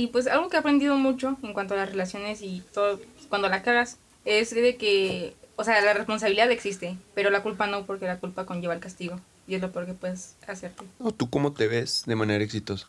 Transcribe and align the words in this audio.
Y 0.00 0.06
pues 0.06 0.28
algo 0.28 0.48
que 0.48 0.54
he 0.54 0.60
aprendido 0.60 0.96
mucho 0.96 1.36
en 1.42 1.52
cuanto 1.52 1.74
a 1.74 1.78
las 1.78 1.90
relaciones 1.90 2.40
y 2.40 2.62
todo, 2.72 3.00
cuando 3.28 3.48
la 3.48 3.64
cagas, 3.64 3.98
es 4.24 4.54
de 4.54 4.76
que, 4.76 5.34
o 5.56 5.64
sea, 5.64 5.80
la 5.80 5.92
responsabilidad 5.92 6.52
existe, 6.52 6.96
pero 7.14 7.30
la 7.30 7.42
culpa 7.42 7.66
no, 7.66 7.84
porque 7.84 8.06
la 8.06 8.20
culpa 8.20 8.46
conlleva 8.46 8.74
el 8.74 8.80
castigo. 8.80 9.18
Y 9.48 9.56
es 9.56 9.60
lo 9.60 9.72
peor 9.72 9.86
que 9.86 9.94
puedes 9.94 10.36
hacerte. 10.46 10.84
¿O 11.00 11.10
tú 11.10 11.28
cómo 11.28 11.52
te 11.52 11.66
ves 11.66 12.04
de 12.06 12.14
manera 12.14 12.44
exitosa? 12.44 12.88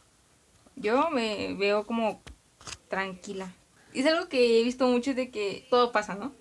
Yo 0.76 1.10
me 1.10 1.56
veo 1.56 1.88
como 1.88 2.22
tranquila. 2.90 3.52
Y 3.92 4.02
es 4.02 4.06
algo 4.06 4.30
que 4.30 4.60
he 4.60 4.64
visto 4.64 4.88
mucho 4.88 5.16
de 5.16 5.32
que 5.32 5.66
todo 5.72 5.92
pasa, 5.92 6.14
¿no? 6.14 6.32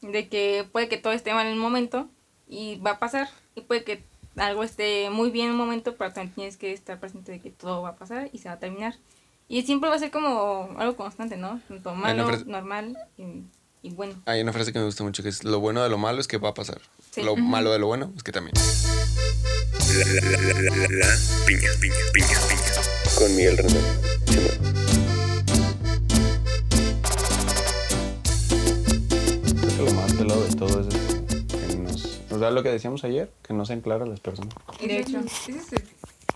De 0.00 0.28
que 0.28 0.66
puede 0.72 0.88
que 0.88 0.96
todo 0.96 1.12
esté 1.12 1.32
mal 1.32 1.46
en 1.46 1.52
el 1.52 1.60
momento 1.60 2.08
y 2.48 2.80
va 2.80 2.92
a 2.92 2.98
pasar. 2.98 3.28
Y 3.54 3.60
puede 3.60 3.84
que 3.84 4.02
algo 4.34 4.64
esté 4.64 5.10
muy 5.10 5.30
bien 5.30 5.46
en 5.46 5.52
un 5.52 5.58
momento, 5.58 5.94
pero 5.94 6.12
también 6.12 6.34
tienes 6.34 6.56
que 6.56 6.72
estar 6.72 6.98
presente 6.98 7.30
de 7.30 7.40
que 7.40 7.50
todo 7.50 7.82
va 7.82 7.90
a 7.90 7.96
pasar 7.96 8.30
y 8.32 8.38
se 8.38 8.48
va 8.48 8.56
a 8.56 8.58
terminar. 8.58 8.96
Y 9.48 9.62
siempre 9.62 9.88
va 9.88 9.96
a 9.96 9.98
ser 9.98 10.10
como 10.10 10.68
algo 10.78 10.94
constante, 10.96 11.36
¿no? 11.38 11.60
Tanto 11.68 11.94
malo, 11.94 12.26
frase- 12.28 12.44
normal 12.44 12.96
y, 13.16 13.44
y 13.82 13.90
bueno. 13.94 14.14
Hay 14.26 14.42
una 14.42 14.52
frase 14.52 14.72
que 14.74 14.78
me 14.78 14.84
gusta 14.84 15.04
mucho 15.04 15.22
que 15.22 15.30
es 15.30 15.42
lo 15.42 15.58
bueno 15.60 15.82
de 15.82 15.88
lo 15.88 15.96
malo 15.96 16.20
es 16.20 16.28
que 16.28 16.36
va 16.36 16.50
a 16.50 16.54
pasar. 16.54 16.80
Sí. 17.10 17.22
Lo 17.22 17.32
Ujú. 17.32 17.40
malo 17.42 17.72
de 17.72 17.78
lo 17.78 17.86
bueno 17.86 18.12
es 18.16 18.22
que 18.22 18.30
también. 18.32 18.52
La, 19.96 20.04
la, 20.04 20.20
la, 20.20 20.52
la, 20.52 20.52
la, 20.52 20.86
la, 20.86 21.16
piña, 21.46 21.70
piña, 21.80 21.96
piña, 22.12 22.38
piña. 22.48 23.16
Con 23.18 23.34
Miguel 23.36 23.56
Rendón. 23.56 23.84
Creo 29.60 29.76
que 29.76 29.82
lo 29.82 29.92
más 29.94 30.12
pelado 30.14 30.44
de 30.44 30.54
todo 30.56 30.80
es 30.80 30.86
que 31.68 31.76
nos, 31.76 32.20
nos 32.30 32.40
da 32.40 32.50
lo 32.50 32.62
que 32.62 32.70
decíamos 32.70 33.04
ayer, 33.04 33.30
que 33.42 33.54
no 33.54 33.64
sean 33.64 33.80
claras 33.80 34.08
las 34.08 34.20
personas. 34.20 34.54
De 34.80 34.98
hecho, 34.98 35.18
ese 35.20 35.52
es 35.52 35.72
el 35.72 35.82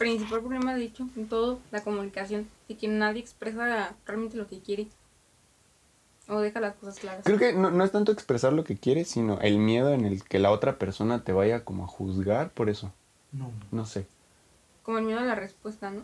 principal 0.02 0.40
problema, 0.40 0.74
de 0.74 0.84
hecho, 0.84 1.08
en 1.16 1.28
todo, 1.28 1.58
la 1.70 1.82
comunicación. 1.82 2.48
De 2.68 2.76
que 2.76 2.88
nadie 2.88 3.20
expresa 3.20 3.94
realmente 4.06 4.36
lo 4.36 4.46
que 4.46 4.60
quiere. 4.60 4.88
O 6.28 6.40
deja 6.40 6.60
las 6.60 6.74
cosas 6.76 6.98
claras. 7.00 7.24
Creo 7.24 7.38
que 7.38 7.52
no, 7.52 7.70
no 7.70 7.84
es 7.84 7.90
tanto 7.90 8.12
expresar 8.12 8.52
lo 8.52 8.64
que 8.64 8.76
quieres, 8.76 9.08
sino 9.10 9.40
el 9.40 9.58
miedo 9.58 9.92
en 9.92 10.04
el 10.04 10.22
que 10.22 10.38
la 10.38 10.50
otra 10.52 10.78
persona 10.78 11.24
te 11.24 11.32
vaya 11.32 11.64
como 11.64 11.84
a 11.84 11.88
juzgar 11.88 12.50
por 12.50 12.70
eso. 12.70 12.92
No. 13.32 13.50
No 13.70 13.86
sé. 13.86 14.06
Como 14.84 14.98
el 14.98 15.04
miedo 15.04 15.18
a 15.20 15.24
la 15.24 15.34
respuesta, 15.34 15.90
¿no? 15.90 16.02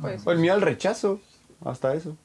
Pues, 0.00 0.26
O 0.26 0.32
el 0.32 0.38
miedo 0.38 0.54
al 0.54 0.62
rechazo, 0.62 1.20
hasta 1.64 1.94
eso. 1.94 2.16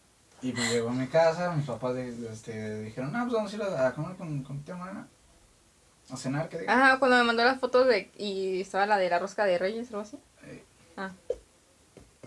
Y 0.42 0.52
me 0.54 0.70
llegó 0.70 0.90
a 0.90 0.94
mi 0.94 1.08
casa, 1.08 1.54
mis 1.56 1.66
papás 1.66 1.96
de- 1.96 2.12
de- 2.12 2.32
este, 2.32 2.82
dijeron, 2.84 3.12
no, 3.12 3.22
pues 3.24 3.34
vamos 3.34 3.54
a 3.54 3.56
ir 3.56 3.62
a, 3.64 3.88
a 3.88 3.94
comer 3.96 4.16
con, 4.18 4.44
con 4.44 4.60
tía 4.62 4.76
Morena. 4.76 5.08
A 6.12 6.18
cenar, 6.18 6.50
que 6.50 6.60
diga. 6.60 6.94
Ah, 6.94 7.00
cuando 7.00 7.18
me 7.18 7.24
mandó 7.24 7.44
las 7.44 7.60
fotos 7.60 7.88
de. 7.88 8.12
Y 8.18 8.62
estaba 8.62 8.86
la 8.86 8.98
de 8.98 9.10
la 9.10 9.18
rosca 9.18 9.46
de 9.46 9.58
Reyes 9.58 9.88
o 9.92 9.98
algo 9.98 10.02
así. 10.02 10.18
Ah, 10.98 11.12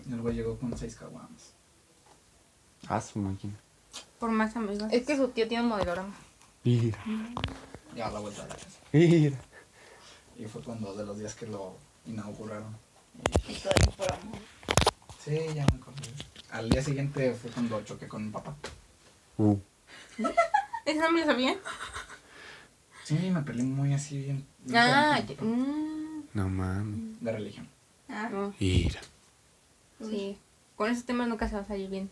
el 0.09 0.21
güey 0.21 0.35
llegó 0.35 0.57
con 0.57 0.77
seis 0.77 0.95
caguamas. 0.95 1.53
Ah, 2.87 3.01
su 3.01 3.19
máquina. 3.19 3.53
por 4.19 4.31
más 4.31 4.55
amigos. 4.55 4.87
Es 4.91 5.05
que 5.05 5.15
su 5.17 5.29
tío 5.29 5.47
tiene 5.47 5.63
un 5.63 5.69
modelorama. 5.69 6.13
Mira, 6.63 6.97
Y 7.95 8.01
a 8.01 8.09
la 8.09 8.19
vuelta 8.19 8.43
de 8.43 8.49
la 8.49 8.55
casa. 8.55 8.79
mira. 8.93 9.37
Y 10.37 10.45
fue 10.45 10.61
cuando 10.63 10.93
de 10.95 11.05
los 11.05 11.17
días 11.17 11.35
que 11.35 11.47
lo 11.47 11.75
inauguraron. 12.05 12.75
Y 13.47 13.53
por 13.97 14.11
amor. 14.13 14.39
Sí, 15.23 15.37
ya 15.53 15.65
me 15.67 15.77
acordé. 15.77 16.01
Al 16.51 16.69
día 16.69 16.81
siguiente 16.83 17.33
fue 17.33 17.51
cuando 17.51 17.81
choqué 17.83 18.07
con 18.07 18.25
mi 18.25 18.31
papá. 18.31 18.55
Uh. 19.37 19.57
¿Ese 20.85 20.99
no 20.99 21.11
me 21.11 21.19
lo 21.21 21.25
sabía? 21.27 21.57
Sí, 23.03 23.15
me 23.31 23.41
peleé 23.41 23.63
muy 23.65 23.93
así 23.93 24.17
bien. 24.19 24.47
bien 24.63 24.77
Ah, 24.77 25.17
feo 25.17 25.27
ya- 25.27 25.35
con 25.37 25.51
mi 25.51 25.57
papá. 25.63 25.71
mm, 25.73 26.23
No 26.33 26.49
mames. 26.49 27.21
De 27.21 27.31
religión. 27.31 27.67
No, 28.09 28.53
Mira. 28.59 28.99
sí. 30.01 30.37
Con 30.75 30.89
esos 30.91 31.03
temas 31.05 31.27
nunca 31.27 31.47
se 31.49 31.55
va 31.55 31.61
a 31.61 31.65
salir 31.65 31.89
bien. 31.89 32.09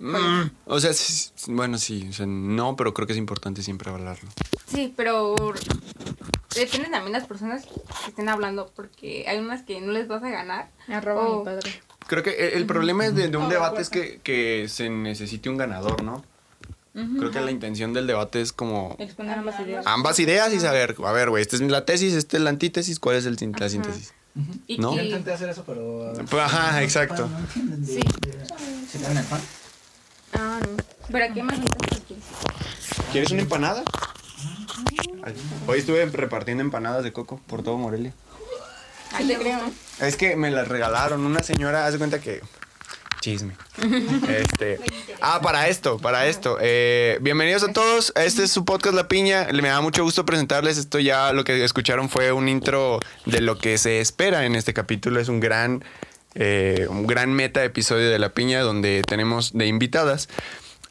Mm, 0.00 0.50
o 0.66 0.78
sea, 0.80 0.92
sí, 0.92 1.30
bueno, 1.48 1.76
sí, 1.78 2.06
o 2.08 2.12
sea, 2.12 2.26
no, 2.26 2.76
pero 2.76 2.94
creo 2.94 3.06
que 3.06 3.12
es 3.12 3.18
importante 3.18 3.62
siempre 3.62 3.90
hablarlo. 3.90 4.28
Sí, 4.66 4.92
pero 4.96 5.34
depende 6.54 6.88
también 6.88 7.12
de 7.12 7.18
las 7.18 7.26
personas 7.26 7.64
que 7.66 8.10
estén 8.10 8.28
hablando, 8.28 8.70
porque 8.76 9.24
hay 9.28 9.38
unas 9.38 9.62
que 9.62 9.80
no 9.80 9.92
les 9.92 10.06
vas 10.08 10.22
a 10.22 10.30
ganar. 10.30 10.70
Arroba 10.88 11.26
Oh. 11.28 11.38
mi 11.40 11.44
padre. 11.44 11.70
Creo 12.06 12.22
que 12.22 12.30
el, 12.48 12.54
el 12.58 12.66
problema 12.66 13.06
es 13.06 13.14
de, 13.14 13.28
de 13.28 13.36
un 13.36 13.44
Oh, 13.44 13.48
debate 13.48 13.76
de 13.76 13.82
es 13.82 13.90
que, 13.90 14.20
que 14.22 14.66
se 14.68 14.88
necesite 14.88 15.48
un 15.50 15.56
ganador, 15.56 16.02
¿no? 16.02 16.24
Creo 16.94 17.30
que 17.30 17.40
la 17.40 17.52
intención 17.52 17.92
del 17.92 18.08
debate 18.08 18.40
es 18.40 18.52
como 18.52 18.96
Exponer 18.98 19.38
ambas 19.38 19.60
ideas. 19.60 19.86
ambas 19.86 20.18
ideas 20.18 20.52
y 20.52 20.58
saber, 20.58 20.96
a 21.04 21.12
ver, 21.12 21.30
güey, 21.30 21.42
esta 21.42 21.54
es 21.54 21.62
la 21.62 21.84
tesis, 21.84 22.12
esta 22.14 22.36
es 22.38 22.42
la 22.42 22.50
antítesis, 22.50 22.98
¿cuál 22.98 23.14
es 23.16 23.24
el, 23.26 23.36
la 23.56 23.68
síntesis? 23.68 24.14
Y, 24.66 24.78
¿no? 24.78 24.94
Yo 24.96 25.02
intenté 25.02 25.32
hacer 25.32 25.48
eso, 25.48 25.64
pero. 25.66 26.12
Pues, 26.30 26.42
ajá, 26.42 26.82
exacto. 26.82 27.28
No 27.28 27.76
de- 27.76 27.86
Sí. 27.86 27.94
de- 28.00 28.46
¿Sí 28.90 28.98
tienen 28.98 29.18
el 29.18 29.24
pan? 29.24 29.40
Ah, 30.34 30.60
no. 30.60 30.76
¿Pero 31.10 31.34
qué 31.34 31.42
más 31.42 31.58
necesitas 31.58 32.00
quieres? 32.06 32.24
¿Quieres 33.12 33.30
una 33.32 33.42
empanada? 33.42 33.82
Hoy 35.66 35.78
estuve 35.78 36.06
repartiendo 36.06 36.62
empanadas 36.62 37.02
de 37.04 37.12
coco 37.12 37.40
por 37.46 37.62
todo 37.62 37.76
Morelia. 37.78 38.12
Ahí 39.12 39.26
te 39.26 39.36
creo, 39.36 39.58
¿eh? 39.58 39.72
Es 40.00 40.16
que 40.16 40.36
me 40.36 40.50
las 40.50 40.68
regalaron. 40.68 41.24
Una 41.24 41.42
señora, 41.42 41.86
hace 41.86 41.98
cuenta 41.98 42.20
que. 42.20 42.40
Chisme. 43.20 43.54
Este. 44.28 44.80
Ah, 45.20 45.40
para 45.42 45.68
esto, 45.68 45.98
para 45.98 46.26
esto. 46.26 46.58
Eh, 46.60 47.18
bienvenidos 47.20 47.62
a 47.64 47.72
todos. 47.72 48.12
Este 48.16 48.44
es 48.44 48.52
su 48.52 48.64
podcast 48.64 48.94
La 48.94 49.08
Piña. 49.08 49.48
Me 49.52 49.68
da 49.68 49.80
mucho 49.80 50.02
gusto 50.04 50.24
presentarles. 50.24 50.78
Esto 50.78 50.98
ya 50.98 51.32
lo 51.32 51.44
que 51.44 51.64
escucharon 51.64 52.08
fue 52.08 52.32
un 52.32 52.48
intro 52.48 53.00
de 53.26 53.40
lo 53.40 53.58
que 53.58 53.76
se 53.78 54.00
espera 54.00 54.46
en 54.46 54.54
este 54.54 54.72
capítulo. 54.72 55.20
Es 55.20 55.28
un 55.28 55.40
gran. 55.40 55.84
eh, 56.34 56.86
un 56.88 57.06
gran 57.06 57.32
meta 57.32 57.64
episodio 57.64 58.08
de 58.10 58.18
La 58.18 58.30
Piña 58.30 58.60
donde 58.60 59.02
tenemos 59.06 59.52
de 59.52 59.66
invitadas 59.66 60.28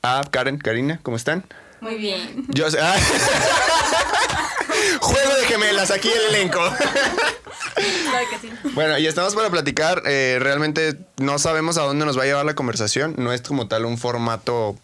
a 0.03 0.23
Karen, 0.29 0.57
Karina, 0.57 0.99
¿cómo 1.03 1.17
están? 1.17 1.45
Muy 1.79 1.95
bien. 1.95 2.45
Yo 2.49 2.69
sé. 2.69 2.79
ah. 2.81 2.95
Juego 5.01 5.33
de 5.35 5.45
gemelas, 5.45 5.91
aquí 5.91 6.09
el 6.09 6.35
elenco. 6.35 6.61
Claro 7.77 8.25
que 8.29 8.39
sí. 8.47 8.53
Bueno, 8.73 8.97
y 8.97 9.07
estamos 9.07 9.35
para 9.35 9.49
platicar. 9.49 10.01
eh, 10.05 10.37
realmente 10.39 10.97
no 11.17 11.39
sabemos 11.39 11.77
a 11.77 11.83
dónde 11.83 12.05
nos 12.05 12.17
va 12.17 12.23
a 12.23 12.25
llevar 12.25 12.45
la 12.45 12.55
conversación. 12.55 13.15
No 13.17 13.33
es 13.33 13.41
como 13.41 13.67
tal 13.67 13.85
un 13.85 13.97
formato 13.97 14.77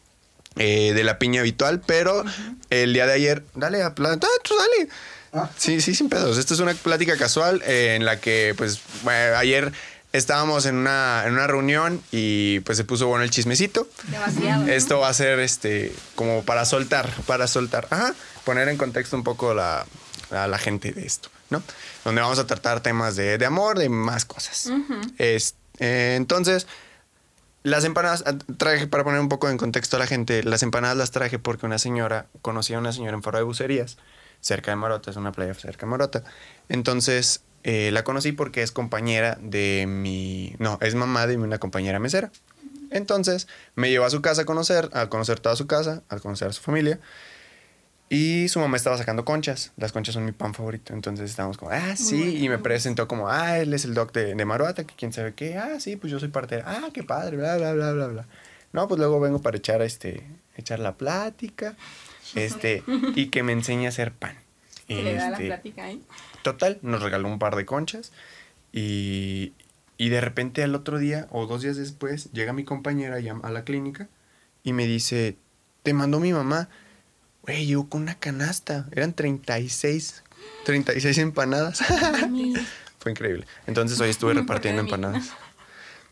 eh, 0.58 0.94
de 0.94 1.04
la 1.04 1.18
piña 1.20 1.42
habitual, 1.42 1.82
pero 1.86 2.24
el 2.70 2.94
día 2.94 3.06
de 3.08 3.14
ayer. 3.14 3.44
Dale, 3.56 3.82
a 3.84 3.96
pla- 3.96 4.14
ah, 4.14 4.28
tú 4.44 4.54
dale. 4.58 4.90
Ah. 5.34 5.50
Sí, 5.58 5.82
sí, 5.82 5.96
sin 5.96 6.10
pedos. 6.10 6.38
Esto 6.38 6.54
es 6.54 6.60
una 6.60 6.74
plática 6.76 7.18
casual 7.18 7.62
eh, 7.66 7.96
en 7.96 8.06
la 8.06 8.20
que, 8.20 8.54
pues, 8.56 8.80
bueno, 9.04 9.36
ayer 9.38 9.72
estábamos 10.12 10.68
en 10.68 10.76
una, 10.76 11.24
en 11.26 11.34
una 11.34 11.48
reunión 11.48 12.00
y 12.12 12.60
pues 12.60 12.78
se 12.78 12.84
puso 12.84 13.08
bueno 13.08 13.24
el 13.24 13.32
chismecito. 13.32 13.88
Demasiado. 14.10 14.68
Esto 14.68 15.00
va 15.00 15.10
a 15.10 15.14
ser 15.16 15.40
este 15.40 15.92
como 16.14 16.44
para 16.44 16.66
soltar, 16.66 17.10
para 17.26 17.48
soltar. 17.48 17.88
Ajá, 17.90 18.14
poner 18.44 18.70
en 18.70 18.78
contexto 18.78 19.16
un 19.16 19.24
poco 19.24 19.56
la, 19.56 19.88
a 20.30 20.46
la 20.48 20.60
gente 20.60 20.92
de 20.92 21.04
esto, 21.08 21.30
¿no? 21.50 21.64
Donde 22.04 22.22
vamos 22.22 22.40
a 22.40 22.46
tratar 22.48 22.82
temas 22.82 23.16
de, 23.16 23.38
de 23.38 23.46
amor, 23.46 23.78
de 23.80 23.90
más 23.90 24.26
cosas. 24.26 24.70
Es- 25.18 25.56
eh, 25.80 26.16
entonces, 26.18 26.68
las 27.64 27.84
empanadas, 27.86 28.24
ah, 28.28 28.36
traje 28.58 28.88
para 28.88 29.04
poner 29.04 29.20
un 29.22 29.30
poco 29.30 29.50
en 29.50 29.58
contexto 29.58 29.96
a 29.96 30.00
la 30.00 30.08
gente, 30.08 30.44
las 30.44 30.64
empanadas 30.64 30.98
las 30.98 31.12
traje 31.12 31.40
porque 31.40 31.66
una 31.66 31.80
señora, 31.80 32.28
conocí 32.42 32.74
a 32.74 32.80
una 32.80 32.92
señora 32.92 33.16
en 33.16 33.24
Faro 33.24 33.38
de 33.38 33.44
Bucerías, 33.46 33.98
cerca 34.42 34.72
de 34.72 34.76
Marota, 34.76 35.10
es 35.12 35.16
una 35.18 35.32
playa 35.32 35.54
cerca 35.54 35.86
de 35.86 35.90
Marota. 35.92 36.24
Entonces, 36.70 37.42
eh, 37.64 37.92
la 37.94 38.04
conocí 38.04 38.34
porque 38.34 38.62
es 38.62 38.72
compañera 38.74 39.38
de 39.42 39.86
mi, 39.88 40.56
no, 40.60 40.78
es 40.82 40.96
mamá 40.96 41.26
de 41.28 41.38
una 41.38 41.58
compañera 41.60 42.00
mesera. 42.00 42.32
Entonces, 42.92 43.48
me 43.76 43.90
llevó 43.90 44.06
a 44.06 44.10
su 44.10 44.22
casa 44.22 44.42
a 44.42 44.46
conocer, 44.46 44.90
a 44.94 45.08
conocer 45.08 45.40
toda 45.40 45.56
su 45.56 45.66
casa, 45.66 46.04
a 46.10 46.20
conocer 46.20 46.50
a 46.50 46.54
su 46.54 46.62
familia. 46.62 47.00
Y 48.14 48.48
su 48.48 48.60
mamá 48.60 48.78
estaba 48.78 48.98
sacando 48.98 49.26
conchas. 49.26 49.72
Las 49.76 49.92
conchas 49.92 50.14
son 50.14 50.24
mi 50.26 50.32
pan 50.34 50.54
favorito. 50.54 50.94
Entonces 50.94 51.30
estábamos 51.30 51.58
como, 51.58 51.72
ah, 51.72 51.96
sí. 51.96 52.38
Y 52.44 52.48
me 52.48 52.60
presentó 52.60 53.08
como, 53.08 53.28
ah, 53.30 53.58
él 53.58 53.74
es 53.74 53.86
el 53.86 53.94
doc 53.96 54.14
de, 54.14 54.36
de 54.36 54.46
Maruata, 54.46 54.84
que 54.84 54.94
quién 54.96 55.12
sabe 55.12 55.34
qué. 55.34 55.58
Ah, 55.58 55.80
sí, 55.80 55.96
pues 55.96 56.12
yo 56.12 56.20
soy 56.20 56.30
partera. 56.30 56.64
Ah, 56.68 56.90
qué 56.94 57.04
padre, 57.04 57.38
bla, 57.38 57.58
bla, 57.58 57.74
bla, 57.74 57.92
bla, 57.92 58.08
bla. 58.08 58.28
No, 58.72 58.88
pues 58.88 59.00
luego 59.00 59.20
vengo 59.20 59.42
para 59.42 59.58
echar, 59.58 59.82
este, 59.82 60.24
echar 60.58 60.80
la 60.80 60.96
plática. 60.96 61.76
Este, 62.36 62.84
y 63.16 63.28
que 63.28 63.42
me 63.42 63.52
enseñe 63.52 63.86
a 63.88 63.90
hacer 63.90 64.12
pan. 64.12 64.38
Que 64.88 65.02
le 65.02 65.16
da 65.16 65.30
la 65.30 65.38
Este, 65.38 65.48
plática, 65.48 65.90
¿eh? 65.92 66.00
Total, 66.44 66.78
nos 66.82 67.02
regaló 67.02 67.30
un 67.30 67.40
par 67.40 67.56
de 67.56 67.66
conchas 67.66 68.12
y, 68.72 69.54
y 69.98 70.10
de 70.10 70.20
repente 70.22 70.62
al 70.62 70.76
otro 70.76 71.00
día 71.00 71.28
o 71.32 71.48
dos 71.48 71.62
días 71.62 71.78
después 71.78 72.32
llega 72.34 72.54
mi 72.54 72.64
compañera 72.66 73.18
a 73.44 73.50
la 73.50 73.64
clínica 73.64 74.08
y 74.62 74.74
me 74.74 74.86
dice, 74.86 75.38
te 75.84 75.94
mandó 75.94 76.20
mi 76.20 76.34
mamá, 76.34 76.70
güey, 77.44 77.66
llegó 77.66 77.88
con 77.90 78.02
una 78.02 78.16
canasta, 78.16 78.88
eran 78.92 79.14
36, 79.14 80.24
36 80.66 81.18
empanadas. 81.20 81.80
Fue 83.00 83.12
increíble. 83.12 83.46
Entonces 83.68 84.00
hoy 84.00 84.10
estuve 84.10 84.32
¿Por 84.34 84.38
qué 84.38 84.42
repartiendo 84.44 84.82
empanadas. 84.82 85.30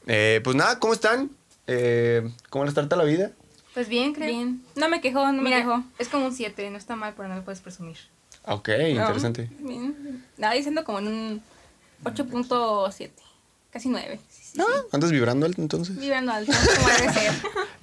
Eh, 0.08 0.42
pues 0.44 0.56
nada, 0.56 0.80
¿cómo 0.80 0.94
están? 0.94 1.32
Eh, 1.68 2.30
¿Cómo 2.50 2.66
les 2.66 2.74
trata 2.74 2.96
la 2.96 3.04
vida? 3.04 3.32
Pues 3.74 3.88
bien, 3.88 4.14
creo. 4.14 4.28
Bien. 4.28 4.62
No 4.76 4.90
me 4.90 5.00
quejó, 5.00 5.32
no 5.32 5.42
me 5.42 5.50
quejó. 5.50 5.84
Es 5.98 6.10
como 6.10 6.26
un 6.26 6.34
7, 6.36 6.70
no 6.70 6.78
está 6.78 6.96
mal, 6.96 7.14
pero 7.16 7.30
no 7.30 7.36
lo 7.36 7.44
puedes 7.46 7.62
presumir. 7.62 7.98
Ok, 8.44 8.70
interesante. 8.90 9.50
No, 9.60 9.68
bien. 9.70 10.26
Nada, 10.38 10.54
diciendo 10.56 10.84
como 10.84 11.00
en 11.00 11.08
un 11.08 11.42
8.7. 12.04 13.12
casi 13.72 13.88
nueve. 13.88 14.20
Sí, 14.30 14.42
sí, 14.44 14.60
Ah, 14.60 14.66
sí. 14.82 14.88
¿Andas 14.92 15.12
vibrando 15.12 15.46
alto 15.46 15.62
entonces? 15.62 15.96
Vibrando 15.98 16.34
alto, 16.34 16.52
como 16.76 16.90
debe 16.90 17.14
ser. 17.14 17.34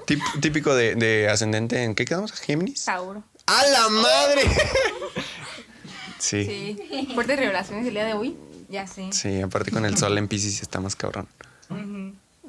Típico 0.42 0.74
de, 0.74 0.94
de 0.96 1.28
ascendente 1.28 1.84
en 1.84 1.94
qué 1.94 2.04
quedamos? 2.04 2.32
¿Géminis? 2.32 2.84
Tauro. 2.84 3.22
¡A 3.48 3.66
la 3.66 3.88
madre! 3.88 4.42
sí, 6.18 6.44
sí. 6.44 6.78
Sí. 6.90 7.08
Fuertes 7.14 7.38
revelaciones 7.38 7.86
el 7.86 7.94
día 7.94 8.04
de 8.04 8.14
hoy. 8.14 8.36
Ya 8.68 8.86
sé. 8.86 9.42
aparte 9.42 9.70
con 9.70 9.84
el 9.86 9.96
sol 9.96 10.16
en 10.18 10.28
Pisces 10.28 10.60
está 10.60 10.80
más 10.80 10.94
cabrón. 10.96 11.26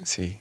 Sí. 0.04 0.40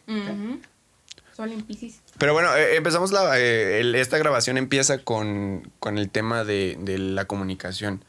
Sol 1.37 1.53
en 1.53 1.63
Pisces. 1.63 2.01
Pero 2.19 2.33
bueno, 2.33 2.55
eh, 2.57 2.77
empezamos 2.77 3.13
la, 3.13 3.39
eh, 3.39 3.81
el- 3.81 3.95
esta 3.95 4.19
grabación 4.19 4.59
empieza 4.59 4.99
con, 4.99 5.71
con 5.79 5.99
el 5.99 6.11
tema 6.11 6.43
de, 6.45 6.77
de 6.81 6.99
la 6.99 7.27
comunicación. 7.27 8.05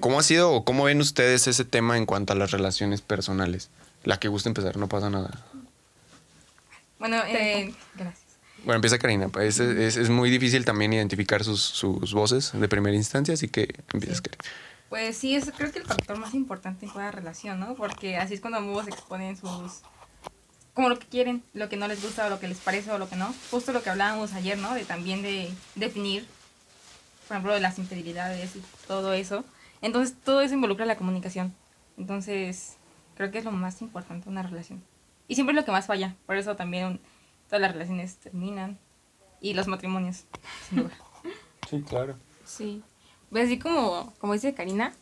¿Cómo 0.00 0.18
ha 0.18 0.22
sido 0.24 0.52
o 0.52 0.64
cómo 0.64 0.84
ven 0.84 1.00
ustedes 1.00 1.46
ese 1.46 1.64
tema 1.64 1.96
en 1.96 2.04
cuanto 2.06 2.32
a 2.32 2.36
las 2.36 2.50
relaciones 2.50 3.00
personales? 3.00 3.70
La 4.04 4.18
que 4.18 4.26
gusta 4.28 4.48
empezar, 4.48 4.76
no 4.76 4.88
pasa 4.88 5.08
nada. 5.10 5.44
Bueno, 6.98 7.16
eh, 7.28 7.72
gracias. 7.94 8.27
Bueno, 8.64 8.76
empieza 8.76 8.98
Karina. 8.98 9.28
Pues 9.28 9.60
es, 9.60 9.76
es- 9.78 9.96
es 9.96 10.10
muy 10.10 10.30
difícil 10.30 10.64
también 10.64 10.92
identificar 10.92 11.44
sus, 11.44 11.60
sus 11.62 12.12
voces 12.12 12.52
de 12.58 12.68
primera 12.68 12.96
instancia, 12.96 13.34
así 13.34 13.48
que 13.48 13.74
empiezas 13.92 14.20
Karina. 14.20 14.44
Pues 14.88 15.16
sí, 15.18 15.34
es 15.34 15.50
creo 15.56 15.70
que 15.70 15.78
el 15.80 15.84
factor 15.84 16.18
más 16.18 16.34
importante 16.34 16.86
en 16.86 16.92
cada 16.92 17.10
relación, 17.10 17.60
¿no? 17.60 17.74
Porque 17.74 18.16
así 18.16 18.34
es 18.34 18.40
cuando 18.40 18.58
ambos 18.58 18.88
exponen 18.88 19.36
sus... 19.36 19.82
como 20.72 20.88
lo 20.88 20.98
que 20.98 21.06
quieren, 21.06 21.42
lo 21.52 21.68
que 21.68 21.76
no 21.76 21.86
les 21.88 22.02
gusta 22.02 22.26
o 22.26 22.30
lo 22.30 22.40
que 22.40 22.48
les 22.48 22.56
parece 22.58 22.90
o 22.90 22.98
lo 22.98 23.08
que 23.08 23.16
no. 23.16 23.34
Justo 23.50 23.72
lo 23.72 23.82
que 23.82 23.90
hablábamos 23.90 24.32
ayer, 24.32 24.56
¿no? 24.56 24.72
De 24.74 24.84
también 24.84 25.20
de 25.22 25.50
definir, 25.74 26.26
por 27.26 27.36
ejemplo, 27.36 27.52
de 27.52 27.60
las 27.60 27.78
infidelidades 27.78 28.56
y 28.56 28.62
todo 28.86 29.12
eso. 29.12 29.44
Entonces, 29.82 30.16
todo 30.24 30.40
eso 30.40 30.54
involucra 30.54 30.86
la 30.86 30.96
comunicación. 30.96 31.54
Entonces, 31.98 32.76
creo 33.14 33.30
que 33.30 33.38
es 33.38 33.44
lo 33.44 33.52
más 33.52 33.82
importante 33.82 34.24
de 34.24 34.30
una 34.30 34.42
relación. 34.42 34.82
Y 35.28 35.34
siempre 35.34 35.52
es 35.52 35.56
lo 35.56 35.64
que 35.66 35.72
más 35.72 35.84
falla. 35.86 36.16
Por 36.24 36.36
eso 36.38 36.56
también 36.56 36.98
todas 37.48 37.60
las 37.60 37.72
relaciones 37.72 38.16
terminan. 38.18 38.78
Y 39.40 39.54
los 39.54 39.66
matrimonios, 39.68 40.24
sin 40.68 40.78
duda. 40.84 40.96
Sí, 41.68 41.82
claro. 41.82 42.16
Sí. 42.46 42.82
Pues 43.28 43.44
así 43.44 43.58
como, 43.58 44.14
como 44.20 44.32
dice 44.32 44.54
Karina, 44.54 44.94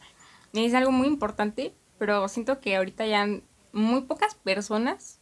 es 0.53 0.75
algo 0.75 0.91
muy 0.91 1.07
importante, 1.07 1.73
pero 1.97 2.27
siento 2.29 2.61
que 2.61 2.75
ahorita 2.77 3.07
ya 3.07 3.29
muy 3.73 4.01
pocas 4.01 4.35
personas 4.35 5.21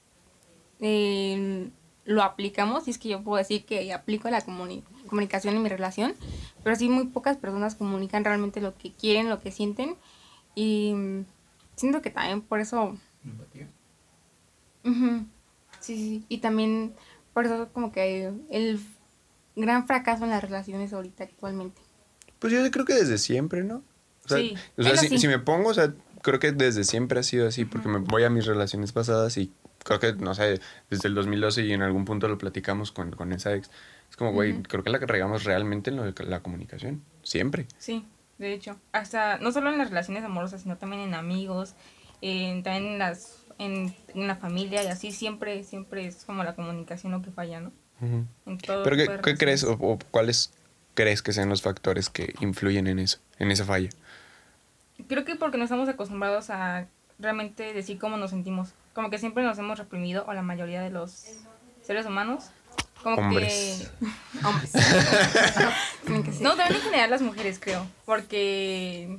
eh, 0.81 1.69
lo 2.07 2.23
aplicamos, 2.23 2.89
y 2.89 2.91
es 2.93 2.99
que 2.99 3.11
yo 3.11 3.23
puedo 3.23 3.37
decir 3.37 3.67
que 3.67 3.93
aplico 3.93 4.31
la 4.31 4.45
comuni- 4.45 4.83
comunicación 5.07 5.55
en 5.55 5.63
mi 5.63 5.69
relación, 5.69 6.15
pero 6.63 6.77
sí 6.77 6.89
muy 6.89 7.07
pocas 7.09 7.37
personas 7.37 7.75
comunican 7.75 8.25
realmente 8.25 8.63
lo 8.63 8.75
que 8.77 8.93
quieren, 8.93 9.29
lo 9.29 9.41
que 9.41 9.53
sienten, 9.53 9.97
y 10.55 10.95
siento 11.77 12.01
que 12.01 12.11
también 12.11 12.41
por 12.41 12.61
eso 12.61 12.97
Empatía. 13.23 13.69
Ujú. 14.85 15.27
Sí, 15.81 15.97
sí, 15.97 16.25
y 16.31 16.39
también 16.39 16.95
por 17.35 17.45
eso 17.45 17.69
como 17.73 17.93
que 17.93 18.33
el 18.51 18.81
gran 19.57 19.87
fracaso 19.87 20.25
en 20.25 20.31
las 20.31 20.43
relaciones 20.43 20.93
ahorita 20.93 21.25
actualmente. 21.25 21.81
Pues 22.39 22.53
yo 22.53 22.71
creo 22.71 22.85
que 22.85 22.95
desde 22.95 23.19
siempre, 23.19 23.65
¿no? 23.65 23.83
O 24.25 24.29
sea, 24.29 24.39
Sí, 24.39 24.55
o 24.79 24.83
sea, 24.83 24.97
si, 24.97 25.09
sí. 25.09 25.19
si 25.19 25.29
me 25.29 25.39
pongo, 25.39 25.69
o 25.71 25.75
sea, 25.75 25.93
creo 26.23 26.39
que 26.39 26.53
desde 26.53 26.85
siempre 26.85 27.21
ha 27.21 27.23
sido 27.23 27.47
así, 27.47 27.65
porque 27.65 27.89
me 27.89 27.99
voy 27.99 28.25
a 28.25 28.31
mis 28.31 28.47
relaciones 28.47 28.93
pasadas 28.93 29.37
y 29.37 29.53
creo 29.85 30.01
que, 30.01 30.15
no 30.15 30.35
sé, 30.35 30.61
desde 30.91 31.09
el 31.09 31.15
2012 31.15 31.63
y 31.63 31.73
en 31.73 31.83
algún 31.83 32.05
punto 32.05 32.27
lo 32.29 32.39
platicamos 32.39 32.91
con, 32.91 33.11
con 33.13 33.33
esa 33.33 33.55
ex. 33.55 33.71
Es 34.11 34.17
como, 34.17 34.33
güey, 34.33 34.63
creo 34.63 34.83
que 34.83 34.91
la 34.91 34.99
que 34.99 35.07
regamos 35.07 35.45
realmente 35.45 35.91
en 35.91 35.97
lo 35.97 36.05
de 36.05 36.25
la 36.25 36.41
comunicación. 36.41 37.03
Siempre. 37.23 37.67
Sí, 37.79 38.05
de 38.39 38.53
hecho, 38.53 38.79
hasta 38.93 39.39
no 39.39 39.53
solo 39.53 39.71
en 39.71 39.79
las 39.79 39.91
relaciones 39.91 40.25
amorosas, 40.25 40.63
sino 40.63 40.77
también 40.77 41.03
en 41.03 41.15
amigos, 41.15 41.75
en, 42.21 42.63
también 42.63 42.95
en 42.95 42.99
las 42.99 43.44
en, 43.59 43.95
en 44.09 44.27
la 44.27 44.37
familia 44.37 44.83
y 44.83 44.87
así 44.87 45.13
siempre 45.13 45.65
siempre 45.65 46.07
es 46.07 46.25
como 46.25 46.45
la 46.45 46.55
comunicación 46.55 47.13
lo 47.13 47.23
que 47.23 47.31
falla, 47.31 47.61
¿no? 47.61 47.73
En 48.01 48.59
todo 48.59 48.83
Pero 48.83 48.97
¿qué, 48.97 49.21
qué 49.23 49.37
crees 49.37 49.65
o, 49.65 49.73
o 49.73 49.99
cuáles 50.11 50.53
crees 50.95 51.23
que 51.23 51.33
sean 51.33 51.49
los 51.49 51.63
factores 51.63 52.11
que 52.11 52.35
influyen 52.41 52.87
en 52.87 52.99
eso, 52.99 53.19
en 53.39 53.51
esa 53.51 53.65
falla? 53.65 53.91
Creo 55.09 55.25
que 55.25 55.37
porque 55.37 55.59
no 55.59 55.65
estamos 55.65 55.89
acostumbrados 55.89 56.51
a 56.51 56.87
realmente 57.19 57.73
decir 57.73 57.99
cómo 57.99 58.17
nos 58.17 58.31
sentimos. 58.31 58.71
Como 58.95 59.11
que 59.11 59.19
siempre 59.19 59.43
nos 59.43 59.59
hemos 59.59 59.79
reprimido, 59.79 60.25
o 60.27 60.33
la 60.33 60.43
mayoría 60.43 60.83
de 60.83 60.91
los 60.91 61.27
seres 61.83 62.07
humanos. 62.07 62.51
Como 63.03 63.17
Hombres. 63.17 63.91
que. 64.01 64.47
Hombres. 64.47 64.73
No, 66.41 66.57
también 66.57 66.77
en 66.77 66.83
general 66.83 67.11
las 67.11 67.23
mujeres, 67.23 67.59
creo. 67.59 67.87
Porque 68.05 69.19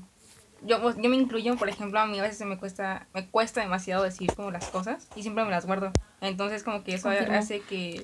yo, 0.66 0.82
pues, 0.82 0.96
yo 0.98 1.10
me 1.10 1.16
incluyo, 1.16 1.56
por 1.56 1.70
ejemplo, 1.70 2.00
a 2.00 2.06
mí 2.06 2.20
a 2.20 2.24
veces 2.24 2.46
me 2.48 2.58
cuesta, 2.58 3.08
me 3.14 3.28
cuesta 3.28 3.62
demasiado 3.62 4.04
decir 4.04 4.34
como 4.36 4.52
las 4.52 4.66
cosas 4.70 5.08
y 5.16 5.22
siempre 5.22 5.44
me 5.46 5.52
las 5.52 5.66
guardo. 5.66 5.92
Entonces, 6.22 6.64
como 6.64 6.84
que 6.84 6.96
eso 6.96 7.10
Confirmo. 7.10 7.38
hace 7.38 7.62
que. 7.62 8.04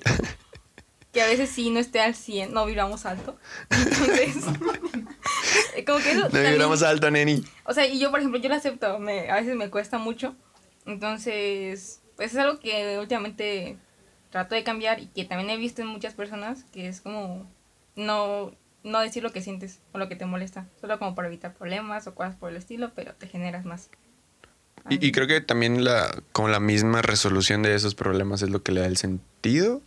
Que 1.12 1.20
a 1.20 1.26
veces 1.26 1.50
sí 1.50 1.68
no 1.68 1.78
esté 1.78 2.00
al 2.00 2.14
100, 2.14 2.54
no 2.54 2.64
vibramos 2.64 3.04
alto. 3.04 3.36
Entonces, 3.70 4.36
como 5.86 5.98
que 5.98 6.10
eso. 6.12 6.20
No 6.20 6.28
también- 6.30 6.52
vibramos 6.52 6.82
alto, 6.82 7.10
neni. 7.10 7.44
o 7.64 7.74
sea, 7.74 7.86
y 7.86 7.98
yo, 7.98 8.10
por 8.10 8.20
ejemplo, 8.20 8.40
yo 8.40 8.48
lo 8.48 8.54
acepto, 8.54 8.98
me, 8.98 9.28
a 9.30 9.34
veces 9.34 9.54
me 9.56 9.68
cuesta 9.68 9.98
mucho. 9.98 10.34
Entonces, 10.86 12.00
pues 12.16 12.32
es 12.32 12.38
algo 12.38 12.58
que 12.60 12.98
últimamente 12.98 13.76
trato 14.30 14.54
de 14.54 14.64
cambiar 14.64 15.00
y 15.00 15.06
que 15.08 15.24
también 15.24 15.50
he 15.50 15.56
visto 15.56 15.82
en 15.82 15.88
muchas 15.88 16.14
personas, 16.14 16.64
que 16.72 16.88
es 16.88 17.00
como 17.02 17.46
no, 17.96 18.52
no 18.84 19.00
decir 19.00 19.22
lo 19.22 19.32
que 19.32 19.40
sientes 19.42 19.80
o 19.92 19.98
lo 19.98 20.08
que 20.08 20.16
te 20.16 20.26
molesta, 20.26 20.66
solo 20.80 20.98
como 20.98 21.14
para 21.14 21.28
evitar 21.28 21.54
problemas 21.54 22.06
o 22.06 22.14
cosas 22.14 22.34
por 22.36 22.50
el 22.50 22.56
estilo, 22.56 22.92
pero 22.94 23.14
te 23.14 23.26
generas 23.28 23.64
más. 23.64 23.90
Y, 24.90 25.04
y 25.06 25.12
creo 25.12 25.26
que 25.28 25.40
también 25.40 25.84
la, 25.84 26.22
como 26.32 26.48
la 26.48 26.58
misma 26.60 27.02
resolución 27.02 27.62
de 27.62 27.74
esos 27.74 27.94
problemas 27.94 28.42
es 28.42 28.50
lo 28.50 28.62
que 28.62 28.72
le 28.72 28.80
da 28.80 28.86
el 28.86 28.96
sentido 28.96 29.80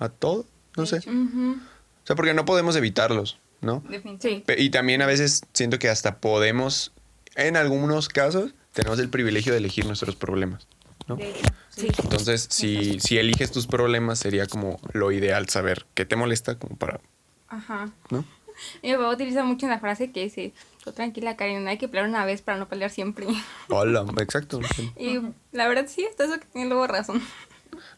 a 0.00 0.08
todo. 0.08 0.46
No 0.76 0.86
sé. 0.86 0.98
O 0.98 2.06
sea, 2.06 2.16
porque 2.16 2.32
no 2.34 2.44
podemos 2.44 2.76
evitarlos, 2.76 3.38
¿no? 3.60 3.82
Definitivamente. 3.88 4.54
Pe- 4.56 4.62
Y 4.62 4.70
también 4.70 5.02
a 5.02 5.06
veces 5.06 5.42
siento 5.52 5.78
que 5.78 5.88
hasta 5.90 6.18
podemos, 6.20 6.92
en 7.34 7.56
algunos 7.56 8.08
casos, 8.08 8.54
tenemos 8.72 8.98
el 8.98 9.08
privilegio 9.10 9.52
de 9.52 9.58
elegir 9.58 9.86
nuestros 9.86 10.16
problemas, 10.16 10.66
¿no? 11.08 11.16
De 11.16 11.30
hecho, 11.30 11.44
Sí. 11.70 11.88
Entonces, 12.02 12.46
si, 12.50 13.00
si 13.00 13.18
eliges 13.18 13.50
tus 13.52 13.66
problemas, 13.66 14.18
sería 14.18 14.46
como 14.46 14.80
lo 14.94 15.12
ideal 15.12 15.46
saber 15.50 15.84
qué 15.92 16.06
te 16.06 16.16
molesta, 16.16 16.58
como 16.58 16.76
para, 16.76 17.00
Ajá. 17.48 17.90
¿no? 18.10 18.24
Mi 18.82 18.92
papá 18.94 19.10
utiliza 19.10 19.44
mucho 19.44 19.66
una 19.66 19.78
frase 19.78 20.10
que 20.12 20.24
dice, 20.24 20.52
tú 20.82 20.92
tranquila, 20.92 21.36
Karen, 21.36 21.62
no 21.64 21.70
hay 21.70 21.78
que 21.78 21.88
pelear 21.88 22.08
una 22.08 22.24
vez 22.24 22.40
para 22.42 22.58
no 22.58 22.68
pelear 22.68 22.90
siempre. 22.90 23.26
Hola, 23.68 24.04
exacto. 24.20 24.60
Y 24.98 25.20
la 25.52 25.68
verdad 25.68 25.86
sí, 25.88 26.06
hasta 26.08 26.24
eso 26.24 26.40
que 26.40 26.46
tiene 26.46 26.68
luego 26.68 26.86
razón. 26.86 27.22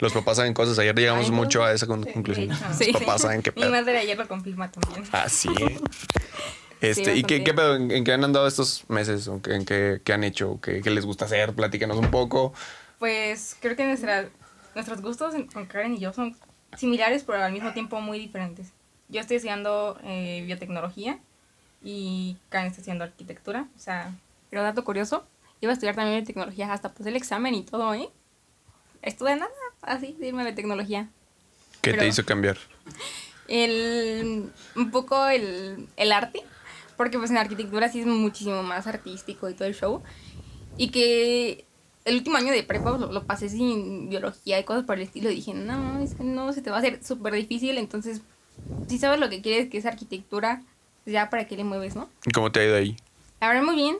Los 0.00 0.12
papás 0.12 0.38
saben 0.38 0.54
cosas. 0.54 0.78
Ayer 0.80 0.94
llegamos 0.96 1.26
Ay, 1.26 1.30
mucho 1.32 1.62
a 1.62 1.72
esa 1.72 1.86
conclusión. 1.86 2.48
Los 2.48 2.58
sí. 2.76 2.92
papás 2.92 3.22
saben 3.22 3.42
qué 3.42 3.52
Mi 3.52 3.62
pedo. 3.62 3.70
madre 3.70 3.98
ayer 3.98 4.18
lo 4.18 4.26
confirma 4.26 4.70
también. 4.70 5.04
Así, 5.12 5.48
¿eh? 5.60 5.78
Este, 6.80 7.12
Sí, 7.14 7.20
¿Y 7.20 7.22
qué, 7.24 7.54
pedo? 7.54 7.76
¿En, 7.76 7.90
en 7.90 8.02
qué 8.04 8.12
han 8.12 8.24
andado 8.24 8.46
estos 8.48 8.84
meses? 8.88 9.28
¿O 9.28 9.40
qué- 9.42 9.54
¿En 9.54 9.64
qué, 9.64 10.00
qué 10.04 10.12
han 10.12 10.24
hecho? 10.24 10.60
¿Qué, 10.60 10.80
qué 10.80 10.90
les 10.90 11.04
gusta 11.06 11.24
hacer? 11.26 11.52
Platícanos 11.54 11.96
un 11.98 12.10
poco. 12.10 12.52
Pues 12.98 13.56
creo 13.60 13.76
que 13.76 13.84
nuestra, 13.84 14.28
nuestros 14.74 15.00
gustos 15.00 15.34
con 15.52 15.66
Karen 15.66 15.94
y 15.94 15.98
yo 16.00 16.12
son 16.12 16.36
similares, 16.76 17.22
pero 17.24 17.42
al 17.42 17.52
mismo 17.52 17.72
tiempo 17.72 18.00
muy 18.00 18.18
diferentes. 18.18 18.72
Yo 19.08 19.20
estoy 19.20 19.36
estudiando 19.36 19.98
eh, 20.04 20.42
biotecnología 20.46 21.18
y 21.82 22.36
Karen 22.50 22.68
está 22.68 22.80
estudiando 22.80 23.04
arquitectura. 23.04 23.68
O 23.76 23.78
sea, 23.80 24.14
pero 24.50 24.62
dato 24.62 24.84
curioso, 24.84 25.26
iba 25.60 25.70
a 25.70 25.74
estudiar 25.74 25.94
también 25.94 26.18
biotecnología, 26.18 26.72
hasta 26.72 26.92
puse 26.92 27.08
el 27.08 27.16
examen 27.16 27.54
y 27.54 27.62
todo, 27.62 27.94
¿eh? 27.94 28.08
Estudié 29.02 29.36
nada, 29.36 29.50
así, 29.82 30.14
de 30.18 30.28
irme 30.28 30.42
a 30.42 30.44
biotecnología. 30.46 31.08
¿Qué 31.80 31.92
te 31.92 31.96
Pero- 31.98 32.08
hizo 32.08 32.24
cambiar? 32.24 32.58
el 33.46 34.52
un 34.76 34.90
poco 34.90 35.26
el, 35.28 35.88
el 35.96 36.12
arte, 36.12 36.42
porque 36.96 37.18
pues 37.18 37.30
en 37.30 37.38
arquitectura 37.38 37.88
sí 37.88 38.00
es 38.00 38.06
muchísimo 38.06 38.62
más 38.62 38.86
artístico 38.86 39.48
y 39.48 39.54
todo 39.54 39.66
el 39.68 39.74
show. 39.74 40.02
Y 40.76 40.90
que 40.90 41.64
el 42.04 42.16
último 42.16 42.36
año 42.36 42.52
de 42.52 42.62
prepa 42.62 42.90
lo, 42.98 43.10
lo 43.12 43.24
pasé 43.24 43.48
sin 43.48 44.10
biología 44.10 44.58
y 44.58 44.64
cosas 44.64 44.84
por 44.84 44.96
el 44.96 45.02
estilo. 45.02 45.30
Y 45.30 45.36
dije, 45.36 45.54
no, 45.54 45.98
es 46.00 46.14
que 46.14 46.24
no, 46.24 46.52
se 46.52 46.60
te 46.62 46.70
va 46.70 46.76
a 46.76 46.78
hacer 46.80 47.02
súper 47.02 47.32
difícil. 47.34 47.78
Entonces, 47.78 48.20
si 48.88 48.98
sabes 48.98 49.20
lo 49.20 49.28
que 49.28 49.42
quieres, 49.42 49.68
que 49.68 49.78
es 49.78 49.86
arquitectura, 49.86 50.62
pues 51.04 51.14
ya 51.14 51.30
para 51.30 51.46
qué 51.46 51.56
le 51.56 51.64
mueves, 51.64 51.96
¿no? 51.96 52.08
¿Y 52.26 52.30
¿Cómo 52.30 52.52
te 52.52 52.60
ha 52.60 52.64
ido 52.64 52.76
ahí? 52.76 52.96
La 53.40 53.48
verdad, 53.48 53.62
muy 53.62 53.76
bien. 53.76 53.96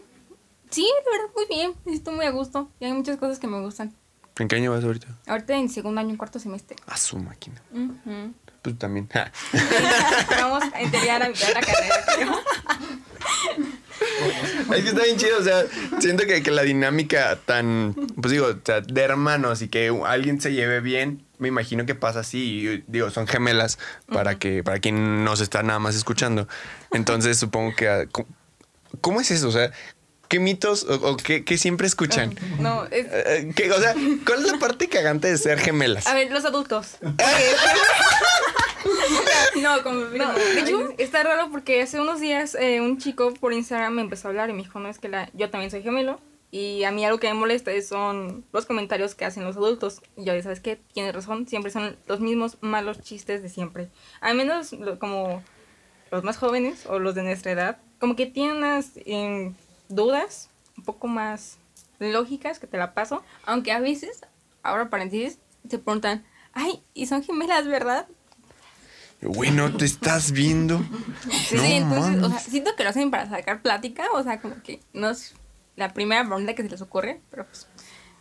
Sí, 0.70 0.88
la 1.04 1.18
verdad, 1.18 1.34
muy 1.34 1.46
bien. 1.46 1.72
Estoy 1.86 2.14
muy 2.14 2.26
a 2.26 2.30
gusto. 2.30 2.68
Y 2.80 2.84
hay 2.84 2.92
muchas 2.92 3.16
cosas 3.16 3.38
que 3.38 3.46
me 3.46 3.60
gustan. 3.60 3.94
¿En 4.38 4.46
qué 4.46 4.56
año 4.56 4.70
vas 4.70 4.84
ahorita? 4.84 5.08
Ahorita 5.26 5.56
en 5.56 5.68
segundo 5.68 6.00
año, 6.00 6.16
cuarto 6.16 6.38
semestre. 6.38 6.76
A 6.86 6.96
su 6.96 7.18
máquina. 7.18 7.60
Pues 8.62 8.78
también. 8.78 9.08
Vamos 10.30 10.64
a 10.72 10.82
integrar 10.82 11.22
a 11.22 11.28
mitad 11.28 11.48
de 11.48 11.54
la 11.54 11.60
carrera, 11.60 12.04
creo. 12.14 12.32
Es 14.72 14.82
que 14.82 14.88
está 14.90 15.02
bien 15.02 15.16
chido, 15.16 15.38
o 15.38 15.42
sea, 15.42 15.64
siento 15.98 16.24
que, 16.26 16.42
que 16.42 16.50
la 16.50 16.62
dinámica 16.62 17.36
tan, 17.44 17.94
pues 18.20 18.30
digo, 18.32 18.46
o 18.46 18.58
sea, 18.64 18.80
de 18.80 19.00
hermanos 19.00 19.60
y 19.62 19.68
que 19.68 19.88
alguien 20.06 20.40
se 20.40 20.52
lleve 20.52 20.80
bien, 20.80 21.24
me 21.38 21.48
imagino 21.48 21.86
que 21.86 21.94
pasa 21.94 22.20
así, 22.20 22.66
y, 22.68 22.84
digo, 22.86 23.10
son 23.10 23.26
gemelas 23.26 23.78
para 24.12 24.38
que, 24.38 24.62
para 24.64 24.78
quien 24.80 25.24
nos 25.24 25.40
está 25.40 25.62
nada 25.62 25.78
más 25.78 25.94
escuchando. 25.94 26.48
Entonces 26.92 27.36
supongo 27.40 27.74
que, 27.76 27.88
ah, 27.88 28.06
¿cómo, 28.10 28.28
cómo 29.00 29.20
es 29.20 29.30
eso? 29.30 29.48
O 29.48 29.52
sea, 29.52 29.70
¿qué 30.28 30.38
mitos 30.40 30.84
o, 30.84 30.94
o 31.12 31.16
qué, 31.16 31.44
qué 31.44 31.56
siempre 31.58 31.86
escuchan? 31.86 32.34
No, 32.58 32.84
es, 32.86 33.06
Eh, 33.10 33.52
¿qué- 33.56 33.70
o 33.72 33.80
sea, 33.80 33.94
¿cuál 34.26 34.44
es 34.44 34.52
la 34.52 34.58
parte 34.58 34.88
cagante 34.88 35.28
de 35.30 35.38
ser 35.38 35.58
gemelas? 35.58 36.06
A 36.06 36.14
ver, 36.14 36.30
los 36.30 36.44
adultos. 36.44 36.96
no, 39.60 39.82
como, 39.82 40.00
no, 40.06 40.32
de 40.32 40.60
hecho, 40.60 40.94
está 40.98 41.22
raro 41.22 41.48
porque 41.50 41.82
hace 41.82 42.00
unos 42.00 42.20
días 42.20 42.54
eh, 42.54 42.80
un 42.80 42.98
chico 42.98 43.32
por 43.34 43.52
Instagram 43.52 43.94
me 43.94 44.02
empezó 44.02 44.28
a 44.28 44.30
hablar 44.30 44.50
y 44.50 44.52
me 44.52 44.62
dijo, 44.62 44.78
no, 44.80 44.88
es 44.88 44.98
que 44.98 45.08
la, 45.08 45.30
yo 45.34 45.50
también 45.50 45.70
soy 45.70 45.82
gemelo. 45.82 46.20
Y 46.50 46.84
a 46.84 46.90
mí 46.92 47.04
algo 47.04 47.18
que 47.18 47.28
me 47.28 47.34
molesta 47.34 47.70
es- 47.72 47.88
son 47.88 48.44
los 48.52 48.64
comentarios 48.64 49.14
que 49.14 49.24
hacen 49.26 49.44
los 49.44 49.56
adultos. 49.56 50.00
Y 50.16 50.24
yo, 50.24 50.42
¿sabes 50.42 50.60
qué? 50.60 50.80
Tienes 50.94 51.14
razón, 51.14 51.46
siempre 51.46 51.70
son 51.70 51.96
los 52.06 52.20
mismos 52.20 52.56
malos 52.62 53.00
chistes 53.02 53.42
de 53.42 53.48
siempre. 53.50 53.88
Al 54.20 54.34
menos 54.36 54.72
lo- 54.72 54.98
como 54.98 55.42
los 56.10 56.24
más 56.24 56.38
jóvenes 56.38 56.86
o 56.86 56.98
los 56.98 57.14
de 57.14 57.22
nuestra 57.22 57.52
edad, 57.52 57.78
como 58.00 58.16
que 58.16 58.24
tienen 58.26 58.56
unas 58.58 58.92
em, 59.04 59.54
dudas 59.90 60.48
un 60.78 60.84
poco 60.84 61.06
más 61.06 61.58
lógicas 61.98 62.58
que 62.58 62.66
te 62.66 62.78
la 62.78 62.94
paso. 62.94 63.22
Aunque 63.44 63.72
a 63.72 63.80
veces, 63.80 64.20
ahora 64.62 64.88
paréntesis, 64.88 65.38
se 65.68 65.78
preguntan, 65.78 66.24
ay, 66.54 66.82
¿y 66.94 67.06
son 67.06 67.22
gemelas, 67.22 67.66
verdad? 67.66 68.06
Güey, 69.20 69.50
no 69.50 69.76
te 69.76 69.84
estás 69.84 70.30
viendo. 70.32 70.80
Sí, 71.48 71.56
No 71.56 71.62
entonces, 71.64 72.22
o 72.22 72.28
sea, 72.30 72.38
siento 72.38 72.74
que 72.76 72.84
lo 72.84 72.90
hacen 72.90 73.10
para 73.10 73.28
sacar 73.28 73.60
plática, 73.62 74.06
o 74.14 74.22
sea, 74.22 74.40
como 74.40 74.62
que 74.62 74.80
no 74.92 75.10
es 75.10 75.34
la 75.78 75.94
primera 75.94 76.24
pregunta 76.26 76.54
que 76.54 76.62
se 76.62 76.68
les 76.68 76.82
ocurre, 76.82 77.20
pero 77.30 77.46
pues, 77.46 77.66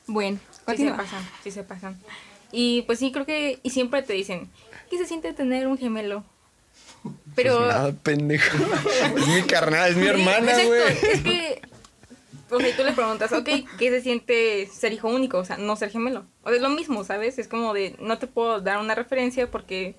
bueno, 0.06 0.40
sí 0.52 0.58
se 0.60 0.66
Continúa. 0.66 0.98
pasan, 0.98 1.30
sí 1.44 1.52
se 1.52 1.64
pasan. 1.64 2.00
Y 2.52 2.84
pues 2.84 3.00
sí, 3.00 3.12
creo 3.12 3.26
que, 3.26 3.60
y 3.64 3.72
siempre 3.72 4.02
te 4.04 4.14
dicen, 4.14 4.50
¿qué 4.90 4.98
se 4.98 5.06
siente 5.06 5.34
tener 5.34 5.68
un 5.68 5.78
gemelo? 5.78 6.24
Pero... 7.36 7.58
Pues 7.58 7.68
nada, 7.68 7.92
pendejo. 8.04 8.58
Es 9.18 9.28
mi 9.28 9.42
carnal, 9.44 9.90
es 9.92 9.96
mi 9.98 10.04
Sí, 10.04 10.10
hermana, 10.10 10.52
exacto, 10.52 10.68
güey. 10.68 10.82
Es 11.14 11.22
que, 11.22 11.62
o 12.50 12.60
sea, 12.60 12.78
tú 12.78 12.84
le 12.84 12.94
preguntas, 12.94 13.32
ok, 13.34 13.50
¿qué 13.78 13.90
se 13.90 14.02
siente 14.02 14.68
ser 14.68 14.94
hijo 14.94 15.10
único? 15.10 15.38
O 15.40 15.46
sea, 15.46 15.58
no 15.58 15.76
ser 15.76 15.90
gemelo. 15.92 16.26
O 16.44 16.50
es 16.52 16.62
lo 16.62 16.70
mismo, 16.70 17.04
¿sabes? 17.04 17.38
Es 17.40 17.48
como 17.48 17.74
de, 17.74 17.96
no 18.00 18.18
te 18.18 18.28
puedo 18.28 18.62
dar 18.62 18.78
una 18.80 18.96
referencia 18.96 19.50
porque 19.52 19.96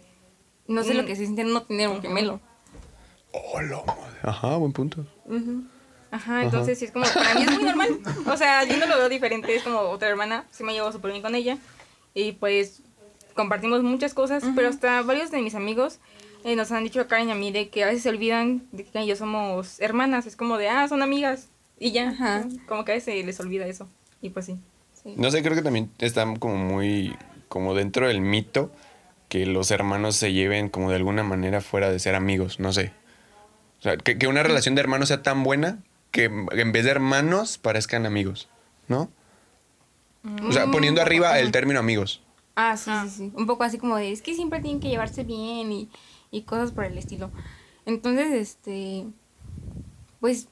no 0.67 0.83
sé 0.85 0.95
lo 0.95 1.05
que 1.05 1.17
se 1.17 1.25
siente 1.25 1.45
no 1.45 1.63
tener 1.63 1.89
un 1.89 2.01
gemelo. 2.01 2.41
Hola, 3.33 3.83
madre. 3.87 4.19
Ajá, 4.23 4.57
buen 4.57 4.73
punto. 4.73 5.05
Ajá, 6.11 6.43
entonces 6.43 6.79
sí 6.79 6.87
es 6.87 6.91
como, 6.91 7.05
para 7.13 7.35
mí 7.35 7.43
es 7.43 7.51
muy 7.53 7.65
normal. 7.65 7.99
O 8.27 8.37
sea, 8.37 8.65
yo 8.65 8.77
no 8.79 8.87
lo 8.87 8.97
veo 8.97 9.09
diferente, 9.09 9.55
es 9.55 9.63
como 9.63 9.81
otra 9.81 10.09
hermana, 10.09 10.45
sí 10.51 10.65
me 10.65 10.73
llevo 10.73 10.91
súper 10.91 11.11
bien 11.11 11.23
con 11.23 11.35
ella. 11.35 11.59
Y 12.15 12.33
pues 12.33 12.83
compartimos 13.35 13.83
muchas 13.83 14.15
cosas, 14.15 14.43
pero 14.57 14.69
hasta 14.69 15.03
varios 15.03 15.31
de 15.31 15.41
mis 15.43 15.55
amigos 15.55 16.01
eh, 16.45 16.57
nos 16.57 16.73
han 16.73 16.85
dicho 16.85 17.01
a 17.01 17.07
Karen 17.07 17.29
y 17.29 17.33
a 17.33 17.35
mí 17.35 17.53
de 17.53 17.69
que 17.69 17.85
a 17.85 17.87
veces 17.87 18.03
se 18.03 18.09
olvidan 18.09 18.67
de 18.73 18.85
que 18.85 19.07
yo 19.07 19.17
somos 19.17 19.81
hermanas. 19.81 20.27
Es 20.27 20.37
como 20.37 20.57
de, 20.57 20.69
ah, 20.69 20.89
son 20.89 21.03
amigas. 21.03 21.49
Y 21.79 21.93
ya, 21.93 22.09
Ajá. 22.11 22.47
como 22.67 22.85
que 22.85 22.93
a 22.93 22.95
veces 22.95 23.15
se 23.15 23.25
les 23.25 23.39
olvida 23.39 23.67
eso. 23.67 23.89
Y 24.21 24.31
pues 24.31 24.47
sí. 24.47 24.59
No 25.17 25.31
sé, 25.31 25.43
creo 25.43 25.55
que 25.55 25.63
también 25.63 25.91
está 25.99 26.27
como 26.39 26.57
muy, 26.57 27.17
como 27.49 27.75
dentro 27.75 28.09
del 28.09 28.21
mito 28.21 28.73
que 29.29 29.47
los 29.47 29.71
hermanos 29.71 30.17
se 30.17 30.33
lleven 30.33 30.69
como 30.69 30.91
de 30.91 30.97
alguna 30.97 31.23
manera 31.23 31.61
fuera 31.61 31.91
de 31.91 31.99
ser 31.99 32.15
amigos, 32.15 32.59
no 32.61 32.73
sé. 32.73 32.93
O 33.79 33.83
sea, 33.83 33.97
que, 33.97 34.19
que 34.19 34.27
una 34.27 34.43
relación 34.43 34.75
de 34.75 34.81
hermanos 34.81 35.09
sea 35.09 35.23
tan 35.23 35.45
buena 35.45 35.79
que 36.11 36.25
en 36.25 36.73
vez 36.73 36.85
de 36.85 36.91
hermanos 36.91 37.59
parezcan 37.59 38.07
amigos, 38.07 38.49
¿no? 38.89 39.11
O 40.47 40.53
sea, 40.53 40.71
poniendo 40.71 41.01
arriba 41.01 41.39
el 41.39 41.53
término 41.53 41.79
amigos. 41.79 42.23
Ah, 42.57 42.77
sí, 42.77 42.91
sí, 43.05 43.11
sí. 43.11 43.33
Un 43.35 43.47
poco 43.47 43.65
así 43.65 43.79
como 43.79 43.97
de, 43.97 44.11
es 44.11 44.21
que 44.21 44.35
siempre 44.35 44.61
tienen 44.61 44.81
que 44.81 44.89
llevarse 44.89 45.25
bien 45.25 45.71
y, 45.71 45.91
y 46.31 46.43
cosas 46.43 46.73
por 46.73 46.85
el 46.85 46.99
estilo. 46.99 47.31
Entonces, 47.87 48.33
este, 48.33 49.07
pues, 50.21 50.49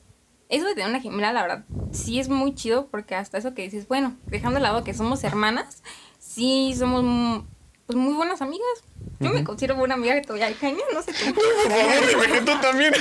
eso 0.48 0.66
de 0.66 0.74
tener 0.74 0.88
una 0.88 1.00
gemela, 1.00 1.32
la 1.32 1.42
verdad, 1.42 1.64
sí 1.90 2.20
es 2.20 2.28
muy 2.28 2.54
chido 2.54 2.86
porque 2.86 3.14
hasta 3.16 3.38
eso 3.38 3.54
que 3.54 3.62
dices, 3.62 3.88
bueno, 3.88 4.16
dejando 4.26 4.58
de 4.58 4.62
lado 4.62 4.84
que 4.84 4.94
somos 4.94 5.24
hermanas, 5.24 5.82
sí 6.18 6.74
somos 6.78 7.44
pues, 7.86 7.96
muy 7.98 8.14
buenas 8.14 8.42
amigas. 8.42 8.66
Yo 9.20 9.30
me 9.32 9.44
considero 9.44 9.76
buena 9.76 9.94
amiga 9.94 10.14
de 10.14 10.20
todavía 10.22 10.52
caña, 10.58 10.82
no 10.92 11.00
sé 11.02 11.12
tú. 11.12 11.34
Por 11.34 11.72
favor, 11.72 12.08
dime 12.08 12.26
que 12.32 12.40
tú 12.40 12.60
también. 12.60 12.92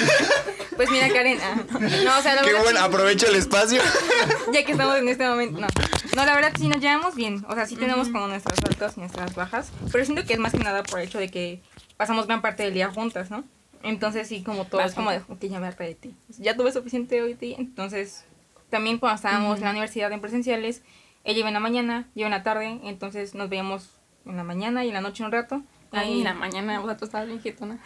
Pues 0.75 0.89
mira, 0.89 1.09
Karen. 1.09 1.39
ah, 1.41 1.55
no, 2.03 2.17
o 2.17 2.21
sea, 2.21 2.35
la 2.35 2.41
Qué 2.41 2.47
verdad. 2.51 2.63
bueno, 2.63 2.79
sí- 2.79 2.85
aprovecha 2.85 3.27
el 3.27 3.35
espacio. 3.35 3.81
ya 4.53 4.63
que 4.65 4.71
estamos 4.71 4.95
en 4.97 5.07
este 5.09 5.27
momento. 5.27 5.59
No, 5.59 5.67
no 6.15 6.25
la 6.25 6.35
verdad 6.35 6.53
sí 6.57 6.67
nos 6.67 6.79
llevamos 6.79 7.15
bien. 7.15 7.45
O 7.49 7.55
sea, 7.55 7.65
sí 7.65 7.75
tenemos 7.75 8.09
como 8.09 8.27
nuestras 8.27 8.59
altas 8.63 8.93
y 8.97 9.01
nuestras 9.01 9.35
bajas. 9.35 9.71
Pero 9.91 10.05
siento 10.05 10.23
que 10.25 10.33
es 10.33 10.39
más 10.39 10.51
que 10.53 10.59
nada 10.59 10.83
por 10.83 10.99
el 10.99 11.07
hecho 11.07 11.17
de 11.19 11.29
que 11.29 11.61
pasamos 11.97 12.27
gran 12.27 12.41
parte 12.41 12.63
del 12.63 12.73
día 12.73 12.89
juntas, 12.89 13.29
¿no? 13.31 13.43
Entonces 13.83 14.27
sí, 14.27 14.41
como 14.43 14.65
todo 14.65 14.81
es 14.81 14.93
como 14.93 15.11
de, 15.11 15.17
ok, 15.29 15.39
ya 15.41 15.59
me 15.59 15.67
harté 15.67 15.83
de 15.83 15.95
ti. 15.95 16.15
Ya 16.39 16.55
tuve 16.55 16.71
suficiente 16.71 17.21
hoy 17.21 17.29
de 17.33 17.35
ti. 17.35 17.55
Entonces, 17.57 18.23
también 18.69 18.97
cuando 18.97 19.15
estábamos 19.17 19.57
en 19.59 19.65
la 19.65 19.71
universidad 19.71 20.11
en 20.11 20.21
presenciales, 20.21 20.81
ella 21.23 21.39
iba 21.39 21.47
en 21.49 21.53
la 21.53 21.59
mañana, 21.59 22.07
yo 22.15 22.25
en 22.25 22.31
la 22.31 22.43
tarde. 22.43 22.79
Entonces 22.83 23.35
nos 23.35 23.47
veíamos 23.49 23.89
en 24.25 24.37
la 24.37 24.43
mañana 24.43 24.83
y 24.83 24.89
en 24.89 24.93
la 24.93 25.01
noche 25.01 25.23
un 25.23 25.31
rato. 25.31 25.61
Ahí 25.91 26.15
Y- 26.15 26.17
en 26.19 26.23
la 26.25 26.33
mañana, 26.33 26.81
o 26.81 26.85
sea, 26.85 26.97
tú 26.97 27.05
estabas 27.05 27.27
bien 27.27 27.41
jetona. 27.41 27.77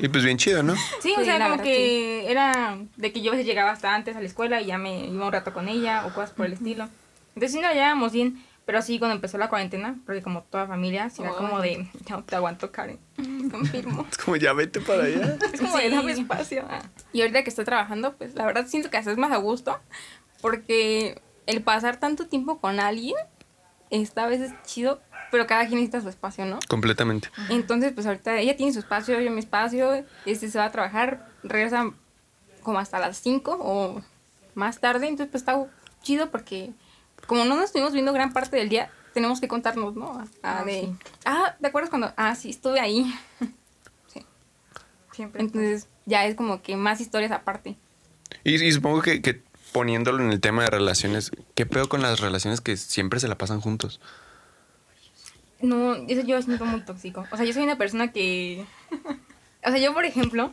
Y 0.00 0.08
pues 0.08 0.22
bien 0.24 0.36
chido, 0.38 0.62
¿no? 0.62 0.74
Sí, 1.00 1.12
o 1.16 1.20
Sí, 1.20 1.24
sea, 1.24 1.38
como 1.38 1.50
verdad, 1.50 1.64
que 1.64 2.30
era 2.30 2.78
de 2.96 3.12
que 3.12 3.22
yo 3.22 3.30
a 3.30 3.32
veces 3.32 3.46
llegaba 3.46 3.70
hasta 3.72 3.94
antes 3.94 4.14
a 4.16 4.20
la 4.20 4.26
escuela 4.26 4.60
y 4.60 4.66
ya 4.66 4.78
me 4.78 5.06
iba 5.06 5.26
un 5.26 5.32
rato 5.32 5.52
con 5.52 5.68
ella 5.68 6.06
o 6.06 6.14
cosas 6.14 6.30
por 6.30 6.46
el 6.46 6.52
estilo. 6.52 6.88
Entonces 7.34 7.52
sí 7.52 7.60
nos 7.60 7.72
llevábamos 7.72 8.12
bien, 8.12 8.40
pero 8.66 8.82
sí 8.82 8.98
cuando 8.98 9.16
empezó 9.16 9.36
la 9.38 9.48
cuarentena, 9.48 9.96
porque 10.06 10.22
como 10.22 10.42
toda 10.42 10.66
familia, 10.66 11.10
sí 11.10 11.22
era 11.22 11.32
como 11.32 11.60
de, 11.60 11.88
ya 12.04 12.16
no 12.16 12.24
te 12.24 12.36
aguanto, 12.36 12.70
Karen. 12.70 12.98
Confirmo. 13.50 14.06
Es 14.10 14.18
como 14.18 14.36
ya 14.36 14.52
vete 14.52 14.80
para 14.80 15.04
allá. 15.04 15.36
Es 15.52 15.60
como 15.60 15.76
de, 15.76 15.88
Sí. 15.88 15.94
dame 15.96 16.12
espacio. 16.12 16.64
Ah. 16.70 16.82
Y 17.12 17.22
ahorita 17.22 17.42
que 17.42 17.50
estoy 17.50 17.64
trabajando, 17.64 18.14
pues 18.16 18.34
la 18.34 18.44
verdad 18.46 18.66
siento 18.68 18.90
que 18.90 18.96
haces 18.98 19.16
más 19.18 19.32
a 19.32 19.36
gusto. 19.38 19.76
Porque 20.40 21.20
el 21.46 21.62
pasar 21.62 21.96
tanto 21.98 22.26
tiempo 22.28 22.58
con 22.60 22.78
alguien 22.80 23.16
está 23.90 24.24
a 24.24 24.28
veces 24.28 24.52
chido, 24.64 25.00
pero 25.36 25.46
cada 25.46 25.66
quien 25.66 25.80
necesita 25.80 26.00
su 26.00 26.08
espacio, 26.08 26.46
¿no? 26.46 26.58
Completamente. 26.66 27.28
Entonces, 27.50 27.92
pues 27.92 28.06
ahorita 28.06 28.38
ella 28.38 28.56
tiene 28.56 28.72
su 28.72 28.78
espacio, 28.78 29.20
yo 29.20 29.30
mi 29.30 29.40
espacio, 29.40 30.02
este 30.24 30.48
se 30.48 30.58
va 30.58 30.64
a 30.64 30.72
trabajar, 30.72 31.28
regresa 31.42 31.90
como 32.62 32.78
hasta 32.78 32.98
las 32.98 33.18
5 33.18 33.58
o 33.60 34.00
más 34.54 34.80
tarde, 34.80 35.08
entonces 35.08 35.30
pues 35.30 35.42
está 35.42 35.62
chido 36.02 36.30
porque 36.30 36.70
como 37.26 37.44
no 37.44 37.54
nos 37.56 37.66
estuvimos 37.66 37.92
viendo 37.92 38.14
gran 38.14 38.32
parte 38.32 38.56
del 38.56 38.70
día, 38.70 38.90
tenemos 39.12 39.42
que 39.42 39.46
contarnos, 39.48 39.94
¿no? 39.94 40.12
Ah, 40.42 40.60
Ah, 40.60 40.64
de, 40.64 40.80
sí. 40.80 40.96
ah, 41.26 41.54
¿te 41.60 41.66
acuerdas 41.66 41.90
cuando? 41.90 42.10
Ah, 42.16 42.34
sí, 42.34 42.48
estuve 42.48 42.80
ahí. 42.80 43.14
Siempre. 45.12 45.40
Entonces 45.42 45.86
ya 46.06 46.24
es 46.26 46.34
como 46.34 46.62
que 46.62 46.76
más 46.76 47.00
historias 47.02 47.30
aparte. 47.32 47.76
Y, 48.44 48.54
y 48.62 48.72
supongo 48.72 49.02
que, 49.02 49.20
que 49.22 49.42
poniéndolo 49.72 50.22
en 50.22 50.30
el 50.30 50.40
tema 50.40 50.62
de 50.64 50.70
relaciones, 50.70 51.30
¿qué 51.54 51.66
pedo 51.66 51.88
con 51.88 52.00
las 52.02 52.20
relaciones 52.20 52.60
que 52.62 52.76
siempre 52.76 53.20
se 53.20 53.28
la 53.28 53.36
pasan 53.38 53.60
juntos? 53.60 54.00
No, 55.60 55.94
eso 55.94 56.22
yo 56.22 56.40
siento 56.42 56.64
muy 56.64 56.80
tóxico. 56.82 57.24
O 57.30 57.36
sea, 57.36 57.46
yo 57.46 57.52
soy 57.52 57.62
una 57.62 57.78
persona 57.78 58.12
que... 58.12 58.64
O 59.64 59.70
sea, 59.70 59.78
yo, 59.78 59.92
por 59.94 60.04
ejemplo, 60.04 60.52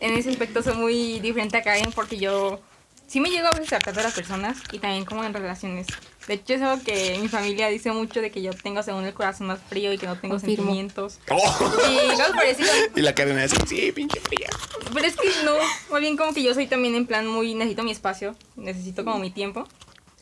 en 0.00 0.14
ese 0.14 0.30
aspecto 0.30 0.62
soy 0.62 0.74
muy 0.74 1.20
diferente 1.20 1.56
a 1.56 1.62
Karen 1.62 1.90
porque 1.92 2.18
yo 2.18 2.60
sí 3.06 3.20
me 3.20 3.30
llego 3.30 3.48
a 3.48 3.52
veces 3.52 3.72
a 3.72 3.78
tratar 3.78 4.00
a 4.00 4.08
las 4.08 4.14
personas 4.14 4.58
y 4.72 4.78
también 4.78 5.04
como 5.04 5.24
en 5.24 5.34
relaciones. 5.34 5.86
De 6.26 6.34
hecho, 6.34 6.54
es 6.54 6.62
algo 6.62 6.82
que 6.82 7.18
mi 7.20 7.28
familia 7.28 7.68
dice 7.68 7.92
mucho 7.92 8.20
de 8.20 8.30
que 8.30 8.42
yo 8.42 8.52
tengo 8.52 8.82
según 8.82 9.04
el 9.04 9.12
corazón 9.12 9.48
más 9.48 9.60
frío 9.68 9.92
y 9.92 9.98
que 9.98 10.06
no 10.06 10.16
tengo 10.18 10.36
Confirmo. 10.36 10.56
sentimientos. 10.56 11.18
¡Oh! 11.30 11.72
Y. 11.88 13.00
Y 13.00 13.02
la 13.02 13.14
cadena 13.14 13.44
así, 13.44 13.56
sí, 13.66 13.92
pinche 13.92 14.20
fría. 14.20 14.48
Pero 14.92 15.06
es 15.06 15.16
que 15.16 15.28
no, 15.44 15.52
más 15.90 16.00
bien 16.00 16.16
como 16.16 16.32
que 16.32 16.42
yo 16.42 16.54
soy 16.54 16.66
también 16.66 16.94
en 16.94 17.06
plan 17.06 17.26
muy, 17.26 17.54
necesito 17.54 17.82
mi 17.82 17.90
espacio, 17.90 18.34
necesito 18.56 19.04
como 19.04 19.18
mi 19.18 19.30
tiempo. 19.30 19.68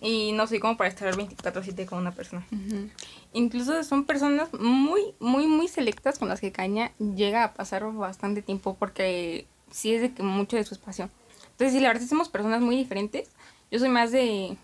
Y 0.05 0.33
no 0.33 0.49
soy 0.49 0.59
como 0.59 0.77
para 0.77 0.91
estar 0.91 1.15
24/7 1.15 1.87
con 1.87 2.01
una 2.01 2.11
persona. 2.11 2.45
Incluso 3.33 3.85
son 3.85 4.05
personas 4.05 4.53
muy, 4.53 5.15
muy, 5.21 5.47
muy 5.47 5.69
selectas 5.69 6.19
con 6.19 6.29
las 6.29 6.41
que 6.41 6.51
Caña 6.51 6.91
llega 6.99 7.45
a 7.45 7.55
pasar 7.55 7.85
bastante 7.93 8.43
tiempo 8.43 8.77
porque 8.79 9.47
sí 9.71 9.95
es 9.95 10.03
de 10.03 10.13
que 10.13 10.25
mucho 10.25 10.57
de 10.57 10.65
su 10.65 10.75
espacio. 10.75 11.09
Entonces, 11.53 11.73
sí, 11.73 11.81
la 11.81 11.89
verdad, 11.89 12.07
somos 12.07 12.29
personas 12.29 12.61
muy 12.61 12.77
diferentes. 12.77 13.31
Yo 13.71 13.79
soy 13.79 13.89
más 13.91 14.11
de, 14.11 14.57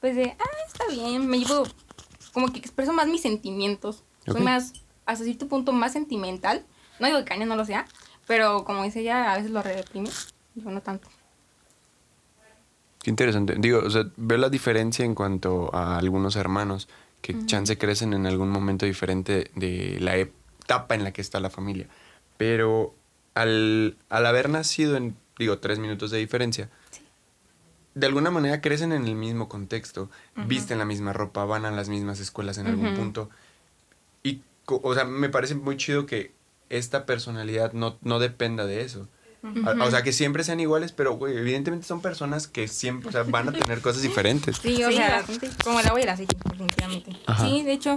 pues 0.00 0.16
de, 0.16 0.34
ah, 0.38 0.56
está 0.66 0.86
bien, 0.88 1.26
me 1.26 1.38
llevo, 1.38 1.64
como 2.32 2.50
que 2.50 2.58
expreso 2.58 2.94
más 2.94 3.06
mis 3.06 3.20
sentimientos. 3.20 4.02
Soy 4.26 4.40
más, 4.40 4.72
hasta 5.04 5.24
cierto 5.24 5.46
punto, 5.46 5.72
más 5.72 5.92
sentimental. 5.92 6.64
No 7.00 7.06
digo 7.06 7.18
que 7.18 7.26
Caña 7.26 7.44
no 7.44 7.54
lo 7.54 7.66
sea, 7.66 7.86
pero 8.26 8.64
como 8.64 8.82
dice 8.82 9.00
ella, 9.00 9.32
a 9.32 9.36
veces 9.36 9.50
lo 9.50 9.62
reprime. 9.62 10.08
Yo 10.54 10.70
no 10.70 10.80
tanto. 10.80 11.08
Qué 13.08 13.10
interesante. 13.10 13.54
Digo, 13.56 13.78
o 13.78 13.88
sea, 13.88 14.04
veo 14.18 14.36
la 14.36 14.50
diferencia 14.50 15.02
en 15.02 15.14
cuanto 15.14 15.74
a 15.74 15.96
algunos 15.96 16.36
hermanos 16.36 16.90
que 17.22 17.34
chance 17.46 17.78
crecen 17.78 18.12
en 18.12 18.26
algún 18.26 18.50
momento 18.50 18.84
diferente 18.84 19.50
de 19.54 19.96
la 19.98 20.18
etapa 20.18 20.94
en 20.94 21.04
la 21.04 21.12
que 21.12 21.22
está 21.22 21.40
la 21.40 21.48
familia. 21.48 21.86
Pero 22.36 22.94
al, 23.32 23.96
al 24.10 24.26
haber 24.26 24.50
nacido 24.50 24.98
en, 24.98 25.16
digo, 25.38 25.56
tres 25.56 25.78
minutos 25.78 26.10
de 26.10 26.18
diferencia, 26.18 26.68
de 27.94 28.06
alguna 28.06 28.30
manera 28.30 28.60
crecen 28.60 28.92
en 28.92 29.06
el 29.06 29.14
mismo 29.14 29.48
contexto, 29.48 30.10
visten 30.46 30.76
la 30.76 30.84
misma 30.84 31.14
ropa, 31.14 31.46
van 31.46 31.64
a 31.64 31.70
las 31.70 31.88
mismas 31.88 32.20
escuelas 32.20 32.58
en 32.58 32.66
algún 32.66 32.94
punto. 32.94 33.30
Y, 34.22 34.42
o 34.66 34.94
sea, 34.94 35.06
me 35.06 35.30
parece 35.30 35.54
muy 35.54 35.78
chido 35.78 36.04
que 36.04 36.32
esta 36.68 37.06
personalidad 37.06 37.72
no, 37.72 37.96
no 38.02 38.18
dependa 38.18 38.66
de 38.66 38.82
eso. 38.82 39.08
A- 39.64 39.84
O 39.84 39.90
sea, 39.90 40.02
que 40.02 40.12
siempre 40.12 40.42
sean 40.44 40.60
iguales, 40.60 40.92
pero, 40.92 41.12
güey, 41.12 41.36
evidentemente 41.36 41.86
son 41.86 42.00
personas 42.02 42.48
que 42.48 42.66
siempre, 42.68 43.08
o 43.08 43.12
sea, 43.12 43.22
van 43.22 43.48
a 43.48 43.52
tener 43.52 43.80
cosas 43.80 44.02
diferentes. 44.02 44.56
Sí, 44.56 44.82
o 44.82 44.88
Sí, 44.90 44.96
sea, 44.96 45.10
bastante. 45.18 45.48
como 45.62 45.80
el 45.80 45.86
agua 45.86 46.00
y 46.00 46.02
el 46.02 46.08
aceite, 46.08 46.36
definitivamente. 46.50 47.12
Ajá. 47.26 47.44
Sí, 47.44 47.62
de 47.62 47.72
hecho, 47.72 47.96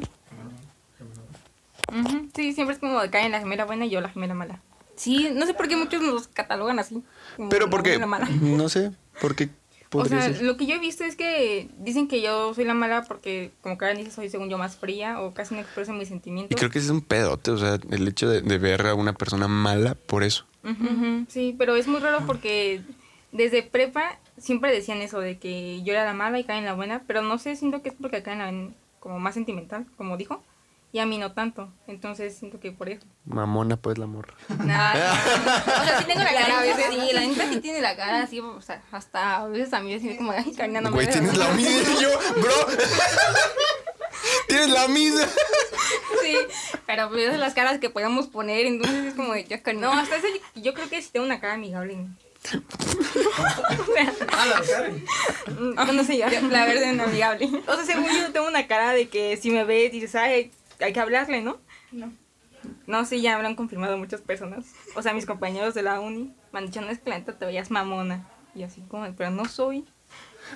Ujú, 1.93 2.29
Sí, 2.36 2.53
siempre 2.53 2.74
es 2.75 2.79
como 2.79 3.00
cae 3.12 3.25
en 3.25 3.31
la 3.33 3.39
gemela 3.39 3.65
buena 3.65 3.86
y 3.86 3.89
yo 3.89 4.00
la 4.01 4.10
gemela 4.10 4.33
mala. 4.33 4.62
sí, 4.95 5.29
no 5.33 5.45
sé 5.45 5.53
por 5.53 5.67
qué 5.67 5.75
muchos 5.75 6.01
nos 6.01 6.27
catalogan 6.27 6.79
así. 6.79 7.03
como 7.36 7.50
Pero 7.50 7.65
la 7.65 7.71
porque, 7.71 7.98
la 7.98 8.05
no 8.29 8.69
sé, 8.69 8.91
¿por 9.19 9.36
qué 9.36 9.50
O 9.93 10.05
sea, 10.05 10.21
ser? 10.21 10.41
lo 10.43 10.55
que 10.55 10.65
yo 10.67 10.75
he 10.75 10.79
visto 10.79 11.03
es 11.03 11.15
que 11.17 11.69
dicen 11.79 12.07
que 12.07 12.21
yo 12.21 12.53
soy 12.53 12.63
la 12.63 12.74
mala 12.74 13.03
porque, 13.03 13.51
como 13.62 13.77
Karen 13.77 13.98
dice, 13.98 14.12
soy 14.12 14.29
según 14.29 14.50
yo 14.50 14.57
más 14.57 14.77
fría 14.77 15.19
o 15.19 15.33
casi 15.33 15.53
no 15.55 15.60
expreso 15.60 15.91
mis 15.91 16.07
Y 16.07 16.12
sentimientos. 16.12 16.57
creo 16.57 16.69
que 16.71 16.79
ese 16.79 16.88
es 16.88 16.91
un 16.91 17.01
pedote, 17.01 17.51
o 17.51 17.57
sea, 17.57 17.77
el 17.89 18.07
hecho 18.07 18.29
de, 18.29 18.41
de 18.41 18.57
ver 18.57 18.88
a 18.88 18.93
una 18.95 19.13
persona 19.13 19.48
mala 19.50 19.95
por 19.95 20.24
eso. 20.24 20.45
Ujú, 20.63 21.25
Sí, 21.29 21.55
pero 21.57 21.75
es 21.75 21.87
muy 21.87 21.99
raro 21.99 22.25
porque 22.27 22.81
desde 23.31 23.63
prepa 23.63 24.19
siempre 24.37 24.71
decían 24.71 25.01
eso 25.01 25.19
de 25.19 25.37
que 25.37 25.81
yo 25.83 25.93
era 25.93 26.05
la 26.05 26.13
mala 26.13 26.39
y 26.39 26.43
Karen 26.43 26.65
la 26.65 26.73
buena, 26.73 27.01
pero 27.07 27.21
no 27.21 27.37
sé, 27.37 27.55
siento 27.55 27.81
que 27.81 27.89
es 27.89 27.95
porque 27.99 28.21
Karen 28.23 28.39
la 28.39 28.45
ven 28.45 28.75
como 28.99 29.19
más 29.19 29.33
sentimental, 29.33 29.85
como 29.97 30.17
dijo, 30.17 30.43
y 30.93 30.99
a 30.99 31.05
mí 31.05 31.17
no 31.17 31.31
tanto. 31.31 31.71
Entonces 31.87 32.35
siento 32.37 32.59
que 32.59 32.71
por 32.73 32.89
eso. 32.89 33.05
Mamona, 33.25 33.77
pues, 33.77 33.97
la 33.97 34.07
morra. 34.07 34.33
Nada. 34.63 35.13
o 35.13 35.85
sea, 35.85 35.99
sí 35.99 36.05
tengo 36.05 36.19
la 36.21 36.33
cara 36.33 36.59
a 36.59 36.61
veces. 36.63 36.85
Sí, 36.89 37.13
la 37.13 37.21
neta 37.21 37.47
sí 37.49 37.59
tiene 37.61 37.81
la 37.81 37.95
cara 37.95 38.23
así, 38.23 38.39
o 38.41 38.61
sea, 38.61 38.83
hasta 38.91 39.37
a 39.37 39.47
veces 39.47 39.73
a 39.73 39.79
mí 39.79 39.93
así 39.93 40.15
como, 40.17 40.31
ay, 40.33 40.53
no 40.69 40.81
me 40.81 40.89
Güey, 40.91 41.09
tienes 41.09 41.29
así". 41.31 41.39
la 41.39 41.51
misma. 41.53 41.71
Y 41.97 42.01
yo, 42.03 42.09
bro. 42.41 42.51
tienes 44.47 44.69
la 44.69 44.87
misma. 44.87 45.21
Sí, 46.21 46.37
pero 46.85 47.09
pues 47.09 47.21
esas 47.21 47.33
son 47.33 47.39
las 47.41 47.53
caras 47.53 47.79
que 47.79 47.89
podemos 47.89 48.27
poner, 48.27 48.65
entonces 48.65 49.05
es 49.07 49.13
como 49.15 49.33
de, 49.33 49.43
ya, 49.45 49.61
Karina. 49.63 49.87
No, 49.87 49.99
hasta 49.99 50.17
eso 50.17 50.27
yo, 50.27 50.61
yo 50.61 50.73
creo 50.73 50.87
que 50.89 51.01
sí 51.01 51.09
tengo 51.11 51.25
una 51.25 51.39
cara 51.41 51.55
amigable. 51.55 51.97
Ah, 54.31 54.45
la 54.45 54.61
de 54.61 54.67
Karen. 54.67 55.05
Mm, 55.59 55.95
No 55.95 56.03
sé 56.03 56.17
ya, 56.17 56.29
la 56.29 56.65
verdad 56.65 56.83
es 56.83 56.99
amigable. 56.99 57.49
O 57.67 57.75
sea, 57.75 57.83
según 57.85 58.05
yo 58.05 58.31
tengo 58.31 58.47
una 58.47 58.67
cara 58.67 58.91
de 58.91 59.09
que 59.09 59.37
si 59.37 59.51
me 59.51 59.63
ves 59.63 59.91
dices, 59.91 60.15
ay, 60.15 60.51
hay 60.79 60.93
que 60.93 60.99
hablarle, 60.99 61.41
¿no? 61.41 61.59
No. 61.91 62.11
No, 62.87 63.05
sí, 63.05 63.21
ya 63.21 63.35
me 63.37 63.41
lo 63.43 63.49
han 63.49 63.55
confirmado 63.55 63.97
muchas 63.97 64.21
personas. 64.21 64.65
O 64.95 65.01
sea, 65.01 65.13
mis 65.13 65.25
compañeros 65.25 65.73
de 65.73 65.81
la 65.83 65.99
uni 65.99 66.33
me 66.51 66.59
han 66.59 66.67
dicho, 66.67 66.81
no 66.81 66.89
es 66.89 66.99
que 66.99 67.09
la 67.09 67.17
neta 67.19 67.37
te 67.37 67.45
veías 67.45 67.71
mamona. 67.71 68.27
Y 68.53 68.63
así 68.63 68.81
como, 68.87 69.11
pero 69.15 69.31
no 69.31 69.45
soy. 69.45 69.85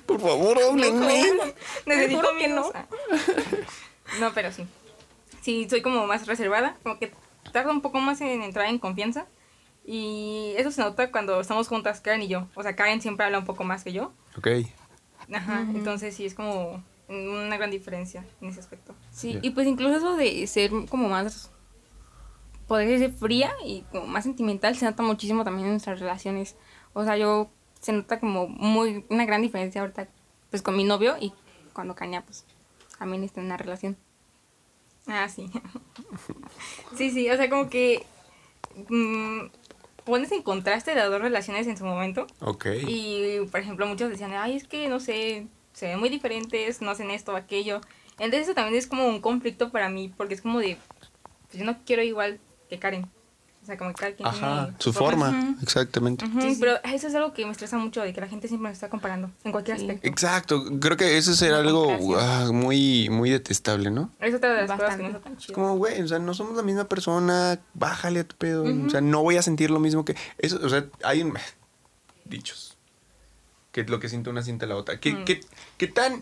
Por 0.05 0.19
favor, 0.19 0.57
háblenme. 0.61 1.23
Necesito 1.85 2.27
que. 2.37 2.47
No, 4.19 4.31
pero 4.33 4.51
sí. 4.51 4.65
Sí, 5.41 5.67
soy 5.69 5.81
como 5.81 6.05
más 6.05 6.27
reservada, 6.27 6.77
como 6.83 6.99
que 6.99 7.11
tarda 7.51 7.71
un 7.71 7.81
poco 7.81 7.99
más 7.99 8.21
en 8.21 8.43
entrar 8.43 8.67
en 8.67 8.77
confianza. 8.77 9.25
Y 9.83 10.53
eso 10.57 10.71
se 10.71 10.81
nota 10.81 11.11
cuando 11.11 11.39
estamos 11.39 11.67
juntas, 11.67 12.01
Karen 12.01 12.23
y 12.23 12.27
yo. 12.27 12.47
O 12.55 12.63
sea, 12.63 12.75
Karen 12.75 13.01
siempre 13.01 13.25
habla 13.25 13.39
un 13.39 13.45
poco 13.45 13.63
más 13.63 13.83
que 13.83 13.93
yo. 13.93 14.13
Ok. 14.37 14.47
Ajá, 15.33 15.61
entonces 15.73 16.15
sí 16.15 16.25
es 16.25 16.33
como 16.33 16.83
una 17.07 17.57
gran 17.57 17.71
diferencia 17.71 18.25
en 18.41 18.49
ese 18.49 18.59
aspecto. 18.59 18.95
Sí, 19.11 19.39
y 19.41 19.51
pues 19.51 19.67
incluso 19.67 19.97
eso 19.97 20.15
de 20.15 20.45
ser 20.47 20.71
como 20.89 21.09
más, 21.09 21.51
poder 22.67 22.97
ser 22.99 23.11
fría 23.11 23.51
y 23.63 23.81
como 23.91 24.07
más 24.07 24.23
sentimental 24.23 24.75
se 24.75 24.85
nota 24.85 25.03
muchísimo 25.03 25.43
también 25.43 25.67
en 25.67 25.73
nuestras 25.73 25.99
relaciones. 25.99 26.55
O 26.93 27.03
sea, 27.03 27.17
yo 27.17 27.51
se 27.85 27.93
nota 27.93 28.19
como 28.19 28.47
muy, 28.47 29.05
una 29.09 29.25
gran 29.25 29.43
diferencia 29.43 29.81
ahorita 29.81 30.07
pues 30.49 30.63
con 30.63 30.75
mi 30.75 30.83
novio 30.83 31.17
y 31.21 31.33
cuando 31.71 31.93
Caña 31.93 32.23
pues 32.25 32.43
también 32.97 33.23
está 33.23 33.41
en 33.41 33.45
una 33.45 33.57
relación. 33.57 33.95
Ah, 35.05 35.29
sí. 35.29 35.51
sí, 36.97 37.11
sí, 37.11 37.29
o 37.29 37.37
sea, 37.37 37.47
como 37.47 37.69
que 37.69 38.03
mm, 38.89 39.41
pones 40.03 40.31
en 40.31 40.41
contraste 40.41 40.95
las 40.95 41.11
dos 41.11 41.21
relaciones 41.21 41.67
en 41.67 41.77
su 41.77 41.85
momento. 41.85 42.25
Ok. 42.39 42.65
Y, 42.87 43.41
por 43.51 43.59
ejemplo, 43.59 43.85
muchos 43.85 44.09
decían, 44.09 44.33
ay, 44.33 44.55
es 44.55 44.67
que, 44.67 44.89
no 44.89 44.99
sé, 44.99 45.45
se 45.73 45.85
ven 45.85 45.99
muy 45.99 46.09
diferentes, 46.09 46.81
no 46.81 46.89
hacen 46.89 47.11
esto 47.11 47.33
o 47.33 47.35
aquello. 47.35 47.81
Entonces 48.13 48.43
eso 48.43 48.55
también 48.55 48.79
es 48.79 48.87
como 48.87 49.07
un 49.07 49.21
conflicto 49.21 49.69
para 49.69 49.89
mí, 49.89 50.11
porque 50.17 50.33
es 50.33 50.41
como 50.41 50.57
de, 50.57 50.79
pues 51.49 51.59
yo 51.59 51.65
no 51.65 51.77
quiero 51.85 52.01
igual 52.01 52.39
que 52.67 52.79
Karen. 52.79 53.07
O 53.65 53.67
sea, 53.67 53.77
como 53.79 53.89
que 53.89 53.95
cada 53.95 54.11
quien 54.13 54.27
Ajá, 54.27 54.65
tiene 54.67 54.75
su 54.77 54.93
forma, 54.93 55.55
exactamente. 55.63 56.23
Sí, 56.39 56.53
sí. 56.53 56.57
Pero 56.59 56.75
eso 56.83 57.07
es 57.07 57.15
algo 57.15 57.33
que 57.33 57.45
me 57.47 57.51
estresa 57.51 57.79
mucho, 57.79 58.03
de 58.03 58.13
que 58.13 58.21
la 58.21 58.27
gente 58.27 58.47
siempre 58.47 58.69
me 58.69 58.73
está 58.73 58.89
comparando, 58.91 59.31
en 59.43 59.51
cualquier 59.51 59.79
Sí. 59.79 59.85
aspecto. 59.85 60.07
Exacto, 60.07 60.63
creo 60.79 60.97
que 60.97 61.17
eso 61.17 61.33
será 61.33 61.57
algo 61.61 61.97
ah, 62.19 62.49
muy, 62.53 63.09
muy 63.09 63.31
detestable, 63.31 63.89
¿no? 63.89 64.11
Es 64.19 64.35
otra 64.35 64.53
de 64.53 64.67
las 64.67 64.71
cosas 64.79 64.97
que 64.97 65.01
no 65.01 65.09
Bastante. 65.13 65.29
tan 65.29 65.37
chido. 65.37 65.55
como, 65.55 65.77
güey, 65.77 65.99
o 65.99 66.07
sea, 66.07 66.19
no 66.19 66.35
somos 66.35 66.55
la 66.55 66.61
misma 66.61 66.83
persona, 66.83 67.59
bájale 67.73 68.19
a 68.19 68.23
tu 68.27 68.35
pedo. 68.35 68.65
O 68.85 68.89
sea, 68.91 69.01
no 69.01 69.23
voy 69.23 69.37
a 69.37 69.41
sentir 69.41 69.71
lo 69.71 69.79
mismo 69.79 70.05
que. 70.05 70.15
Eso, 70.37 70.59
o 70.63 70.69
sea, 70.69 70.85
hay 71.03 71.23
un. 71.23 71.33
Dichos. 72.25 72.77
Que 73.71 73.83
lo 73.83 73.99
que 73.99 74.09
siente 74.09 74.29
una 74.29 74.43
siente 74.43 74.67
la 74.67 74.75
otra. 74.75 74.99
¿Qué, 74.99 75.23
qué- 75.25 75.41
qué 75.77 75.87
tan 75.87 76.21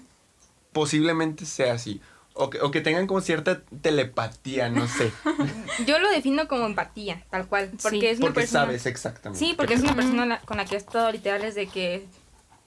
posiblemente 0.72 1.46
sea 1.46 1.74
así? 1.74 2.00
O 2.36 2.50
que, 2.50 2.60
o 2.62 2.72
que 2.72 2.82
tengan 2.82 3.06
como 3.06 3.22
cierta 3.22 3.62
telepatía, 3.82 4.68
no 4.70 4.88
sé. 4.88 5.12
Yo 5.86 6.00
lo 6.00 6.10
defino 6.10 6.48
como 6.48 6.66
empatía, 6.66 7.24
tal 7.30 7.46
cual. 7.48 7.70
Porque 7.82 8.00
Sí. 8.00 8.06
es 8.08 8.18
una 8.18 8.28
Porque 8.28 8.40
persona. 8.42 8.66
sabes 8.66 8.86
exactamente. 8.88 9.46
Sí, 9.46 9.54
porque 9.56 9.76
es 9.76 9.82
una 9.82 9.96
persona 9.96 10.26
la- 10.26 10.40
con 10.40 10.58
la 10.58 10.66
que 10.66 10.76
he 10.76 10.78
estado 10.80 11.12
literal 11.12 11.42
desde 11.42 11.68
que. 11.68 12.06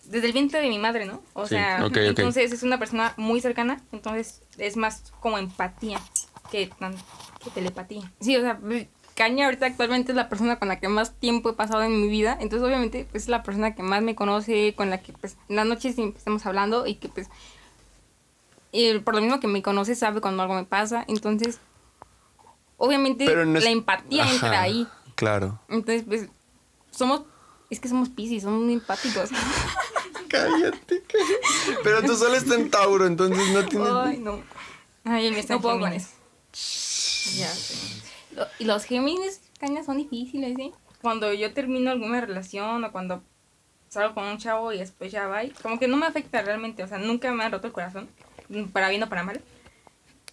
Desde 0.04 0.28
el 0.28 0.32
vientre 0.32 0.60
de 0.60 0.68
mi 0.68 0.78
madre, 0.78 1.04
¿no? 1.04 1.20
O 1.32 1.46
Sí, 1.48 1.56
sea, 1.56 1.78
ok, 1.84 1.90
ok. 1.90 1.96
entonces 1.96 2.52
es 2.52 2.62
una 2.62 2.78
persona 2.78 3.12
muy 3.16 3.40
cercana, 3.40 3.80
entonces 3.90 4.40
es 4.56 4.76
más 4.76 5.12
como 5.18 5.36
empatía 5.36 5.98
que, 6.52 6.70
telepatía. 7.54 8.12
Sí, 8.20 8.36
o 8.36 8.40
sea, 8.40 8.60
Caña 9.16 9.46
ahorita 9.46 9.66
actualmente 9.66 10.12
es 10.12 10.16
la 10.16 10.28
persona 10.28 10.58
con 10.60 10.68
la 10.68 10.78
que 10.78 10.88
más 10.88 11.14
tiempo 11.14 11.50
he 11.50 11.54
pasado 11.54 11.82
en 11.82 12.00
mi 12.00 12.06
vida, 12.08 12.36
entonces 12.40 12.64
obviamente 12.64 13.06
pues, 13.10 13.24
es 13.24 13.28
la 13.28 13.42
persona 13.42 13.74
que 13.74 13.82
más 13.82 14.00
me 14.02 14.14
conoce, 14.14 14.74
con 14.76 14.90
la 14.90 14.98
que 15.00 15.12
pues 15.12 15.36
en 15.48 15.56
las 15.56 15.66
noches 15.66 15.94
siempre 15.96 16.18
estamos 16.18 16.44
hablando 16.46 16.86
y 16.86 16.96
que 16.96 17.08
pues 17.08 17.28
y 18.72 18.98
por 19.00 19.14
lo 19.14 19.20
mismo 19.20 19.40
que 19.40 19.46
me 19.48 19.62
conoce 19.62 19.94
sabe 19.94 20.20
cuando 20.20 20.42
algo 20.42 20.54
me 20.54 20.64
pasa, 20.64 21.04
entonces 21.08 21.58
obviamente 22.76 23.24
Pero 23.24 23.44
no 23.46 23.58
es- 23.58 23.64
la 23.64 23.70
empatía 23.70 24.24
Ajá, 24.24 24.32
entra 24.32 24.62
ahí, 24.62 24.86
Claro. 25.14 25.58
entonces 25.68 26.04
pues 26.06 26.28
somos, 26.90 27.22
es 27.70 27.80
que 27.80 27.88
somos 27.88 28.08
piscis, 28.10 28.42
somos 28.42 28.62
muy 28.62 28.74
empáticos. 28.74 29.30
Cállate, 30.28 31.02
cállate. 31.06 31.78
Pero 31.84 32.02
tú 32.02 32.16
solo 32.16 32.34
estás 32.34 32.58
en 32.58 32.68
Tauro, 32.70 33.06
entonces 33.06 33.48
no 33.54 33.64
tienes. 33.66 33.88
Ay, 33.88 34.18
no, 34.18 34.42
Ay, 35.04 35.26
él 35.26 35.34
me 35.34 35.38
está 35.40 35.54
no 35.54 35.58
en 35.58 35.62
puedo 35.62 35.80
con 35.80 35.92
eso. 35.92 36.08
Ya 37.36 37.48
sé. 37.48 37.74
Lo- 38.34 38.46
Y 38.58 38.64
los 38.64 38.84
Géminis, 38.84 39.40
Caña, 39.60 39.84
son 39.84 39.98
difíciles, 39.98 40.58
¿eh? 40.58 40.72
Cuando 41.00 41.32
yo 41.32 41.52
termino 41.54 41.90
alguna 41.92 42.20
relación 42.20 42.82
o 42.84 42.92
cuando 42.92 43.22
salgo 43.88 44.14
con 44.14 44.24
un 44.24 44.38
chavo 44.38 44.72
y 44.72 44.78
después 44.78 45.12
ya 45.12 45.26
va, 45.28 45.42
como 45.62 45.78
que 45.78 45.86
no 45.86 45.96
me 45.96 46.06
afecta 46.06 46.42
realmente, 46.42 46.82
o 46.82 46.88
sea, 46.88 46.98
nunca 46.98 47.30
me 47.32 47.44
ha 47.44 47.48
roto 47.48 47.68
el 47.68 47.72
corazón, 47.72 48.08
para 48.72 48.88
bien 48.88 49.02
o 49.02 49.08
para 49.08 49.22
mal. 49.22 49.40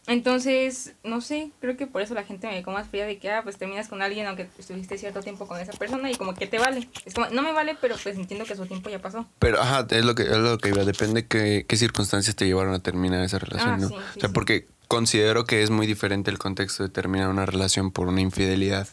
Entonces, 0.05 0.93
no 1.05 1.21
sé, 1.21 1.51
creo 1.61 1.77
que 1.77 1.87
por 1.87 2.01
eso 2.01 2.13
la 2.13 2.23
gente 2.25 2.45
me 2.47 2.55
ve 2.55 2.63
como 2.63 2.75
más 2.77 2.89
fría 2.89 3.05
de 3.05 3.19
que, 3.19 3.31
ah, 3.31 3.41
pues 3.41 3.57
terminas 3.57 3.87
con 3.87 4.01
alguien 4.01 4.27
aunque 4.27 4.49
estuviste 4.59 4.97
cierto 4.97 5.21
tiempo 5.21 5.47
con 5.47 5.59
esa 5.61 5.71
persona 5.71 6.11
y 6.11 6.15
como 6.15 6.33
que 6.33 6.45
te 6.45 6.59
vale. 6.59 6.89
Es 7.05 7.13
como, 7.13 7.27
no 7.29 7.41
me 7.41 7.53
vale, 7.53 7.77
pero 7.79 7.95
pues 8.03 8.17
entiendo 8.17 8.45
que 8.45 8.55
su 8.57 8.65
tiempo 8.65 8.89
ya 8.89 8.99
pasó. 9.01 9.25
Pero, 9.39 9.61
ajá, 9.61 9.87
es 9.89 10.03
lo 10.03 10.13
que, 10.13 10.23
es 10.23 10.37
lo 10.37 10.57
que 10.57 10.69
iba. 10.69 10.83
Depende 10.83 11.25
qué, 11.25 11.65
qué 11.65 11.77
circunstancias 11.77 12.35
te 12.35 12.45
llevaron 12.45 12.73
a 12.73 12.79
terminar 12.79 13.23
esa 13.23 13.39
relación, 13.39 13.73
Ah, 13.75 13.77
¿no? 13.77 13.87
sí, 13.87 13.93
sí, 13.95 14.01
o 14.17 14.19
sea, 14.19 14.29
sí. 14.29 14.33
porque 14.33 14.67
considero 14.89 15.45
que 15.45 15.63
es 15.63 15.69
muy 15.69 15.87
diferente 15.87 16.29
el 16.31 16.37
contexto 16.37 16.83
de 16.83 16.89
terminar 16.89 17.29
una 17.29 17.45
relación 17.45 17.91
por 17.91 18.09
una 18.09 18.19
infidelidad 18.19 18.89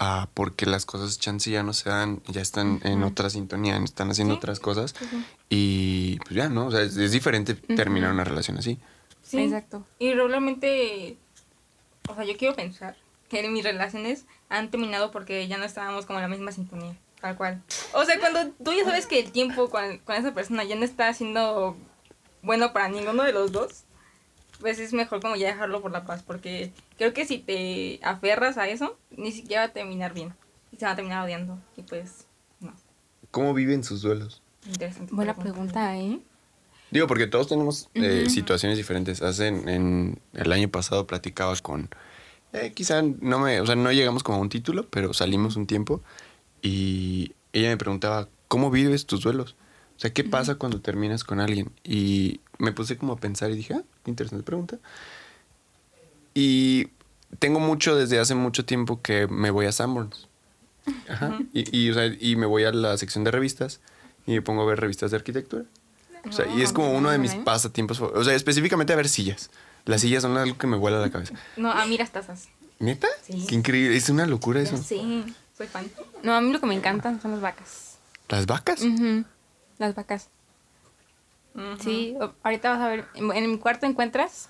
a 0.00 0.28
porque 0.32 0.64
las 0.64 0.86
cosas 0.86 1.18
chance 1.18 1.50
ya 1.50 1.64
no 1.64 1.72
se 1.72 1.90
dan, 1.90 2.22
ya 2.28 2.40
están 2.40 2.80
en 2.84 3.02
otra 3.02 3.28
sintonía, 3.30 3.76
están 3.78 4.10
haciendo 4.10 4.34
Sí, 4.34 4.38
otras 4.38 4.60
cosas. 4.60 4.94
Y 5.48 6.18
pues 6.20 6.36
ya, 6.36 6.48
¿no? 6.48 6.68
O 6.68 6.70
sea, 6.70 6.82
es, 6.82 6.96
es 6.96 7.10
diferente 7.10 7.54
terminar 7.54 8.12
una 8.12 8.22
relación 8.22 8.56
así. 8.58 8.78
Sí. 9.22 9.38
Exacto. 9.40 9.84
Y 9.98 10.14
regularmente, 10.14 11.18
o 12.08 12.14
sea, 12.14 12.24
yo 12.24 12.36
quiero 12.36 12.54
pensar 12.54 12.96
que 13.28 13.46
mis 13.48 13.64
relaciones 13.64 14.24
han 14.48 14.70
terminado 14.70 15.10
porque 15.10 15.48
ya 15.48 15.58
no 15.58 15.64
estábamos 15.64 16.06
como 16.06 16.20
en 16.20 16.22
la 16.22 16.28
misma 16.28 16.52
sintonía, 16.52 16.96
tal 17.20 17.36
cual. 17.36 17.60
O 17.92 18.04
sea, 18.04 18.20
cuando 18.20 18.52
tú 18.64 18.72
ya 18.72 18.84
sabes 18.84 19.06
que 19.06 19.18
el 19.18 19.32
tiempo 19.32 19.68
con, 19.68 19.98
con 19.98 20.14
esa 20.14 20.32
persona 20.32 20.62
ya 20.62 20.76
no 20.76 20.84
está 20.84 21.12
siendo 21.12 21.76
bueno 22.42 22.72
para 22.72 22.88
ninguno 22.88 23.24
de 23.24 23.32
los 23.32 23.50
dos, 23.50 23.82
pues 24.60 24.78
es 24.78 24.92
mejor 24.92 25.20
como 25.20 25.36
ya 25.36 25.48
dejarlo 25.48 25.80
por 25.80 25.90
la 25.90 26.04
paz, 26.04 26.22
porque 26.22 26.72
creo 26.96 27.12
que 27.12 27.24
si 27.24 27.38
te 27.38 28.00
aferras 28.02 28.58
a 28.58 28.68
eso, 28.68 28.96
ni 29.16 29.32
siquiera 29.32 29.62
va 29.62 29.68
a 29.68 29.72
terminar 29.72 30.14
bien. 30.14 30.34
Y 30.72 30.76
se 30.76 30.84
va 30.84 30.92
a 30.92 30.96
terminar 30.96 31.24
odiando. 31.24 31.58
Y 31.76 31.82
pues, 31.82 32.26
no. 32.60 32.72
¿Cómo 33.30 33.54
viven 33.54 33.84
sus 33.84 34.02
duelos? 34.02 34.42
Interesante. 34.66 35.14
Buena 35.14 35.34
pregunta, 35.34 35.96
¿eh? 35.96 36.20
Digo, 36.90 37.06
porque 37.06 37.26
todos 37.26 37.48
tenemos 37.48 37.88
eh, 37.94 38.26
situaciones 38.28 38.78
diferentes. 38.78 39.22
Hace 39.22 39.48
en, 39.48 39.68
en 39.68 40.20
el 40.32 40.52
año 40.52 40.68
pasado 40.68 41.06
platicaba 41.06 41.54
con, 41.56 41.90
eh, 42.52 42.72
quizá 42.74 43.02
no 43.02 43.38
me, 43.38 43.60
o 43.60 43.66
sea, 43.66 43.76
no 43.76 43.92
llegamos 43.92 44.22
como 44.22 44.38
a 44.38 44.40
un 44.40 44.48
título, 44.48 44.88
pero 44.88 45.12
salimos 45.12 45.56
un 45.56 45.66
tiempo 45.66 46.02
y 46.62 47.34
ella 47.52 47.68
me 47.68 47.76
preguntaba, 47.76 48.28
¿cómo 48.48 48.70
vives 48.70 49.06
tus 49.06 49.20
duelos? 49.20 49.54
O 49.96 50.00
sea, 50.00 50.12
¿qué 50.12 50.24
pasa 50.24 50.54
cuando 50.54 50.80
terminas 50.80 51.24
con 51.24 51.40
alguien? 51.40 51.72
Y 51.84 52.40
me 52.58 52.72
puse 52.72 52.96
como 52.96 53.14
a 53.14 53.16
pensar 53.16 53.50
y 53.50 53.56
dije, 53.56 53.74
ah, 53.74 53.82
qué 54.04 54.10
interesante 54.10 54.42
pregunta. 54.44 54.78
Y 56.34 56.88
tengo 57.38 57.60
mucho 57.60 57.96
desde 57.96 58.18
hace 58.18 58.34
mucho 58.34 58.64
tiempo 58.64 59.00
que 59.02 59.26
me 59.26 59.50
voy 59.50 59.66
a 59.66 59.72
Sanborns. 59.72 60.28
Ajá. 61.08 61.38
Y, 61.52 61.76
y, 61.78 61.90
o 61.90 61.94
sea, 61.94 62.06
y 62.06 62.36
me 62.36 62.46
voy 62.46 62.64
a 62.64 62.72
la 62.72 62.96
sección 62.96 63.24
de 63.24 63.30
revistas 63.30 63.80
y 64.26 64.32
me 64.32 64.42
pongo 64.42 64.62
a 64.62 64.66
ver 64.66 64.80
revistas 64.80 65.10
de 65.10 65.16
arquitectura. 65.16 65.64
O 66.28 66.32
sea, 66.32 66.46
y 66.46 66.62
es 66.62 66.72
como 66.72 66.92
uno 66.92 67.10
de 67.10 67.18
mis 67.18 67.34
pasatiempos. 67.34 68.00
O 68.00 68.24
sea, 68.24 68.34
específicamente 68.34 68.92
a 68.92 68.96
ver 68.96 69.08
sillas. 69.08 69.50
Las 69.84 70.00
sillas 70.02 70.22
son 70.22 70.36
algo 70.36 70.58
que 70.58 70.66
me 70.66 70.76
vuela 70.76 70.98
la 71.00 71.10
cabeza. 71.10 71.34
No, 71.56 71.70
a 71.72 71.86
mí 71.86 71.96
las 71.96 72.10
tazas. 72.12 72.48
¿Neta? 72.78 73.08
Sí. 73.22 73.44
Qué 73.48 73.54
increíble. 73.54 73.96
Es 73.96 74.08
una 74.10 74.26
locura 74.26 74.60
eso. 74.60 74.76
sé, 74.76 75.00
soy 75.56 75.66
fan. 75.66 75.86
No, 76.22 76.34
a 76.34 76.40
mí 76.40 76.52
lo 76.52 76.60
que 76.60 76.66
me 76.66 76.74
encantan 76.74 77.20
son 77.20 77.30
las 77.32 77.40
vacas. 77.40 77.98
¿Las 78.28 78.46
vacas? 78.46 78.82
Ujú, 78.82 79.24
Las 79.78 79.94
vacas. 79.94 80.28
Sí, 81.80 82.16
ahorita 82.42 82.70
vas 82.70 82.80
a 82.80 82.88
ver, 82.88 83.04
en, 83.14 83.30
en 83.32 83.50
mi 83.50 83.58
cuarto 83.58 83.86
encuentras 83.86 84.48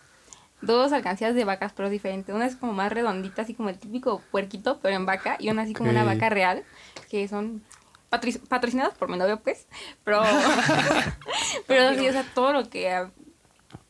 dos 0.60 0.92
alcancías 0.92 1.34
de 1.34 1.44
vacas, 1.44 1.72
pero 1.72 1.88
diferentes. 1.88 2.34
Una 2.34 2.46
es 2.46 2.56
como 2.56 2.72
más 2.72 2.92
redondita, 2.92 3.42
así 3.42 3.54
como 3.54 3.68
el 3.68 3.78
típico 3.78 4.20
puerquito, 4.30 4.78
pero 4.82 4.96
en 4.96 5.06
vaca, 5.06 5.36
y 5.38 5.50
una 5.50 5.62
así 5.62 5.72
como 5.74 5.90
una 5.90 6.04
vaca 6.14 6.28
real, 6.30 6.64
que 7.08 7.28
son 7.28 7.62
patri- 8.10 8.40
patrocinadas 8.48 8.94
por 8.94 9.08
mi 9.08 9.16
novio, 9.16 9.40
pues, 9.40 9.66
pero, 10.04 10.20
pero 11.66 11.94
sí, 11.94 12.08
o 12.08 12.12
sea, 12.12 12.24
todo 12.34 12.52
lo 12.52 12.68
que 12.68 12.90
ah, 12.90 13.10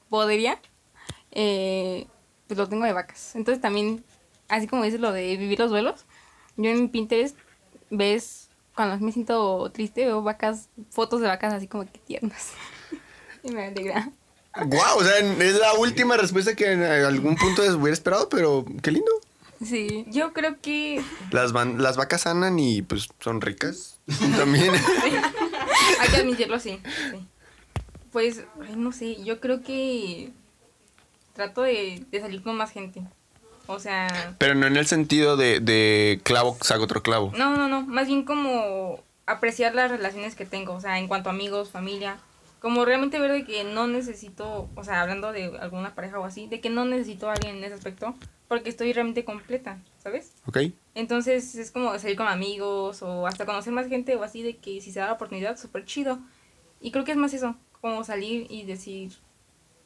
podría, 0.08 0.58
eh, 1.30 2.06
pues 2.46 2.58
lo 2.58 2.68
tengo 2.68 2.84
de 2.84 2.92
vacas. 2.92 3.34
Entonces 3.34 3.60
también, 3.60 4.04
así 4.48 4.66
como 4.66 4.82
dices 4.84 5.00
lo 5.00 5.12
de 5.12 5.36
vivir 5.36 5.58
los 5.58 5.70
duelos, 5.70 6.04
yo 6.56 6.70
en 6.70 6.82
mi 6.82 6.88
Pinterest 6.88 7.36
ves, 7.90 8.48
cuando 8.74 8.98
me 9.04 9.12
siento 9.12 9.70
triste, 9.72 10.04
veo 10.04 10.22
vacas, 10.22 10.68
fotos 10.90 11.20
de 11.20 11.28
vacas 11.28 11.54
así 11.54 11.66
como 11.66 11.84
que 11.90 11.98
tiernas. 11.98 12.52
Me 13.50 13.66
alegra. 13.66 14.10
Wow, 14.56 14.96
o 14.98 15.04
sea, 15.04 15.18
es 15.18 15.54
la 15.56 15.74
última 15.74 16.16
respuesta 16.16 16.54
que 16.56 16.72
en 16.72 16.82
algún 16.82 17.36
punto 17.36 17.62
hubiera 17.76 17.92
esperado, 17.92 18.28
pero 18.28 18.64
qué 18.82 18.90
lindo. 18.90 19.10
Sí. 19.64 20.04
Yo 20.08 20.32
creo 20.32 20.56
que 20.60 21.02
Las, 21.30 21.52
van- 21.52 21.82
las 21.82 21.96
vacas 21.96 22.22
sanan 22.22 22.58
y 22.58 22.82
pues 22.82 23.08
son 23.20 23.40
ricas. 23.40 23.98
También. 24.36 24.72
hay 26.00 26.08
que 26.10 26.16
admitirlo, 26.16 26.58
sí. 26.60 26.80
sí. 27.12 27.26
Pues, 28.12 28.42
ay, 28.66 28.74
no 28.76 28.90
sé, 28.92 29.22
yo 29.22 29.40
creo 29.40 29.62
que 29.62 30.30
trato 31.34 31.62
de, 31.62 32.04
de 32.10 32.20
salir 32.20 32.42
con 32.42 32.56
más 32.56 32.70
gente. 32.72 33.02
O 33.66 33.78
sea, 33.78 34.34
pero 34.38 34.54
no 34.54 34.66
en 34.66 34.76
el 34.76 34.86
sentido 34.86 35.36
de, 35.36 35.60
de 35.60 36.20
clavo 36.24 36.56
saca 36.62 36.80
otro 36.82 37.02
clavo. 37.02 37.32
no, 37.36 37.54
no, 37.56 37.68
no, 37.68 37.82
más 37.82 38.06
bien 38.06 38.24
como 38.24 39.02
apreciar 39.26 39.74
las 39.74 39.90
relaciones 39.90 40.34
que 40.34 40.46
tengo, 40.46 40.72
o 40.72 40.80
sea, 40.80 40.98
en 40.98 41.06
cuanto 41.06 41.28
a 41.28 41.32
amigos, 41.32 41.68
familia, 41.70 42.18
como 42.60 42.84
realmente 42.84 43.18
ver 43.20 43.32
de 43.32 43.44
que 43.44 43.64
no 43.64 43.86
necesito, 43.86 44.68
o 44.74 44.84
sea, 44.84 45.02
hablando 45.02 45.32
de 45.32 45.56
alguna 45.58 45.94
pareja 45.94 46.18
o 46.18 46.24
así, 46.24 46.46
de 46.46 46.60
que 46.60 46.70
no 46.70 46.84
necesito 46.84 47.28
a 47.28 47.34
alguien 47.34 47.56
en 47.56 47.64
ese 47.64 47.74
aspecto, 47.74 48.14
porque 48.48 48.70
estoy 48.70 48.92
realmente 48.92 49.24
completa, 49.24 49.78
¿sabes? 50.02 50.32
¿Ok? 50.46 50.58
Entonces 50.94 51.54
es 51.54 51.70
como 51.70 51.96
salir 51.98 52.16
con 52.16 52.26
amigos 52.26 53.02
o 53.02 53.26
hasta 53.26 53.46
conocer 53.46 53.72
más 53.72 53.88
gente 53.88 54.16
o 54.16 54.22
así 54.24 54.42
de 54.42 54.56
que 54.56 54.80
si 54.80 54.90
se 54.90 55.00
da 55.00 55.06
la 55.06 55.12
oportunidad, 55.12 55.56
súper 55.56 55.84
chido. 55.84 56.18
Y 56.80 56.90
creo 56.90 57.04
que 57.04 57.12
es 57.12 57.16
más 57.18 57.32
eso, 57.34 57.54
como 57.80 58.02
salir 58.04 58.46
y 58.50 58.64
decir, 58.64 59.12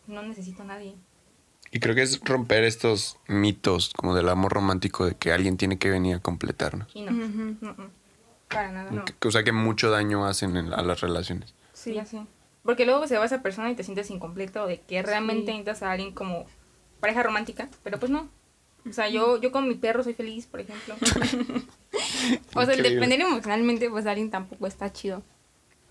no 0.07 0.23
necesito 0.23 0.63
a 0.63 0.67
nadie. 0.67 0.95
Y 1.71 1.81
creo 1.81 1.95
que 1.95 2.03
es 2.03 2.21
romper 2.21 2.65
estos 2.65 3.17
mitos 3.29 3.93
como 3.97 4.15
del 4.15 4.29
amor 4.29 4.53
romántico 4.53 5.07
de 5.07 5.15
que 5.15 5.33
alguien 5.33 5.57
tiene 5.57 5.79
que 5.79 5.91
venir 5.91 6.17
a 6.17 6.21
completarnos. 6.21 6.95
Y 6.95 7.03
no, 7.03 7.13
Ujú. 7.13 7.57
no, 7.61 7.73
no, 7.75 7.91
para 8.49 8.73
nada, 8.73 8.91
no. 8.91 9.05
O 9.25 9.31
sea, 9.31 9.43
que 9.43 9.53
mucho 9.53 9.91
daño 9.91 10.27
hacen 10.27 10.57
en- 10.57 10.73
a 10.73 10.83
las 10.83 11.01
relaciones. 11.01 11.55
Sí, 11.73 11.95
ya 11.95 12.05
sé. 12.05 12.27
Porque 12.65 12.85
luego 12.87 13.07
se 13.09 13.19
va 13.19 13.25
esa 13.25 13.43
persona 13.43 13.71
y 13.71 13.75
te 13.75 13.83
sientes 13.85 14.11
incompleto 14.11 14.67
de 14.67 14.81
que 14.81 15.03
realmente 15.03 15.47
Sí. 15.53 15.59
necesitas 15.59 15.83
a 15.83 15.91
alguien 15.93 16.13
como 16.13 16.47
pareja 17.01 17.23
romántica, 17.23 17.69
pero 17.83 17.99
pues 17.99 18.11
no. 18.11 18.29
O 18.89 18.93
sea, 18.93 19.09
yo, 19.09 19.41
yo 19.41 19.53
con 19.53 19.69
mi 19.69 19.75
perro 19.75 20.03
soy 20.03 20.15
feliz, 20.15 20.47
por 20.47 20.61
ejemplo. 20.61 20.95
O 22.55 22.65
sea, 22.65 22.75
el 22.75 22.83
depender 22.83 23.21
emocionalmente, 23.21 23.91
pues 23.91 24.05
de 24.05 24.11
alguien 24.11 24.31
tampoco 24.31 24.67
está 24.67 24.93
chido. 24.93 25.23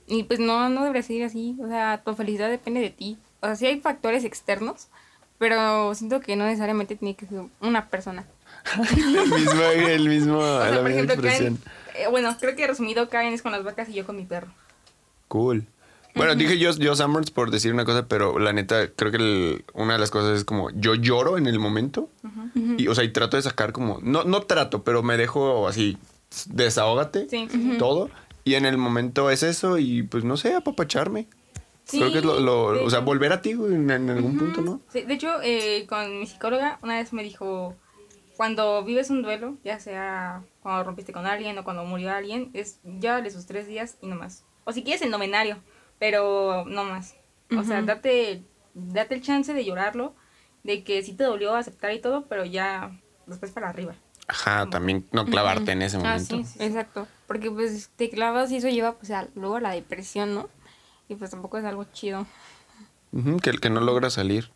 Y 0.07 0.23
pues 0.23 0.39
no, 0.39 0.67
no 0.69 0.81
debería 0.83 1.03
ser 1.03 1.23
así. 1.23 1.55
O 1.61 1.67
sea, 1.67 2.01
tu 2.03 2.15
felicidad 2.15 2.49
depende 2.49 2.79
de 2.81 2.89
ti. 2.89 3.17
O 3.41 3.45
sea, 3.47 3.55
sí 3.55 3.65
hay 3.67 3.79
factores 3.81 4.23
externos, 4.23 4.87
pero 5.37 5.93
siento 5.93 6.19
que 6.21 6.35
no 6.35 6.45
necesariamente 6.45 6.95
tiene 6.95 7.15
que 7.15 7.27
ser 7.27 7.41
una 7.59 7.87
persona. 7.89 8.25
El 8.97 9.29
mismo, 9.29 9.61
el 9.63 10.09
mismo, 10.09 10.37
O 10.39 10.61
sea, 10.61 10.71
la 10.71 10.75
por 10.81 10.85
misma 10.89 11.03
ejemplo. 11.13 11.29
Karen, 11.29 11.57
eh, 11.95 12.07
bueno, 12.09 12.35
creo 12.39 12.55
que 12.55 12.65
resumido, 12.67 13.09
Karen 13.09 13.33
es 13.33 13.41
con 13.41 13.51
las 13.51 13.63
vacas 13.63 13.89
y 13.89 13.93
yo 13.93 14.05
con 14.05 14.15
mi 14.15 14.25
perro. 14.25 14.47
Cool. 15.27 15.65
Bueno, 16.15 16.35
dije 16.35 16.57
yo, 16.57 16.71
yo 16.71 16.95
Summers 16.95 17.31
por 17.31 17.51
decir 17.51 17.73
una 17.73 17.85
cosa, 17.85 18.07
pero 18.07 18.37
la 18.39 18.53
neta, 18.53 18.87
creo 18.91 19.11
que 19.11 19.17
el- 19.17 19.65
una 19.73 19.93
de 19.93 19.99
las 19.99 20.11
cosas 20.11 20.37
es 20.37 20.43
como 20.45 20.69
yo 20.71 20.95
lloro 20.95 21.37
en 21.37 21.47
el 21.47 21.59
momento. 21.59 22.09
Y, 22.77 22.87
o 22.87 22.95
sea, 22.95 23.03
y 23.03 23.09
trato 23.13 23.37
de 23.37 23.43
sacar 23.43 23.71
como, 23.71 23.99
no, 24.01 24.23
no 24.25 24.41
trato, 24.41 24.83
pero 24.83 25.03
me 25.03 25.15
dejo 25.17 25.67
así, 25.67 25.97
desahógate, 26.47 27.27
Sí. 27.29 27.47
todo. 27.79 28.09
Y 28.43 28.55
en 28.55 28.65
el 28.65 28.77
momento 28.77 29.29
es 29.29 29.43
eso 29.43 29.77
y 29.77 30.03
pues 30.03 30.23
no 30.23 30.35
sé, 30.37 30.53
apapacharme. 30.53 31.27
Sí, 31.85 31.99
creo 31.99 32.11
que 32.11 32.19
es 32.19 32.25
lo, 32.25 32.39
lo- 32.39 32.83
o 32.83 32.89
sea, 32.89 32.99
volver 32.99 33.33
a 33.33 33.41
ti 33.41 33.51
en, 33.51 33.89
en 33.89 34.09
algún 34.09 34.37
punto, 34.37 34.61
¿no? 34.61 34.81
Sí, 34.91 35.01
de 35.01 35.13
hecho, 35.13 35.41
eh, 35.43 35.85
con 35.87 36.19
mi 36.19 36.25
psicóloga 36.25 36.79
una 36.81 36.95
vez 36.95 37.11
me 37.13 37.23
dijo, 37.23 37.75
cuando 38.37 38.83
vives 38.83 39.09
un 39.09 39.21
duelo, 39.21 39.57
ya 39.63 39.79
sea 39.79 40.43
cuando 40.61 40.83
rompiste 40.83 41.11
con 41.13 41.25
alguien 41.25 41.57
o 41.57 41.63
cuando 41.63 41.83
murió 41.85 42.11
alguien, 42.11 42.49
es 42.53 42.79
llévale 42.83 43.29
sus 43.31 43.45
tres 43.45 43.67
días 43.67 43.97
y 44.01 44.07
no 44.07 44.15
más. 44.15 44.43
O 44.63 44.71
si 44.73 44.83
quieres 44.83 45.01
el 45.01 45.09
novenario, 45.11 45.57
pero 46.01 46.65
no 46.65 46.83
más. 46.83 47.13
O 47.55 47.63
sea, 47.63 47.83
date, 47.83 48.41
date 48.73 49.13
el 49.13 49.21
chance 49.21 49.53
de 49.53 49.63
llorarlo, 49.63 50.15
de 50.63 50.83
que 50.83 51.03
sí 51.03 51.13
te 51.13 51.23
dolió 51.25 51.53
aceptar 51.53 51.93
y 51.93 51.99
todo, 52.01 52.25
pero 52.25 52.43
ya 52.43 52.99
después 53.27 53.51
para 53.51 53.69
arriba. 53.69 53.93
Ajá, 54.27 54.67
también 54.67 55.07
no 55.11 55.27
clavarte 55.27 55.73
en 55.73 55.83
ese 55.83 55.97
Ah, 55.97 56.01
momento. 56.17 56.37
sí, 56.37 56.43
sí, 56.43 56.57
sí. 56.57 56.63
Exacto. 56.63 57.07
Porque 57.27 57.51
pues 57.51 57.91
te 57.95 58.09
clavas 58.09 58.51
y 58.51 58.57
eso 58.57 58.67
lleva 58.69 58.93
pues 58.93 59.11
a, 59.11 59.27
luego 59.35 59.57
a 59.57 59.61
la 59.61 59.73
depresión, 59.73 60.33
¿no? 60.33 60.49
Y 61.07 61.13
pues 61.13 61.29
tampoco 61.29 61.59
es 61.59 61.65
algo 61.65 61.83
chido. 61.93 62.25
Ujú, 63.11 63.37
que 63.37 63.51
el 63.51 63.59
que 63.61 63.69
no 63.69 63.79
logra 63.81 64.09
salir. 64.09 64.49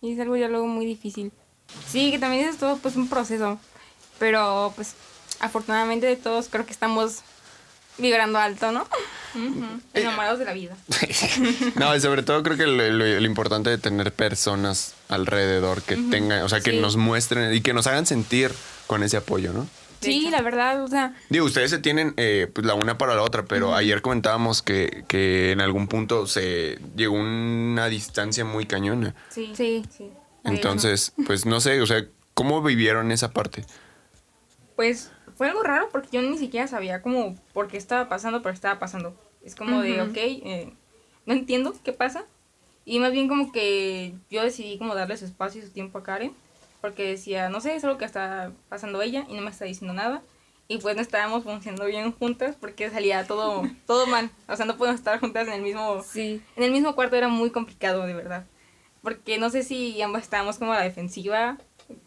Y 0.00 0.12
es 0.12 0.20
algo 0.20 0.36
ya 0.38 0.48
luego 0.48 0.66
muy 0.66 0.86
difícil. 0.86 1.32
Sí, 1.86 2.10
que 2.12 2.18
también 2.18 2.48
es 2.48 2.56
todo 2.56 2.78
pues 2.78 2.96
un 2.96 3.10
proceso. 3.10 3.58
Pero 4.18 4.72
pues 4.74 4.94
afortunadamente 5.40 6.06
de 6.06 6.16
todos 6.16 6.48
creo 6.48 6.64
que 6.64 6.72
estamos 6.72 7.20
vibrando 7.98 8.38
alto, 8.38 8.72
¿no? 8.72 8.86
Enamorados 9.94 10.38
de 10.38 10.44
la 10.44 10.52
vida. 10.52 10.76
No, 11.76 11.94
y 11.94 12.00
sobre 12.00 12.22
todo 12.22 12.42
creo 12.42 12.56
que 12.56 12.66
lo, 12.66 12.88
lo- 12.90 13.20
lo 13.20 13.26
importante 13.26 13.70
de 13.70 13.78
tener 13.78 14.12
personas 14.12 14.94
alrededor 15.08 15.82
que 15.82 15.96
tengan, 15.96 16.42
o 16.42 16.48
sea, 16.48 16.60
que 16.60 16.70
Sí. 16.72 16.78
nos 16.78 16.96
muestren 16.96 17.52
y 17.54 17.60
que 17.60 17.72
nos 17.74 17.86
hagan 17.86 18.06
sentir 18.06 18.52
con 18.86 19.02
ese 19.02 19.16
apoyo, 19.16 19.52
¿no? 19.52 19.66
Sí, 20.00 20.28
la 20.30 20.42
verdad, 20.42 20.82
o 20.84 20.88
sea, 20.88 21.14
Digo, 21.30 21.46
ustedes 21.46 21.70
se 21.70 21.78
tienen 21.78 22.12
eh, 22.18 22.50
pues, 22.52 22.66
la 22.66 22.74
una 22.74 22.98
para 22.98 23.14
la 23.14 23.22
otra, 23.22 23.44
pero 23.46 23.74
ayer 23.74 24.02
comentábamos 24.02 24.60
que, 24.60 25.04
que 25.08 25.50
en 25.52 25.60
algún 25.62 25.88
punto 25.88 26.26
se 26.26 26.78
llegó 26.94 27.14
una 27.14 27.86
distancia 27.88 28.44
muy 28.44 28.66
cañona. 28.66 29.14
Sí, 29.30 29.52
Sí. 29.56 29.82
sí. 29.96 30.10
Entonces, 30.44 31.12
pues 31.26 31.46
no 31.46 31.58
sé, 31.62 31.80
o 31.80 31.86
sea, 31.86 32.04
¿cómo 32.34 32.60
vivieron 32.62 33.10
esa 33.12 33.30
parte? 33.32 33.64
Pues 34.76 35.10
fue 35.36 35.48
algo 35.48 35.62
raro 35.62 35.88
porque 35.90 36.08
yo 36.12 36.22
ni 36.22 36.38
siquiera 36.38 36.66
sabía 36.66 37.02
como 37.02 37.36
por 37.52 37.68
qué 37.68 37.76
estaba 37.76 38.08
pasando, 38.08 38.42
pero 38.42 38.54
estaba 38.54 38.78
pasando. 38.78 39.14
Es 39.42 39.54
como 39.54 39.82
de, 39.82 40.00
ok, 40.00 40.16
eh, 40.16 40.72
no 41.26 41.34
entiendo 41.34 41.74
qué 41.82 41.92
pasa. 41.92 42.24
Y 42.84 42.98
más 42.98 43.12
bien 43.12 43.28
como 43.28 43.52
que 43.52 44.14
yo 44.30 44.42
decidí 44.42 44.78
como 44.78 44.94
darle 44.94 45.16
su 45.16 45.24
espacio 45.24 45.62
y 45.62 45.64
su 45.64 45.72
tiempo 45.72 45.98
a 45.98 46.02
Karen. 46.02 46.32
Porque 46.80 47.08
decía, 47.08 47.48
no 47.48 47.60
sé, 47.60 47.74
es 47.74 47.84
algo 47.84 47.96
que 47.96 48.04
está 48.04 48.52
pasando 48.68 49.00
ella 49.00 49.24
y 49.28 49.34
no 49.34 49.42
me 49.42 49.50
está 49.50 49.64
diciendo 49.64 49.94
nada. 49.94 50.22
Y 50.68 50.78
pues 50.78 50.96
no 50.96 51.02
estábamos 51.02 51.44
funcionando 51.44 51.86
bien 51.86 52.12
juntas 52.12 52.56
porque 52.58 52.90
salía 52.90 53.26
todo, 53.26 53.62
todo 53.86 54.06
mal. 54.06 54.30
O 54.48 54.56
sea, 54.56 54.66
no 54.66 54.76
podemos 54.76 55.00
estar 55.00 55.18
juntas 55.18 55.48
en 55.48 55.54
el 55.54 55.62
mismo 55.62 56.02
sí. 56.02 56.42
en 56.56 56.62
el 56.62 56.72
mismo 56.72 56.94
cuarto 56.94 57.16
era 57.16 57.28
muy 57.28 57.50
complicado, 57.50 58.06
de 58.06 58.14
verdad. 58.14 58.46
Porque 59.02 59.38
no 59.38 59.50
sé 59.50 59.62
si 59.62 60.00
ambas 60.00 60.22
estábamos 60.22 60.58
como 60.58 60.72
a 60.72 60.76
la 60.76 60.84
defensiva, 60.84 61.58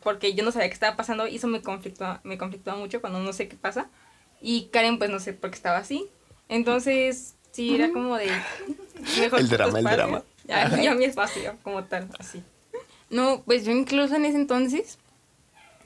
porque 0.01 0.33
yo 0.33 0.43
no 0.43 0.51
sabía 0.51 0.67
qué 0.67 0.73
estaba 0.73 0.95
pasando 0.95 1.27
y 1.27 1.35
eso 1.35 1.47
me 1.47 1.61
conflictó, 1.61 2.19
me 2.23 2.37
conflictó 2.37 2.75
mucho 2.75 3.01
cuando 3.01 3.19
no 3.19 3.33
sé 3.33 3.47
qué 3.47 3.55
pasa. 3.55 3.89
Y 4.41 4.65
Karen, 4.71 4.97
pues 4.97 5.09
no 5.09 5.19
sé 5.19 5.33
por 5.33 5.49
qué 5.49 5.55
estaba 5.55 5.77
así. 5.77 6.07
Entonces, 6.49 7.35
sí, 7.51 7.75
era 7.75 7.91
como 7.91 8.15
de. 8.15 8.29
Mejor 9.19 9.39
El 9.39 9.49
drama, 9.49 9.79
el 9.79 9.85
drama. 9.85 10.23
Ya, 10.45 10.81
yo 10.81 10.95
mi 10.95 11.05
espacio, 11.05 11.55
como 11.63 11.83
tal, 11.83 12.09
así. 12.19 12.41
No, 13.09 13.41
pues 13.45 13.65
yo 13.65 13.71
incluso 13.71 14.15
en 14.15 14.25
ese 14.25 14.37
entonces, 14.37 14.97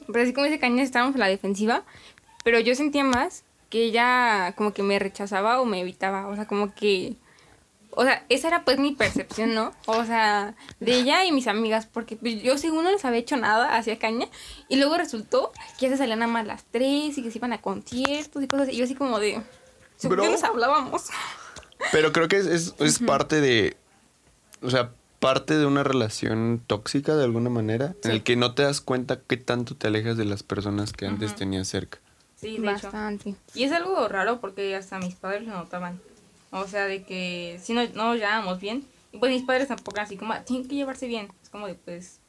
pero 0.08 0.24
así 0.24 0.34
como 0.34 0.46
dice 0.46 0.60
Caña, 0.60 0.84
estábamos 0.84 1.16
a 1.16 1.20
la 1.20 1.28
defensiva, 1.28 1.84
pero 2.44 2.60
yo 2.60 2.76
sentía 2.76 3.04
más 3.04 3.44
que 3.70 3.86
ella 3.86 4.54
como 4.58 4.74
que 4.74 4.84
me 4.84 5.00
rechazaba 5.00 5.62
o 5.62 5.66
me 5.66 5.82
evitaba, 5.82 6.28
o 6.28 6.36
sea, 6.36 6.46
como 6.46 6.74
que, 6.74 7.16
o 7.92 8.04
sea, 8.04 8.26
esa 8.30 8.48
era 8.48 8.64
pues 8.64 8.80
mi 8.80 8.94
percepción, 8.94 9.54
¿no? 9.54 9.74
O 9.86 10.06
sea, 10.06 10.56
de 10.80 10.94
ella 10.94 11.26
y 11.26 11.32
mis 11.32 11.48
amigas, 11.48 11.86
porque 11.86 12.16
pues, 12.16 12.42
yo 12.42 12.58
según 12.58 12.84
no 12.84 12.92
les 12.92 13.06
había 13.06 13.20
hecho 13.20 13.38
nada 13.38 13.76
hacia 13.76 14.00
Caña, 14.00 14.28
y 14.70 14.78
luego 14.78 14.98
resultó 14.98 15.52
que 15.80 15.86
ya 15.86 15.90
se 15.90 15.98
salían 15.98 16.24
a 16.24 16.28
más 16.28 16.46
las 16.46 16.64
tres 16.66 17.18
y 17.18 17.24
que 17.24 17.32
se 17.32 17.38
iban 17.38 17.54
a 17.54 17.62
conciertos 17.62 18.44
y 18.44 18.48
cosas 18.48 18.68
así, 18.68 18.76
y 18.76 18.80
yo 18.80 18.86
así 18.86 18.96
como 18.96 19.20
de, 19.20 19.42
¿por 20.02 20.12
Bro. 20.12 20.24
qué 20.24 20.30
nos 20.32 20.44
hablábamos? 20.44 21.10
Pero 21.92 22.12
creo 22.12 22.28
que 22.28 22.38
es, 22.38 22.46
es, 22.46 22.76
es 22.80 23.00
parte 23.00 23.42
de, 23.42 23.76
o 24.62 24.70
sea, 24.70 24.92
parte 25.20 25.58
de 25.58 25.66
una 25.66 25.84
relación 25.84 26.64
tóxica 26.66 27.16
de 27.16 27.24
alguna 27.24 27.50
manera, 27.50 27.96
en 28.04 28.12
el 28.12 28.24
que 28.24 28.36
no 28.36 28.56
te 28.56 28.64
das 28.64 28.82
cuenta 28.82 29.22
qué 29.22 29.38
tanto 29.38 29.76
te 29.76 29.88
alejas 29.88 30.18
de 30.18 30.26
las 30.26 30.44
personas 30.44 30.94
que 30.94 31.06
antes 31.06 31.36
tenías 31.36 31.68
cerca. 31.68 32.00
Sí, 32.36 32.58
de 32.58 32.72
hecho. 32.72 32.88
Bastante. 32.88 33.36
Y 33.54 33.64
es 33.64 33.72
algo 33.72 34.08
raro 34.08 34.42
porque 34.42 34.76
hasta 34.76 34.98
mis 34.98 35.14
padres 35.14 35.44
lo 35.44 35.54
notaban. 35.54 36.02
O 36.52 36.68
sea, 36.68 36.86
de 36.86 37.04
que 37.04 37.60
si 37.62 37.74
no, 37.74 37.84
no 37.94 38.06
nos 38.10 38.18
llevábamos 38.18 38.60
bien. 38.60 38.86
Y 39.12 39.18
pues 39.18 39.32
mis 39.32 39.44
padres 39.44 39.68
tampoco 39.68 39.96
eran 39.98 40.06
así 40.06 40.18
como, 40.18 40.34
"Ah, 40.34 40.44
tienen 40.44 40.68
que 40.68 40.76
llevarse 40.76 41.08
bien. 41.08 41.28
Es 41.42 41.50
como 41.50 41.68
de, 41.68 41.76
pues, 41.76 42.20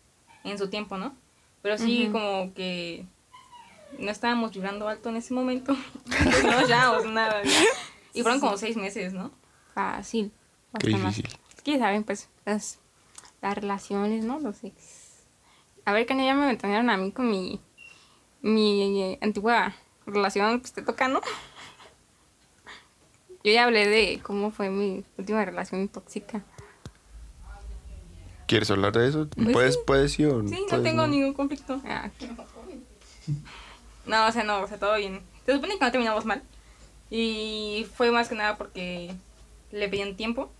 en 0.44 0.58
su 0.58 0.68
tiempo, 0.70 0.96
¿no? 0.96 1.14
Pero 1.62 1.78
sí, 1.78 2.08
como 2.10 2.52
que 2.54 3.06
no 3.98 4.10
estábamos 4.10 4.52
vibrando 4.52 4.88
alto 4.88 5.08
en 5.10 5.16
ese 5.16 5.32
momento. 5.34 5.76
Entonces, 6.06 6.44
no 6.44 6.50
nos 6.52 6.68
llevábamos 6.68 7.06
nada. 7.06 7.42
Y 8.14 8.22
fueron 8.22 8.40
como 8.40 8.56
seis 8.56 8.76
meses, 8.76 9.12
¿no? 9.12 9.30
Fácil. 9.74 10.32
Qué 10.80 10.88
Hasta 10.88 11.02
más. 11.04 11.16
difícil. 11.16 11.38
Es 11.56 11.62
que 11.62 11.72
ya 11.72 11.78
saben, 11.78 12.02
pues, 12.04 12.28
las, 12.44 12.78
las 13.40 13.54
relaciones, 13.54 14.24
¿no? 14.24 14.40
Los 14.40 14.64
ex. 14.64 15.24
A 15.84 15.92
ver, 15.92 16.06
Kenia, 16.06 16.26
ya 16.26 16.34
me 16.34 16.46
ventanearon 16.46 16.90
a 16.90 16.96
mí 16.96 17.12
con 17.12 17.30
mi, 17.30 17.60
mi 18.40 19.00
eh, 19.02 19.18
antigua 19.20 19.74
relación 20.06 20.60
que 20.60 20.66
esté 20.66 20.82
tocando. 20.82 21.20
Yo 23.44 23.52
ya 23.52 23.64
hablé 23.64 23.88
de 23.88 24.20
cómo 24.22 24.50
fue 24.50 24.70
mi 24.70 25.04
última 25.18 25.44
relación 25.44 25.88
tóxica. 25.88 26.42
¿Quieres 28.46 28.70
hablar 28.70 28.92
de 28.92 29.08
eso? 29.08 29.28
Pues 29.28 29.52
¿Puedes, 29.52 29.74
sí. 29.74 29.80
puedes 29.86 30.12
sí 30.12 30.24
o 30.24 30.46
Sí, 30.46 30.60
no 30.60 30.66
puedes 30.68 30.84
tengo 30.84 31.06
ningún 31.06 31.32
conflicto. 31.32 31.80
Ah, 31.84 32.10
No, 34.04 34.26
o 34.26 34.32
sea, 34.32 34.44
no, 34.44 34.60
o 34.60 34.68
sea, 34.68 34.78
todo 34.78 34.96
bien. 34.96 35.20
Se 35.46 35.54
supone 35.54 35.78
que 35.78 35.84
no 35.84 35.90
terminamos 35.90 36.24
mal. 36.24 36.42
Y 37.10 37.86
fue 37.94 38.10
más 38.10 38.28
que 38.28 38.34
nada 38.34 38.56
porque 38.56 39.14
le 39.70 39.88
pedían 39.88 40.16
tiempo. 40.16 40.50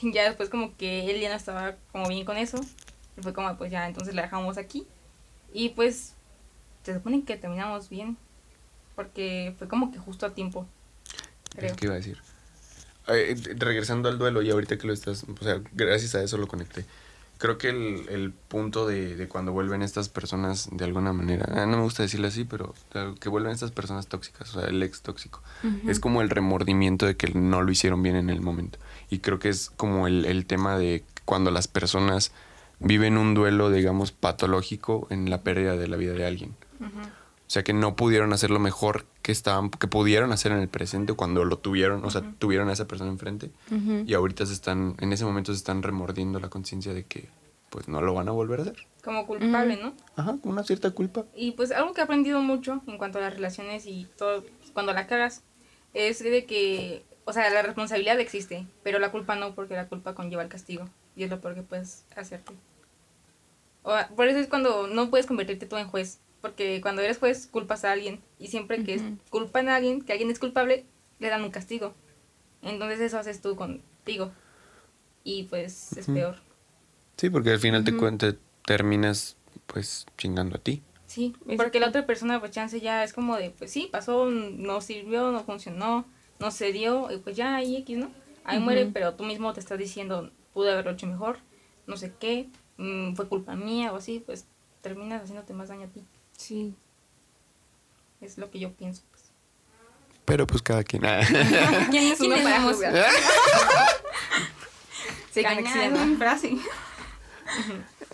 Y 0.00 0.12
ya 0.12 0.24
después 0.24 0.50
como 0.50 0.76
que 0.76 1.10
él 1.10 1.20
ya 1.20 1.28
no 1.28 1.36
estaba 1.36 1.76
como 1.92 2.08
bien 2.08 2.24
con 2.24 2.36
eso. 2.36 2.60
Y 3.16 3.22
fue 3.22 3.32
como, 3.32 3.56
pues 3.56 3.70
ya, 3.70 3.86
entonces 3.86 4.14
la 4.14 4.22
dejamos 4.22 4.58
aquí. 4.58 4.86
Y 5.52 5.70
pues 5.70 6.14
se 6.82 6.94
supone 6.94 7.24
que 7.24 7.36
terminamos 7.36 7.88
bien. 7.88 8.16
Porque 8.94 9.54
fue 9.58 9.68
como 9.68 9.90
que 9.90 9.98
justo 9.98 10.26
a 10.26 10.34
tiempo. 10.34 10.66
Creo. 11.56 11.70
Es 11.70 11.76
que 11.76 11.86
iba 11.86 11.94
a 11.94 11.98
decir. 11.98 12.18
Eh, 13.08 13.36
regresando 13.56 14.08
al 14.08 14.18
duelo 14.18 14.42
y 14.42 14.50
ahorita 14.50 14.78
que 14.78 14.86
lo 14.86 14.92
estás, 14.92 15.24
o 15.24 15.44
sea, 15.44 15.60
gracias 15.72 16.14
a 16.14 16.22
eso 16.22 16.38
lo 16.38 16.48
conecté. 16.48 16.84
Creo 17.38 17.58
que 17.58 17.68
el, 17.68 18.08
el 18.08 18.32
punto 18.32 18.86
de, 18.86 19.14
de 19.14 19.28
cuando 19.28 19.52
vuelven 19.52 19.82
estas 19.82 20.08
personas 20.08 20.68
de 20.72 20.84
alguna 20.84 21.12
manera, 21.12 21.46
ah, 21.54 21.66
no 21.66 21.76
me 21.76 21.82
gusta 21.82 22.02
decirlo 22.02 22.28
así, 22.28 22.44
pero 22.44 22.74
que 23.20 23.28
vuelven 23.28 23.52
estas 23.52 23.72
personas 23.72 24.06
tóxicas, 24.06 24.56
o 24.56 24.60
sea, 24.60 24.68
el 24.70 24.82
ex 24.82 25.02
tóxico, 25.02 25.42
es 25.86 26.00
como 26.00 26.22
el 26.22 26.30
remordimiento 26.30 27.04
de 27.04 27.16
que 27.16 27.28
no 27.34 27.62
lo 27.62 27.70
hicieron 27.70 28.02
bien 28.02 28.16
en 28.16 28.30
el 28.30 28.40
momento. 28.40 28.78
Y 29.10 29.18
creo 29.18 29.38
que 29.38 29.50
es 29.50 29.70
como 29.70 30.06
el, 30.06 30.24
el 30.24 30.46
tema 30.46 30.78
de 30.78 31.04
cuando 31.26 31.50
las 31.50 31.68
personas 31.68 32.32
viven 32.80 33.18
un 33.18 33.34
duelo, 33.34 33.70
digamos, 33.70 34.12
patológico 34.12 35.06
en 35.10 35.28
la 35.30 35.42
pérdida 35.42 35.76
de 35.76 35.88
la 35.88 35.96
vida 35.96 36.14
de 36.14 36.26
alguien. 36.26 36.56
O 37.46 37.50
sea, 37.50 37.62
que 37.62 37.72
no 37.72 37.94
pudieron 37.94 38.32
hacer 38.32 38.50
lo 38.50 38.58
mejor 38.58 39.06
que 39.22 39.30
estaban, 39.30 39.70
que 39.70 39.86
pudieron 39.86 40.32
hacer 40.32 40.50
en 40.50 40.58
el 40.58 40.68
presente 40.68 41.12
cuando 41.12 41.44
lo 41.44 41.58
tuvieron, 41.58 42.04
o 42.04 42.10
sea, 42.10 42.22
tuvieron 42.38 42.68
a 42.68 42.72
esa 42.72 42.88
persona 42.88 43.10
enfrente 43.10 43.50
ujú. 43.70 44.02
y 44.04 44.14
ahorita 44.14 44.44
se 44.46 44.52
están, 44.52 44.96
en 44.98 45.12
ese 45.12 45.24
momento 45.24 45.52
se 45.52 45.58
están 45.58 45.84
remordiendo 45.84 46.40
la 46.40 46.50
conciencia 46.50 46.92
de 46.92 47.04
que 47.04 47.28
pues 47.70 47.88
no 47.88 48.00
lo 48.00 48.14
van 48.14 48.28
a 48.28 48.32
volver 48.32 48.60
a 48.60 48.62
hacer. 48.62 48.76
Como 49.04 49.26
culpable, 49.26 49.76
¿no? 49.76 49.92
Ajá, 50.16 50.36
con 50.42 50.52
una 50.52 50.64
cierta 50.64 50.90
culpa. 50.90 51.24
Y 51.36 51.52
pues 51.52 51.70
algo 51.70 51.92
que 51.92 52.00
he 52.00 52.04
aprendido 52.04 52.40
mucho 52.40 52.82
en 52.86 52.98
cuanto 52.98 53.18
a 53.18 53.20
las 53.20 53.34
relaciones 53.34 53.86
y 53.86 54.08
todo, 54.16 54.44
cuando 54.72 54.92
la 54.92 55.06
cagas, 55.06 55.42
es 55.94 56.22
de 56.22 56.44
que, 56.46 57.04
o 57.24 57.32
sea, 57.32 57.48
la 57.50 57.62
responsabilidad 57.62 58.18
existe, 58.18 58.66
pero 58.82 58.98
la 58.98 59.12
culpa 59.12 59.36
no, 59.36 59.54
porque 59.54 59.74
la 59.74 59.88
culpa 59.88 60.14
conlleva 60.14 60.42
el 60.42 60.48
castigo. 60.48 60.88
Y 61.14 61.24
es 61.24 61.30
lo 61.30 61.40
peor 61.40 61.54
que 61.54 61.62
puedes 61.62 62.04
hacerte. 62.16 62.52
O, 63.82 63.94
por 64.16 64.26
eso 64.26 64.38
es 64.38 64.48
cuando 64.48 64.86
no 64.88 65.10
puedes 65.10 65.26
convertirte 65.26 65.66
tú 65.66 65.76
en 65.76 65.88
juez, 65.88 66.18
porque 66.46 66.80
cuando 66.80 67.02
eres 67.02 67.18
juez 67.18 67.48
culpas 67.48 67.84
a 67.84 67.90
alguien 67.90 68.20
y 68.38 68.46
siempre 68.46 68.84
que 68.84 68.94
es- 68.94 69.02
Ujú. 69.02 69.18
culpan 69.30 69.68
a 69.68 69.74
alguien, 69.76 70.00
que 70.00 70.12
alguien 70.12 70.30
es 70.30 70.38
culpable, 70.38 70.84
le 71.18 71.28
dan 71.28 71.42
un 71.42 71.50
castigo. 71.50 71.92
Entonces 72.62 73.00
eso 73.00 73.18
haces 73.18 73.40
tú 73.42 73.56
contigo. 73.56 74.30
Y 75.24 75.44
pues 75.44 75.92
es 75.96 76.06
peor. 76.06 76.36
Sí, 77.16 77.30
porque 77.30 77.50
al 77.50 77.58
final 77.58 77.82
te 77.82 77.90
Ujú. 77.90 77.98
cuentas, 78.00 78.36
terminas 78.64 79.36
pues 79.66 80.06
chingando 80.16 80.56
a 80.56 80.60
ti. 80.60 80.82
Sí, 81.06 81.34
porque 81.56 81.80
la 81.80 81.88
otra 81.88 82.06
persona, 82.06 82.38
pues 82.38 82.52
chance 82.52 82.80
ya 82.80 83.02
es 83.02 83.12
como 83.12 83.36
de, 83.36 83.50
pues 83.50 83.72
sí, 83.72 83.88
pasó, 83.90 84.26
no 84.26 84.80
sirvió, 84.80 85.32
no 85.32 85.42
funcionó, 85.42 86.04
no 86.38 86.50
se 86.52 86.70
dio, 86.72 87.10
y 87.10 87.18
pues 87.18 87.36
ya 87.36 87.56
ahí 87.56 87.76
X, 87.76 87.96
¿no? 87.98 88.10
Ahí 88.44 88.60
muere, 88.60 88.86
pero 88.86 89.14
tú 89.14 89.24
mismo 89.24 89.52
te 89.52 89.58
estás 89.60 89.78
diciendo, 89.78 90.30
pude 90.52 90.70
haberlo 90.72 90.92
hecho 90.92 91.06
mejor, 91.06 91.38
no 91.86 91.96
sé 91.96 92.12
qué, 92.20 92.48
mm, 92.76 93.14
fue 93.14 93.28
culpa 93.28 93.56
mía 93.56 93.92
o 93.92 93.96
así, 93.96 94.22
pues 94.24 94.46
terminas 94.82 95.22
haciéndote 95.22 95.52
más 95.54 95.68
daño 95.68 95.84
a 95.86 95.88
ti. 95.88 96.04
Sí. 96.36 96.74
Es 98.20 98.38
lo 98.38 98.50
que 98.50 98.58
yo 98.58 98.72
pienso. 98.72 99.02
Pues. 99.10 99.24
Pero 100.24 100.46
pues 100.46 100.62
cada 100.62 100.82
quien. 100.84 101.02
¿Quién 101.90 102.12
es 102.12 102.20
uno 102.20 102.34
¿Quiénes 102.34 102.42
para 102.44 102.62
juzgar? 102.62 102.94
Es 105.34 105.44
una 105.92 106.16
frase. 106.18 106.56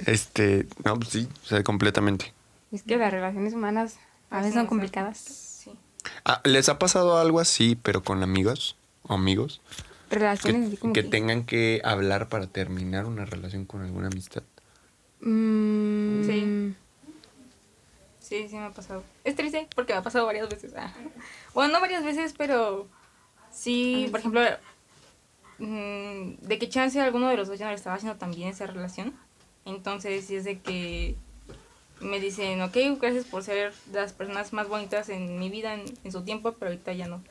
este, 0.06 0.66
no, 0.84 0.96
pues 0.96 1.08
sí, 1.10 1.28
o 1.44 1.46
sea, 1.46 1.62
completamente. 1.62 2.32
Es 2.72 2.82
que 2.82 2.96
las 2.96 3.10
relaciones 3.12 3.54
humanas 3.54 3.96
a 4.30 4.38
veces 4.38 4.54
son 4.54 4.66
complicadas. 4.66 5.18
Sí. 5.18 5.72
Ah, 6.24 6.40
¿Les 6.44 6.68
ha 6.68 6.78
pasado 6.78 7.18
algo 7.18 7.38
así, 7.40 7.76
pero 7.80 8.02
con 8.02 8.22
amigos 8.22 8.76
o 9.04 9.14
amigos? 9.14 9.60
Relaciones 10.10 10.66
así 10.66 10.70
Que, 10.76 10.80
como 10.80 10.92
que 10.92 11.02
que- 11.04 11.08
tengan 11.08 11.44
que 11.44 11.80
hablar 11.84 12.28
para 12.28 12.46
terminar 12.46 13.06
una 13.06 13.24
relación 13.24 13.64
con 13.66 13.82
alguna 13.82 14.08
amistad. 14.08 14.42
Mm, 15.20 16.24
Sí. 16.26 16.74
Sí, 18.32 18.48
sí 18.48 18.56
me 18.56 18.64
ha 18.64 18.70
pasado. 18.70 19.04
Es 19.24 19.36
triste 19.36 19.68
porque 19.74 19.92
me 19.92 19.98
ha 19.98 20.02
pasado 20.02 20.24
varias 20.24 20.48
veces. 20.48 20.72
Ah. 20.74 20.90
Bueno, 21.52 21.74
no 21.74 21.82
varias 21.82 22.02
veces, 22.02 22.32
pero 22.34 22.88
sí, 23.50 24.08
por 24.10 24.20
ejemplo, 24.20 24.40
mm, 25.58 26.36
de 26.40 26.58
que 26.58 26.70
chance 26.70 26.98
alguno 26.98 27.28
de 27.28 27.36
los 27.36 27.48
dos 27.48 27.58
ya 27.58 27.66
no 27.66 27.72
le 27.72 27.76
estaba 27.76 27.96
haciendo 27.96 28.18
tan 28.18 28.30
bien 28.30 28.48
esa 28.48 28.66
relación. 28.66 29.14
Entonces, 29.66 30.24
sí 30.24 30.36
es 30.36 30.44
de 30.44 30.60
que 30.60 31.14
me 32.00 32.20
dicen, 32.20 32.62
ok, 32.62 32.74
gracias 32.98 33.26
por 33.26 33.42
ser 33.42 33.74
las 33.92 34.14
personas 34.14 34.54
más 34.54 34.66
bonitas 34.66 35.10
en 35.10 35.38
mi 35.38 35.50
vida 35.50 35.74
en, 35.74 35.84
en 36.02 36.10
su 36.10 36.24
tiempo, 36.24 36.52
pero 36.52 36.70
ahorita 36.70 36.94
ya 36.94 37.08
no. 37.08 37.22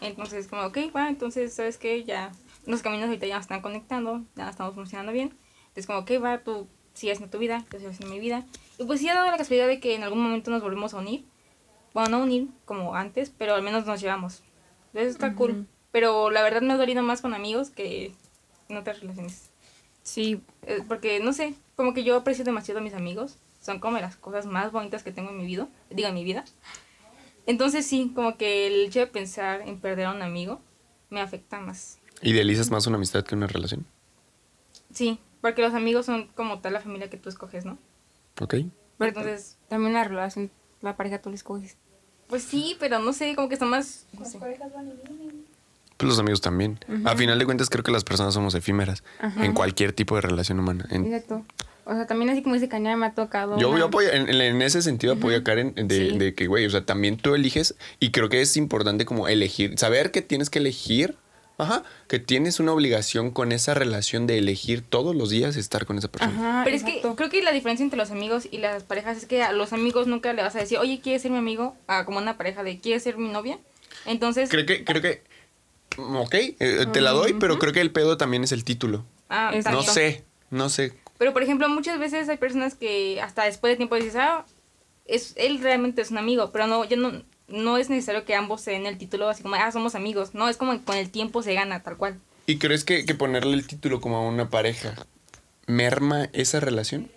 Entonces, 0.00 0.48
como, 0.48 0.62
ok, 0.62 0.78
va, 0.94 1.08
entonces, 1.08 1.54
¿sabes 1.54 1.78
qué? 1.78 2.02
Ya, 2.02 2.32
los 2.66 2.82
caminos 2.82 3.06
ahorita 3.06 3.28
ya 3.28 3.36
nos 3.36 3.44
están 3.44 3.62
conectando, 3.62 4.24
ya 4.34 4.50
estamos 4.50 4.74
funcionando 4.74 5.12
bien. 5.12 5.38
Entonces, 5.68 5.86
como, 5.86 6.00
ok, 6.00 6.10
va, 6.20 6.38
tú 6.38 6.66
sigues 6.94 7.18
haciendo 7.18 7.30
tu 7.30 7.38
vida, 7.38 7.64
yo 7.70 7.78
sigo 7.78 7.92
haciendo 7.92 8.12
mi 8.12 8.18
vida. 8.18 8.44
Y 8.78 8.84
pues 8.84 9.00
sí 9.00 9.08
ha 9.08 9.14
dado 9.14 9.30
la 9.30 9.36
casualidad 9.36 9.66
de 9.66 9.80
que 9.80 9.94
en 9.94 10.02
algún 10.04 10.22
momento 10.22 10.50
nos 10.50 10.62
volvemos 10.62 10.94
a 10.94 10.98
unir. 10.98 11.24
Bueno, 11.94 12.10
no 12.18 12.22
unir 12.24 12.48
como 12.64 12.94
antes, 12.94 13.30
pero 13.36 13.54
al 13.54 13.62
menos 13.62 13.86
nos 13.86 14.00
llevamos. 14.00 14.42
Entonces 14.88 15.12
está 15.12 15.34
cool. 15.34 15.66
Pero 15.90 16.30
la 16.30 16.42
verdad 16.42 16.60
me 16.62 16.72
ha 16.72 16.76
dolido 16.76 17.02
más 17.02 17.20
con 17.22 17.34
amigos 17.34 17.70
que 17.70 18.12
en 18.68 18.76
otras 18.76 19.00
relaciones. 19.00 19.50
Sí, 20.02 20.40
Eh, 20.62 20.80
Porque, 20.86 21.18
no 21.20 21.32
sé, 21.32 21.54
como 21.76 21.92
que 21.94 22.04
yo 22.04 22.16
aprecio 22.16 22.44
demasiado 22.44 22.80
a 22.80 22.82
mis 22.82 22.94
amigos. 22.94 23.36
Son 23.60 23.80
como 23.80 23.98
las 23.98 24.16
cosas 24.16 24.46
más 24.46 24.70
bonitas 24.70 25.02
que 25.02 25.10
tengo 25.12 25.30
en 25.30 25.38
mi 25.38 25.46
vida. 25.46 25.68
Digo, 25.90 26.08
en 26.08 26.14
mi 26.14 26.24
vida. 26.24 26.44
Entonces 27.46 27.86
sí, 27.86 28.12
como 28.14 28.36
que 28.36 28.66
el 28.66 28.86
hecho 28.86 29.00
de 29.00 29.06
pensar 29.06 29.62
en 29.62 29.80
perder 29.80 30.06
a 30.06 30.12
un 30.12 30.22
amigo 30.22 30.60
me 31.10 31.20
afecta 31.20 31.58
más. 31.60 31.98
¿Idealizas 32.22 32.70
más 32.70 32.86
una 32.86 32.96
amistad 32.96 33.24
que 33.24 33.34
una 33.34 33.46
relación? 33.46 33.86
Sí, 34.92 35.18
porque 35.40 35.62
los 35.62 35.74
amigos 35.74 36.06
son 36.06 36.28
como 36.28 36.60
tal 36.60 36.74
la 36.74 36.80
familia 36.80 37.08
que 37.10 37.16
tú 37.16 37.28
escoges, 37.28 37.64
¿no? 37.64 37.78
¿Ok? 38.40 38.54
Pero 38.98 39.08
Entonces, 39.10 39.56
también 39.68 39.92
la 39.94 40.04
relación, 40.04 40.50
la 40.80 40.96
pareja 40.96 41.20
tú 41.20 41.28
la 41.30 41.36
escoges. 41.36 41.76
pues 42.28 42.42
sí, 42.42 42.76
pero 42.80 42.98
no 42.98 43.12
sé, 43.12 43.34
como 43.34 43.48
que 43.48 43.54
están 43.54 43.70
más... 43.70 44.06
No 44.18 44.24
sé. 44.24 44.38
Pues 45.96 46.08
los 46.08 46.18
amigos 46.20 46.40
también. 46.40 46.78
A 47.04 47.16
final 47.16 47.38
de 47.38 47.44
cuentas 47.44 47.68
creo 47.70 47.82
que 47.82 47.90
las 47.90 48.04
personas 48.04 48.34
somos 48.34 48.54
efímeras 48.54 49.02
en 49.40 49.52
cualquier 49.52 49.92
tipo 49.92 50.14
de 50.14 50.20
relación 50.22 50.58
humana. 50.60 50.86
En- 50.90 51.06
Exacto. 51.06 51.44
O 51.84 51.92
sea, 51.94 52.06
también 52.06 52.28
así 52.30 52.42
como 52.42 52.54
dice 52.54 52.68
Caña, 52.68 52.94
me 52.96 53.06
ha 53.06 53.14
tocado. 53.14 53.58
yo, 53.58 53.74
apoyo, 53.84 54.08
en, 54.12 54.60
ese 54.62 54.82
sentido 54.82 55.14
apoyo 55.14 55.38
a 55.38 55.42
Karen 55.42 55.74
de, 55.74 56.10
Sí. 56.10 56.18
de 56.18 56.34
que, 56.34 56.46
güey, 56.46 56.66
o 56.66 56.70
sea, 56.70 56.84
también 56.84 57.16
tú 57.16 57.34
eliges 57.34 57.74
y 57.98 58.10
creo 58.10 58.28
que 58.28 58.42
es 58.42 58.56
importante 58.58 59.06
como 59.06 59.26
elegir, 59.26 59.78
saber 59.78 60.10
que 60.12 60.20
tienes 60.20 60.50
que 60.50 60.58
elegir, 60.58 61.16
ajá, 61.58 61.82
que 62.06 62.18
tienes 62.18 62.60
una 62.60 62.72
obligación 62.72 63.30
con 63.30 63.52
esa 63.52 63.74
relación 63.74 64.26
de 64.26 64.38
elegir 64.38 64.82
todos 64.82 65.14
los 65.14 65.28
días 65.28 65.56
estar 65.56 65.84
con 65.84 65.98
esa 65.98 66.08
persona. 66.08 66.32
Ajá, 66.32 66.64
Pero 66.64 66.76
es 66.76 66.84
que 66.84 67.02
creo 67.16 67.28
que 67.28 67.42
la 67.42 67.52
diferencia 67.52 67.82
entre 67.84 67.98
los 67.98 68.10
amigos 68.10 68.48
y 68.50 68.58
las 68.58 68.84
parejas 68.84 69.18
es 69.18 69.26
que 69.26 69.42
a 69.42 69.52
los 69.52 69.72
amigos 69.72 70.06
nunca 70.06 70.32
le 70.32 70.42
vas 70.42 70.54
a 70.56 70.60
decir, 70.60 70.78
oye, 70.78 71.00
¿quieres 71.02 71.22
ser 71.22 71.30
mi 71.32 71.38
amigo? 71.38 71.76
A 71.88 72.04
como 72.04 72.18
una 72.18 72.38
pareja 72.38 72.62
de, 72.62 72.78
¿quieres 72.78 73.02
ser 73.02 73.18
mi 73.18 73.28
novia? 73.28 73.58
Entonces, 74.06 74.48
Creo 74.48 74.64
que, 74.64 74.84
creo 74.84 75.02
que, 75.02 75.22
ok, 75.98 76.34
eh, 76.34 76.86
te 76.92 77.00
la 77.00 77.10
doy, 77.10 77.34
pero 77.34 77.58
creo 77.58 77.72
que 77.72 77.80
el 77.80 77.90
pedo 77.90 78.16
también 78.16 78.44
es 78.44 78.52
el 78.52 78.64
título. 78.64 79.04
ah, 79.28 79.50
Exacto. 79.52 79.78
No 79.78 79.84
sé, 79.84 80.24
no 80.50 80.68
sé. 80.68 80.94
Pero 81.18 81.32
por 81.32 81.42
ejemplo, 81.42 81.68
muchas 81.68 81.98
veces 81.98 82.28
hay 82.28 82.36
personas 82.36 82.76
que 82.76 83.20
hasta 83.20 83.44
después 83.44 83.72
de 83.72 83.76
tiempo 83.76 83.96
dices, 83.96 84.14
ah, 84.16 84.46
es, 85.06 85.34
él 85.36 85.58
realmente 85.60 86.02
es 86.02 86.12
un 86.12 86.18
amigo, 86.18 86.52
pero 86.52 86.68
no, 86.68 86.84
yo 86.84 86.96
no, 86.96 87.22
no 87.48 87.78
es 87.78 87.90
necesario 87.90 88.24
que 88.24 88.34
ambos 88.34 88.60
se 88.60 88.72
den 88.72 88.86
el 88.86 88.98
título 88.98 89.28
así 89.28 89.42
como, 89.42 89.54
ah, 89.56 89.72
somos 89.72 89.94
amigos. 89.94 90.34
No, 90.34 90.48
es 90.48 90.56
como 90.56 90.72
que 90.72 90.84
con 90.84 90.96
el 90.96 91.10
tiempo 91.10 91.42
se 91.42 91.54
gana, 91.54 91.82
tal 91.82 91.96
cual. 91.96 92.20
¿Y 92.46 92.58
crees 92.58 92.84
que, 92.84 93.04
que 93.04 93.14
ponerle 93.14 93.54
el 93.54 93.66
título 93.66 94.00
como 94.00 94.16
a 94.16 94.20
una 94.20 94.48
pareja 94.50 94.94
merma 95.66 96.28
esa 96.32 96.60
relación? 96.60 97.10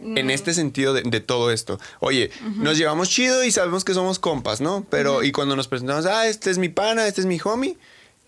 En 0.00 0.30
este 0.30 0.52
sentido 0.52 0.94
de, 0.94 1.02
de 1.02 1.20
todo 1.20 1.52
esto. 1.52 1.78
Oye, 2.00 2.32
nos 2.56 2.76
llevamos 2.76 3.08
chido 3.08 3.44
y 3.44 3.52
sabemos 3.52 3.84
que 3.84 3.94
somos 3.94 4.18
compas, 4.18 4.60
¿no? 4.60 4.84
Pero, 4.90 5.22
y 5.22 5.30
cuando 5.30 5.54
nos 5.54 5.68
presentamos, 5.68 6.06
ah, 6.06 6.26
este 6.26 6.50
es 6.50 6.58
mi 6.58 6.68
pana, 6.68 7.06
este 7.06 7.20
es 7.20 7.26
mi 7.26 7.38
homie. 7.44 7.76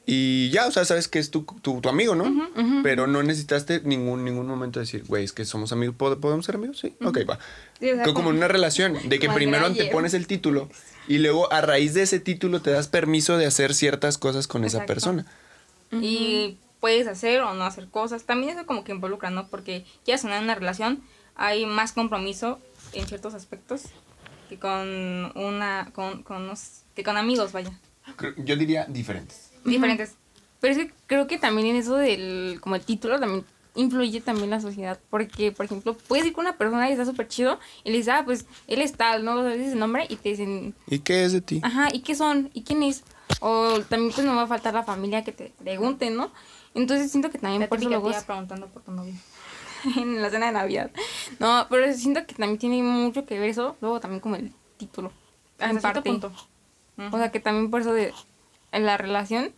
Y 0.06 0.50
ya, 0.50 0.66
o 0.66 0.70
sea, 0.70 0.84
sabes 0.84 1.08
que 1.08 1.18
es 1.18 1.30
tu, 1.30 1.44
tu, 1.62 1.80
tu 1.80 1.88
amigo, 1.88 2.14
¿no? 2.14 2.50
Pero 2.82 3.06
no 3.06 3.22
necesitaste 3.22 3.80
ningún, 3.84 4.22
ningún 4.24 4.46
momento 4.46 4.78
decir, 4.78 5.02
güey, 5.06 5.24
es 5.24 5.32
que 5.32 5.46
somos 5.46 5.72
amigos, 5.72 5.96
¿pod- 5.96 6.20
¿podemos 6.20 6.44
ser 6.44 6.56
amigos? 6.56 6.78
Sí, 6.78 6.94
ok, 7.02 7.18
va. 7.28 7.38
Sí, 7.80 7.90
o 7.90 7.94
sea, 7.94 8.04
como 8.04 8.14
como- 8.16 8.30
en 8.30 8.36
una 8.36 8.48
relación, 8.48 8.92
de 9.08 9.18
que 9.18 9.28
primero 9.30 9.64
te 9.72 9.86
pones 9.92 10.12
el 10.12 10.26
título 10.26 10.68
y 11.08 11.18
luego 11.18 11.50
a 11.52 11.62
raíz 11.62 11.94
de 11.94 12.02
ese 12.02 12.20
título 12.20 12.60
te 12.60 12.70
das 12.70 12.88
permiso 12.88 13.38
de 13.38 13.46
hacer 13.46 13.72
ciertas 13.74 14.18
cosas 14.18 14.46
con 14.46 14.64
esa 14.64 14.78
persona. 14.86 15.24
Y 15.92 16.58
puedes 16.80 17.06
hacer 17.06 17.40
o 17.40 17.54
no 17.54 17.64
hacer 17.64 17.88
cosas. 17.88 18.24
También 18.24 18.58
eso 18.58 18.66
como 18.66 18.84
que 18.84 18.92
involucra, 18.92 19.30
¿no? 19.30 19.48
Porque 19.48 19.86
ya 20.06 20.16
en 20.16 20.26
una 20.44 20.54
relación 20.54 21.02
hay 21.34 21.64
más 21.66 21.92
compromiso 21.92 22.60
en 22.92 23.06
ciertos 23.06 23.32
aspectos 23.32 23.84
que 24.50 24.58
con 24.58 25.32
una, 25.34 25.90
con, 25.94 26.22
con 26.24 26.42
unos- 26.42 26.82
que 26.94 27.02
con 27.04 27.16
amigos, 27.16 27.52
vaya. 27.52 27.72
Yo 28.36 28.56
diría 28.56 28.84
diferentes. 28.86 29.50
Diferentes. 29.64 30.14
Pero 30.60 30.72
es 30.72 30.78
que 30.78 30.94
creo 31.06 31.26
que 31.26 31.38
también 31.38 31.68
en 31.68 31.76
eso 31.76 31.96
del, 31.96 32.58
como 32.60 32.76
el 32.76 32.82
título, 32.82 33.20
también 33.20 33.44
influye 33.74 34.20
también 34.20 34.50
la 34.50 34.60
sociedad. 34.60 34.98
Porque, 35.10 35.52
por 35.52 35.66
ejemplo, 35.66 35.94
puedes 35.94 36.26
ir 36.26 36.32
con 36.32 36.46
una 36.46 36.56
persona 36.56 36.88
y 36.88 36.92
está 36.92 37.04
súper 37.04 37.28
chido 37.28 37.58
y 37.82 37.90
le 37.90 37.98
dices, 37.98 38.14
ah, 38.14 38.22
pues 38.24 38.46
él 38.66 38.80
es 38.80 38.92
tal, 38.94 39.24
¿no? 39.24 39.42
Le 39.42 39.58
dices 39.58 39.72
el 39.74 39.78
nombre 39.78 40.06
y 40.08 40.16
te 40.16 40.30
dicen, 40.30 40.74
¿Y 40.86 41.00
qué 41.00 41.24
es 41.24 41.32
de 41.32 41.40
ti? 41.40 41.60
ajá, 41.62 41.88
¿y 41.92 42.00
qué 42.00 42.14
son? 42.14 42.50
¿Y 42.54 42.62
quién 42.62 42.82
es? 42.82 43.04
O 43.40 43.80
también 43.88 44.12
pues 44.12 44.26
no 44.26 44.36
va 44.36 44.42
a 44.42 44.46
faltar 44.46 44.74
la 44.74 44.84
familia 44.84 45.24
que 45.24 45.32
te 45.32 45.52
pregunte, 45.58 46.10
¿no? 46.10 46.30
Entonces 46.74 47.10
siento 47.10 47.30
que 47.30 47.38
también 47.38 47.62
La 47.62 47.68
por 47.68 47.78
eso 47.78 47.88
luego 47.88 48.10
preguntando 48.26 48.68
por 48.68 48.82
tu 48.82 48.92
novio. 48.92 49.14
en 49.96 50.22
la 50.22 50.30
cena 50.30 50.46
de 50.46 50.52
Navidad. 50.52 50.90
No, 51.38 51.66
pero 51.68 51.92
siento 51.94 52.26
que 52.26 52.34
también 52.34 52.58
tiene 52.58 52.82
mucho 52.82 53.26
que 53.26 53.38
ver 53.38 53.50
eso, 53.50 53.76
luego 53.80 54.00
también 54.00 54.20
como 54.20 54.36
el 54.36 54.52
título. 54.76 55.12
En 55.58 55.70
cierto 55.80 55.82
parte. 55.82 56.10
punto. 56.10 56.32
O 57.10 57.18
sea 57.18 57.30
que 57.30 57.40
también 57.40 57.70
por 57.70 57.80
eso 57.80 57.92
de 57.92 58.12
en 58.74 58.86
la 58.86 58.96
relación, 58.96 59.52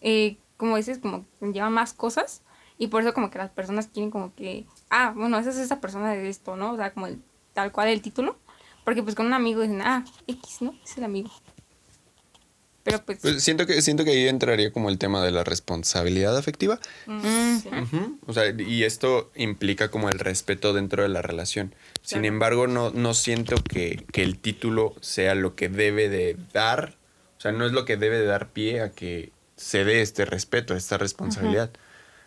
eh, 0.00 0.36
como 0.56 0.76
dices, 0.76 0.98
como 0.98 1.26
lleva 1.40 1.70
más 1.70 1.92
cosas 1.92 2.42
y 2.78 2.86
por 2.88 3.02
eso 3.02 3.12
como 3.12 3.30
que 3.30 3.38
las 3.38 3.50
personas 3.50 3.88
quieren 3.88 4.10
como 4.10 4.34
que, 4.34 4.66
ah, 4.90 5.12
bueno, 5.14 5.38
esa 5.38 5.50
es 5.50 5.56
esa 5.56 5.80
persona 5.80 6.12
de 6.12 6.28
esto, 6.28 6.56
¿no? 6.56 6.72
O 6.72 6.76
sea, 6.76 6.92
como 6.92 7.06
el, 7.08 7.20
tal 7.52 7.72
cual 7.72 7.88
el 7.88 8.00
título. 8.02 8.38
Porque 8.84 9.02
pues 9.02 9.14
con 9.14 9.26
un 9.26 9.34
amigo 9.34 9.60
dicen, 9.60 9.82
ah, 9.82 10.04
X, 10.26 10.62
¿no? 10.62 10.74
Es 10.82 10.96
el 10.96 11.04
amigo. 11.04 11.30
Pero 12.84 13.04
pues... 13.04 13.18
Pues 13.20 13.42
siento 13.42 13.66
que, 13.66 13.82
siento 13.82 14.04
que 14.04 14.12
ahí 14.12 14.28
entraría 14.28 14.72
como 14.72 14.88
el 14.88 14.96
tema 14.96 15.22
de 15.22 15.30
la 15.30 15.44
responsabilidad 15.44 16.36
afectiva. 16.38 16.80
mm, 17.06 17.58
Sí. 17.58 17.68
Ujú. 17.68 18.18
O 18.26 18.32
sea, 18.32 18.48
y 18.50 18.84
esto 18.84 19.30
implica 19.34 19.90
como 19.90 20.08
el 20.08 20.18
respeto 20.20 20.72
dentro 20.72 21.02
de 21.02 21.08
la 21.08 21.20
relación. 21.20 21.74
Sin 22.02 22.24
embargo, 22.24 22.66
no, 22.66 22.90
no 22.90 23.12
siento 23.12 23.56
que, 23.62 24.06
que 24.12 24.22
el 24.22 24.38
título 24.38 24.94
sea 25.00 25.34
lo 25.34 25.54
que 25.54 25.68
debe 25.68 26.08
de 26.08 26.36
dar, 26.52 26.97
o 27.38 27.40
sea, 27.40 27.52
no 27.52 27.64
es 27.64 27.72
lo 27.72 27.84
que 27.84 27.96
debe 27.96 28.18
de 28.18 28.26
dar 28.26 28.48
pie 28.48 28.80
a 28.80 28.90
que 28.90 29.32
se 29.56 29.84
dé 29.84 30.02
este 30.02 30.24
respeto, 30.24 30.74
esta 30.74 30.98
responsabilidad. 30.98 31.70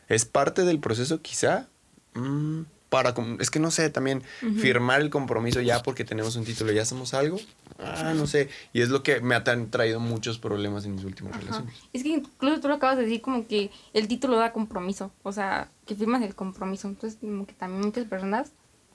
Es 0.07 0.25
parte 0.25 0.63
del 0.63 0.79
proceso 0.79 1.21
quizá 1.21 1.67
mm, 2.13 2.61
para, 2.89 3.13
es 3.39 3.49
que 3.49 3.59
no 3.59 3.71
sé, 3.71 3.89
también 3.89 4.21
firmar 4.57 5.01
el 5.01 5.09
compromiso 5.09 5.61
ya 5.61 5.81
porque 5.81 6.03
tenemos 6.03 6.35
un 6.35 6.45
título, 6.45 6.71
ya 6.71 6.81
hacemos 6.81 7.13
algo. 7.13 7.37
Ah, 7.79 8.13
no 8.15 8.27
sé. 8.27 8.49
Y 8.73 8.81
es 8.81 8.89
lo 8.89 9.01
que 9.03 9.21
me 9.21 9.35
ha 9.35 9.43
traído 9.43 9.99
muchos 9.99 10.39
problemas 10.39 10.85
en 10.85 10.95
mis 10.95 11.05
últimas 11.05 11.33
Ajá. 11.33 11.41
relaciones. 11.41 11.75
Es 11.93 12.03
que 12.03 12.09
incluso 12.09 12.61
tú 12.61 12.67
lo 12.67 12.75
acabas 12.75 12.97
de 12.97 13.03
decir 13.03 13.21
como 13.21 13.47
que 13.47 13.71
el 13.93 14.07
título 14.07 14.37
da 14.37 14.51
compromiso, 14.51 15.11
o 15.23 15.31
sea, 15.31 15.69
que 15.85 15.95
firmas 15.95 16.21
el 16.21 16.35
compromiso. 16.35 16.87
Entonces, 16.89 17.19
como 17.19 17.45
que 17.45 17.53
también 17.53 17.81
muchas 17.81 18.05
personas 18.07 18.51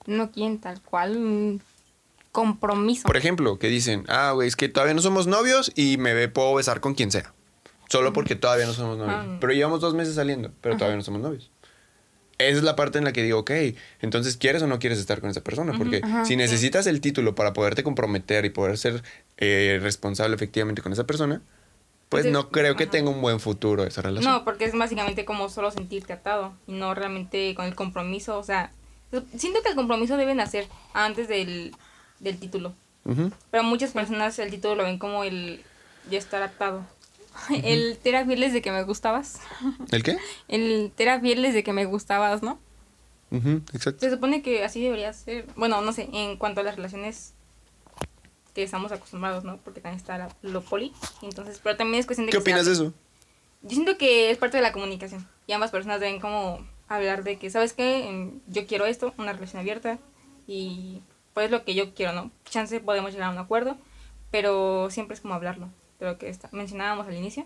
no 0.06 0.30
quieren 0.30 0.60
tal 0.60 0.80
cual 0.82 1.16
un 1.16 1.62
compromiso. 2.36 3.02
Por 3.06 3.16
ejemplo, 3.16 3.58
que 3.58 3.68
dicen, 3.68 4.04
ah, 4.08 4.32
güey, 4.32 4.46
es 4.46 4.56
que 4.56 4.68
todavía 4.68 4.92
no 4.92 5.00
somos 5.00 5.26
novios 5.26 5.72
y 5.74 5.96
me 5.96 6.12
ve- 6.12 6.28
puedo 6.28 6.54
besar 6.54 6.80
con 6.80 6.94
quien 6.94 7.10
sea. 7.10 7.32
Solo 7.88 8.12
porque 8.12 8.34
todavía 8.36 8.66
no 8.66 8.74
somos 8.74 8.98
novios. 8.98 9.16
Ah. 9.18 9.38
Pero 9.40 9.54
llevamos 9.54 9.80
dos 9.80 9.94
meses 9.94 10.14
saliendo, 10.16 10.52
pero 10.60 10.76
todavía 10.76 10.96
no 10.96 11.02
somos 11.02 11.22
novios. 11.22 11.50
Esa 12.38 12.58
es 12.58 12.62
la 12.64 12.76
parte 12.76 12.98
en 12.98 13.04
la 13.04 13.12
que 13.14 13.22
digo, 13.22 13.38
ok, 13.38 13.50
entonces 14.02 14.36
quieres 14.36 14.60
o 14.62 14.66
no 14.66 14.78
quieres 14.78 14.98
estar 14.98 15.20
con 15.22 15.30
esa 15.30 15.40
persona. 15.40 15.72
Porque 15.78 16.02
Ajá, 16.04 16.26
si 16.26 16.36
necesitas 16.36 16.86
el 16.86 17.00
título 17.00 17.34
para 17.34 17.54
poderte 17.54 17.82
comprometer 17.82 18.44
y 18.44 18.50
poder 18.50 18.76
ser 18.76 19.02
eh, 19.38 19.78
responsable 19.80 20.36
efectivamente 20.36 20.82
con 20.82 20.92
esa 20.92 21.04
persona, 21.06 21.40
pues 22.10 22.26
Entonces, 22.26 22.32
no 22.46 22.50
creo 22.52 22.76
que 22.76 22.86
tenga 22.86 23.08
un 23.10 23.22
buen 23.22 23.40
futuro 23.40 23.84
esa 23.84 24.02
relación. 24.02 24.30
No, 24.30 24.44
porque 24.44 24.66
es 24.66 24.76
básicamente 24.76 25.24
como 25.24 25.48
solo 25.48 25.70
sentirte 25.70 26.12
atado 26.12 26.52
y 26.66 26.72
no 26.74 26.94
realmente 26.94 27.54
con 27.54 27.64
el 27.64 27.74
compromiso. 27.74 28.38
O 28.38 28.42
sea, 28.44 28.70
siento 29.36 29.62
que 29.62 29.70
el 29.70 29.74
compromiso 29.74 30.16
debe 30.18 30.34
nacer 30.34 30.68
antes 30.92 31.28
del, 31.28 31.74
del 32.20 32.38
título. 32.38 32.74
Pero 33.50 33.62
muchas 33.62 33.92
personas 33.92 34.38
el 34.40 34.50
título 34.50 34.74
lo 34.74 34.82
ven 34.82 34.98
como 34.98 35.22
el 35.24 35.62
ya 36.10 36.18
estar 36.18 36.42
atado. 36.42 36.84
El 37.62 37.98
te 38.02 38.08
era 38.08 38.24
fiel 38.24 38.40
desde 38.40 38.62
que 38.62 38.72
me 38.72 38.82
gustabas. 38.82 39.40
¿El 39.92 40.02
qué? 40.02 40.18
El 40.48 40.90
te 40.96 41.02
era 41.04 41.20
fiel 41.20 41.42
desde 41.42 41.62
que 41.62 41.72
me 41.72 41.84
gustabas, 41.84 42.42
¿no? 42.42 42.58
Ujú, 43.30 43.60
exacto. 43.72 44.00
Se 44.00 44.10
supone 44.10 44.42
que 44.42 44.64
así 44.64 44.82
debería 44.82 45.12
ser. 45.12 45.46
Bueno, 45.56 45.80
no 45.82 45.92
sé, 45.92 46.08
en 46.12 46.36
cuanto 46.36 46.60
a 46.62 46.64
las 46.64 46.76
relaciones 46.76 47.34
que 48.54 48.62
estamos 48.62 48.90
acostumbrados, 48.90 49.44
¿no? 49.44 49.58
Porque 49.58 49.80
también 49.80 49.98
está 50.00 50.16
la- 50.18 50.34
lo 50.42 50.62
poli. 50.62 50.92
Entonces, 51.22 51.60
pero 51.62 51.76
también 51.76 52.00
es 52.00 52.06
cuestión 52.06 52.26
de 52.26 52.30
¿Qué 52.32 52.38
que 52.38 52.42
opinas 52.42 52.66
de 52.66 52.72
eso? 52.72 52.94
Yo 53.62 53.70
siento 53.70 53.98
que 53.98 54.30
es 54.30 54.38
parte 54.38 54.56
de 54.56 54.62
la 54.62 54.72
comunicación. 54.72 55.28
Y 55.46 55.52
ambas 55.52 55.70
personas 55.70 56.00
deben 56.00 56.20
como 56.20 56.66
hablar 56.88 57.22
de 57.24 57.36
que, 57.38 57.50
¿sabes 57.50 57.72
qué? 57.74 58.30
Yo 58.46 58.66
quiero 58.66 58.86
esto, 58.86 59.12
una 59.18 59.32
relación 59.32 59.60
abierta. 59.60 59.98
Y 60.46 61.02
pues 61.36 61.50
lo 61.50 61.66
que 61.66 61.74
yo 61.74 61.92
quiero, 61.92 62.14
¿no? 62.14 62.30
Chance 62.46 62.80
podemos 62.80 63.12
llegar 63.12 63.28
a 63.28 63.32
un 63.32 63.36
acuerdo. 63.36 63.76
Pero 64.30 64.88
siempre 64.90 65.14
es 65.14 65.20
como 65.20 65.34
hablarlo. 65.34 65.68
De 66.00 66.06
lo 66.06 66.16
que 66.16 66.30
está- 66.30 66.48
mencionábamos 66.50 67.06
al 67.06 67.14
inicio. 67.14 67.44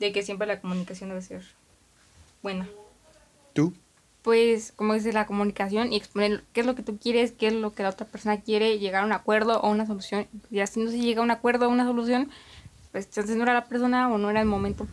De 0.00 0.12
que 0.12 0.22
siempre 0.22 0.46
la 0.46 0.62
comunicación 0.62 1.10
debe 1.10 1.20
ser 1.20 1.42
buena. 2.42 2.66
¿Tú? 3.52 3.74
Pues, 4.22 4.72
como 4.74 4.94
dice 4.94 5.12
la 5.12 5.26
comunicación 5.26 5.92
y 5.92 5.96
exponer 5.96 6.42
qué 6.54 6.60
es 6.60 6.66
lo 6.66 6.74
que 6.74 6.82
tú 6.82 6.96
quieres, 6.96 7.32
qué 7.32 7.48
es 7.48 7.52
lo 7.52 7.74
que 7.74 7.82
la 7.82 7.90
otra 7.90 8.06
persona 8.06 8.40
quiere, 8.40 8.78
llegar 8.78 9.02
a 9.02 9.06
un 9.06 9.12
acuerdo 9.12 9.60
o 9.60 9.68
una 9.68 9.86
solución. 9.86 10.26
Y 10.50 10.60
así 10.60 10.80
no 10.80 10.90
se 10.90 10.98
llega 10.98 11.20
a 11.20 11.24
un 11.24 11.30
acuerdo 11.30 11.66
o 11.66 11.68
una 11.68 11.84
solución, 11.84 12.30
pues 12.92 13.04
entonces 13.08 13.36
no 13.36 13.42
era 13.42 13.52
la 13.52 13.66
persona 13.66 14.10
o 14.10 14.16
no 14.16 14.30
era 14.30 14.40
el 14.40 14.46
momento. 14.46 14.86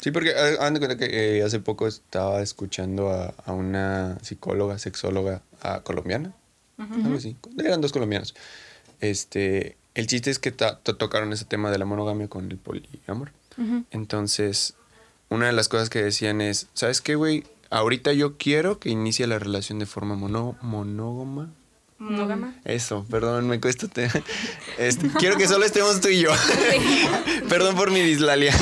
Sí, 0.00 0.12
porque 0.12 0.32
hagan 0.32 0.74
de 0.74 0.78
cuenta 0.80 0.96
que 0.96 1.38
eh, 1.38 1.42
hace 1.42 1.58
poco 1.58 1.88
estaba 1.88 2.40
escuchando 2.40 3.10
a, 3.10 3.34
a 3.44 3.52
una 3.52 4.16
psicóloga, 4.22 4.78
sexóloga 4.78 5.42
ah, 5.60 5.80
colombiana. 5.82 6.34
Algo 6.80 7.16
así. 7.16 7.36
Eran 7.58 7.80
dos 7.80 7.92
colombianos. 7.92 8.34
Este, 9.00 9.76
el 9.94 10.06
chiste 10.06 10.30
es 10.30 10.38
que 10.38 10.50
tocaron 10.50 11.32
ese 11.32 11.44
tema 11.44 11.70
de 11.70 11.78
la 11.78 11.84
monogamia 11.84 12.28
con 12.28 12.50
el 12.50 12.56
poliamor. 12.58 13.32
Entonces, 13.90 14.74
una 15.28 15.46
de 15.46 15.52
las 15.52 15.68
cosas 15.68 15.90
que 15.90 16.02
decían 16.02 16.40
es, 16.40 16.68
¿sabes 16.74 17.00
qué, 17.00 17.14
güey? 17.14 17.44
Ahorita 17.70 18.12
yo 18.12 18.36
quiero 18.36 18.78
que 18.78 18.88
inicie 18.90 19.26
la 19.26 19.38
relación 19.38 19.78
de 19.78 19.86
forma 19.86 20.14
mono, 20.16 20.56
monógama. 20.62 21.50
Monógama. 21.98 22.54
Eso, 22.64 23.04
perdón, 23.10 23.46
me 23.48 23.60
cuesta. 23.60 23.86
te- 23.86 24.08
Este, 24.78 25.08
quiero 25.18 25.36
que 25.36 25.46
solo 25.46 25.66
estemos 25.66 26.00
tú 26.00 26.08
y 26.08 26.20
yo. 26.22 26.30
perdón 27.48 27.76
por 27.76 27.90
mi 27.90 28.00
dislalia. 28.00 28.54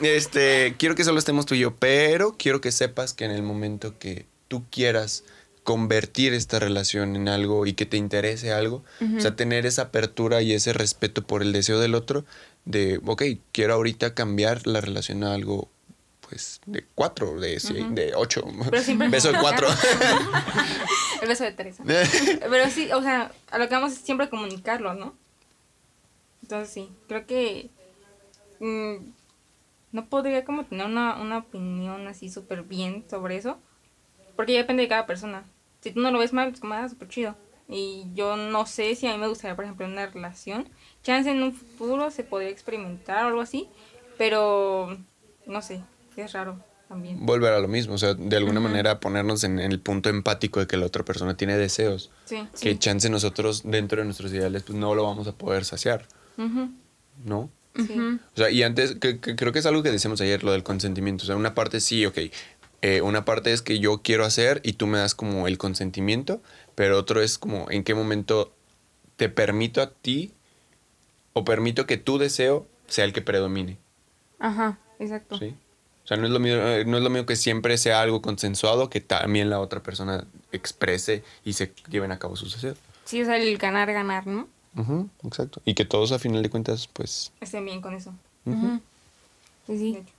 Este, 0.00 0.74
quiero 0.78 0.94
que 0.94 1.04
solo 1.04 1.18
estemos 1.18 1.46
tú 1.46 1.54
y 1.54 1.58
yo, 1.60 1.74
pero 1.76 2.36
quiero 2.38 2.60
que 2.60 2.70
sepas 2.72 3.12
que 3.14 3.24
en 3.24 3.32
el 3.32 3.42
momento 3.42 3.98
que 3.98 4.26
tú 4.48 4.64
quieras 4.70 5.24
convertir 5.62 6.34
esta 6.34 6.58
relación 6.58 7.14
en 7.14 7.28
algo 7.28 7.66
y 7.66 7.74
que 7.74 7.86
te 7.86 7.96
interese 7.96 8.52
algo, 8.52 8.84
o 9.16 9.20
sea, 9.20 9.36
tener 9.36 9.66
esa 9.66 9.82
apertura 9.82 10.42
y 10.42 10.52
ese 10.52 10.72
respeto 10.72 11.22
por 11.22 11.42
el 11.42 11.52
deseo 11.52 11.78
del 11.78 11.94
otro, 11.94 12.24
de, 12.64 13.00
ok, 13.04 13.22
quiero 13.52 13.74
ahorita 13.74 14.14
cambiar 14.14 14.66
la 14.66 14.80
relación 14.80 15.22
a 15.24 15.34
algo, 15.34 15.68
pues, 16.28 16.60
de 16.66 16.84
cuatro, 16.94 17.38
de, 17.38 17.58
de 17.90 18.12
ocho. 18.14 18.44
Pero 18.70 19.10
Beso 19.10 19.32
de 19.32 19.38
cuatro. 19.38 19.68
El 21.22 21.28
beso 21.28 21.44
de 21.44 21.52
Teresa. 21.52 21.84
Pero 21.84 22.70
sí, 22.70 22.90
o 22.92 23.02
sea, 23.02 23.32
a 23.50 23.58
lo 23.58 23.68
que 23.68 23.74
vamos 23.74 23.92
es 23.92 23.98
siempre 23.98 24.28
comunicarlo, 24.28 24.94
¿no? 24.94 25.14
Entonces 26.42 26.74
sí, 26.74 26.90
creo 27.06 27.24
que 27.26 27.70
mm, 28.58 28.96
no 29.92 30.06
podría 30.06 30.44
como 30.44 30.64
tener 30.64 30.86
una, 30.86 31.20
una 31.20 31.38
opinión 31.38 32.08
así 32.08 32.28
súper 32.28 32.64
bien 32.64 33.04
sobre 33.08 33.36
eso, 33.36 33.58
porque 34.34 34.54
ya 34.54 34.58
depende 34.58 34.82
de 34.82 34.88
cada 34.88 35.06
persona. 35.06 35.44
Si 35.82 35.90
tú 35.92 36.00
no 36.00 36.10
lo 36.10 36.18
ves 36.18 36.32
mal, 36.32 36.48
es 36.52 36.60
como, 36.60 36.74
ah, 36.74 36.88
súper 36.88 37.08
chido. 37.08 37.36
Y 37.68 38.06
yo 38.14 38.36
no 38.36 38.66
sé 38.66 38.94
si 38.94 39.06
a 39.06 39.12
mí 39.12 39.18
me 39.18 39.28
gustaría, 39.28 39.54
por 39.56 39.64
ejemplo, 39.64 39.86
una 39.86 40.06
relación. 40.06 40.68
Chance 41.02 41.30
en 41.30 41.42
un 41.42 41.52
futuro 41.54 42.10
se 42.10 42.22
podría 42.24 42.50
experimentar 42.50 43.24
o 43.24 43.28
algo 43.28 43.40
así, 43.40 43.68
pero 44.18 44.96
no 45.46 45.62
sé, 45.62 45.82
es 46.16 46.32
raro 46.32 46.58
también. 46.88 47.24
volver 47.24 47.52
a 47.54 47.58
lo 47.60 47.68
mismo, 47.68 47.94
o 47.94 47.98
sea, 47.98 48.14
de 48.14 48.36
alguna 48.36 48.60
manera 48.60 49.00
ponernos 49.00 49.42
en, 49.44 49.58
en 49.58 49.72
el 49.72 49.80
punto 49.80 50.10
empático 50.10 50.60
de 50.60 50.66
que 50.66 50.76
la 50.76 50.86
otra 50.86 51.04
persona 51.04 51.36
tiene 51.36 51.56
deseos, 51.56 52.10
Sí. 52.26 52.46
que 52.60 52.78
chance 52.78 53.08
nosotros 53.08 53.62
dentro 53.64 53.98
de 53.98 54.04
nuestros 54.04 54.32
ideales 54.32 54.62
pues 54.64 54.78
no 54.78 54.94
lo 54.94 55.02
vamos 55.04 55.26
a 55.26 55.32
poder 55.32 55.64
saciar, 55.64 56.06
¿no? 57.24 57.50
sí. 57.74 57.94
O 58.34 58.36
sea, 58.36 58.50
y 58.50 58.62
antes, 58.62 58.96
que, 58.96 59.18
que 59.18 59.34
creo 59.36 59.52
que 59.52 59.60
es 59.60 59.66
algo 59.66 59.82
que 59.82 59.90
decíamos 59.90 60.20
ayer, 60.20 60.44
lo 60.44 60.52
del 60.52 60.62
consentimiento, 60.62 61.24
o 61.24 61.26
sea, 61.26 61.36
una 61.36 61.54
parte 61.54 61.80
sí, 61.80 62.04
ok, 62.04 62.18
eh, 62.82 63.00
una 63.00 63.24
parte 63.24 63.52
es 63.52 63.62
que 63.62 63.78
yo 63.78 64.02
quiero 64.02 64.24
hacer 64.24 64.60
y 64.64 64.74
tú 64.74 64.86
me 64.86 64.98
das 64.98 65.14
como 65.14 65.46
el 65.46 65.56
consentimiento, 65.56 66.42
pero 66.74 66.98
otro 66.98 67.22
es 67.22 67.38
como 67.38 67.70
en 67.70 67.84
qué 67.84 67.94
momento 67.94 68.52
te 69.16 69.28
permito 69.28 69.80
a 69.80 69.90
ti 69.90 70.32
o 71.32 71.44
permito 71.44 71.86
que 71.86 71.96
tu 71.96 72.18
deseo 72.18 72.66
sea 72.88 73.04
el 73.04 73.12
que 73.12 73.22
predomine. 73.22 73.78
Ajá, 74.38 74.78
exacto. 74.98 75.38
¿sí? 75.38 75.54
O 76.04 76.08
sea, 76.08 76.16
no 76.16 76.26
es, 76.26 76.32
lo 76.32 76.40
mío, 76.40 76.56
eh, 76.56 76.84
no 76.84 76.96
es 76.96 77.04
lo 77.04 77.10
mío 77.10 77.24
que 77.24 77.36
siempre 77.36 77.78
sea 77.78 78.02
algo 78.02 78.20
consensuado, 78.20 78.90
que 78.90 79.00
también 79.00 79.48
la 79.48 79.60
otra 79.60 79.80
persona 79.82 80.26
exprese 80.50 81.22
y 81.44 81.52
se 81.52 81.72
lleven 81.88 82.10
a 82.10 82.18
cabo 82.18 82.34
sus 82.34 82.52
deseos. 82.52 82.78
Sí, 83.04 83.22
o 83.22 83.24
sea, 83.24 83.36
el 83.36 83.56
ganar, 83.58 83.92
ganar, 83.92 84.26
¿no? 84.26 84.48
Ujú, 84.76 85.08
exacto. 85.22 85.62
Y 85.64 85.74
que 85.74 85.84
todos 85.84 86.10
a 86.10 86.18
final 86.18 86.42
de 86.42 86.50
cuentas, 86.50 86.88
pues... 86.92 87.32
Estén 87.40 87.64
bien 87.64 87.80
con 87.80 87.94
eso. 87.94 88.12
Pues 89.66 89.78
sí. 89.78 89.96
hecho. 89.98 90.12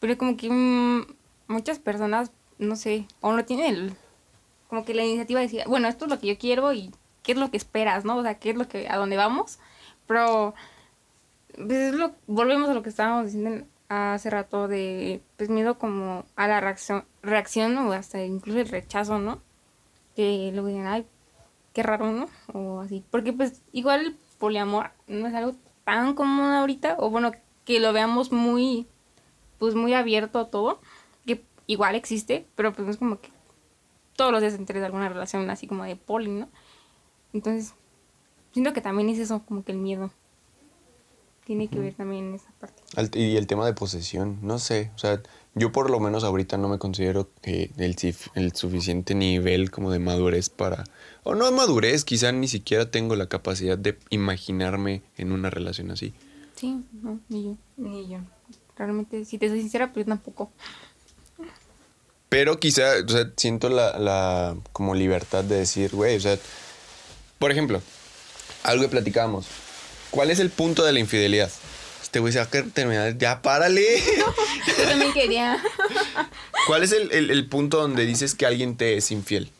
Pero 0.00 0.18
como 0.18 0.36
que 0.36 0.50
mm, 0.50 1.06
muchas 1.48 1.78
personas, 1.78 2.30
no 2.58 2.76
sé, 2.76 3.06
o 3.20 3.32
no 3.32 3.44
tienen 3.44 3.74
el, 3.74 3.96
como 4.68 4.84
que 4.84 4.94
la 4.94 5.04
iniciativa 5.04 5.40
de 5.40 5.46
decir, 5.46 5.62
bueno, 5.66 5.88
esto 5.88 6.04
es 6.04 6.10
lo 6.10 6.20
que 6.20 6.28
yo 6.28 6.38
quiero 6.38 6.72
y 6.72 6.92
qué 7.22 7.32
es 7.32 7.38
lo 7.38 7.50
que 7.50 7.56
esperas, 7.56 8.04
¿no? 8.04 8.16
O 8.16 8.22
sea, 8.22 8.38
qué 8.38 8.50
es 8.50 8.56
lo 8.56 8.68
que, 8.68 8.88
a 8.88 8.96
dónde 8.96 9.16
vamos. 9.16 9.58
Pero, 10.06 10.54
pues 11.54 11.72
es 11.72 11.94
lo, 11.94 12.12
volvemos 12.26 12.68
a 12.68 12.74
lo 12.74 12.82
que 12.82 12.90
estábamos 12.90 13.26
diciendo 13.26 13.66
hace 13.88 14.30
rato 14.30 14.68
de, 14.68 15.22
pues 15.36 15.48
miedo 15.48 15.78
como 15.78 16.24
a 16.36 16.46
la 16.46 16.60
reacción, 16.60 17.04
reacción 17.22 17.76
o 17.78 17.92
hasta 17.92 18.22
incluso 18.22 18.60
el 18.60 18.68
rechazo, 18.68 19.18
¿no? 19.18 19.40
Que 20.14 20.50
luego 20.52 20.68
digan, 20.68 20.86
ay, 20.86 21.06
qué 21.72 21.82
raro, 21.82 22.12
¿no? 22.12 22.28
O 22.52 22.80
así. 22.80 23.02
Porque 23.10 23.32
pues 23.32 23.62
igual 23.72 24.00
el 24.06 24.16
poliamor 24.38 24.90
no 25.06 25.26
es 25.26 25.34
algo 25.34 25.54
tan 25.84 26.14
común 26.14 26.50
ahorita, 26.52 26.96
o 26.98 27.08
bueno, 27.08 27.32
que 27.64 27.80
lo 27.80 27.92
veamos 27.92 28.32
muy, 28.32 28.86
pues 29.58 29.74
muy 29.74 29.94
abierto 29.94 30.38
a 30.38 30.50
todo, 30.50 30.80
igual 31.68 31.94
existe, 31.94 32.46
pero 32.56 32.72
pues 32.72 32.84
no 32.84 32.90
es 32.90 32.96
como 32.96 33.20
que 33.20 33.28
todos 34.16 34.32
los 34.32 34.40
días 34.40 34.54
te 34.54 34.58
enteres 34.58 34.80
de 34.82 34.86
alguna 34.86 35.08
relación 35.08 35.48
así 35.50 35.68
como 35.68 35.84
de 35.84 35.94
poli, 35.94 36.30
¿no? 36.30 36.48
Entonces, 37.32 37.74
siento 38.52 38.72
que 38.72 38.80
también 38.80 39.08
es 39.10 39.18
eso, 39.20 39.44
como 39.46 39.62
que 39.62 39.70
el 39.70 39.78
miedo. 39.78 40.10
Tiene 41.44 41.68
que 41.68 41.78
ver 41.78 41.94
también 41.94 42.26
en 42.26 42.34
esa 42.34 42.50
parte. 42.60 42.82
Y 43.18 43.36
el 43.36 43.46
tema 43.46 43.64
de 43.64 43.72
posesión, 43.72 44.38
no 44.42 44.58
sé, 44.58 44.90
o 44.94 44.98
sea, 44.98 45.22
yo 45.54 45.72
por 45.72 45.88
lo 45.88 45.98
menos 45.98 46.22
ahorita 46.22 46.58
no 46.58 46.68
me 46.68 46.78
considero 46.78 47.30
que 47.40 47.70
el, 47.78 47.96
sif- 47.96 48.30
el 48.34 48.54
suficiente 48.54 49.14
nivel 49.14 49.70
como 49.70 49.90
de 49.90 49.98
madurez 49.98 50.50
para, 50.50 50.84
o 51.22 51.34
no 51.34 51.50
madurez, 51.50 52.04
quizá 52.04 52.32
ni 52.32 52.48
siquiera 52.48 52.90
tengo 52.90 53.16
la 53.16 53.30
capacidad 53.30 53.78
de 53.78 53.98
imaginarme 54.10 55.02
en 55.16 55.32
una 55.32 55.48
relación 55.48 55.90
así. 55.90 56.12
Sí, 56.54 56.84
no, 57.00 57.18
ni 57.30 57.44
yo. 57.44 57.56
Ni 57.78 58.08
yo. 58.08 58.18
Realmente, 58.76 59.24
si 59.24 59.38
te 59.38 59.48
soy 59.48 59.60
sincera, 59.60 59.90
pues 59.92 60.04
yo 60.04 60.10
tampoco. 60.10 60.52
Pero 62.28 62.58
quizá, 62.60 62.82
o 63.06 63.08
sea, 63.08 63.30
siento 63.36 63.68
la, 63.70 63.98
la 63.98 64.54
como 64.72 64.94
libertad 64.94 65.44
de 65.44 65.56
decir, 65.60 65.90
güey, 65.94 66.16
o 66.16 66.20
sea, 66.20 66.38
por 67.38 67.50
ejemplo, 67.50 67.80
algo 68.64 68.82
que 68.82 68.88
platicábamos, 68.90 69.46
¿cuál 70.10 70.30
es 70.30 70.38
el 70.38 70.50
punto 70.50 70.84
de 70.84 70.92
la 70.92 70.98
infidelidad? 70.98 71.50
Este 72.02 72.20
güey 72.20 72.32
se 72.32 72.38
va 72.38 72.44
a 72.44 72.48
terminar, 72.72 73.16
ya 73.18 73.40
párale. 73.42 73.82
Yo 74.78 74.88
también 74.88 75.12
quería. 75.12 75.62
¿Cuál 76.66 76.82
es 76.82 76.92
el, 76.92 77.10
el- 77.12 77.30
el 77.30 77.46
punto 77.48 77.78
donde 77.80 78.04
dices 78.06 78.34
que 78.34 78.46
alguien 78.46 78.76
te 78.76 78.96
es 78.96 79.10
infiel? 79.10 79.50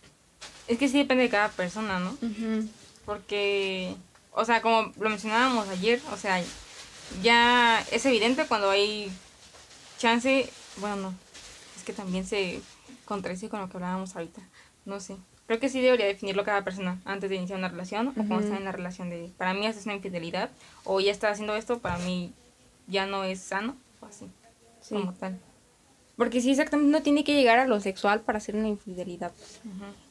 Es 0.66 0.79
que 0.79 0.89
sí 0.89 0.99
depende 0.99 1.25
de 1.25 1.31
cada 1.31 1.49
persona, 1.51 1.99
¿no? 2.01 2.16
Porque, 3.07 3.95
o 4.33 4.45
sea, 4.45 4.61
como 4.61 4.93
lo 4.99 5.09
mencionábamos 5.09 5.69
ayer, 5.69 6.01
o 6.12 6.16
sea, 6.19 6.43
ya 7.23 7.83
es 7.91 8.05
evidente 8.05 8.47
cuando 8.47 8.69
hay 8.71 9.11
chance, 9.99 10.51
bueno, 10.77 10.97
no, 10.97 11.14
que 11.89 11.95
también 11.95 12.26
se 12.26 12.61
contradice 13.07 13.49
con 13.49 13.61
lo 13.62 13.70
que 13.70 13.78
hablábamos 13.78 14.14
ahorita, 14.14 14.43
no 14.84 15.01
sé. 15.01 15.16
Creo 15.47 15.59
que 15.59 15.70
sí 15.70 15.80
debería 15.80 16.05
definirlo 16.05 16.45
cada 16.45 16.62
persona 16.62 17.01
antes 17.07 17.30
de 17.30 17.36
iniciar 17.36 17.59
una 17.59 17.70
relación 17.70 18.09
o 18.09 18.12
cuando 18.12 18.41
está 18.41 18.59
en 18.59 18.64
la 18.66 18.72
relación 18.72 19.09
de, 19.09 19.32
para 19.39 19.55
mí 19.55 19.66
esto 19.66 19.80
es 19.80 19.86
una 19.86 19.95
infidelidad 19.95 20.51
o 20.84 21.01
ya 21.01 21.11
está 21.11 21.30
haciendo 21.30 21.57
esto, 21.57 21.78
para 21.78 21.97
mí 21.97 22.34
ya 22.89 23.07
no 23.07 23.24
es 23.24 23.41
sano 23.41 23.74
o 24.03 24.07
así, 24.07 24.26
Sí. 24.82 24.97
como 24.97 25.14
tal. 25.14 25.41
Porque 26.18 26.43
sí, 26.43 26.51
exactamente, 26.51 26.93
no 26.93 27.03
tiene 27.03 27.24
que 27.24 27.34
llegar 27.34 27.59
a 27.59 27.66
lo 27.66 27.80
sexual 27.80 28.20
para 28.20 28.36
hacer 28.36 28.55
una 28.55 28.68
infidelidad. 28.68 29.32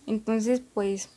Entonces, 0.07 0.63
pues, 0.73 1.09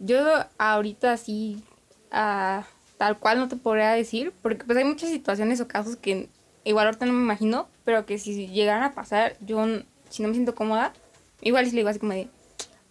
yo 0.00 0.18
ahorita 0.58 1.16
sí, 1.18 1.62
ah, 2.10 2.64
tal 2.98 3.16
cual 3.16 3.38
no 3.38 3.46
te 3.46 3.54
podría 3.54 3.90
decir, 3.92 4.32
porque 4.42 4.64
pues 4.64 4.76
hay 4.76 4.84
muchas 4.84 5.10
situaciones 5.10 5.60
o 5.60 5.68
casos 5.68 5.94
que 5.94 6.28
igual 6.64 6.86
ahorita 6.86 7.06
no 7.06 7.12
me 7.12 7.22
imagino, 7.22 7.68
pero 7.84 8.06
que 8.06 8.18
si 8.18 8.48
llegaran 8.48 8.82
a 8.82 8.94
pasar, 8.94 9.36
yo, 9.40 9.64
si 10.10 10.22
no 10.22 10.28
me 10.28 10.34
siento 10.34 10.54
cómoda, 10.54 10.92
igual 11.40 11.66
sí 11.66 11.72
le 11.72 11.78
digo 11.78 11.88
así 11.88 11.98
como 11.98 12.12
de, 12.12 12.28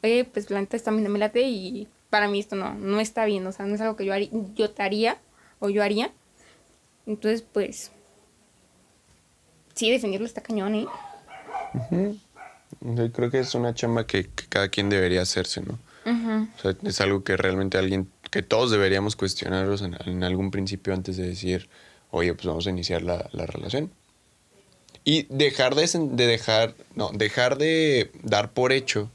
oye, 0.04 0.26
pues 0.26 0.50
la 0.50 0.60
neta 0.60 0.78
esta 0.78 0.92
me 0.92 1.20
late 1.20 1.42
y 1.42 1.88
para 2.10 2.28
mí 2.28 2.40
esto 2.40 2.56
no, 2.56 2.74
no 2.76 3.00
está 3.00 3.26
bien, 3.26 3.46
o 3.48 3.52
sea, 3.52 3.66
no 3.66 3.76
es 3.76 3.82
algo 3.82 3.96
que 3.96 4.06
yo, 4.06 4.14
haría, 4.14 4.30
yo 4.56 4.70
te 4.70 4.84
haría 4.84 5.18
o 5.60 5.70
yo 5.70 5.82
haría. 5.82 6.12
Entonces, 7.08 7.42
pues, 7.42 7.92
sí, 9.74 9.90
definirlo 9.90 10.26
está 10.26 10.42
cañón, 10.42 10.76
¿eh? 10.76 10.88
O 12.86 12.96
sea, 12.96 13.10
Creo 13.12 13.32
que 13.32 13.40
es 13.40 13.56
una 13.56 13.74
chamba 13.74 14.06
que, 14.06 14.28
que 14.28 14.46
cada 14.48 14.70
quien 14.70 14.90
debería 14.90 15.22
hacerse, 15.22 15.62
¿no? 15.62 15.80
O 16.04 16.62
sea, 16.62 16.76
es 16.84 17.00
algo 17.00 17.24
que 17.24 17.38
realmente 17.38 17.78
alguien, 17.78 18.10
que 18.30 18.42
todos 18.42 18.72
deberíamos 18.72 19.16
cuestionarnos 19.16 19.82
en, 19.82 19.96
en 20.06 20.24
algún 20.24 20.52
principio 20.52 20.94
antes 20.94 21.16
de 21.16 21.28
decir, 21.28 21.70
oye, 22.10 22.34
pues 22.34 22.48
vamos 22.48 22.68
a 22.68 22.72
iniciar 22.72 23.04
la, 23.04 23.30
la 23.32 23.46
relación. 23.46 23.92
Y 25.04 25.24
dejar 25.30 25.76
de, 25.76 25.88
de 25.88 26.28
dejar, 26.28 26.76
no, 26.96 27.10
dejar 27.14 27.58
de 27.58 28.12
dar 28.24 28.52
por 28.52 28.72
hecho 28.72 29.10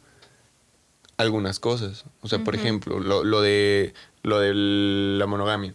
algunas 1.16 1.60
cosas. 1.60 2.04
O 2.22 2.28
sea, 2.28 2.40
por 2.40 2.54
ejemplo, 2.54 2.98
lo, 2.98 3.24
lo 3.24 3.40
de 3.40 3.94
lo 4.26 4.40
de 4.40 4.52
la 4.54 5.26
monogamia. 5.26 5.72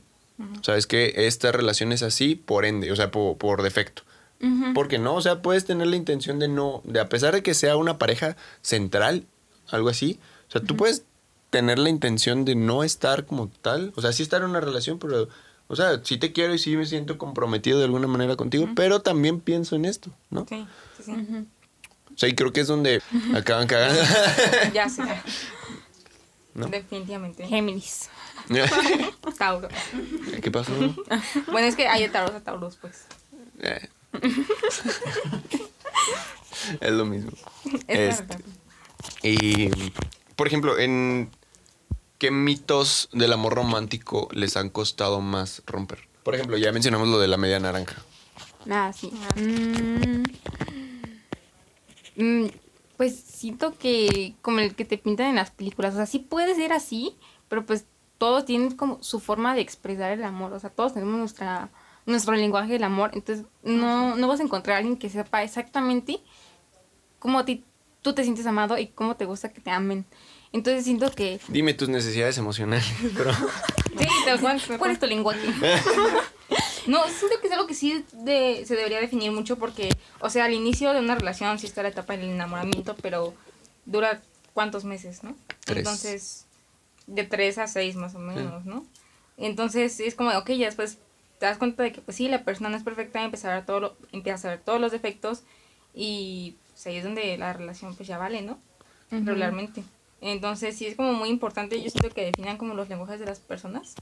Sabes 0.62 0.88
que 0.88 1.14
esta 1.16 1.52
relación 1.52 1.94
es 1.94 2.04
así 2.04 2.36
por 2.36 2.66
ende, 2.66 2.92
o 2.92 2.96
sea, 2.96 3.12
por, 3.12 3.38
por 3.38 3.62
defecto. 3.64 4.04
Porque 4.74 4.98
no, 4.98 5.14
o 5.14 5.22
sea, 5.22 5.44
puedes 5.44 5.66
tener 5.66 5.86
la 5.86 5.96
intención 5.96 6.40
de 6.40 6.48
no, 6.48 6.82
de 6.84 7.00
a 7.00 7.08
pesar 7.10 7.34
de 7.34 7.44
que 7.44 7.54
sea 7.54 7.78
una 7.78 8.00
pareja 8.00 8.36
central, 8.64 9.26
algo 9.70 9.88
así, 9.88 10.20
o 10.50 10.52
sea, 10.52 10.62
tú 10.62 10.76
puedes 10.76 11.04
tener 11.52 11.78
la 11.78 11.90
intención 11.90 12.44
de 12.44 12.56
no 12.56 12.84
estar 12.84 13.28
como 13.28 13.50
tal, 13.62 13.94
o 13.96 14.02
sea, 14.02 14.12
sí 14.14 14.24
estar 14.24 14.42
en 14.42 14.50
una 14.50 14.60
relación, 14.60 14.98
pero, 14.98 15.30
o 15.72 15.76
sea, 15.78 16.02
sí 16.04 16.18
te 16.18 16.34
quiero 16.34 16.54
y 16.54 16.60
sí 16.60 16.76
me 16.76 16.86
siento 16.86 17.18
comprometido 17.18 17.80
de 17.80 17.86
alguna 17.86 18.06
manera 18.08 18.36
contigo, 18.36 18.68
pero 18.76 19.02
también 19.02 19.40
pienso 19.40 19.78
en 19.78 19.86
esto, 19.86 20.12
¿no? 20.30 20.46
Sí, 20.50 20.68
sí. 21.04 21.14
O 22.14 22.18
sea, 22.18 22.28
y 22.28 22.36
creo 22.36 22.52
que 22.52 22.60
es 22.60 22.68
donde 22.68 23.02
acaban 23.34 23.68
cagando. 23.68 24.02
Ya 24.74 24.90
sé. 24.90 25.04
¿No? 26.54 26.68
Definitivamente. 26.68 27.48
Géminis. 27.48 28.10
Tauro. 29.38 29.70
¿Qué 30.42 30.52
pasó? 30.52 30.74
Bueno, 31.50 31.68
es 31.68 31.78
que 31.78 31.88
hay 31.88 32.02
de 32.02 32.10
Tauros 32.10 32.36
a 32.36 32.42
Tauros, 32.42 32.76
pues. 32.76 33.06
Eh. 33.62 33.88
es 36.82 36.92
lo 36.92 37.06
mismo. 37.06 37.32
Es 37.88 38.20
Este, 38.20 38.24
verdad. 38.24 38.40
Y, 39.24 39.70
por 40.36 40.48
ejemplo, 40.48 40.78
en 40.78 41.30
¿qué 42.22 42.30
mitos 42.30 43.10
del 43.14 43.34
amor 43.34 43.56
romántico 43.56 44.30
les 44.32 44.56
han 44.56 44.70
costado 44.70 45.22
más 45.22 45.64
romper? 45.66 46.08
Por 46.22 46.36
ejemplo, 46.36 46.56
ya 46.56 46.72
mencionamos 46.72 47.08
lo 47.08 47.18
de 47.18 47.28
la 47.28 47.38
media 47.38 47.60
naranja. 47.60 47.96
Nada, 48.64 48.94
sí. 48.94 49.12
Mm, 49.38 50.22
mm, 52.24 52.50
pues 52.96 53.16
siento 53.20 53.76
que 53.76 54.36
como 54.44 54.60
el 54.60 54.76
que 54.76 54.86
te 54.86 55.00
pintan 55.00 55.30
en 55.30 55.36
las 55.38 55.50
películas, 55.50 55.96
o 55.96 55.98
sea, 55.98 56.06
sí 56.06 56.20
puede 56.20 56.54
ser 56.54 56.74
así, 56.74 57.16
pero 57.50 57.66
pues 57.66 57.86
todos 58.20 58.46
tienen 58.46 58.76
como 58.76 59.02
su 59.02 59.20
forma 59.20 59.56
de 59.56 59.62
expresar 59.62 60.12
el 60.12 60.24
amor, 60.24 60.54
o 60.54 60.60
sea, 60.60 60.70
todos 60.70 60.94
tenemos 60.94 61.18
nuestra 61.18 61.72
nuestro 62.06 62.36
lenguaje 62.36 62.74
del 62.74 62.84
amor, 62.84 63.10
entonces 63.14 63.48
no, 63.64 64.16
no 64.16 64.28
vas 64.28 64.40
a 64.40 64.44
encontrar 64.44 64.76
a 64.76 64.78
alguien 64.78 64.98
que 64.98 65.10
sepa 65.10 65.42
exactamente 65.42 66.20
cómo 67.18 67.40
a 67.40 67.46
ti 67.46 67.64
tú 68.04 68.14
te 68.14 68.24
sientes 68.24 68.46
amado 68.46 68.78
y 68.78 68.88
cómo 68.88 69.16
te 69.16 69.26
gusta 69.26 69.52
que 69.52 69.62
te 69.62 69.72
amen. 69.72 70.06
Entonces 70.54 70.84
siento 70.84 71.10
que 71.12 71.40
Dime 71.48 71.74
tus 71.74 71.90
necesidades 71.90 72.38
emocionales, 72.38 72.86
bro. 73.14 73.34
Sí, 73.34 74.08
tal 74.26 74.40
cual. 74.40 74.62
¿cuál 74.78 74.92
es 74.92 75.00
tu 75.00 75.06
lenguaje? 75.08 75.42
No, 76.88 77.04
siento 77.08 77.40
que 77.40 77.48
es 77.48 77.54
algo 77.54 77.68
que 77.68 77.76
sí 77.76 78.04
de- 78.12 78.64
se 78.66 78.76
debería 78.76 79.00
definir 79.00 79.32
mucho 79.32 79.58
porque, 79.58 79.96
o 80.20 80.32
sea, 80.32 80.46
al 80.46 80.54
inicio 80.54 80.92
de 80.94 81.00
una 81.00 81.14
relación 81.14 81.60
sí 81.60 81.68
está 81.68 81.84
la 81.84 81.90
etapa 81.90 82.18
del 82.18 82.30
enamoramiento, 82.32 82.96
pero 83.02 83.36
dura 83.86 84.20
cuántos 84.54 84.84
meses, 84.84 85.24
¿no? 85.24 85.36
Tres. 85.64 85.78
Entonces, 85.78 86.46
de 87.06 87.24
tres 87.24 87.60
a 87.60 87.68
seis 87.68 87.96
más 87.96 88.16
o 88.16 88.20
menos, 88.20 88.66
¿no? 88.66 88.84
Entonces 89.38 90.00
es 90.00 90.16
como, 90.16 90.32
ok, 90.32 90.50
ya 90.54 90.66
después 90.66 90.98
te 91.40 91.46
das 91.46 91.60
cuenta 91.60 91.84
de 91.84 91.92
que 91.94 92.02
pues 92.02 92.18
sí, 92.18 92.28
la 92.28 92.44
persona 92.44 92.70
no 92.70 92.78
es 92.78 92.84
perfecta, 92.84 93.24
empiezas 93.24 93.52
a 93.52 93.56
ver, 93.56 93.66
todo 93.66 93.80
lo, 93.80 93.98
empiezas 94.12 94.46
a 94.46 94.50
ver 94.50 94.60
todos 94.62 94.82
los 94.82 94.92
defectos 94.92 95.44
y 95.94 96.56
pues, 96.72 96.88
ahí 96.88 96.98
es 96.98 97.04
donde 97.04 97.38
la 97.38 97.54
relación 97.54 97.96
pues 97.96 98.08
ya 98.08 98.18
vale, 98.18 98.42
¿no? 98.42 98.58
Regularmente. 99.12 99.84
Entonces 100.22 100.78
sí 100.78 100.86
es 100.86 100.96
como 100.96 101.14
muy 101.14 101.30
importante, 101.30 101.82
yo 101.82 101.90
siento 101.90 102.10
que 102.10 102.26
definan 102.26 102.58
como 102.58 102.74
los 102.76 102.88
lenguajes 102.90 103.20
de 103.20 103.26
las 103.26 103.40
personas, 103.40 103.96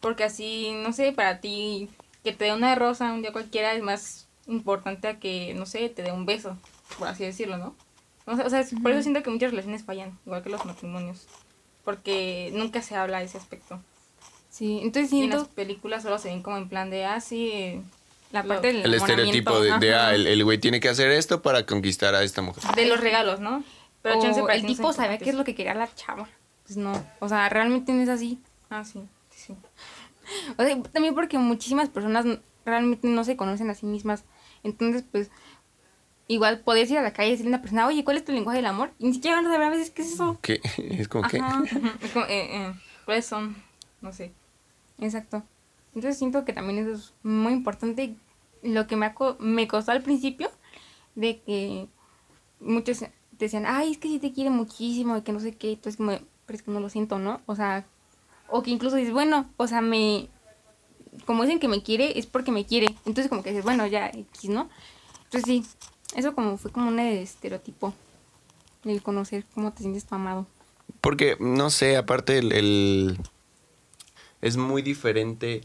porque 0.00 0.24
así, 0.24 0.72
no 0.82 0.92
sé, 0.92 1.12
para 1.12 1.40
ti 1.40 1.88
que 2.22 2.32
te 2.32 2.44
dé 2.46 2.52
una 2.54 2.74
rosa 2.76 3.12
un 3.12 3.22
día 3.22 3.32
cualquiera 3.32 3.74
es 3.74 3.82
más 3.82 4.28
importante 4.46 5.08
a 5.08 5.18
que, 5.18 5.52
no 5.54 5.66
sé, 5.66 5.88
te 5.88 6.02
dé 6.02 6.12
un 6.12 6.26
beso. 6.26 6.56
por 6.98 7.08
así 7.08 7.24
decirlo, 7.24 7.56
¿no? 7.58 7.74
O 8.26 8.36
sea, 8.36 8.46
o 8.46 8.50
sea, 8.50 8.60
es- 8.60 8.72
por 8.80 8.92
eso 8.92 9.02
siento 9.02 9.22
que 9.22 9.30
muchas 9.30 9.50
relaciones 9.50 9.82
fallan, 9.84 10.16
igual 10.26 10.42
que 10.42 10.50
los 10.50 10.64
matrimonios, 10.64 11.26
porque 11.84 12.50
nunca 12.54 12.82
se 12.82 12.94
habla 12.94 13.18
de 13.18 13.24
ese 13.24 13.38
aspecto. 13.38 13.80
Sí, 14.50 14.80
entonces 14.82 15.12
Y 15.12 15.22
en 15.24 15.30
las 15.30 15.40
siento 15.40 15.54
películas 15.54 16.02
solo 16.04 16.18
se 16.18 16.28
ven 16.28 16.42
como 16.42 16.56
en 16.56 16.68
plan 16.68 16.88
de, 16.90 17.04
ah, 17.04 17.20
sí, 17.20 17.80
la 18.30 18.42
lo- 18.42 18.48
parte 18.48 18.68
del 18.68 18.84
El 18.84 18.94
estereotipo 18.94 19.60
de, 19.60 19.78
de, 19.78 19.94
ah, 19.94 20.14
el 20.14 20.44
güey 20.44 20.58
tiene 20.58 20.78
que 20.78 20.88
hacer 20.88 21.10
esto 21.10 21.42
para 21.42 21.66
conquistar 21.66 22.14
a 22.14 22.22
esta 22.22 22.42
mujer. 22.42 22.62
de 22.76 22.86
los 22.86 23.00
regalos, 23.00 23.40
¿no? 23.40 23.64
Pero 24.04 24.48
el 24.50 24.66
tipo 24.66 24.92
sabía 24.92 25.16
qué 25.16 25.30
es 25.30 25.34
lo 25.34 25.44
que 25.44 25.54
quería 25.54 25.72
la 25.72 25.92
chava. 25.94 26.28
Pues 26.64 26.76
no, 26.76 26.92
o 27.20 27.28
sea, 27.28 27.48
realmente 27.48 27.90
no 27.90 28.02
es 28.02 28.10
así. 28.10 28.38
Ah, 28.68 28.84
sí, 28.84 29.00
sí. 29.30 29.54
O 30.58 30.62
sea, 30.62 30.82
también 30.92 31.14
porque 31.14 31.38
muchísimas 31.38 31.88
personas 31.88 32.26
realmente 32.66 33.08
no 33.08 33.24
se 33.24 33.36
conocen 33.36 33.70
a 33.70 33.74
sí 33.74 33.86
mismas. 33.86 34.24
Entonces, 34.62 35.04
pues, 35.10 35.30
igual 36.28 36.60
podés 36.60 36.90
ir 36.90 36.98
a 36.98 37.02
la 37.02 37.14
calle 37.14 37.28
y 37.28 37.30
decirle 37.32 37.52
a 37.52 37.54
una 37.56 37.62
persona, 37.62 37.86
oye, 37.86 38.04
¿cuál 38.04 38.18
es 38.18 38.26
tu 38.26 38.32
lenguaje 38.32 38.58
del 38.58 38.66
amor? 38.66 38.92
Y 38.98 39.06
ni 39.06 39.14
siquiera 39.14 39.36
van 39.36 39.46
a 39.46 39.50
saber 39.50 39.68
a 39.68 39.70
veces 39.70 39.90
qué 39.90 40.02
es 40.02 40.12
eso. 40.12 40.38
¿Qué? 40.42 40.60
Es 40.76 41.08
como 41.08 41.26
que... 41.26 41.38
Es 42.02 42.10
como, 42.12 42.26
eh, 42.26 42.56
eh, 42.56 42.74
¿Cuáles 43.06 43.24
son? 43.24 43.56
No 44.02 44.12
sé. 44.12 44.34
exacto. 44.98 45.42
Entonces 45.94 46.18
siento 46.18 46.44
que 46.44 46.52
también 46.52 46.78
eso 46.78 46.92
es 46.92 47.14
muy 47.22 47.54
importante. 47.54 48.16
Lo 48.62 48.86
que 48.86 48.96
me, 48.96 49.14
me 49.38 49.66
costó 49.66 49.92
al 49.92 50.02
principio, 50.02 50.50
de 51.14 51.40
que 51.40 51.88
muchos 52.60 53.02
decían, 53.38 53.64
ay, 53.66 53.92
es 53.92 53.98
que 53.98 54.08
sí 54.08 54.18
te 54.18 54.32
quiere 54.32 54.50
muchísimo 54.50 55.16
y 55.16 55.22
que 55.22 55.32
no 55.32 55.40
sé 55.40 55.54
qué. 55.56 55.72
Entonces, 55.72 55.96
como, 55.96 56.12
pero 56.46 56.56
es 56.56 56.62
que 56.62 56.70
no 56.70 56.80
lo 56.80 56.88
siento, 56.88 57.18
¿no? 57.18 57.40
O 57.46 57.54
sea, 57.56 57.86
o 58.48 58.62
que 58.62 58.70
incluso 58.70 58.96
dices, 58.96 59.12
bueno, 59.12 59.48
o 59.56 59.66
sea, 59.66 59.80
me. 59.80 60.28
Como 61.26 61.42
dicen 61.44 61.60
que 61.60 61.68
me 61.68 61.82
quiere, 61.82 62.18
es 62.18 62.26
porque 62.26 62.50
me 62.52 62.64
quiere. 62.66 62.86
Entonces, 63.06 63.28
como 63.28 63.42
que 63.42 63.50
dices, 63.50 63.64
bueno, 63.64 63.86
ya, 63.86 64.08
X, 64.08 64.50
¿no? 64.50 64.68
Entonces, 65.24 65.44
sí, 65.46 65.64
eso 66.16 66.34
como 66.34 66.56
fue 66.58 66.70
como 66.72 66.88
un 66.88 66.98
estereotipo. 66.98 67.94
El 68.84 69.02
conocer 69.02 69.46
cómo 69.54 69.72
te 69.72 69.80
sientes 69.82 70.04
tu 70.04 70.14
amado. 70.14 70.46
Porque, 71.00 71.36
no 71.40 71.70
sé, 71.70 71.96
aparte 71.96 72.38
el, 72.38 72.52
el- 72.52 73.18
es 74.42 74.56
muy 74.56 74.82
diferente 74.82 75.62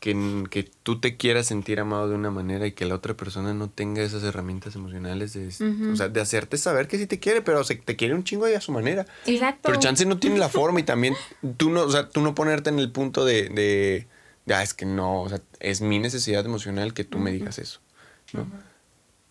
que, 0.00 0.44
que 0.50 0.70
tú 0.82 1.00
te 1.00 1.16
quieras 1.16 1.46
sentir 1.46 1.80
amado 1.80 2.08
de 2.08 2.14
una 2.14 2.30
manera 2.30 2.66
y 2.66 2.72
que 2.72 2.84
la 2.84 2.94
otra 2.94 3.16
persona 3.16 3.52
no 3.54 3.68
tenga 3.68 4.02
esas 4.02 4.22
herramientas 4.22 4.76
emocionales 4.76 5.32
de, 5.32 5.48
o 5.92 5.96
sea, 5.96 6.08
de 6.08 6.20
hacerte 6.20 6.56
saber 6.56 6.86
que 6.86 6.98
sí 6.98 7.06
te 7.06 7.18
quiere, 7.18 7.42
pero 7.42 7.64
se, 7.64 7.76
te 7.76 7.96
quiere 7.96 8.14
un 8.14 8.24
chingo 8.24 8.48
y 8.48 8.54
a 8.54 8.60
su 8.60 8.72
manera. 8.72 9.06
Exacto. 9.26 9.62
Pero 9.62 9.78
chance 9.80 10.04
no 10.06 10.18
tiene 10.18 10.38
la 10.38 10.48
forma 10.48 10.80
y 10.80 10.84
también 10.84 11.14
tú 11.56 11.70
no, 11.70 11.82
o 11.82 11.90
sea, 11.90 12.08
tú 12.08 12.20
no 12.20 12.34
ponerte 12.34 12.70
en 12.70 12.78
el 12.78 12.92
punto 12.92 13.24
de, 13.24 13.48
de, 13.48 14.06
de, 14.46 14.54
ah, 14.54 14.62
es 14.62 14.72
que 14.72 14.86
no, 14.86 15.22
o 15.22 15.28
sea, 15.28 15.40
es 15.58 15.80
mi 15.80 15.98
necesidad 15.98 16.44
emocional 16.46 16.94
que 16.94 17.04
tú 17.04 17.18
me 17.18 17.32
digas 17.32 17.58
eso, 17.58 17.80
¿no? 18.32 18.42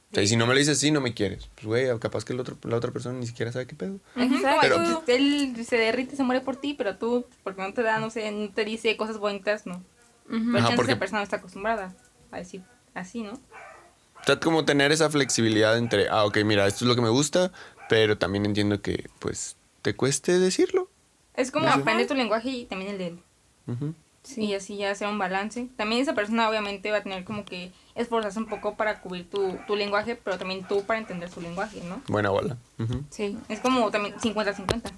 O 0.10 0.14
sea, 0.14 0.24
y 0.24 0.28
si 0.28 0.38
no 0.38 0.48
me 0.48 0.54
lo 0.54 0.60
dices 0.60 0.78
así, 0.78 0.90
no 0.90 1.02
me 1.02 1.14
quieres. 1.14 1.50
Pues, 1.56 1.66
güey, 1.66 2.00
capaz 2.00 2.24
que 2.24 2.32
el 2.32 2.40
otro, 2.40 2.58
la 2.64 2.78
otra 2.78 2.92
persona 2.92 3.20
ni 3.20 3.28
siquiera 3.28 3.52
sabe 3.52 3.68
qué 3.68 3.76
pedo. 3.76 4.00
Exacto. 4.16 5.04
Pero 5.06 5.18
él 5.18 5.66
se 5.66 5.76
derrite, 5.78 6.16
se 6.16 6.24
muere 6.24 6.42
por 6.42 6.56
ti, 6.56 6.74
pero 6.74 6.98
tú, 6.98 7.26
porque 7.44 7.62
no 7.62 7.74
te 7.74 7.84
da, 7.84 8.00
no 8.00 8.10
sé, 8.10 8.32
no 8.32 8.50
te 8.50 8.64
dice 8.64 8.96
cosas 8.96 9.18
bonitas, 9.18 9.66
no. 9.66 9.84
Ujú. 10.30 10.52
Pero 10.54 10.66
Ajá, 10.66 10.76
porque- 10.76 10.92
esa 10.92 11.00
persona 11.00 11.20
no 11.20 11.24
está 11.24 11.38
acostumbrada 11.38 11.94
a 12.32 12.38
decir 12.38 12.62
así, 12.94 13.24
¿no? 13.24 13.34
O 13.34 14.24
sea, 14.26 14.40
como 14.40 14.66
tener 14.66 14.92
esa 14.92 15.10
flexibilidad 15.10 15.78
entre, 15.78 16.10
ah, 16.10 16.26
ok, 16.26 16.38
mira, 16.44 16.68
esto 16.68 16.84
es 16.84 16.90
lo 16.90 16.96
que 16.96 17.02
me 17.02 17.10
gusta, 17.10 17.52
pero 17.88 18.18
también 18.18 18.46
entiendo 18.46 18.82
que, 18.82 19.10
pues, 19.20 19.56
te 19.82 19.96
cueste 19.96 20.38
decirlo. 20.40 20.90
Es 21.36 21.52
como 21.52 21.70
aprender 21.70 22.08
tu 22.08 22.16
lenguaje 22.16 22.50
y 22.50 22.66
también 22.66 22.92
el 22.92 22.98
de 22.98 23.08
él. 23.08 23.20
Ujú. 23.68 23.94
Y 24.36 24.54
así 24.56 24.76
ya 24.76 24.92
hacer 24.92 25.08
un 25.08 25.18
balance. 25.18 25.70
También 25.78 26.02
esa 26.02 26.14
persona 26.14 26.50
obviamente 26.50 26.92
va 26.92 26.98
a 26.98 27.04
tener 27.04 27.24
como 27.24 27.46
que 27.46 27.72
esforzarse 27.96 28.40
un 28.40 28.48
poco 28.48 28.76
para 28.76 29.00
cubrir 29.00 29.30
tu, 29.30 29.58
tu 29.68 29.78
lenguaje, 29.78 30.18
pero 30.22 30.38
también 30.38 30.68
tú 30.68 30.84
para 30.84 31.00
entender 31.00 31.30
su 31.30 31.40
lenguaje, 31.40 31.82
¿no? 31.88 32.02
Buena 32.10 32.30
bola. 32.30 32.58
Ujú. 32.80 33.06
Sí. 33.10 33.38
Es 33.48 33.62
como 33.62 33.90
también 33.90 34.16
50-50, 34.20 34.92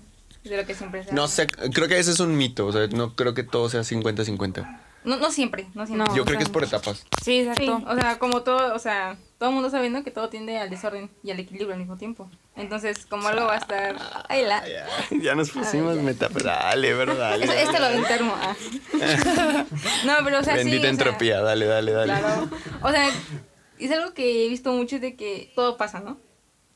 de 0.43 0.57
lo 0.57 0.65
que 0.65 0.73
siempre 0.73 1.03
se 1.03 1.13
No 1.13 1.27
sé, 1.27 1.45
creo 1.45 1.87
que 1.87 1.99
ese 1.99 2.09
es 2.11 2.19
un 2.19 2.35
mito, 2.37 2.65
o 2.65 2.71
sea, 2.71 2.87
no 2.87 3.15
creo 3.15 3.35
que 3.35 3.43
todo 3.43 3.69
sea 3.69 3.83
50-50. 3.83 4.79
No, 5.03 5.17
no 5.17 5.31
siempre, 5.31 5.67
no 5.73 5.85
siempre. 5.85 6.07
No. 6.07 6.15
Yo 6.15 6.25
creo 6.25 6.37
que 6.37 6.43
es 6.43 6.49
por 6.49 6.63
etapas. 6.63 7.05
Sí, 7.23 7.23
Sí, 7.23 7.39
exacto. 7.39 7.83
o 7.87 7.95
sea, 7.95 8.19
como 8.19 8.41
todo, 8.41 8.75
o 8.75 8.79
sea, 8.79 9.17
todo 9.37 9.49
el 9.49 9.55
mundo 9.55 9.69
sabiendo 9.69 10.03
que 10.03 10.11
todo 10.11 10.29
tiende 10.29 10.57
al 10.57 10.69
desorden 10.69 11.09
y 11.23 11.31
al 11.31 11.39
equilibrio 11.39 11.73
al 11.73 11.79
mismo 11.79 11.95
tiempo. 11.97 12.29
Entonces, 12.55 13.05
como 13.05 13.27
algo 13.29 13.45
va 13.45 13.53
a 13.53 13.57
estar... 13.57 13.95
Ay, 14.27 14.43
la... 14.43 14.63
Ya 15.11 15.35
nos 15.35 15.51
pusimos 15.51 15.95
meta, 15.97 16.27
pero 16.29 16.45
dale, 16.45 16.93
pero 16.93 17.15
dale. 17.15 17.45
Esto, 17.45 17.57
esto 17.57 17.79
lo 17.79 17.87
entermo. 17.89 18.35
ah. 18.35 18.55
no, 20.05 20.13
pero 20.25 20.39
o 20.39 20.43
sea, 20.43 20.53
sí, 20.53 20.59
Bendita 20.59 20.79
o 20.79 20.81
sea, 20.81 20.89
entropía, 20.89 21.41
dale, 21.41 21.65
dale, 21.65 21.91
dale. 21.93 22.13
Claro. 22.19 22.49
O 22.81 22.91
sea, 22.91 23.09
es 23.79 23.91
algo 23.91 24.13
que 24.13 24.45
he 24.45 24.49
visto 24.49 24.73
mucho 24.73 24.99
de 24.99 25.15
que 25.15 25.51
todo 25.55 25.77
pasa, 25.77 26.01
¿no? 26.01 26.17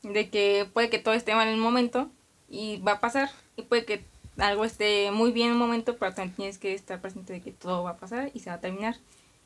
De 0.02 0.30
que 0.30 0.66
puede 0.72 0.88
que 0.88 0.98
todo 0.98 1.12
esté 1.14 1.34
mal 1.34 1.48
en 1.48 1.54
un 1.54 1.60
momento 1.60 2.10
y 2.48 2.78
va 2.80 2.92
a 2.92 3.00
pasar. 3.00 3.30
Y 3.56 3.62
puede 3.62 3.84
que 3.84 4.04
algo 4.38 4.64
esté 4.64 5.10
muy 5.10 5.32
bien 5.32 5.48
en 5.48 5.52
un 5.54 5.58
momento, 5.58 5.96
pero 5.96 6.12
también 6.14 6.34
tienes 6.36 6.58
que 6.58 6.74
estar 6.74 7.00
presente 7.00 7.32
de 7.32 7.40
que 7.40 7.52
todo 7.52 7.82
va 7.84 7.90
a 7.90 7.96
pasar 7.96 8.30
y 8.34 8.40
se 8.40 8.50
va 8.50 8.56
a 8.56 8.60
terminar. 8.60 8.96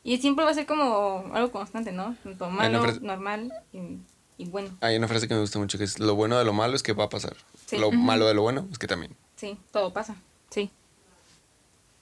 Y 0.04 0.18
siempre 0.18 0.44
va 0.44 0.50
a 0.52 0.54
ser 0.54 0.66
como 0.66 1.30
algo 1.34 1.50
constante, 1.50 1.92
¿no? 1.92 2.16
Tanto 2.22 2.48
malo, 2.50 2.82
frase- 2.82 3.00
normal 3.02 3.52
y, 3.72 3.98
y 4.42 4.46
bueno. 4.46 4.70
Hay 4.80 4.96
una 4.96 5.08
frase 5.08 5.28
que 5.28 5.34
me 5.34 5.40
gusta 5.40 5.58
mucho 5.58 5.76
que 5.76 5.84
es, 5.84 5.98
lo 5.98 6.14
bueno 6.14 6.38
de 6.38 6.44
lo 6.44 6.52
malo 6.52 6.74
es 6.76 6.82
que 6.82 6.92
va 6.92 7.04
a 7.04 7.08
pasar. 7.08 7.36
Sí. 7.66 7.76
Lo 7.78 7.90
malo 7.90 8.26
de 8.26 8.34
lo 8.34 8.42
bueno 8.42 8.66
es 8.72 8.78
que 8.78 8.86
también. 8.86 9.14
Sí, 9.36 9.58
todo 9.72 9.92
pasa. 9.92 10.16
Sí. 10.50 10.70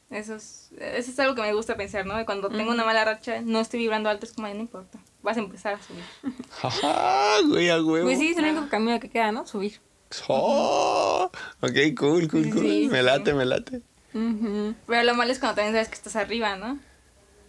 Eso 0.09 0.37
es, 0.37 0.71
eso 0.79 1.11
es 1.11 1.19
algo 1.19 1.35
que 1.35 1.43
me 1.43 1.53
gusta 1.53 1.77
pensar, 1.77 2.07
¿no? 2.07 2.17
De 2.17 2.25
cuando 2.25 2.49
tengo 2.49 2.71
una 2.71 2.85
mala 2.85 3.05
racha, 3.05 3.41
no 3.43 3.59
estoy 3.61 3.81
vibrando 3.81 4.09
alto, 4.09 4.25
es 4.25 4.33
como, 4.33 4.47
"Ay, 4.47 4.55
no 4.55 4.61
importa. 4.61 5.01
Vas 5.23 5.37
a 5.37 5.41
empezar 5.41 5.75
a 5.75 5.83
subir. 5.83 6.05
Güey, 7.49 7.71
a 7.71 7.83
huevo. 7.83 8.07
Pues 8.07 8.19
sí, 8.19 8.29
es 8.29 8.39
el 8.39 8.45
único 8.45 8.69
camino 8.69 9.01
que 9.01 9.11
queda, 9.11 9.33
¿no? 9.33 9.47
Subir. 9.49 9.81
Oh, 10.29 11.31
ok, 11.61 11.73
cool, 11.99 12.29
cool, 12.29 12.51
cool. 12.51 12.61
Sí, 12.61 12.89
me 12.91 12.99
sí. 13.01 13.05
late, 13.05 13.35
me 13.35 13.45
late. 13.45 13.83
Ujú. 14.15 14.75
Pero 14.87 15.03
lo 15.05 15.15
malo 15.15 15.33
es 15.33 15.39
cuando 15.39 15.57
también 15.57 15.75
sabes 15.75 15.89
que 15.89 15.95
estás 15.97 16.17
arriba, 16.17 16.57
¿no? 16.57 16.79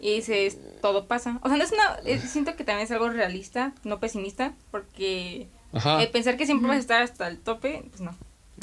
Y 0.00 0.16
dices, 0.16 0.58
todo 0.82 1.06
pasa. 1.06 1.38
O 1.42 1.48
sea, 1.48 1.56
no 1.56 1.64
es 1.64 1.72
una... 1.72 1.98
eh, 2.04 2.18
siento 2.20 2.54
que 2.56 2.64
también 2.64 2.84
es 2.86 2.90
algo 2.92 3.08
realista, 3.08 3.72
no 3.84 3.98
pesimista, 4.00 4.54
porque 4.70 5.48
Ajá. 5.72 6.02
eh, 6.02 6.08
pensar 6.08 6.36
que 6.36 6.46
siempre 6.46 6.68
vas 6.68 6.76
a 6.76 6.80
estar 6.80 7.02
hasta 7.02 7.26
el 7.28 7.38
tope, 7.38 7.84
pues 7.90 8.00
no. 8.00 8.14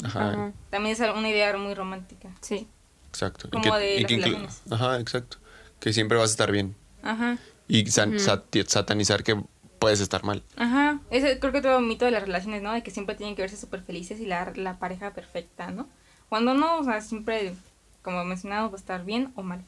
Ajá. 0.04 0.30
Ajá. 0.30 0.52
También 0.70 0.94
es 0.94 1.00
una 1.00 1.28
idea 1.28 1.56
muy 1.56 1.74
romántica. 1.74 2.28
Sí. 2.40 2.66
Exacto. 3.08 3.48
Como 3.50 3.76
de 3.76 4.00
las. 4.20 4.62
Ajá, 4.70 5.00
exacto. 5.00 5.38
Que 5.80 5.92
siempre 5.92 6.16
vas 6.18 6.30
a 6.30 6.32
estar 6.32 6.52
bien. 6.52 6.74
Ajá, 7.02 7.38
Y 7.68 7.86
san- 7.90 8.18
sat- 8.18 8.66
satanizar 8.66 9.22
que 9.22 9.42
puedes 9.86 10.00
estar 10.00 10.24
mal. 10.24 10.42
ajá. 10.56 10.98
Ese 11.10 11.38
creo 11.38 11.52
que 11.52 11.62
todo 11.62 11.80
mito 11.80 12.06
de 12.06 12.10
las 12.10 12.22
relaciones, 12.22 12.60
¿no? 12.60 12.72
De 12.72 12.82
que 12.82 12.90
siempre 12.90 13.14
tienen 13.14 13.36
que 13.36 13.42
verse 13.42 13.56
súper 13.56 13.82
felices 13.82 14.18
y 14.18 14.26
la, 14.26 14.52
la 14.56 14.80
pareja 14.80 15.12
perfecta, 15.12 15.70
¿no? 15.70 15.86
Cuando 16.28 16.54
no, 16.54 16.78
o 16.78 16.82
sea, 16.82 17.00
siempre, 17.00 17.54
como 18.02 18.24
mencionado, 18.24 18.68
va 18.68 18.74
a 18.74 18.80
estar 18.80 19.04
bien 19.04 19.30
o 19.36 19.44
mal. 19.44 19.62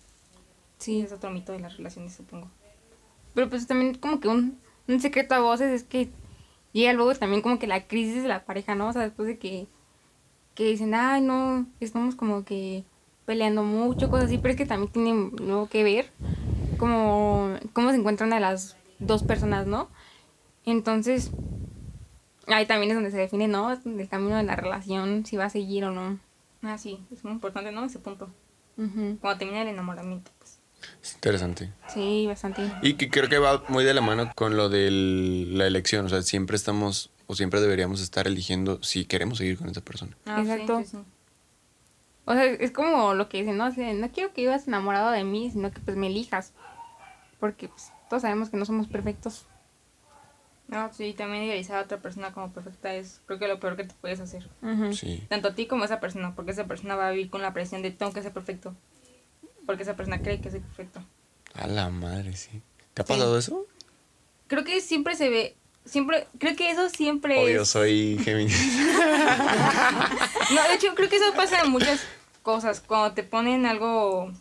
Sí, 0.79 1.03
es 1.03 1.13
otro 1.13 1.31
mito 1.31 1.53
de 1.53 1.61
las 1.61 1.77
relaciones, 1.77 2.15
supongo. 2.15 2.51
Pero 3.33 3.49
pues 3.49 3.69
también 3.69 3.95
como 3.95 4.19
que 4.19 4.27
un, 4.27 4.59
un 4.89 5.01
secreto 5.01 5.37
a 5.37 5.39
voces 5.39 5.71
es 5.71 5.85
que 5.85 6.11
llega 6.73 6.93
luego 6.95 7.15
también 7.15 7.41
como 7.41 7.61
que 7.61 7.69
la 7.69 7.87
crisis 7.87 8.25
de 8.25 8.29
la 8.29 8.45
pareja, 8.45 8.75
¿no? 8.75 8.89
O 8.89 8.93
sea, 8.93 9.03
después 9.03 9.29
de 9.29 9.39
que, 9.39 9.69
que 10.57 10.65
dicen, 10.65 10.97
ay, 10.97 11.21
no, 11.21 11.65
estamos 11.79 12.17
como 12.17 12.45
que 12.45 12.83
peleando 13.25 13.63
mucho, 13.63 14.11
cosas 14.11 14.27
así, 14.27 14.39
pero 14.39 14.51
es 14.51 14.57
que 14.57 14.67
también 14.67 14.91
tiene 14.91 15.31
luego 15.37 15.69
que 15.69 15.85
ver 15.85 16.11
como 16.77 17.55
cómo 17.73 17.91
se 17.91 17.99
encuentran 17.99 18.33
a 18.33 18.41
las 18.41 18.75
dos 18.99 19.23
personas, 19.23 19.67
¿no? 19.67 19.89
Entonces, 20.71 21.31
ahí 22.47 22.67
también 22.67 22.91
es 22.91 22.97
donde 22.97 23.11
se 23.11 23.17
define, 23.17 23.49
¿no? 23.49 23.73
El 23.73 24.09
camino 24.09 24.37
de 24.37 24.43
la 24.43 24.55
relación, 24.55 25.25
si 25.25 25.37
va 25.37 25.47
a 25.47 25.51
seguir 25.51 25.85
o 25.85 25.91
no. 25.91 26.19
Ah, 26.63 26.77
sí, 26.77 27.05
es 27.13 27.25
muy 27.25 27.33
importante, 27.33 27.73
¿no? 27.73 27.85
Ese 27.85 27.99
punto. 27.99 28.29
Cuando 28.77 29.39
termina 29.39 29.63
el 29.63 29.69
enamoramiento, 29.69 30.31
pues. 30.39 30.61
Es 31.03 31.15
interesante. 31.15 31.73
Sí, 31.89 32.27
bastante. 32.27 32.71
Y 32.83 32.95
que 32.95 33.11
creo 33.11 33.29
que 33.29 33.39
va 33.39 33.65
muy 33.69 33.85
de 33.85 33.95
la 33.95 34.01
mano 34.01 34.31
con 34.37 34.57
lo 34.57 34.69
de 34.69 34.91
la 34.91 35.67
elección. 35.67 36.07
O 36.07 36.09
sea, 36.09 36.23
siempre 36.23 36.57
estamos 36.57 37.11
o 37.27 37.35
siempre 37.35 37.61
deberíamos 37.61 38.01
estar 38.01 38.27
eligiendo 38.27 38.83
si 38.83 39.05
queremos 39.05 39.39
seguir 39.39 39.59
con 39.59 39.69
esa 39.69 39.81
persona. 39.81 40.17
Ah, 40.27 40.43
sí, 40.43 40.51
Exacto. 40.51 40.79
sí, 40.81 40.85
sí. 40.85 40.99
O 42.27 42.35
sea, 42.35 42.45
es 42.45 42.71
como 42.71 43.15
lo 43.15 43.29
que 43.29 43.39
dicen, 43.39 43.57
¿no? 43.57 43.71
No 43.71 44.13
quiero 44.13 44.33
que 44.33 44.43
vivas 44.43 44.69
enamorado 44.69 45.11
de 45.11 45.25
mí, 45.25 45.51
sino 45.51 45.73
que 45.73 45.81
pues 45.81 45.97
me 45.97 46.09
elijas. 46.09 46.53
Porque 47.41 47.69
pues, 47.69 47.91
todos 48.11 48.23
sabemos 48.23 48.51
que 48.51 48.59
no 48.59 48.65
somos 48.65 48.87
perfectos. 48.87 49.47
No, 50.69 50.93
sí, 50.93 51.15
también 51.15 51.45
idealizar 51.45 51.79
a 51.79 51.83
otra 51.83 51.99
persona 51.99 52.33
como 52.33 52.53
perfecta 52.53 52.95
es, 52.95 53.21
creo 53.27 53.39
que 53.39 53.49
lo 53.49 53.59
peor 53.59 53.77
que 53.77 53.85
te 53.85 53.95
puedes 54.01 54.21
hacer. 54.21 54.49
Sí. 54.93 55.25
Tanto 55.29 55.49
a 55.49 55.55
ti 55.55 55.67
como 55.67 55.83
a 55.83 55.87
esa 55.87 55.99
persona, 55.99 56.35
porque 56.35 56.51
esa 56.53 56.67
persona 56.67 56.95
va 56.95 57.09
a 57.09 57.11
vivir 57.11 57.31
con 57.31 57.41
la 57.43 57.55
presión 57.55 57.81
de 57.83 57.91
tengo 57.91 58.13
que 58.13 58.23
ser 58.23 58.33
perfecto. 58.33 58.75
Porque 59.65 59.83
esa 59.83 59.97
persona 59.97 60.21
cree 60.21 60.41
que 60.41 60.51
soy 60.51 60.61
perfecto. 60.61 61.03
A 61.55 61.67
la 61.67 61.89
madre, 61.89 62.37
sí. 62.37 62.63
¿Te 62.95 63.03
ha 63.03 63.07
Sí. 63.07 63.13
pasado 63.15 63.39
eso? 63.39 63.67
Creo 64.47 64.65
que 64.65 64.81
siempre 64.83 65.17
se 65.17 65.29
ve, 65.31 65.57
siempre, 65.87 66.27
creo 66.39 66.55
que 66.55 66.71
eso 66.71 66.89
siempre 66.91 67.43
Obvio, 67.43 67.63
es... 67.63 67.69
soy 67.69 68.19
Géminis. 68.23 68.55
No, 70.51 70.63
de 70.69 70.75
hecho, 70.75 70.95
creo 70.95 71.09
que 71.09 71.17
eso 71.17 71.33
pasa 71.35 71.61
en 71.63 71.71
muchas 71.71 72.01
cosas. 72.43 72.81
Cuando 72.81 73.13
te 73.13 73.23
ponen 73.23 73.67
algo 73.67 74.33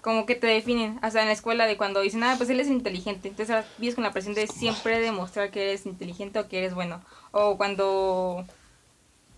como 0.00 0.26
que 0.26 0.34
te 0.36 0.46
definen, 0.46 0.98
hasta 1.02 1.20
en 1.20 1.26
la 1.26 1.32
escuela 1.32 1.66
de 1.66 1.76
cuando 1.76 2.00
dicen, 2.00 2.22
ah, 2.22 2.34
pues 2.36 2.48
él 2.50 2.60
es 2.60 2.68
inteligente, 2.68 3.28
entonces 3.28 3.54
ahora 3.54 3.68
vives 3.78 3.94
con 3.96 4.04
la 4.04 4.12
presión 4.12 4.34
de 4.34 4.46
siempre 4.46 5.00
demostrar 5.00 5.50
que 5.50 5.62
eres 5.70 5.86
inteligente 5.86 6.38
o 6.38 6.48
que 6.48 6.58
eres 6.58 6.74
bueno, 6.74 7.02
o 7.32 7.56
cuando 7.56 8.44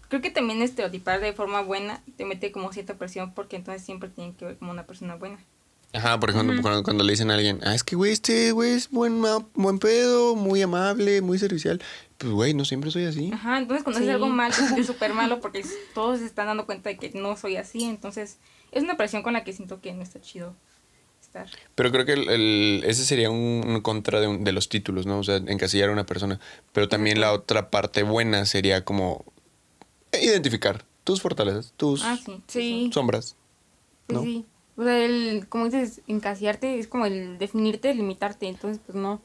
creo 0.09 0.21
que 0.21 0.31
también 0.31 0.61
estereotipar 0.63 1.21
de 1.21 1.33
forma 1.33 1.61
buena 1.63 2.03
te 2.17 2.25
mete 2.25 2.53
como 2.53 2.73
cierta 2.73 2.95
presión 2.95 3.33
porque 3.33 3.57
entonces 3.57 3.85
siempre 3.85 4.09
tienen 4.09 4.35
que 4.35 4.45
ver 4.45 4.59
como 4.59 4.71
una 4.73 4.85
persona 4.87 5.15
buena. 5.17 5.39
Ajá, 5.93 6.21
por 6.21 6.31
ejemplo, 6.31 6.55
cuando, 6.63 6.85
cuando 6.85 7.03
le 7.03 7.13
dicen 7.13 7.33
a 7.33 7.35
alguien, 7.35 7.59
ah, 7.65 7.75
es 7.75 7.83
que, 7.83 7.97
güey, 7.97 8.13
este 8.13 8.53
güey 8.53 8.71
es 8.73 8.91
buen, 8.91 9.19
ma- 9.19 9.45
buen 9.55 9.81
pedo, 9.81 10.37
muy 10.37 10.63
amable, 10.63 11.21
muy 11.21 11.37
servicial. 11.37 11.83
Pues, 12.17 12.33
güey, 12.33 12.55
no 12.55 12.65
siempre 12.65 12.93
soy 12.93 13.07
así. 13.07 13.31
Ajá, 13.33 13.59
entonces 13.59 13.83
cuando 13.83 13.99
Sí. 13.99 14.05
haces 14.05 14.15
algo 14.15 14.29
mal, 14.29 14.53
sientes 14.53 14.87
súper 14.87 15.15
malo 15.15 15.41
porque 15.41 15.65
todos 15.93 16.21
se 16.21 16.27
están 16.27 16.47
dando 16.47 16.65
cuenta 16.65 16.91
de 16.91 16.97
que 16.97 17.11
no 17.19 17.37
soy 17.37 17.57
así, 17.57 17.83
entonces 17.85 18.39
es 18.73 18.83
una 18.83 18.97
presión 18.97 19.23
con 19.23 19.33
la 19.33 19.45
que 19.45 19.53
siento 19.53 19.81
que 19.81 19.93
no 19.93 20.03
está 20.03 20.21
chido 20.21 20.55
estar. 21.21 21.49
Pero 21.75 21.91
creo 21.93 22.05
que 22.07 22.13
el, 22.15 22.29
el- 22.29 22.83
ese 22.87 23.05
sería 23.05 23.31
un, 23.31 23.63
un 23.67 23.81
contra 23.83 24.21
de, 24.21 24.27
un- 24.27 24.43
de 24.45 24.53
los 24.53 24.69
títulos, 24.69 25.07
¿no? 25.07 25.19
O 25.19 25.25
sea, 25.25 25.37
encasillar 25.37 25.89
a 25.89 25.93
una 25.93 26.07
persona. 26.07 26.41
Pero 26.73 26.89
también 26.89 27.21
la 27.21 27.33
otra 27.33 27.71
parte 27.71 28.03
buena 28.03 28.47
sería 28.47 28.85
como 28.85 29.25
identificar 30.13 30.85
tus 31.05 31.21
fortalezas, 31.23 31.73
tus 31.77 32.03
Ah, 32.05 32.17
sí. 32.25 32.43
Sí. 32.47 32.91
sombras. 32.93 33.37
¿no? 34.09 34.23
sí. 34.23 34.45
O 34.77 34.83
sea, 34.85 34.99
el, 35.05 35.47
como 35.49 35.67
dices, 35.67 36.01
encasillarte 36.07 36.79
es 36.79 36.89
como 36.89 37.05
el 37.07 37.39
definirte, 37.39 37.95
limitarte. 37.95 38.49
Entonces, 38.49 38.81
pues 38.85 38.97
no. 38.97 39.21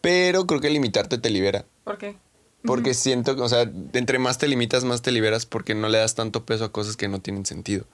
Pero 0.00 0.46
creo 0.46 0.60
que 0.60 0.68
limitarte 0.70 1.18
te 1.18 1.30
libera. 1.30 1.64
¿Por 1.84 1.96
qué? 1.98 2.16
Porque 2.64 2.94
siento 2.94 3.36
que, 3.36 3.42
o 3.42 3.48
sea, 3.48 3.70
entre 3.92 4.18
más 4.18 4.38
te 4.38 4.48
limitas, 4.48 4.82
más 4.84 5.00
te 5.02 5.12
liberas 5.12 5.46
porque 5.46 5.74
no 5.76 5.88
le 5.88 5.98
das 5.98 6.16
tanto 6.16 6.44
peso 6.44 6.64
a 6.64 6.72
cosas 6.72 6.96
que 6.96 7.06
no 7.06 7.20
tienen 7.20 7.46
sentido. 7.46 7.84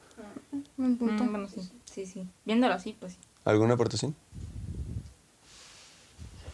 Un 0.77 0.97
punto. 0.99 1.25
Mm, 1.25 1.31
bueno, 1.31 1.49
sí, 1.49 1.61
sí, 1.93 2.07
sí. 2.07 2.27
Viéndolo 2.45 2.75
así, 2.75 2.97
pues 2.99 3.13
sí. 3.15 3.19
¿Alguna 3.45 3.75
aportación? 3.75 4.15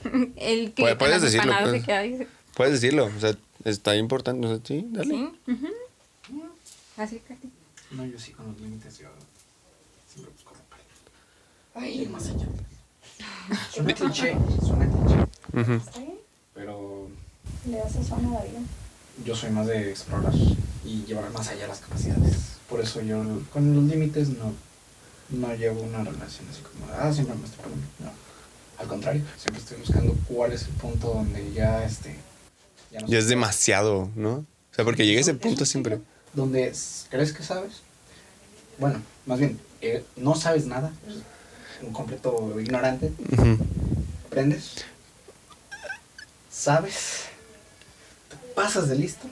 El 0.36 0.72
que 0.74 0.82
Puedes- 0.82 0.96
puedes 0.98 1.22
decirlo, 1.22 1.52
pues. 1.62 1.80
se 1.80 1.86
queda. 1.86 2.26
Puedes 2.54 2.72
decirlo, 2.80 3.06
o 3.06 3.20
sea, 3.20 3.36
está 3.64 3.96
importante. 3.96 4.46
O 4.46 4.50
sea, 4.56 4.60
sí, 4.64 4.86
dale. 4.90 5.14
¿Sí? 5.46 5.62
Acércate. 6.96 7.48
No, 7.92 8.04
yo 8.04 8.18
sí 8.18 8.32
con 8.32 8.46
los 8.48 8.60
límites, 8.60 8.98
yo 8.98 9.08
siempre 10.12 10.32
busco 10.34 10.52
romper. 10.54 10.78
Ay, 11.74 12.02
ir 12.02 12.10
más 12.10 12.26
allá. 12.28 12.46
Suena 13.72 13.94
cliché, 13.94 14.36
suena 14.64 14.88
cliché. 14.90 15.78
Pero 16.54 17.08
Le 17.68 17.78
das 17.78 17.92
sazón 17.92 18.26
a 18.26 18.30
la 18.34 18.44
vida. 18.44 18.60
yo 19.24 19.34
soy 19.34 19.50
más 19.50 19.66
de 19.66 19.90
explorar 19.90 20.32
y 20.84 21.04
llevar 21.04 21.30
más 21.30 21.48
allá 21.48 21.66
las 21.68 21.80
capacidades. 21.80 22.57
Por 22.68 22.80
eso 22.80 23.00
yo 23.00 23.22
con 23.52 23.74
los 23.74 23.84
límites 23.84 24.28
no, 24.30 24.52
no 25.30 25.54
llevo 25.54 25.82
una 25.82 25.98
relación 25.98 26.46
así 26.50 26.62
como, 26.62 26.92
ah, 26.92 27.12
siempre 27.12 27.34
me 27.36 27.44
estoy 27.44 27.60
poniendo. 27.62 27.86
No. 28.00 28.10
Al 28.78 28.86
contrario, 28.86 29.22
siempre 29.36 29.62
estoy 29.62 29.78
buscando 29.78 30.14
cuál 30.28 30.52
es 30.52 30.62
el 30.62 30.72
punto 30.74 31.08
donde 31.08 31.52
ya 31.52 31.84
este. 31.84 32.16
Ya, 32.92 33.00
no 33.00 33.08
Ya 33.08 33.18
es 33.18 33.28
demasiado, 33.28 34.08
¿no? 34.14 34.30
O 34.32 34.74
sea, 34.74 34.84
porque 34.84 35.04
llega 35.06 35.20
ese 35.20 35.34
punto 35.34 35.64
siempre. 35.64 36.00
Donde 36.32 36.72
crees 37.10 37.32
que 37.32 37.42
sabes. 37.42 37.80
Bueno, 38.78 39.02
más 39.26 39.38
bien, 39.40 39.58
eh, 39.80 40.04
no 40.16 40.34
sabes 40.34 40.66
nada. 40.66 40.92
eres 41.06 41.22
un 41.82 41.92
completo 41.92 42.60
ignorante. 42.60 43.12
Ujú. 43.32 43.58
Aprendes. 44.26 44.84
Sabes. 46.50 47.24
Te 48.28 48.36
pasas 48.54 48.88
de 48.88 48.96
listo. 48.96 49.26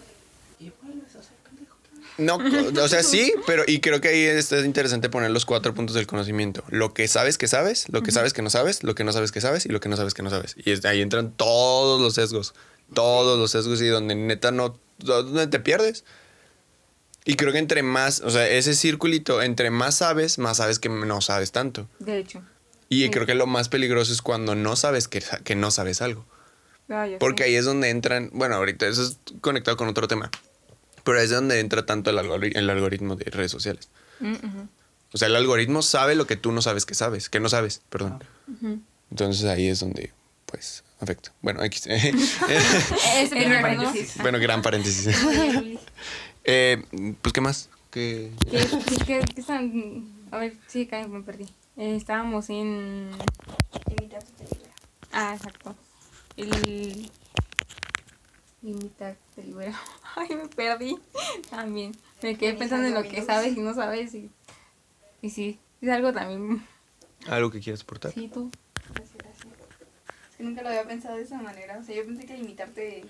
Y 0.58 0.72
vuelves 0.82 1.10
a 1.16 1.22
ser 1.22 1.36
pendejo. 1.44 1.76
No, 2.18 2.38
o 2.82 2.88
sea, 2.88 3.02
sí, 3.02 3.32
pero 3.46 3.64
y 3.66 3.80
creo 3.80 4.00
que 4.00 4.08
ahí 4.08 4.22
es 4.24 4.50
es 4.52 4.64
interesante 4.64 5.08
poner 5.10 5.30
los 5.30 5.44
cuatro 5.44 5.74
puntos 5.74 5.94
del 5.94 6.06
conocimiento. 6.06 6.64
Lo 6.68 6.94
que 6.94 7.08
sabes 7.08 7.36
que 7.36 7.46
sabes, 7.48 7.86
lo 7.90 8.02
que 8.02 8.10
sabes 8.12 8.32
que 8.32 8.40
no 8.42 8.48
sabes, 8.50 8.82
lo 8.82 8.94
que 8.94 9.04
no 9.04 9.12
sabes 9.12 9.32
que 9.32 9.40
sabes 9.40 9.66
y 9.66 9.68
lo 9.68 9.80
que 9.80 9.88
no 9.88 9.96
sabes 9.96 10.14
que 10.14 10.22
no 10.22 10.30
sabes. 10.30 10.54
Y 10.64 10.86
ahí 10.86 11.02
entran 11.02 11.32
todos 11.32 12.00
los 12.00 12.14
sesgos, 12.14 12.54
todos 12.94 13.38
los 13.38 13.50
sesgos 13.50 13.82
y 13.82 13.88
donde 13.88 14.14
neta 14.14 14.50
no, 14.50 14.78
donde 14.98 15.46
te 15.46 15.60
pierdes. 15.60 16.04
Y 17.24 17.34
creo 17.36 17.52
que 17.52 17.58
entre 17.58 17.82
más, 17.82 18.20
o 18.20 18.30
sea, 18.30 18.48
ese 18.48 18.74
circulito, 18.74 19.42
entre 19.42 19.70
más 19.70 19.96
sabes, 19.96 20.38
más 20.38 20.58
sabes 20.58 20.78
que 20.78 20.88
no 20.88 21.20
sabes 21.20 21.50
tanto. 21.52 21.88
De 21.98 22.18
hecho. 22.18 22.42
Y 22.88 23.02
Sí. 23.04 23.10
creo 23.10 23.26
que 23.26 23.34
lo 23.34 23.46
más 23.48 23.68
peligroso 23.68 24.12
es 24.12 24.22
cuando 24.22 24.54
no 24.54 24.76
sabes 24.76 25.08
que, 25.08 25.22
que 25.44 25.56
no 25.56 25.70
sabes 25.72 26.00
algo. 26.02 26.24
Ah, 26.88 27.08
Porque 27.18 27.42
ahí 27.42 27.56
es 27.56 27.64
donde 27.64 27.90
entran, 27.90 28.30
bueno, 28.32 28.54
ahorita 28.54 28.86
eso 28.86 29.02
es 29.02 29.18
conectado 29.40 29.76
con 29.76 29.88
otro 29.88 30.06
tema, 30.06 30.30
pero 31.06 31.18
es 31.20 31.30
donde 31.30 31.60
entra 31.60 31.86
tanto 31.86 32.10
el, 32.10 32.18
algori- 32.18 32.52
el 32.54 32.68
algoritmo 32.68 33.16
de 33.16 33.24
redes 33.30 33.50
sociales. 33.50 33.88
Mm. 34.20 34.34
O 35.12 35.16
sea, 35.16 35.28
el 35.28 35.36
algoritmo 35.36 35.80
sabe 35.80 36.14
lo 36.16 36.26
que 36.26 36.36
tú 36.36 36.52
no 36.52 36.60
sabes 36.60 36.84
que 36.84 36.94
sabes, 36.94 37.30
que 37.30 37.40
no 37.40 37.48
sabes, 37.48 37.80
perdón. 37.88 38.22
Entonces 39.10 39.44
ahí 39.46 39.68
es 39.68 39.80
donde, 39.80 40.12
pues, 40.46 40.84
afecta. 41.00 41.32
Bueno, 41.40 41.62
X. 41.64 41.86
Ese 41.86 42.10
En 43.22 43.28
primero, 43.30 43.54
¿no? 43.56 43.62
paréntesis. 43.62 44.14
bueno, 44.20 44.38
gran 44.38 44.60
paréntesis. 44.60 45.16
Eh, 46.48 46.80
pues, 47.22 47.32
¿qué 47.32 47.40
más? 47.40 47.68
¿Qué? 47.90 48.30
¿Qué, 48.50 48.58
qué, 48.58 48.96
qué- 49.04 49.24
qué 49.34 49.40
están? 49.40 50.04
A 50.30 50.38
ver, 50.38 50.54
sí, 50.68 50.88
me 51.08 51.22
perdí. 51.22 51.44
Eh, 51.76 51.96
estábamos 51.96 52.50
en. 52.50 53.10
Ah, 55.12 55.34
exacto. 55.36 55.74
El. 56.36 57.10
Limitar 58.66 59.16
te 59.36 59.44
libera. 59.44 59.80
Ay, 60.16 60.28
me 60.34 60.48
perdí. 60.48 60.98
También. 61.50 61.96
Me 62.20 62.36
quedé 62.36 62.54
pensando 62.54 62.88
en 62.88 62.94
lo 62.94 63.04
que 63.04 63.22
sabes 63.22 63.56
y 63.56 63.60
no 63.60 63.72
sabes. 63.72 64.12
Y, 64.12 64.28
y 65.22 65.30
sí, 65.30 65.60
es 65.80 65.88
algo 65.88 66.12
también. 66.12 66.66
¿Algo 67.28 67.48
que 67.52 67.60
quieres 67.60 67.82
aportar? 67.82 68.12
Sí, 68.12 68.26
tú. 68.26 68.50
Gracias, 68.92 69.16
gracias. 69.18 69.46
Es 70.30 70.36
que 70.36 70.42
nunca 70.42 70.62
lo 70.62 70.68
había 70.70 70.84
pensado 70.84 71.16
de 71.16 71.22
esa 71.22 71.40
manera. 71.40 71.78
O 71.78 71.84
sea, 71.84 71.94
yo 71.94 72.04
pensé 72.04 72.26
que 72.26 72.36
limitarte 72.36 73.04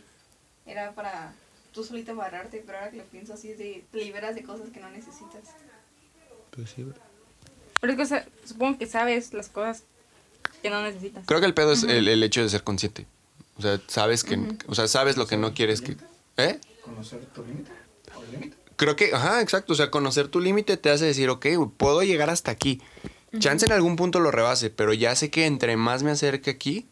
era 0.67 0.93
para 0.93 1.33
tú 1.73 1.83
solito 1.83 2.11
embarrarte, 2.11 2.63
pero 2.67 2.77
ahora 2.77 2.91
que 2.91 2.99
lo 2.99 3.05
pienso 3.05 3.33
así 3.33 3.51
es 3.51 3.57
de 3.57 3.83
te 3.91 4.05
liberas 4.05 4.35
de 4.35 4.43
cosas 4.43 4.69
que 4.69 4.81
no 4.81 4.91
necesitas. 4.91 5.55
Pues 6.51 6.69
sí, 6.69 6.83
bro. 6.83 6.97
Pero 7.81 7.93
es 7.93 7.97
que, 7.97 8.03
o 8.03 8.07
sea, 8.07 8.29
supongo 8.45 8.79
que 8.79 8.87
sabes 8.87 9.33
las 9.33 9.49
cosas 9.49 9.85
que 10.61 10.69
no 10.69 10.83
necesitas. 10.83 11.25
Creo 11.25 11.41
que 11.41 11.47
el 11.47 11.55
pedo 11.55 11.73
es 11.73 11.83
el, 11.83 12.09
el 12.09 12.23
hecho 12.23 12.43
de 12.43 12.51
ser 12.51 12.63
consciente. 12.63 13.07
O 13.59 13.63
sea, 13.63 13.81
sabes 13.87 14.23
que, 14.25 14.39
o 14.67 14.75
sea, 14.75 14.87
sabes 14.87 15.17
lo 15.17 15.27
que 15.27 15.37
no 15.37 15.55
quieres 15.55 15.81
que. 15.81 15.97
¿Eh? 16.37 16.61
Conocer 16.83 17.25
tu 17.27 17.45
límite. 17.45 17.71
Creo 18.77 18.97
que, 18.97 19.15
ajá, 19.15 19.41
exacto. 19.41 19.73
O 19.73 19.77
sea, 19.77 19.91
conocer 19.91 20.29
tu 20.29 20.41
límite 20.41 20.77
te 20.77 20.91
hace 20.91 21.07
decir, 21.07 21.31
ok, 21.31 21.47
puedo 21.77 22.03
llegar 22.03 22.29
hasta 22.31 22.51
aquí. 22.51 22.83
Chance 23.39 23.67
en 23.67 23.73
algún 23.73 23.97
punto 23.97 24.21
lo 24.21 24.31
rebase, 24.31 24.71
pero 24.71 24.93
ya 24.93 25.15
sé 25.15 25.31
que 25.31 25.47
entre 25.47 25.77
más 25.77 26.03
me 26.03 26.11
acerque 26.11 26.51
aquí, 26.51 26.87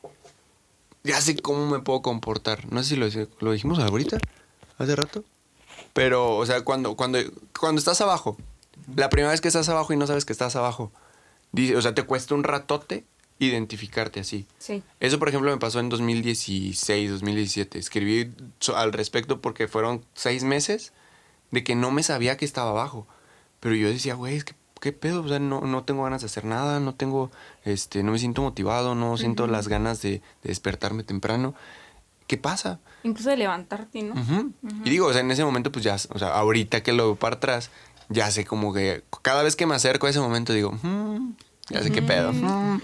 ya 1.02 1.20
sé 1.20 1.36
cómo 1.36 1.70
me 1.70 1.80
puedo 1.80 2.02
comportar. 2.02 2.70
No 2.72 2.82
sé 2.82 2.90
si 2.90 2.96
lo, 2.96 3.06
lo 3.40 3.52
dijimos 3.52 3.78
ahorita, 3.78 4.18
hace 4.78 4.96
rato. 4.96 5.24
Pero, 5.92 6.36
o 6.36 6.44
sea, 6.44 6.62
cuando, 6.62 6.96
cuando, 6.96 7.18
cuando 7.58 7.78
estás 7.78 8.00
abajo, 8.00 8.36
la 8.96 9.08
primera 9.08 9.30
vez 9.30 9.40
que 9.40 9.48
estás 9.48 9.68
abajo 9.68 9.92
y 9.92 9.96
no 9.96 10.06
sabes 10.06 10.24
que 10.24 10.32
estás 10.32 10.56
abajo, 10.56 10.92
dice, 11.52 11.76
o 11.76 11.82
sea, 11.82 11.94
te 11.94 12.02
cuesta 12.02 12.34
un 12.34 12.44
ratote 12.44 13.04
identificarte 13.44 14.20
así. 14.20 14.46
Sí. 14.58 14.82
Eso, 15.00 15.18
por 15.18 15.28
ejemplo, 15.28 15.50
me 15.50 15.58
pasó 15.58 15.80
en 15.80 15.88
2016, 15.88 17.10
2017. 17.10 17.78
Escribí 17.78 18.32
al 18.74 18.92
respecto 18.92 19.40
porque 19.40 19.68
fueron 19.68 20.04
seis 20.14 20.44
meses 20.44 20.92
de 21.50 21.62
que 21.64 21.74
no 21.74 21.90
me 21.90 22.02
sabía 22.02 22.36
que 22.36 22.44
estaba 22.44 22.70
abajo. 22.70 23.06
Pero 23.60 23.74
yo 23.74 23.88
decía, 23.88 24.14
güey, 24.14 24.36
es 24.36 24.44
que, 24.44 24.54
¿qué 24.80 24.92
pedo? 24.92 25.22
O 25.22 25.28
sea, 25.28 25.38
no, 25.38 25.60
no 25.62 25.84
tengo 25.84 26.04
ganas 26.04 26.20
de 26.22 26.26
hacer 26.26 26.44
nada, 26.44 26.80
no 26.80 26.94
tengo, 26.94 27.30
este, 27.64 28.02
no 28.02 28.12
me 28.12 28.18
siento 28.18 28.42
motivado, 28.42 28.94
no 28.94 29.16
siento 29.16 29.46
las 29.46 29.68
ganas 29.68 30.02
de, 30.02 30.10
de 30.10 30.22
despertarme 30.42 31.02
temprano. 31.04 31.54
¿Qué 32.26 32.38
pasa? 32.38 32.80
Incluso 33.02 33.30
de 33.30 33.36
levantarte, 33.36 34.02
¿no? 34.02 34.14
Ujú. 34.20 34.52
Y 34.84 34.90
digo, 34.90 35.06
o 35.06 35.12
sea, 35.12 35.20
en 35.20 35.30
ese 35.30 35.44
momento, 35.44 35.70
pues 35.70 35.84
ya, 35.84 35.94
o 36.10 36.18
sea, 36.18 36.28
ahorita 36.34 36.82
que 36.82 36.92
lo 36.92 37.04
veo 37.04 37.16
para 37.16 37.36
atrás, 37.36 37.70
ya 38.08 38.30
sé 38.30 38.44
como 38.46 38.72
que 38.72 39.02
cada 39.22 39.42
vez 39.42 39.56
que 39.56 39.66
me 39.66 39.74
acerco 39.74 40.06
a 40.06 40.10
ese 40.10 40.20
momento 40.20 40.52
digo, 40.52 40.72
"Mm, 40.82 41.32
ya 41.70 41.82
sé 41.82 41.90
qué 41.90 42.02
pedo. 42.02 42.32
mm". 42.32 42.80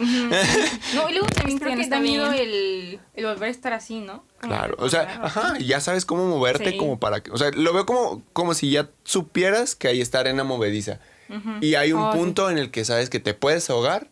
No, 0.94 1.08
y 1.08 1.12
luego 1.12 1.26
también 1.28 1.58
Sí, 1.58 1.64
creo 1.64 1.76
que 1.76 1.82
está 1.82 1.96
da 1.96 2.02
miedo 2.02 2.30
bien. 2.30 2.42
el, 2.48 3.00
el 3.14 3.24
volver 3.26 3.44
a 3.48 3.50
estar 3.50 3.72
así, 3.72 4.00
¿no? 4.00 4.24
Como 4.40 4.52
Claro, 4.54 4.76
o 4.78 4.88
sea, 4.88 5.20
ajá, 5.22 5.54
y 5.58 5.66
ya 5.66 5.80
sabes 5.80 6.04
cómo 6.04 6.26
moverte 6.26 6.70
Sí. 6.70 6.76
como 6.78 6.98
para 6.98 7.22
que, 7.22 7.30
o 7.30 7.36
sea, 7.36 7.50
lo 7.50 7.72
veo 7.72 7.84
como, 7.86 8.22
como 8.32 8.54
si 8.54 8.70
ya 8.70 8.90
supieras 9.04 9.74
que 9.74 9.88
ahí 9.88 10.00
está 10.00 10.20
arena 10.20 10.44
movediza. 10.44 11.00
Ujú. 11.28 11.50
Y 11.60 11.74
hay 11.76 11.92
un 11.92 12.02
Oh, 12.02 12.12
sí. 12.12 12.18
punto 12.18 12.50
en 12.50 12.58
el 12.58 12.70
que 12.70 12.84
sabes 12.84 13.10
que 13.10 13.20
te 13.20 13.34
puedes 13.34 13.68
ahogar 13.70 14.08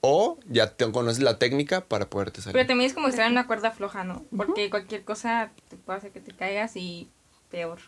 o 0.00 0.38
ya 0.48 0.74
te 0.76 0.90
conoces 0.90 1.22
la 1.22 1.38
técnica 1.38 1.82
para 1.86 2.08
poderte 2.08 2.40
salir. 2.40 2.54
Pero 2.54 2.66
también 2.66 2.88
es 2.88 2.94
como 2.94 3.08
estar 3.08 3.26
en 3.26 3.32
una 3.32 3.46
cuerda 3.46 3.70
floja, 3.70 4.02
¿no? 4.02 4.24
Porque 4.36 4.70
cualquier 4.70 5.04
cosa 5.04 5.50
te 5.68 5.76
puede 5.76 5.98
hacer 5.98 6.10
que 6.12 6.20
te 6.20 6.32
caigas 6.32 6.74
y 6.76 7.10
peor. 7.50 7.78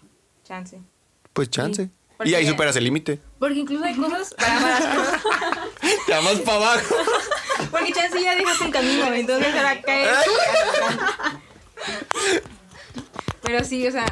Chance. 0.44 0.80
Pues 1.32 1.48
chance. 1.48 1.88
Porque- 2.22 2.30
Y 2.30 2.34
ahí 2.34 2.46
superas 2.46 2.76
el 2.76 2.84
límite. 2.84 3.18
Porque 3.38 3.58
incluso 3.58 3.84
hay 3.84 3.94
cosas 3.96 4.34
para 4.38 4.94
cosas. 4.94 5.22
Te 6.06 6.12
vas 6.20 6.38
para 6.40 6.56
abajo. 6.56 6.94
Porque 7.70 7.92
chance 7.92 8.22
ya 8.22 8.36
dejas 8.36 8.60
un 8.60 8.70
camino, 8.70 9.12
entonces 9.12 9.54
ahora 9.54 9.80
caes. 9.82 10.08
Pero 13.42 13.64
sí, 13.64 13.86
o 13.86 13.90
sea, 13.90 14.06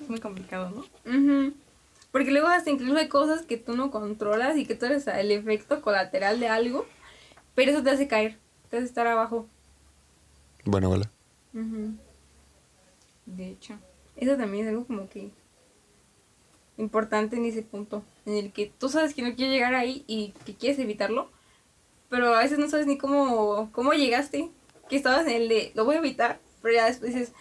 es 0.00 0.08
muy 0.08 0.20
complicado, 0.20 0.70
¿no? 0.70 1.52
Porque 2.12 2.30
luego 2.30 2.48
hasta 2.48 2.70
incluso 2.70 2.96
hay 2.96 3.08
cosas 3.08 3.42
que 3.42 3.56
tú 3.56 3.76
no 3.76 3.90
controlas 3.90 4.56
y 4.56 4.64
que 4.66 4.74
tú 4.74 4.86
eres 4.86 5.06
el 5.06 5.30
efecto 5.30 5.80
colateral 5.82 6.40
de 6.40 6.48
algo, 6.48 6.86
pero 7.54 7.72
eso 7.72 7.82
te 7.82 7.90
hace 7.90 8.08
caer, 8.08 8.38
te 8.70 8.78
hace 8.78 8.86
estar 8.86 9.06
abajo. 9.06 9.46
Bueno, 10.64 10.90
hola. 10.90 11.10
De 13.26 13.48
hecho, 13.50 13.74
eso 14.16 14.36
también 14.36 14.64
es 14.66 14.70
algo 14.70 14.86
como 14.86 15.08
que 15.08 15.30
importante 16.78 17.36
en 17.36 17.44
ese 17.44 17.62
punto, 17.62 18.04
en 18.26 18.34
el 18.34 18.52
que 18.52 18.72
tú 18.78 18.88
sabes 18.88 19.14
que 19.14 19.22
no 19.22 19.34
quieres 19.34 19.54
llegar 19.54 19.74
ahí 19.74 20.04
y 20.06 20.32
que 20.44 20.54
quieres 20.54 20.78
evitarlo, 20.78 21.30
pero 22.08 22.34
a 22.34 22.40
veces 22.40 22.58
no 22.58 22.68
sabes 22.68 22.86
ni 22.86 22.98
cómo, 22.98 23.70
cómo 23.72 23.92
llegaste, 23.92 24.50
que 24.88 24.96
estabas 24.96 25.26
en 25.26 25.42
el 25.42 25.48
de, 25.48 25.72
lo 25.74 25.84
voy 25.84 25.96
a 25.96 25.98
evitar, 25.98 26.40
pero 26.62 26.74
ya 26.74 26.86
después 26.86 27.14
dices, 27.14 27.32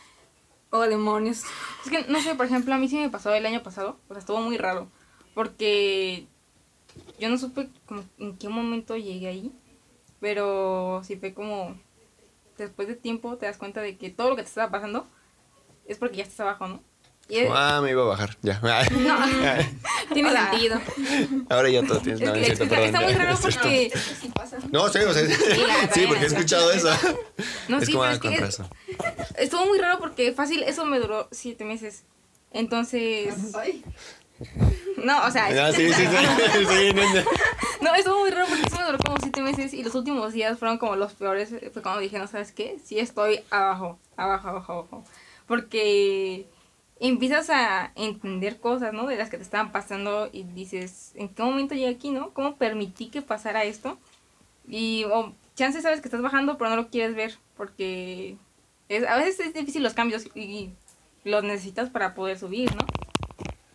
oh 0.72 0.82
demonios. 0.82 1.44
Es 1.86 1.92
que, 1.92 2.12
no 2.12 2.20
sé, 2.20 2.34
por 2.36 2.48
ejemplo, 2.48 2.74
a 2.74 2.78
mí 2.78 2.88
sí 2.88 2.98
me 2.98 3.10
pasó 3.10 3.34
el 3.34 3.46
año 3.46 3.62
pasado, 3.62 4.00
o 4.08 4.14
sea, 4.14 4.20
estuvo 4.20 4.40
muy 4.42 4.58
raro, 4.58 4.88
porque 5.34 6.28
yo 7.20 7.30
no 7.30 7.38
supe 7.38 7.70
como 7.86 8.04
en 8.18 8.38
qué 8.38 8.50
momento 8.50 8.96
llegué 8.98 9.28
ahí, 9.28 9.52
pero 10.20 11.02
sí 11.04 11.18
fue 11.18 11.34
como, 11.34 11.78
después 12.58 12.88
de 12.88 12.96
tiempo 12.96 13.38
te 13.38 13.46
das 13.46 13.58
cuenta 13.58 13.82
de 13.82 13.98
que 13.98 14.10
todo 14.10 14.30
lo 14.30 14.36
que 14.36 14.44
te 14.44 14.50
estaba 14.50 14.72
pasando 14.72 15.06
es 15.88 15.98
porque 15.98 16.18
ya 16.18 16.24
estás 16.24 16.40
abajo, 16.40 16.68
¿no? 16.68 16.82
Ah, 17.52 17.80
me 17.84 17.92
iba 17.92 18.04
a 18.04 18.06
bajar, 18.06 18.38
ya. 18.42 18.60
Tiene 20.14 20.30
O 20.30 20.32
sea, 20.32 20.52
sentido. 20.52 20.80
Ahora 21.50 21.70
ya 21.70 21.82
todo 21.84 22.00
tienes. 22.00 22.22
es 22.22 22.28
No, 22.28 22.34
que 22.34 22.40
no 22.40 22.46
es 22.46 22.58
cierto, 22.58 22.76
está, 22.76 23.02
muy 23.02 23.14
raro 23.14 23.38
porque... 23.42 23.92
No, 24.72 24.88
sí, 24.90 25.00
o 25.00 25.14
sea, 25.14 25.26
sí, 25.94 26.06
porque 26.08 26.24
he 26.24 26.28
escuchado 26.28 26.72
eso. 26.72 26.90
No, 27.68 27.80
es 27.80 27.86
sí, 27.88 27.92
como 27.94 28.04
pero 28.04 28.12
ah, 28.12 28.14
es 28.14 28.20
con 28.20 28.32
que- 28.34 28.40
razón. 28.40 28.68
Estuvo 29.38 29.66
muy 29.66 29.80
raro 29.80 30.00
porque 30.00 30.34
fácil, 30.34 30.62
eso 30.64 30.86
me 30.86 31.00
duró 31.00 31.28
siete 31.32 31.66
meses. 31.66 32.04
Entonces, 32.52 33.34
Ay, 33.56 33.84
no, 35.04 35.26
o 35.26 35.32
sea, 35.32 35.48
Ah, 35.68 35.72
sí, 35.74 35.92
sí, 35.92 35.94
sí. 35.94 36.06
sí, 36.70 36.94
no, 36.94 37.14
no. 37.14 37.24
no, 37.82 37.96
estuvo 37.96 38.20
muy 38.20 38.30
raro 38.30 38.46
porque 38.48 38.68
eso 38.68 38.78
me 38.78 38.86
duró 38.86 38.98
como 39.00 39.18
siete 39.20 39.42
meses 39.42 39.74
y 39.74 39.84
los 39.84 39.96
últimos 39.96 40.32
días 40.34 40.58
fueron 40.60 40.78
como 40.78 40.96
los 40.96 41.14
peores. 41.14 41.50
Fue 41.74 41.82
cuando 41.82 42.00
dije, 42.02 42.18
no 42.20 42.28
sabes 42.28 42.52
qué, 42.52 42.78
sí 42.86 43.00
estoy 43.00 43.42
abajo, 43.50 43.98
abajo, 44.16 44.48
abajo, 44.50 44.72
abajo. 44.74 45.04
Porque 45.48 46.46
empiezas 47.00 47.50
a 47.50 47.92
entender 47.96 48.60
cosas, 48.60 48.94
¿no? 48.94 49.06
De 49.06 49.18
las 49.18 49.30
que 49.30 49.38
te 49.38 49.44
estaban 49.44 49.72
pasando 49.72 50.30
y 50.32 50.44
dices, 50.44 51.12
¿en 51.16 51.30
qué 51.30 51.44
momento 51.44 51.76
llegué 51.76 51.90
aquí, 51.90 52.12
no? 52.12 52.32
¿Cómo 52.32 52.56
permití 52.56 53.08
que 53.08 53.22
pasara 53.22 53.64
esto? 53.64 53.98
Y 54.68 55.06
o 55.06 55.34
chance 55.56 55.82
sabes 55.82 56.02
que 56.02 56.08
estás 56.08 56.22
bajando, 56.22 56.58
pero 56.58 56.70
no 56.70 56.76
lo 56.76 56.90
quieres 56.90 57.16
ver 57.16 57.38
porque 57.58 58.38
es, 58.90 59.06
a 59.08 59.18
veces 59.18 59.40
es 59.48 59.54
difícil 59.54 59.84
los 59.84 59.94
cambios 59.94 60.26
y 60.36 60.72
los 61.24 61.44
necesitas 61.44 61.90
para 61.90 62.14
poder 62.14 62.38
subir, 62.38 62.74
¿no? 62.76 62.86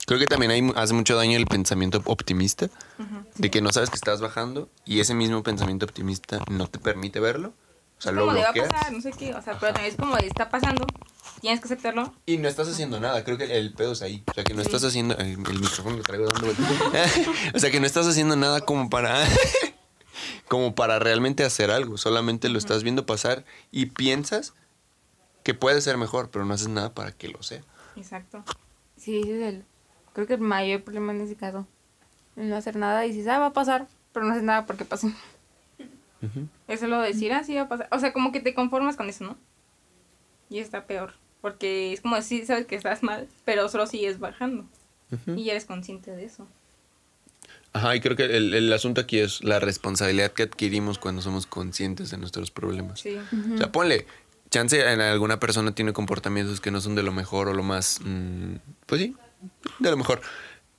Creo 0.06 0.18
que 0.18 0.26
también 0.26 0.50
hay, 0.50 0.72
hace 0.74 0.92
mucho 0.92 1.14
daño 1.14 1.36
el 1.36 1.46
pensamiento 1.46 2.02
optimista, 2.04 2.68
de 3.36 3.48
que 3.48 3.60
no 3.60 3.70
sabes 3.70 3.90
que 3.90 3.94
estás 3.96 4.20
bajando 4.20 4.68
y 4.84 4.98
ese 4.98 5.14
mismo 5.14 5.44
pensamiento 5.44 5.86
optimista 5.86 6.40
no 6.50 6.66
te 6.66 6.80
permite 6.80 7.20
verlo. 7.20 7.52
O 7.96 8.02
sea, 8.02 8.10
es 8.10 8.16
lo 8.16 8.22
como 8.22 8.34
de 8.34 8.42
va 8.42 8.48
a 8.48 8.52
bloqueas. 8.52 8.72
pasar, 8.72 8.92
no 8.92 9.00
sé 9.00 9.12
qué, 9.12 9.34
o 9.34 9.40
sea, 9.40 9.56
pero 9.60 9.72
también 9.72 9.92
es 9.92 9.96
como 9.96 10.16
de 10.16 10.26
está 10.26 10.48
pasando, 10.48 10.84
tienes 11.40 11.60
que 11.60 11.66
aceptarlo. 11.66 12.14
Y 12.26 12.36
no 12.38 12.48
estás 12.48 12.68
haciendo 12.68 13.00
nada, 13.00 13.24
creo 13.24 13.36
que 13.38 13.44
el 13.58 13.72
pedo 13.72 13.92
es 13.92 14.02
ahí. 14.02 14.22
O 14.30 14.34
sea, 14.34 14.44
que 14.44 14.54
no 14.54 14.60
Sí. 14.62 14.66
estás 14.68 14.84
haciendo. 14.84 15.16
El, 15.18 15.28
el 15.30 15.36
micrófono 15.60 15.96
lo 15.96 16.02
traigo 16.02 16.26
dando 16.26 16.46
vueltas. 16.46 16.66
o 17.54 17.58
sea, 17.58 17.70
que 17.70 17.80
no 17.80 17.86
estás 17.86 18.06
haciendo 18.06 18.36
nada 18.36 18.60
como 18.62 18.88
para. 18.90 19.24
como 20.48 20.74
para 20.74 20.98
realmente 20.98 21.44
hacer 21.44 21.70
algo. 21.70 21.96
Solamente 21.98 22.48
lo 22.48 22.58
estás 22.58 22.82
viendo 22.82 23.06
pasar 23.06 23.44
y 23.70 23.86
piensas 23.86 24.54
que 25.44 25.54
puede 25.54 25.80
ser 25.80 25.96
mejor, 25.96 26.30
pero 26.30 26.44
no 26.44 26.54
haces 26.54 26.68
nada 26.68 26.92
para 26.92 27.12
que 27.12 27.28
lo 27.28 27.42
sea. 27.42 27.62
Exacto. 27.96 28.44
Sí, 28.96 29.20
ese 29.20 29.36
es 29.40 29.54
el, 29.54 29.64
creo 30.12 30.26
que 30.26 30.34
el 30.34 30.40
mayor 30.40 30.82
problema 30.82 31.12
en 31.12 31.20
ese 31.22 31.36
caso. 31.36 31.66
El 32.36 32.48
no 32.50 32.56
hacer 32.56 32.76
nada 32.76 33.06
y 33.06 33.10
dices, 33.12 33.26
ah, 33.28 33.38
va 33.38 33.46
a 33.46 33.52
pasar, 33.52 33.86
pero 34.12 34.26
no 34.26 34.32
haces 34.32 34.42
nada 34.44 34.66
porque 34.66 34.84
pase. 34.84 35.12
Eso 36.68 36.86
lo 36.86 37.00
de 37.00 37.08
decir, 37.08 37.32
ah, 37.32 37.42
sí 37.44 37.54
va 37.54 37.62
a 37.62 37.68
pasar. 37.68 37.88
O 37.92 37.98
sea, 37.98 38.12
como 38.12 38.30
que 38.32 38.40
te 38.40 38.54
conformas 38.54 38.96
con 38.96 39.08
eso, 39.08 39.24
¿no? 39.24 39.36
Y 40.50 40.58
está 40.58 40.84
peor. 40.86 41.14
Porque 41.40 41.92
es 41.92 42.00
como 42.00 42.16
decir, 42.16 42.46
sabes 42.46 42.66
que 42.66 42.76
estás 42.76 43.02
mal, 43.02 43.28
pero 43.44 43.68
solo 43.68 43.86
sigues 43.86 44.18
bajando. 44.18 44.66
Y 45.34 45.44
ya 45.44 45.52
eres 45.52 45.64
consciente 45.64 46.12
de 46.12 46.24
eso. 46.24 46.46
Ajá, 47.72 47.96
y 47.96 48.00
creo 48.00 48.16
que 48.16 48.24
el, 48.24 48.54
el 48.54 48.72
asunto 48.72 49.00
aquí 49.00 49.18
es 49.18 49.42
la 49.42 49.60
responsabilidad 49.60 50.32
que 50.32 50.42
adquirimos 50.42 50.98
cuando 50.98 51.22
somos 51.22 51.46
conscientes 51.46 52.10
de 52.10 52.18
nuestros 52.18 52.50
problemas. 52.50 53.00
Sí. 53.00 53.16
O 53.54 53.58
sea, 53.58 53.72
ponle, 53.72 54.06
chance 54.50 54.80
en 54.80 55.00
alguna 55.00 55.38
persona 55.38 55.72
tiene 55.74 55.92
comportamientos 55.92 56.60
que 56.60 56.70
no 56.70 56.80
son 56.80 56.94
de 56.94 57.02
lo 57.02 57.12
mejor 57.12 57.48
o 57.48 57.54
lo 57.54 57.62
más, 57.62 58.00
mm, 58.04 58.56
pues 58.86 59.00
sí, 59.02 59.16
de 59.78 59.90
lo 59.90 59.96
mejor. 59.96 60.20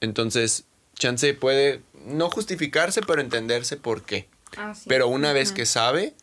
Entonces, 0.01 0.66
chance 0.95 1.34
puede 1.34 1.82
no 2.05 2.30
justificarse, 2.30 3.01
pero 3.01 3.22
entenderse 3.22 3.78
por 3.78 4.03
qué. 4.03 4.28
Ah, 4.57 4.74
sí. 4.76 4.86
Pero 4.88 5.07
una 5.07 5.34
vez 5.34 5.51
que 5.51 5.66
sabe, 5.66 6.14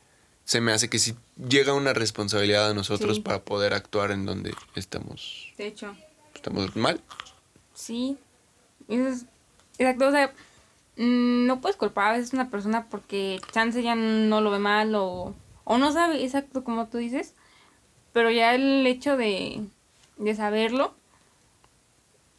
se 0.45 0.61
me 0.61 0.73
hace 0.73 0.91
que 0.91 0.99
sí 0.99 1.15
llega 1.47 1.75
una 1.75 1.93
responsabilidad 1.93 2.71
a 2.71 2.75
nosotros 2.75 3.17
Sí. 3.17 3.23
para 3.23 3.43
poder 3.45 3.75
actuar 3.75 4.11
en 4.11 4.25
donde 4.27 4.55
estamos, 4.75 5.53
De 5.57 5.67
hecho. 5.67 5.95
estamos 6.35 6.75
mal. 6.77 7.01
Sí. 7.75 8.17
Es- 8.89 9.27
exacto, 9.79 10.09
o 10.09 10.11
sea, 10.11 10.33
mm, 10.97 11.47
no 11.47 11.61
puedes 11.61 11.77
culpar 11.77 12.09
a 12.09 12.17
veces 12.17 12.33
a 12.33 12.37
una 12.37 12.51
persona 12.51 12.87
porque 12.89 13.41
chance 13.53 13.83
ya 13.83 13.95
no 13.95 14.41
lo 14.41 14.51
ve 14.51 14.59
mal 14.59 14.95
o, 14.95 15.35
o 15.65 15.79
no 15.79 15.93
sabe 15.93 16.25
exacto 16.25 16.65
como 16.65 16.89
tú 16.89 16.99
dices, 16.99 17.35
pero 18.13 18.31
ya 18.31 18.55
el 18.55 18.87
hecho 18.87 19.17
de, 19.17 19.65
de 20.17 20.35
saberlo, 20.35 20.95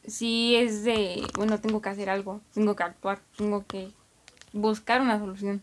sí 0.07 0.55
es 0.55 0.83
de, 0.83 1.25
bueno, 1.35 1.59
tengo 1.61 1.81
que 1.81 1.89
hacer 1.89 2.09
algo, 2.09 2.41
tengo 2.53 2.75
que 2.75 2.83
actuar, 2.83 3.21
tengo 3.37 3.65
que 3.67 3.91
buscar 4.51 5.01
una 5.01 5.19
solución. 5.19 5.61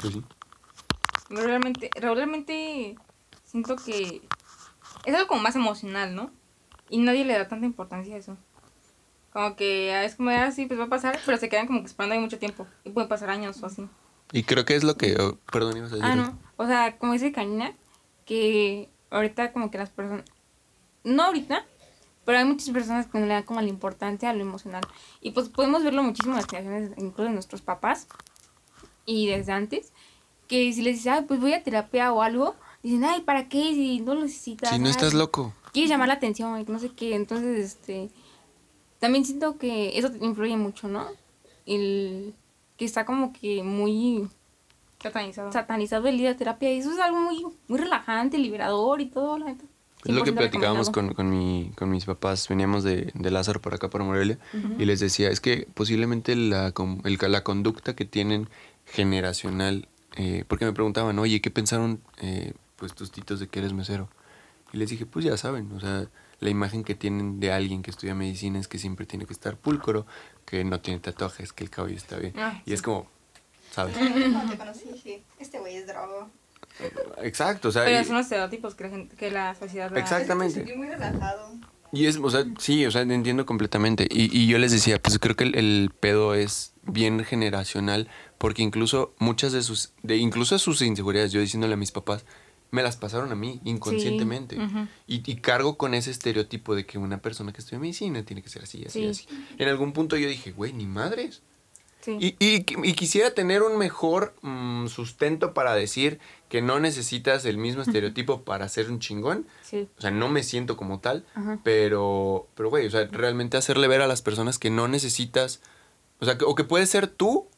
Pues 0.00 0.12
sí. 0.14 0.24
Regularmente, 1.28 1.90
regularmente 1.94 2.96
siento 3.44 3.76
que 3.76 4.22
es 5.04 5.14
algo 5.14 5.28
como 5.28 5.42
más 5.42 5.56
emocional, 5.56 6.14
¿no? 6.14 6.30
Y 6.90 6.98
nadie 6.98 7.24
le 7.24 7.34
da 7.34 7.48
tanta 7.48 7.66
importancia 7.66 8.14
a 8.14 8.18
eso. 8.18 8.36
Como 9.32 9.56
que 9.56 10.04
es 10.04 10.16
como, 10.16 10.30
ah, 10.30 10.50
sí, 10.50 10.66
pues 10.66 10.80
va 10.80 10.84
a 10.84 10.88
pasar, 10.88 11.18
pero 11.26 11.36
se 11.38 11.48
quedan 11.48 11.66
como 11.66 11.80
que 11.80 11.86
esperando 11.86 12.14
ahí 12.14 12.20
mucho 12.20 12.38
tiempo. 12.38 12.66
Y 12.84 12.90
pueden 12.90 13.08
pasar 13.08 13.30
años 13.30 13.62
o 13.62 13.66
así. 13.66 13.86
Y 14.32 14.42
creo 14.44 14.64
que 14.64 14.74
es 14.74 14.84
lo 14.84 14.96
que, 14.96 15.16
oh, 15.20 15.38
perdón, 15.52 15.76
ibas 15.76 15.92
a 15.92 15.96
decir. 15.96 16.10
Ah, 16.10 16.16
no. 16.16 16.38
O 16.56 16.66
sea, 16.66 16.98
como 16.98 17.12
dice 17.12 17.32
Karina, 17.32 17.74
que 18.24 18.90
ahorita 19.10 19.52
como 19.52 19.70
que 19.70 19.78
las 19.78 19.90
personas... 19.90 20.24
No 21.04 21.24
ahorita, 21.24 21.64
pero 22.24 22.38
hay 22.38 22.44
muchas 22.44 22.68
personas 22.70 23.06
que 23.06 23.18
no 23.18 23.26
le 23.26 23.34
dan 23.34 23.44
como 23.44 23.60
la 23.60 23.68
importancia 23.68 24.28
a 24.28 24.34
lo 24.34 24.42
emocional. 24.42 24.82
Y 25.20 25.30
pues 25.30 25.48
podemos 25.48 25.84
verlo 25.84 26.02
muchísimo 26.02 26.34
en 26.34 26.36
las 26.36 26.46
creaciones, 26.46 26.90
incluso 26.98 27.24
de 27.24 27.30
nuestros 27.30 27.62
papás 27.62 28.06
y 29.06 29.28
desde 29.28 29.52
antes, 29.52 29.92
que 30.48 30.72
si 30.72 30.82
les 30.82 30.96
dices, 30.96 31.12
ay, 31.12 31.24
pues 31.28 31.38
voy 31.40 31.52
a 31.52 31.62
terapia 31.62 32.12
o 32.12 32.22
algo, 32.22 32.56
dicen, 32.82 33.04
ay, 33.04 33.20
¿para 33.20 33.48
qué? 33.48 33.74
Si 33.74 34.00
no 34.00 34.14
lo 34.14 34.22
necesitas. 34.22 34.70
Si 34.70 34.78
no 34.78 34.86
ay, 34.86 34.90
estás 34.90 35.14
loco. 35.14 35.52
quieres 35.72 35.90
llamar 35.90 36.08
la 36.08 36.14
atención, 36.14 36.64
no 36.66 36.78
sé 36.78 36.88
qué. 36.90 37.14
Entonces, 37.14 37.58
este, 37.64 38.10
también 38.98 39.24
siento 39.24 39.58
que 39.58 39.96
eso 39.98 40.10
influye 40.20 40.56
mucho, 40.56 40.88
¿no? 40.88 41.06
El 41.66 42.34
que 42.76 42.84
está 42.84 43.04
como 43.04 43.32
que 43.32 43.62
muy 43.62 44.28
Satanizado. 45.02 45.52
satanizado 45.52 46.08
el 46.08 46.18
ir 46.20 46.28
a 46.28 46.36
terapia 46.36 46.72
y 46.72 46.78
eso 46.78 46.90
es 46.92 46.98
algo 46.98 47.20
muy, 47.20 47.44
muy 47.68 47.78
relajante, 47.78 48.38
liberador 48.38 49.00
y 49.00 49.06
todo, 49.06 49.38
la. 49.38 49.50
Es 50.04 50.14
lo 50.14 50.22
que 50.22 50.32
100% 50.32 50.36
platicábamos 50.36 50.90
con, 50.90 51.12
con, 51.12 51.28
mi, 51.28 51.72
con 51.76 51.90
mis 51.90 52.04
papás. 52.04 52.46
Veníamos 52.48 52.84
de, 52.84 53.10
de 53.14 53.30
Lázaro 53.32 53.60
para 53.60 53.76
acá, 53.76 53.90
para 53.90 54.04
Morelia, 54.04 54.38
y 54.78 54.84
les 54.84 55.00
decía, 55.00 55.28
es 55.28 55.40
que 55.40 55.66
posiblemente 55.74 56.34
la, 56.36 56.72
el- 57.04 57.18
la 57.32 57.42
conducta 57.44 57.94
que 57.96 58.04
tienen 58.04 58.48
generacional, 58.86 59.88
eh, 60.18 60.44
porque 60.46 60.66
me 60.66 60.72
preguntaban, 60.74 61.18
oye, 61.18 61.40
¿qué 61.40 61.50
pensaron 61.50 62.02
eh, 62.20 62.52
pues 62.76 62.92
tus 62.94 63.10
titos 63.10 63.40
de 63.40 63.46
que 63.48 63.60
eres 63.60 63.72
mesero? 63.72 64.10
Y 64.72 64.76
les 64.76 64.90
dije, 64.90 65.06
pues 65.06 65.24
ya 65.24 65.36
saben, 65.38 65.72
o 65.72 65.80
sea, 65.80 66.06
la 66.40 66.50
imagen 66.50 66.84
que 66.84 66.94
tienen 66.94 67.40
de 67.40 67.50
alguien 67.52 67.82
que 67.82 67.90
estudia 67.90 68.14
medicina 68.14 68.58
es 68.60 68.68
que 68.68 68.78
siempre 68.78 69.06
tiene 69.06 69.24
que 69.24 69.32
estar 69.32 69.56
pulcro, 69.56 70.06
que 70.44 70.62
no 70.64 70.80
tiene 70.80 71.00
tatuajes, 71.00 71.52
que 71.54 71.64
el 71.64 71.70
cabello 71.70 71.96
está 71.96 72.16
bien. 72.18 72.34
Ah, 72.36 72.60
y 72.66 72.74
es 72.74 72.82
como, 72.82 73.08
¿sabes? 73.72 73.96
Cuando 74.32 74.50
te 74.52 74.58
conocí 74.58 74.84
dije, 74.92 75.22
este 75.38 75.58
güey 75.58 75.76
es 75.76 75.86
drogo. 75.86 76.28
Exacto, 77.22 77.68
o 77.68 77.72
sea, 77.72 77.84
Pero 77.84 78.00
y- 78.00 78.04
son 78.04 78.16
los 78.16 78.26
estereotipos 78.26 78.74
que 78.74 78.84
la, 78.84 78.90
gente, 78.90 79.16
que 79.16 79.30
la 79.30 79.54
sociedad 79.54 79.90
da. 79.90 79.98
Exactamente. 79.98 80.64
Muy 80.76 80.88
relajado. 80.88 81.52
Y 81.90 82.04
es, 82.06 82.18
o 82.18 82.30
sea, 82.30 82.44
sí, 82.58 82.84
o 82.84 82.90
sea, 82.90 83.02
entiendo 83.02 83.46
completamente. 83.46 84.06
Y, 84.10 84.36
y 84.38 84.46
yo 84.46 84.58
les 84.58 84.70
decía, 84.72 85.00
pues 85.00 85.18
creo 85.18 85.34
que 85.36 85.44
el, 85.44 85.54
el 85.56 85.90
pedo 85.98 86.34
es 86.34 86.74
bien 86.84 87.24
generacional, 87.24 88.08
porque 88.38 88.62
incluso 88.62 89.14
muchas 89.18 89.52
de 89.52 89.62
sus, 89.62 89.92
de 90.02 90.16
incluso 90.16 90.58
sus 90.58 90.80
inseguridades, 90.82 91.32
yo 91.32 91.40
diciéndole 91.40 91.74
a 91.74 91.76
mis 91.76 91.90
papás, 91.92 92.24
me 92.70 92.82
las 92.82 92.96
pasaron 92.96 93.32
a 93.32 93.34
mí 93.34 93.60
inconscientemente. 93.64 94.56
y, 95.06 95.22
y 95.30 95.36
cargo 95.36 95.76
con 95.76 95.94
ese 95.94 96.10
estereotipo 96.10 96.74
de 96.74 96.84
que 96.86 96.98
una 96.98 97.18
persona 97.22 97.52
que 97.52 97.60
estudia 97.60 97.78
medicina 97.78 98.22
tiene 98.24 98.42
que 98.42 98.48
ser 98.50 98.62
así, 98.62 98.84
así, 98.86 99.00
Sí. 99.02 99.06
así. 99.08 99.26
En 99.58 99.68
algún 99.68 99.92
punto 99.92 100.16
yo 100.16 100.28
dije, 100.28 100.52
güey, 100.52 100.72
ni 100.72 100.86
madres. 100.86 101.42
Sí. 102.00 102.16
Y, 102.20 102.36
y- 102.38 102.64
y 102.88 102.92
quisiera 102.94 103.32
tener 103.34 103.62
un 103.62 103.76
mejor 103.76 104.34
mm, 104.42 104.86
sustento 104.86 105.52
para 105.52 105.74
decir 105.74 106.20
que 106.48 106.62
no 106.62 106.78
necesitas 106.78 107.44
el 107.44 107.58
mismo 107.58 107.82
estereotipo 107.82 108.42
para 108.42 108.68
ser 108.68 108.88
un 108.90 109.00
chingón. 109.00 109.46
Sí. 109.62 109.88
O 109.98 110.00
sea, 110.00 110.10
no 110.12 110.28
me 110.28 110.42
siento 110.44 110.76
como 110.76 111.00
tal, 111.00 111.24
Ajá. 111.34 111.58
pero, 111.64 112.46
pero, 112.54 112.70
güey, 112.70 112.86
o 112.86 112.90
sea, 112.90 113.06
realmente 113.10 113.56
hacerle 113.56 113.88
ver 113.88 114.00
a 114.02 114.06
las 114.06 114.22
personas 114.22 114.58
que 114.58 114.70
no 114.70 114.86
necesitas, 114.88 115.60
o 116.20 116.24
sea, 116.24 116.38
que, 116.38 116.44
o 116.44 116.54
que 116.54 116.64
puedes 116.64 116.88
ser 116.88 117.08
tú 117.08 117.48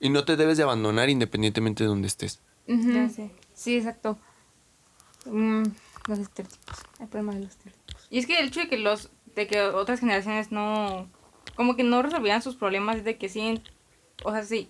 y 0.00 0.10
no 0.10 0.24
te 0.24 0.36
debes 0.36 0.56
de 0.56 0.62
abandonar 0.62 1.08
independientemente 1.08 1.84
de 1.84 1.88
donde 1.88 2.08
estés. 2.08 2.40
Sí, 3.54 3.76
exacto. 3.76 4.18
Mm, 5.24 5.64
los 6.06 6.18
estereotipos. 6.18 6.76
El 7.00 7.08
problema 7.08 7.34
de 7.34 7.40
los 7.40 7.50
estereotipos. 7.50 8.06
Y 8.10 8.18
es 8.18 8.26
que 8.26 8.38
el 8.38 8.48
hecho 8.48 8.60
de 8.60 8.68
que 8.68 8.78
los 8.78 9.10
de 9.34 9.46
que 9.46 9.60
otras 9.60 10.00
generaciones 10.00 10.50
no 10.50 11.08
como 11.54 11.76
que 11.76 11.84
no 11.84 12.02
resolvieran 12.02 12.42
sus 12.42 12.56
problemas 12.56 12.96
es 12.96 13.04
de 13.04 13.18
que 13.18 13.28
siguen 13.28 13.62
o 14.24 14.32
sea, 14.32 14.42
sí, 14.42 14.68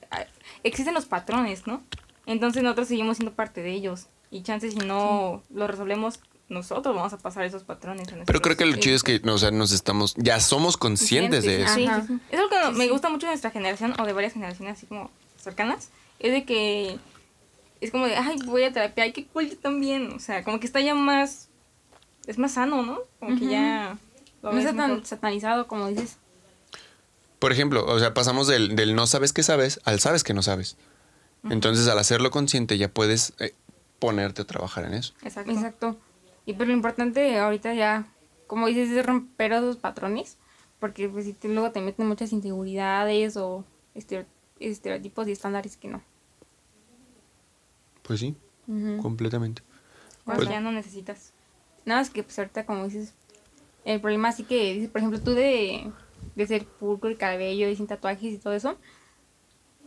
existen 0.63 0.95
los 0.95 1.07
patrones, 1.07 1.67
¿no? 1.67 1.83
Entonces 2.27 2.63
nosotros 2.63 2.89
seguimos 2.89 3.17
siendo 3.17 3.35
parte 3.35 3.63
de 3.63 3.73
ellos 3.73 4.09
y 4.31 4.43
chances 4.43 4.75
si 4.75 4.81
no 4.81 5.43
lo 5.51 5.67
resolvemos 5.67 6.21
nosotros 6.49 6.95
vamos 6.95 7.13
a 7.13 7.19
pasar 7.19 7.45
esos 7.45 7.65
patrones. 7.65 8.03
a 8.09 8.11
Pero 8.11 8.17
nuestros 8.19 8.41
creo 8.43 8.57
que 8.57 8.67
lo 8.67 8.77
chido 8.77 8.97
es 8.97 9.03
que, 9.03 9.21
no, 9.21 9.35
o 9.35 9.39
sea, 9.39 9.51
nos 9.51 9.73
estamos, 9.73 10.15
ya 10.17 10.41
somos 10.41 10.77
conscientes 10.77 11.45
de 11.45 11.63
eso. 11.63 11.75
Sí, 11.75 11.87
Ajá. 11.87 12.01
sí, 12.03 12.07
sí. 12.09 12.21
Es 12.31 12.39
algo 12.39 12.51
que 12.51 12.57
Sí, 12.73 12.79
me 12.79 12.89
gusta 12.89 13.09
mucho 13.09 13.27
de 13.27 13.33
nuestra 13.33 13.51
generación 13.51 13.95
o 14.01 14.07
de 14.07 14.13
varias 14.13 14.33
generaciones 14.33 14.79
así 14.79 14.87
como 14.87 15.11
cercanas. 15.43 15.91
Es 16.19 16.33
de 16.33 16.45
que 16.45 16.99
es 17.81 17.91
como 17.91 18.07
de, 18.07 18.17
ay, 18.17 18.39
voy 18.47 18.65
a 18.65 18.73
terapia, 18.73 19.05
ay, 19.05 19.13
qué 19.13 19.27
cool, 19.27 19.49
yo 19.51 19.59
también. 19.59 20.13
O 20.13 20.19
sea, 20.21 20.43
como 20.43 20.59
que 20.59 20.67
está 20.67 20.81
ya 20.81 20.95
más, 20.95 21.49
es 22.27 22.39
más 22.39 22.53
sano, 22.53 22.83
¿no? 22.83 23.01
Como 23.21 23.39
que 23.39 23.47
ya 23.47 23.99
lo 24.43 24.53
No 24.53 24.59
está 24.59 24.75
tan 24.75 24.91
mejor. 24.93 25.07
satanizado 25.07 25.67
como 25.67 25.89
dices. 25.89 26.17
Por 27.39 27.53
ejemplo, 27.53 27.85
o 27.87 27.99
sea, 28.01 28.15
pasamos 28.15 28.49
del, 28.49 28.75
del 28.75 28.97
no 28.97 29.07
sabes 29.07 29.33
que 29.33 29.43
sabes 29.45 29.81
al 29.85 30.01
sabes 30.01 30.25
que 30.25 30.35
no 30.35 30.43
sabes. 30.43 30.77
Entonces, 31.51 31.87
al 31.87 31.99
hacerlo 31.99 32.33
consciente, 32.33 32.77
ya 32.79 32.89
puedes 32.89 33.33
eh, 33.39 33.55
ponerte 34.01 34.43
a 34.43 34.45
trabajar 34.45 34.85
en 34.87 34.95
eso. 34.95 35.15
Exacto. 35.23 35.53
Exacto. 35.53 35.97
Y 36.49 36.55
pues 36.55 36.67
lo 36.67 36.73
importante 36.75 37.39
ahorita 37.39 37.75
ya, 37.75 38.07
como 38.47 38.69
dices, 38.69 38.91
es 38.91 39.05
romper 39.05 39.53
esos 39.53 39.77
patrones. 39.77 40.39
Porque 40.81 41.09
pues 41.09 41.25
si 41.27 41.33
te- 41.35 41.49
luego 41.49 41.73
te 41.73 41.81
meten 41.81 42.07
muchas 42.07 42.33
inseguridades 42.33 43.37
o 43.37 43.65
estereo- 43.95 44.25
estereotipos 44.61 45.29
y 45.29 45.33
estándares 45.33 45.77
que 45.77 45.89
no. 45.89 46.01
Pues 48.03 48.21
sí, 48.21 48.35
completamente. 49.03 49.63
Cuando 50.25 50.45
Pues- 50.45 50.55
ya 50.55 50.61
no 50.61 50.73
necesitas. 50.73 51.33
Nada 51.85 52.01
más 52.01 52.11
que 52.11 52.23
pues 52.23 52.39
ahorita 52.39 52.65
como 52.65 52.85
dices, 52.85 53.13
el 53.85 54.01
problema 54.01 54.33
sí 54.33 54.45
que 54.45 54.73
dices, 54.75 54.89
por 54.89 54.99
ejemplo, 55.01 55.21
tú 55.21 55.33
de, 55.33 55.91
de 56.37 56.47
ser 56.47 56.65
pulcro 56.65 57.09
el 57.11 57.19
cabello 57.19 57.69
y 57.69 57.77
sin 57.77 57.87
tatuajes 57.87 58.33
y 58.35 58.39
todo 58.39 58.53
eso, 58.55 58.79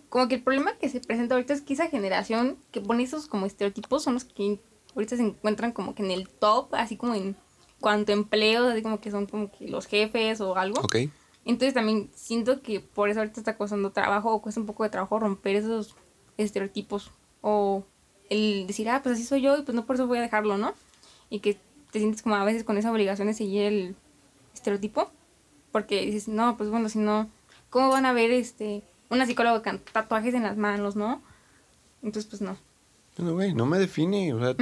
como 0.09 0.27
que 0.27 0.35
el 0.35 0.43
problema 0.43 0.75
que 0.77 0.89
se 0.89 0.99
presenta 0.99 1.35
ahorita 1.35 1.53
es 1.53 1.61
que 1.61 1.73
esa 1.73 1.87
generación 1.87 2.57
que 2.71 2.81
pone 2.81 3.03
esos 3.03 3.27
como 3.27 3.45
estereotipos 3.45 4.03
son 4.03 4.15
los 4.15 4.25
que 4.25 4.59
ahorita 4.95 5.15
se 5.17 5.23
encuentran 5.23 5.71
como 5.71 5.95
que 5.95 6.03
en 6.03 6.11
el 6.11 6.29
top, 6.29 6.73
así 6.75 6.97
como 6.97 7.15
en 7.15 7.35
cuanto 7.79 8.11
a 8.11 8.15
empleos, 8.15 8.71
así 8.71 8.81
como 8.81 9.01
que 9.01 9.11
son 9.11 9.25
como 9.25 9.51
que 9.51 9.67
los 9.67 9.87
jefes 9.87 10.41
o 10.41 10.55
algo. 10.55 10.81
¿Ok? 10.81 10.95
Entonces 11.43 11.73
también 11.73 12.09
siento 12.13 12.61
que 12.61 12.79
por 12.79 13.09
eso 13.09 13.19
ahorita 13.19 13.39
está 13.39 13.57
costando 13.57 13.91
trabajo 13.91 14.31
o 14.31 14.41
cuesta 14.41 14.61
un 14.61 14.67
poco 14.67 14.83
de 14.83 14.89
trabajo 14.89 15.19
romper 15.19 15.55
esos 15.55 15.95
estereotipos 16.37 17.11
o 17.41 17.83
el 18.29 18.67
decir, 18.67 18.89
ah, 18.89 19.01
pues 19.01 19.15
así 19.15 19.23
soy 19.23 19.41
yo 19.41 19.57
y 19.57 19.63
pues 19.63 19.75
no 19.75 19.85
por 19.85 19.95
eso 19.95 20.07
voy 20.07 20.19
a 20.19 20.21
dejarlo, 20.21 20.57
¿no? 20.57 20.73
Y 21.29 21.39
que 21.39 21.57
te 21.91 21.99
sientes 21.99 22.21
como 22.21 22.35
a 22.35 22.45
veces 22.45 22.63
con 22.63 22.77
esa 22.77 22.91
obligación 22.91 23.27
de 23.27 23.33
seguir 23.33 23.63
el 23.63 23.95
estereotipo 24.53 25.11
porque 25.71 26.05
dices, 26.05 26.27
no, 26.27 26.57
pues 26.57 26.69
bueno, 26.69 26.89
si 26.89 26.99
no, 26.99 27.29
¿cómo 27.69 27.89
van 27.89 28.05
a 28.05 28.13
ver 28.13 28.31
este 28.31 28.83
una 29.11 29.25
psicóloga 29.25 29.61
con 29.61 29.79
tatuajes 29.79 30.33
en 30.33 30.43
las 30.43 30.57
manos, 30.57 30.95
¿no? 30.95 31.21
Entonces, 32.01 32.29
pues 32.29 32.41
no. 32.41 32.57
No, 33.21 33.33
güey, 33.33 33.53
no 33.53 33.65
me 33.65 33.77
define. 33.77 34.33
O 34.33 34.39
sea, 34.39 34.55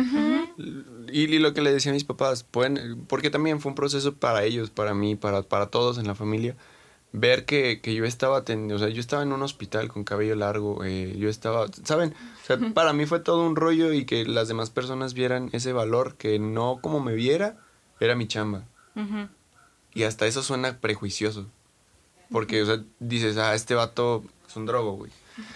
y, 1.08 1.22
y 1.22 1.40
lo 1.40 1.54
que 1.54 1.62
le 1.62 1.72
decía 1.72 1.92
a 1.92 1.94
mis 1.94 2.04
papás, 2.04 2.44
pueden, 2.44 3.06
porque 3.08 3.30
también 3.30 3.60
fue 3.60 3.70
un 3.70 3.76
proceso 3.76 4.14
para 4.16 4.44
ellos, 4.44 4.70
para 4.70 4.94
mí, 4.94 5.16
para, 5.16 5.44
para 5.44 5.68
todos 5.68 5.98
en 5.98 6.08
la 6.08 6.16
familia. 6.16 6.56
Ver 7.12 7.46
que, 7.46 7.82
que 7.82 7.96
yo 7.96 8.06
estaba 8.06 8.38
o 8.40 8.80
sea, 8.80 8.90
yo 8.90 9.00
estaba 9.00 9.24
en 9.24 9.32
un 9.32 9.42
hospital 9.42 9.88
con 9.88 10.04
cabello 10.04 10.36
largo, 10.36 10.84
eh, 10.84 11.16
yo 11.18 11.28
estaba, 11.28 11.66
¿saben? 11.84 12.14
O 12.44 12.46
sea, 12.46 12.60
para 12.74 12.94
mí 12.94 13.08
fue 13.08 13.20
todo 13.20 13.48
un 13.48 13.56
rollo 13.56 13.94
y 13.94 14.06
que 14.06 14.26
las 14.26 14.48
demás 14.48 14.70
personas 14.70 15.16
vieran 15.16 15.50
ese 15.52 15.74
valor 15.74 16.16
que 16.18 16.38
no 16.38 16.78
como 16.82 17.00
me 17.00 17.16
viera, 17.16 17.58
era 18.00 18.16
mi 18.16 18.28
chamba. 18.28 18.66
Y 19.94 20.04
hasta 20.04 20.28
eso 20.28 20.44
suena 20.44 20.78
prejuicioso. 20.80 21.48
Porque, 22.32 22.62
o 22.62 22.66
sea, 22.66 22.84
dices, 23.00 23.38
ah, 23.38 23.56
este 23.56 23.74
vato 23.74 24.24
es 24.48 24.56
un 24.56 24.68
drogo, 24.68 24.94
güey. 24.94 25.12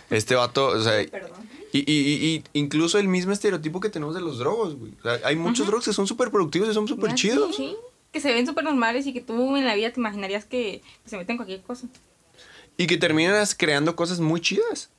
Este 0.10 0.36
vato, 0.36 0.68
o 0.68 0.82
sea, 0.82 1.06
Perdón. 1.10 1.32
y, 1.72 1.80
y, 1.80 1.84
y, 1.94 2.36
y 2.36 2.44
incluso 2.60 2.98
el 3.00 3.08
mismo 3.08 3.32
estereotipo 3.34 3.80
que 3.80 3.90
tenemos 3.90 4.16
de 4.16 4.22
los 4.22 4.38
drogos, 4.40 4.76
güey. 4.76 4.94
O 5.00 5.04
sea, 5.04 5.20
hay 5.28 5.36
muchos 5.36 5.66
drogos 5.68 5.86
que 5.86 5.94
son 5.94 6.08
súper 6.08 6.30
productivos 6.32 6.70
y 6.70 6.74
son 6.74 6.88
súper 6.88 7.12
Ah, 7.12 7.16
chidos. 7.16 7.56
Sí, 7.56 7.76
Que 8.12 8.20
se 8.20 8.32
ven 8.34 8.46
súper 8.46 8.64
normales 8.64 9.06
y 9.08 9.14
que 9.14 9.22
tú 9.22 9.56
en 9.58 9.66
la 9.66 9.74
vida 9.76 9.92
te 9.92 10.00
imaginarías 10.00 10.46
que 10.46 10.82
se 11.06 11.18
meten 11.18 11.36
cualquier 11.38 11.62
cosa. 11.62 11.88
Y 12.78 12.88
que 12.88 12.98
terminas 12.98 13.56
creando 13.56 13.96
cosas 13.96 14.20
muy 14.20 14.40
chidas. 14.42 14.90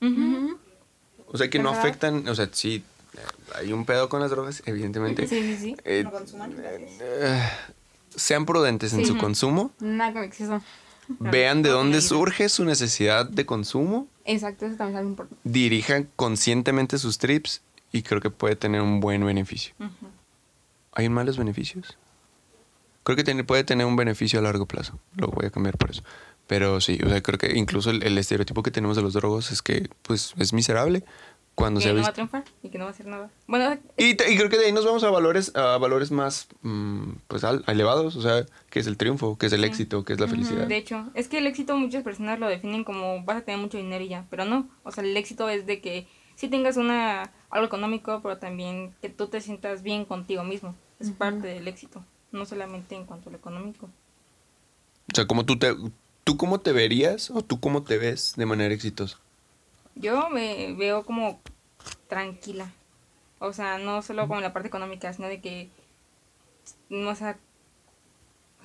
O 1.27 1.39
sea, 1.39 1.51
que 1.51 1.59
no 1.59 1.71
Ajá. 1.71 1.81
afectan, 1.81 2.29
o 2.29 2.35
sea, 2.35 2.49
sí, 2.53 2.83
hay 3.55 3.73
un 3.73 3.85
pedo 3.85 4.09
con 4.09 4.21
las 4.21 4.31
drogas, 4.31 4.63
evidentemente. 4.67 5.27
Sí, 5.27 5.41
sí, 5.43 5.57
sí. 5.57 5.77
Eh, 5.85 6.03
No 6.05 6.13
consuman. 6.13 6.55
eh, 6.61 7.51
sean 8.15 8.47
prudentes 8.47 8.93
en 8.93 9.01
Sí. 9.01 9.07
su 9.07 9.17
consumo. 9.19 9.73
Nada 9.81 10.13
con 10.13 10.23
exceso. 10.25 10.63
Vean 11.19 11.63
de 11.63 11.69
dónde 11.71 12.01
surge 12.01 12.49
su 12.49 12.65
necesidad 12.65 13.27
de 13.29 13.45
consumo. 13.45 14.07
Exacto, 14.25 14.67
eso 14.67 14.77
también 14.77 14.97
es 14.97 14.99
algo 15.01 15.11
importante. 15.11 15.41
Dirijan 15.45 16.09
conscientemente 16.17 16.99
sus 16.99 17.19
trips 17.19 17.63
y 17.93 18.03
creo 18.03 18.21
que 18.21 18.31
puede 18.31 18.57
tener 18.57 18.81
un 18.81 19.01
buen 19.01 19.25
beneficio. 19.25 19.75
Ujú. 19.79 19.91
¿Hay 20.93 21.09
malos 21.09 21.37
beneficios? 21.39 21.97
Creo 23.03 23.17
que 23.17 23.25
tiene- 23.25 23.45
puede 23.45 23.65
tener 23.65 23.87
un 23.87 23.97
beneficio 23.97 24.39
a 24.39 24.43
largo 24.43 24.67
plazo. 24.67 24.99
Lo 25.17 25.29
voy 25.29 25.47
a 25.47 25.51
cambiar 25.51 25.77
por 25.77 25.91
eso. 25.91 26.03
Pero 26.47 26.81
sí, 26.81 26.99
o 27.05 27.09
sea, 27.09 27.23
creo 27.23 27.39
que 27.39 27.57
incluso 27.57 27.91
el, 27.91 28.03
el 28.03 28.17
estereotipo 28.19 28.63
que 28.63 28.71
tenemos 28.71 28.97
de 28.97 29.03
los 29.03 29.15
drogos 29.15 29.51
es 29.51 29.63
que, 29.63 29.89
pues, 30.03 30.35
es 30.39 30.53
miserable 30.53 31.05
cuando 31.55 31.79
que 31.81 31.87
se 31.87 31.93
no 31.93 32.03
va 32.03 32.09
a 32.09 32.13
triunfar 32.13 32.45
y 32.63 32.69
que 32.69 32.79
no 32.79 32.85
va 32.85 32.91
a 32.91 32.93
hacer 32.95 33.07
nada. 33.07 33.31
Bueno, 33.47 33.79
Y, 33.97 34.15
te- 34.15 34.33
y 34.33 34.37
creo 34.37 34.49
que 34.51 34.59
de 34.59 34.67
ahí 34.67 34.73
nos 34.73 34.85
vamos 34.85 35.05
a 35.05 35.11
valores, 35.11 35.55
a 35.55 35.79
valores 35.79 36.11
más, 36.11 36.49
mm, 36.63 37.11
pues, 37.29 37.45
al- 37.45 37.63
elevados. 37.69 38.17
O 38.17 38.23
sea, 38.23 38.45
que 38.71 38.81
es 38.81 38.87
el 38.87 38.97
triunfo, 38.97 39.39
que 39.39 39.47
es 39.47 39.53
el 39.53 39.61
Sí. 39.61 39.67
éxito, 39.67 40.05
que 40.05 40.13
es 40.15 40.21
la 40.21 40.27
felicidad. 40.29 40.67
de 40.67 40.77
hecho, 40.77 41.11
es 41.15 41.29
que 41.29 41.39
el 41.39 41.47
éxito 41.47 41.77
muchas 41.77 42.03
personas 42.03 42.39
lo 42.41 42.49
definen 42.49 42.83
como 42.85 43.23
vas 43.25 43.37
a 43.39 43.41
tener 43.43 43.61
mucho 43.61 43.79
dinero 43.79 44.03
y 44.05 44.09
ya, 44.09 44.27
pero 44.31 44.45
no. 44.45 44.69
O 44.83 44.91
sea, 44.91 45.05
el 45.05 45.17
éxito 45.17 45.49
es 45.49 45.65
de 45.67 45.81
que 45.81 46.07
sí 46.35 46.49
tengas 46.49 46.77
una 46.77 47.33
algo 47.51 47.67
económico, 47.67 48.21
pero 48.23 48.39
también 48.39 48.93
que 49.01 49.09
tú 49.09 49.29
te 49.29 49.41
sientas 49.41 49.83
bien 49.83 50.05
contigo 50.05 50.43
mismo. 50.43 50.75
Es 50.99 51.11
parte 51.13 51.47
del 51.49 51.69
éxito, 51.69 52.05
no 52.33 52.47
solamente 52.47 52.95
en 52.97 53.05
cuanto 53.05 53.29
a 53.29 53.33
lo 53.33 53.39
económico. 53.39 53.87
O 55.13 55.15
sea, 55.15 55.27
como 55.27 55.45
tú 55.45 55.59
te, 55.59 55.75
tú 56.25 56.37
cómo 56.37 56.61
te 56.61 56.73
verías 56.73 57.31
o 57.31 57.43
tú 57.43 57.61
cómo 57.61 57.83
te 57.85 57.99
ves 57.99 58.33
de 58.37 58.47
manera 58.47 58.75
exitosa. 58.75 59.21
Yo 59.95 60.29
me 60.31 60.75
veo 60.75 61.05
como 61.05 61.41
tranquila. 62.09 62.73
O 63.39 63.53
sea, 63.53 63.79
no 63.79 64.03
solo 64.03 64.27
como 64.27 64.37
en 64.37 64.45
la 64.45 64.53
parte 64.53 64.69
económica, 64.69 65.13
sino 65.13 65.29
de 65.29 65.41
que, 65.41 65.69
no, 66.89 67.11
o 67.11 67.15
sea, 67.15 67.39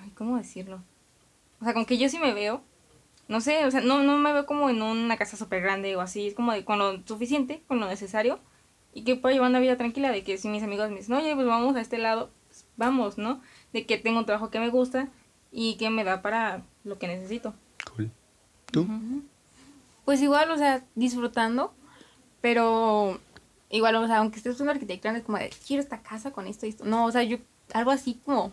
ay, 0.02 0.12
¿cómo 0.12 0.38
decirlo? 0.38 0.82
O 1.62 1.66
sea, 1.66 1.74
como 1.74 1.86
que 1.86 1.98
yo 1.98 2.08
sí 2.10 2.20
me 2.20 2.34
veo, 2.34 2.64
no 3.28 3.42
sé, 3.42 3.66
o 3.66 3.72
sea, 3.72 3.82
no, 3.82 4.04
no 4.04 4.18
me 4.18 4.32
veo 4.32 4.46
como 4.46 4.70
en 4.70 4.82
una 4.82 5.18
casa 5.18 5.38
súper 5.38 5.62
grande 5.62 5.96
o 5.96 6.02
así, 6.02 6.28
es 6.28 6.34
como 6.34 6.54
de 6.54 6.64
con 6.64 6.80
lo 6.80 7.06
suficiente, 7.06 7.62
con 7.68 7.80
lo 7.80 7.88
necesario, 7.88 8.40
y 8.94 9.04
que 9.04 9.16
puedo 9.16 9.34
llevar 9.34 9.50
una 9.50 9.60
vida 9.60 9.78
tranquila, 9.78 10.12
de 10.12 10.24
que 10.24 10.38
si 10.38 10.48
mis 10.48 10.64
amigos 10.64 10.90
me 10.90 10.98
dicen, 10.98 11.16
oye, 11.16 11.36
pues 11.36 11.46
vamos 11.46 11.76
a 11.76 11.82
este 11.82 11.98
lado, 11.98 12.32
pues 12.48 12.66
vamos, 12.78 13.18
¿no? 13.18 13.42
De 13.74 13.86
que 13.86 13.98
tengo 13.98 14.20
un 14.20 14.26
trabajo 14.26 14.50
que 14.50 14.60
me 14.60 14.70
gusta 14.70 15.10
y 15.52 15.76
que 15.78 15.90
me 15.90 16.04
da 16.04 16.22
para 16.22 16.64
lo 16.84 16.98
que 16.98 17.08
necesito. 17.08 17.54
Cool. 17.94 18.12
¿Tú? 18.72 18.88
Pues 20.10 20.24
igual, 20.24 20.49
o 20.49 20.57
sea, 20.57 20.84
disfrutando, 20.95 21.72
pero 22.41 23.20
igual, 23.70 23.93
o 23.97 24.07
sea, 24.07 24.18
aunque 24.18 24.38
estés 24.38 24.53
estudiando 24.53 24.72
arquitectura, 24.72 25.12
no 25.12 25.20
es 25.20 25.24
como 25.24 25.38
de, 25.38 25.51
quiero 25.68 25.84
esta 25.84 26.01
casa 26.01 26.32
con 26.32 26.47
esto 26.47 26.66
y 26.66 26.70
esto. 26.70 26.84
No, 26.84 27.05
o 27.05 27.12
sea, 27.12 27.22
yo, 27.22 27.38
algo 27.74 27.91
así 27.91 28.20
como, 28.26 28.47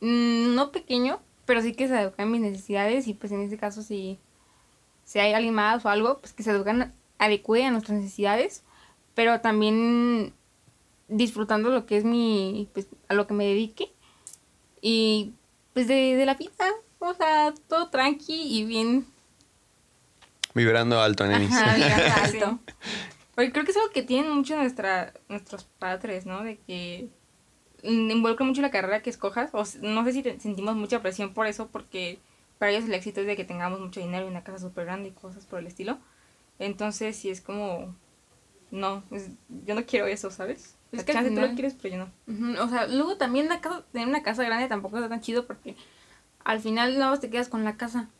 mm, 0.00 0.54
no 0.54 0.72
pequeño, 0.72 1.20
pero 1.44 1.60
sí 1.60 1.74
que 1.74 1.88
se 1.88 2.00
educan 2.00 2.30
mis 2.30 2.40
necesidades 2.40 3.06
y 3.06 3.12
pues 3.12 3.32
en 3.32 3.42
este 3.42 3.58
caso 3.58 3.82
si, 3.82 4.18
si 5.04 5.18
hay 5.18 5.34
alguien 5.34 5.52
más 5.52 5.84
o 5.84 5.90
algo, 5.90 6.20
pues 6.20 6.32
que 6.32 6.42
se 6.42 6.52
educan, 6.52 6.94
adecue 7.18 7.66
a 7.66 7.70
nuestras 7.70 7.98
necesidades, 7.98 8.62
pero 9.14 9.42
también 9.42 10.32
disfrutando 11.08 11.68
lo 11.68 11.84
que 11.84 11.98
es 11.98 12.04
mi, 12.04 12.66
pues 12.72 12.86
a 13.08 13.12
lo 13.12 13.26
que 13.26 13.34
me 13.34 13.44
dedique 13.44 13.92
y 14.80 15.34
pues 15.74 15.86
de, 15.86 16.16
de 16.16 16.24
la 16.24 16.36
vida, 16.36 16.64
o 16.98 17.12
sea, 17.12 17.52
todo 17.68 17.90
tranqui 17.90 18.58
y 18.58 18.64
bien 18.64 19.04
Vibrando 20.64 21.00
alto, 21.00 21.26
nenis. 21.26 21.52
Ajá, 21.52 21.74
Sí. 22.30 22.38
alto. 22.38 22.58
Porque 23.34 23.52
creo 23.52 23.64
que 23.64 23.70
es 23.70 23.76
algo 23.76 23.90
que 23.90 24.02
tienen 24.02 24.30
mucho 24.32 24.56
nuestra, 24.56 25.12
nuestros 25.28 25.64
padres, 25.64 26.26
¿no? 26.26 26.42
De 26.42 26.58
que 26.58 27.08
mm, 27.84 28.10
involucra 28.10 28.44
mucho 28.44 28.60
la 28.62 28.70
carrera 28.70 29.00
que 29.02 29.10
escojas. 29.10 29.50
O 29.52 29.64
no 29.82 30.04
sé 30.04 30.12
si 30.12 30.22
te- 30.22 30.38
sentimos 30.40 30.76
mucha 30.76 31.00
presión 31.00 31.32
por 31.32 31.46
eso, 31.46 31.68
porque 31.68 32.18
para 32.58 32.72
ellos 32.72 32.84
el 32.84 32.92
éxito 32.94 33.20
es 33.22 33.26
de 33.26 33.36
que 33.36 33.44
tengamos 33.44 33.80
mucho 33.80 34.00
dinero 34.00 34.26
y 34.26 34.28
una 34.30 34.44
casa 34.44 34.58
súper 34.58 34.84
grande 34.84 35.08
y 35.08 35.12
cosas 35.12 35.46
por 35.46 35.58
el 35.60 35.66
estilo. 35.66 35.98
Entonces, 36.58 37.16
sí 37.16 37.30
es 37.30 37.40
como, 37.40 37.96
no, 38.70 39.02
es- 39.10 39.30
yo 39.64 39.74
no 39.74 39.84
quiero 39.86 40.06
eso, 40.06 40.30
¿sabes? 40.30 40.76
Es 40.92 41.04
que 41.04 41.12
tú 41.14 41.30
lo 41.40 41.48
quieres, 41.54 41.74
pero 41.80 41.94
yo 41.96 42.04
no. 42.04 42.34
Ujú, 42.54 42.62
O 42.62 42.68
sea, 42.68 42.86
luego 42.88 43.16
también 43.16 43.48
la 43.48 43.60
casa, 43.60 43.84
tener 43.92 44.08
una 44.08 44.22
casa 44.22 44.42
grande 44.44 44.66
tampoco 44.68 44.96
está 44.96 45.08
tan 45.08 45.20
chido 45.20 45.46
porque 45.46 45.76
al 46.44 46.60
final 46.60 46.98
nada 46.98 47.12
más 47.12 47.20
te 47.20 47.30
quedas 47.30 47.48
con 47.48 47.64
la 47.64 47.76
casa. 47.76 48.10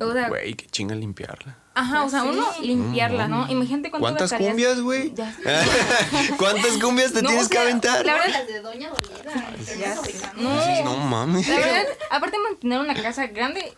O 0.00 0.10
sea, 0.12 0.28
Güey, 0.28 0.54
qué 0.54 0.66
chinga 0.66 0.94
limpiarla. 0.94 1.58
Ajá, 1.74 2.04
o 2.04 2.08
sea, 2.08 2.24
uno 2.24 2.46
limpiarla, 2.60 3.28
¿no? 3.28 3.48
Imagínate 3.50 3.90
cuánto 3.90 4.04
¿Cuántas 4.06 4.30
gastarías- 4.32 4.50
cumbias, 4.50 4.80
güey? 4.80 5.12
Ya 5.14 5.32
sé. 5.32 5.42
¿Cuántas 6.38 6.78
cumbias 6.78 7.12
te 7.12 7.22
No, 7.22 7.28
tienes 7.30 7.46
o 7.46 7.50
que 7.50 7.58
aventar? 7.58 8.04
la 8.04 8.12
verdad- 8.14 8.28
Las 8.30 8.46
de 8.46 8.60
Doña 8.60 8.90
Dolida. 8.90 9.54
Ya 9.80 9.94
No, 10.36 10.62
sé. 10.62 10.82
no. 10.84 10.96
No 10.96 10.96
mames. 11.06 11.48
La 11.48 11.56
verdad, 11.56 11.84
aparte 12.10 12.36
de 12.36 12.42
mantener 12.42 12.80
una 12.80 12.94
casa 12.94 13.26
grande 13.28 13.72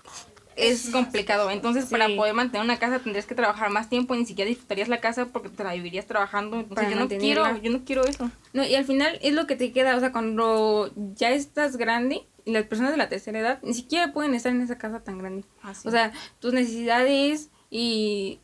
es 0.56 0.90
complicado. 0.90 1.50
Entonces, 1.50 1.86
para 1.86 2.06
poder 2.14 2.32
mantener 2.34 2.64
una 2.64 2.78
casa 2.78 3.00
tendrías 3.00 3.26
que 3.26 3.34
trabajar 3.34 3.70
más 3.70 3.88
tiempo 3.88 4.14
y 4.14 4.18
ni 4.18 4.26
siquiera 4.26 4.48
disfrutarías 4.48 4.88
la 4.88 5.00
casa 5.00 5.26
porque 5.26 5.48
te 5.48 5.64
la 5.64 5.72
vivirías 5.74 6.06
trabajando. 6.06 6.60
Entonces, 6.60 6.84
Para 6.86 6.90
yo 6.90 6.96
no 7.00 7.08
quiero, 7.08 7.56
yo 7.58 7.70
no 7.72 7.84
quiero 7.84 8.04
eso. 8.04 8.30
No, 8.52 8.64
y 8.64 8.74
al 8.76 8.84
final 8.84 9.18
es 9.22 9.34
lo 9.34 9.46
que 9.48 9.56
te 9.56 9.72
queda, 9.72 9.96
o 9.96 10.00
sea, 10.00 10.12
cuando 10.12 10.92
ya 11.16 11.30
estás 11.30 11.76
grande 11.76 12.26
y 12.44 12.52
las 12.52 12.64
personas 12.66 12.92
de 12.92 12.98
la 12.98 13.08
tercera 13.08 13.38
edad 13.40 13.58
ni 13.62 13.74
siquiera 13.74 14.12
pueden 14.12 14.34
estar 14.34 14.52
en 14.52 14.60
esa 14.62 14.78
casa 14.78 15.00
tan 15.02 15.18
grande. 15.18 15.44
Así. 15.62 15.88
O 15.88 15.90
sea, 15.90 16.12
tus 16.40 16.52
necesidades 16.52 17.48
y 17.76 18.38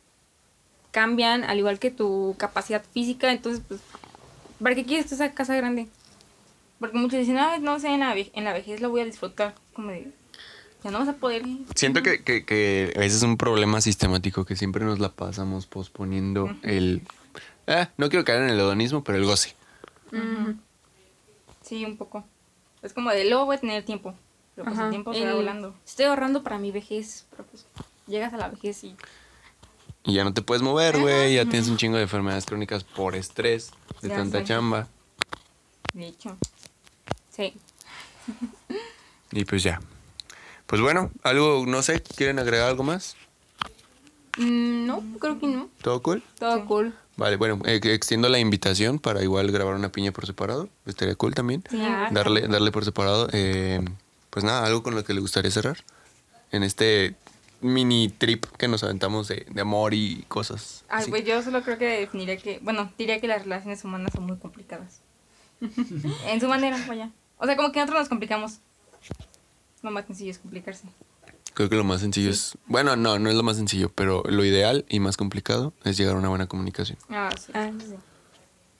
cambian 0.91 1.45
al 1.45 1.57
igual 1.57 1.79
que 1.79 1.89
tu 1.89 2.35
capacidad 2.37 2.83
física, 2.93 3.31
entonces 3.31 3.63
pues 3.65 3.79
¿para 4.61 4.75
qué 4.75 4.83
quieres 4.85 5.09
esa 5.11 5.31
casa 5.33 5.55
grande? 5.55 5.87
porque 6.79 6.97
muchos 6.97 7.19
dicen, 7.19 7.37
"Ay, 7.37 7.61
no 7.61 7.79
sé, 7.79 7.89
en 7.89 7.99
la, 8.01 8.13
ve- 8.13 8.31
en 8.33 8.43
la 8.43 8.51
vejez 8.53 8.81
lo 8.81 8.89
voy 8.89 9.01
a 9.01 9.05
disfrutar. 9.05 9.53
Como 9.73 9.91
de, 9.91 10.11
ya 10.83 10.89
no 10.91 10.97
vas 10.99 11.07
a 11.07 11.13
poder. 11.13 11.43
Siento 11.75 12.01
que, 12.01 12.23
que, 12.23 12.43
que 12.43 12.91
ese 12.95 13.15
es 13.17 13.21
un 13.21 13.37
problema 13.37 13.79
sistemático 13.81 14.45
que 14.45 14.55
siempre 14.55 14.83
nos 14.83 14.99
la 14.99 15.09
pasamos 15.09 15.67
posponiendo 15.67 16.53
el... 16.63 17.03
Eh, 17.67 17.87
no 17.97 18.09
quiero 18.09 18.25
caer 18.25 18.41
en 18.41 18.49
el 18.49 18.59
hedonismo, 18.59 19.03
pero 19.03 19.17
el 19.19 19.25
goce. 19.25 19.55
Sí, 21.61 21.85
un 21.85 21.97
poco. 21.97 22.23
Es 22.81 22.93
como 22.93 23.11
de, 23.11 23.29
luego 23.29 23.45
voy 23.45 23.57
a 23.57 23.59
tener 23.59 23.83
tiempo. 23.85 24.15
Pero 24.55 24.65
pues 24.65 24.75
Ajá, 24.75 24.85
el 24.85 24.89
tiempo 24.91 25.13
se 25.13 25.23
va 25.25 25.35
volando. 25.35 25.75
Estoy 25.85 26.05
ahorrando 26.05 26.41
para 26.43 26.57
mi 26.57 26.71
vejez, 26.71 27.27
pero 27.29 27.43
pues 27.45 27.67
llegas 28.07 28.33
a 28.33 28.37
la 28.37 28.49
vejez 28.49 28.83
y 28.83 28.95
Y 30.03 30.13
ya 30.13 30.23
no 30.23 30.33
te 30.33 30.41
puedes 30.41 30.61
mover, 30.63 30.99
güey. 30.99 31.35
Ya 31.35 31.45
tienes 31.45 31.69
un 31.69 31.77
chingo 31.77 31.97
de 31.97 32.03
enfermedades 32.03 32.45
crónicas 32.45 32.83
por 32.83 33.15
estrés, 33.15 33.71
de 34.01 34.09
Ya 34.09 34.15
tanta 34.15 34.39
sé. 34.39 34.45
chamba. 34.45 34.87
De 35.93 36.07
hecho. 36.07 36.37
sí. 37.29 37.53
Y 39.33 39.45
pues 39.45 39.63
ya. 39.63 39.79
Pues 40.67 40.81
bueno, 40.81 41.09
algo, 41.23 41.63
no 41.65 41.81
sé, 41.81 42.01
¿quieren 42.03 42.37
agregar 42.39 42.67
algo 42.67 42.83
más? 42.83 43.15
Mm, 44.37 44.85
no, 44.87 45.03
creo 45.19 45.39
que 45.39 45.47
no. 45.47 45.69
¿Todo 45.81 46.01
cool? 46.01 46.21
Todo 46.37 46.57
Sí. 46.57 46.63
cool. 46.67 46.93
Vale, 47.17 47.37
bueno, 47.37 47.61
eh, 47.65 47.79
extiendo 47.83 48.27
la 48.29 48.39
invitación 48.39 48.99
para 48.99 49.21
igual 49.23 49.49
grabar 49.51 49.75
una 49.75 49.89
piña 49.91 50.11
por 50.11 50.25
separado. 50.25 50.67
Estaría 50.85 51.15
cool 51.15 51.33
también. 51.33 51.63
Sí, 51.69 51.77
Darle, 52.11 52.47
darle 52.47 52.71
por 52.71 52.83
separado. 52.83 53.29
eh, 53.31 53.81
pues 54.29 54.43
nada, 54.43 54.65
algo 54.65 54.81
con 54.83 54.95
lo 54.95 55.03
que 55.05 55.13
le 55.13 55.21
gustaría 55.21 55.51
cerrar. 55.51 55.77
En 56.51 56.63
este 56.63 57.15
mini 57.61 58.09
trip 58.09 58.45
que 58.57 58.67
nos 58.67 58.83
aventamos 58.83 59.27
de, 59.27 59.45
de 59.49 59.61
amor 59.61 59.93
y 59.93 60.23
cosas. 60.27 60.83
Ay, 60.89 61.03
así. 61.03 61.11
pues 61.11 61.25
yo 61.25 61.41
solo 61.41 61.61
creo 61.63 61.77
que 61.77 61.85
definiría 61.85 62.37
que, 62.37 62.59
bueno, 62.61 62.91
diría 62.97 63.19
que 63.21 63.27
las 63.27 63.43
relaciones 63.43 63.83
humanas 63.83 64.13
son 64.13 64.25
muy 64.25 64.37
complicadas. 64.37 65.01
en 66.27 66.41
su 66.41 66.47
manera, 66.47 66.77
vaya. 66.87 67.11
O 67.37 67.45
sea, 67.45 67.55
como 67.55 67.71
que 67.71 67.79
nosotros 67.79 68.01
nos 68.01 68.09
complicamos. 68.09 68.59
Lo 69.81 69.91
más 69.91 70.05
sencillo 70.05 70.31
es 70.31 70.39
complicarse. 70.39 70.87
Creo 71.53 71.69
que 71.69 71.75
lo 71.75 71.83
más 71.83 72.01
sencillo 72.01 72.29
es. 72.29 72.57
Bueno, 72.65 72.95
no, 72.95 73.19
no 73.19 73.29
es 73.29 73.35
lo 73.35 73.43
más 73.43 73.57
sencillo, 73.57 73.89
pero 73.93 74.23
lo 74.27 74.45
ideal 74.45 74.85
y 74.89 74.99
más 74.99 75.17
complicado 75.17 75.73
es 75.83 75.97
llegar 75.97 76.15
a 76.15 76.19
una 76.19 76.29
buena 76.29 76.47
comunicación. 76.47 76.97
Ah, 77.09 77.29
sí. 77.37 77.51
Ah, 77.53 77.71
sí. 77.79 77.95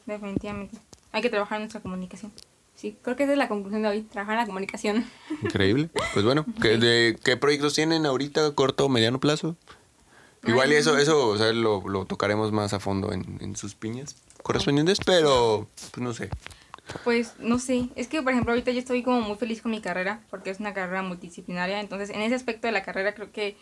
Definitivamente. 0.05 0.77
Hay 1.11 1.21
que 1.21 1.29
trabajar 1.29 1.57
en 1.57 1.63
nuestra 1.63 1.81
comunicación. 1.81 2.31
Sí, 2.81 2.97
creo 3.03 3.15
que 3.15 3.25
esa 3.25 3.33
es 3.33 3.37
la 3.37 3.47
conclusión 3.47 3.83
de 3.83 3.89
hoy, 3.89 4.01
trabajar 4.01 4.33
en 4.33 4.39
la 4.39 4.45
comunicación. 4.47 5.05
Increíble. 5.43 5.91
Pues 6.15 6.25
bueno, 6.25 6.47
¿qué, 6.59 6.79
de, 6.79 7.15
¿qué 7.23 7.37
proyectos 7.37 7.75
tienen 7.75 8.07
ahorita, 8.07 8.55
corto 8.55 8.85
o 8.85 8.89
mediano 8.89 9.19
plazo? 9.19 9.55
Igual 10.47 10.71
y 10.71 10.77
eso, 10.77 10.97
eso 10.97 11.27
o 11.27 11.37
sea, 11.37 11.53
lo, 11.53 11.87
lo 11.87 12.05
tocaremos 12.05 12.51
más 12.51 12.73
a 12.73 12.79
fondo 12.79 13.13
en, 13.13 13.37
en 13.39 13.55
sus 13.55 13.75
piñas 13.75 14.15
correspondientes, 14.41 14.97
pero 15.05 15.67
pues 15.91 16.01
no 16.01 16.11
sé. 16.15 16.31
Pues 17.03 17.35
no 17.37 17.59
sé, 17.59 17.89
es 17.95 18.07
que 18.07 18.23
por 18.23 18.31
ejemplo 18.31 18.51
ahorita 18.51 18.71
yo 18.71 18.79
estoy 18.79 19.03
como 19.03 19.21
muy 19.21 19.37
feliz 19.37 19.61
con 19.61 19.69
mi 19.69 19.79
carrera 19.79 20.23
porque 20.31 20.49
es 20.49 20.59
una 20.59 20.73
carrera 20.73 21.03
multidisciplinaria, 21.03 21.81
entonces 21.81 22.09
en 22.09 22.21
ese 22.21 22.33
aspecto 22.33 22.65
de 22.65 22.71
la 22.71 22.81
carrera 22.81 23.13
creo 23.13 23.31
que 23.31 23.57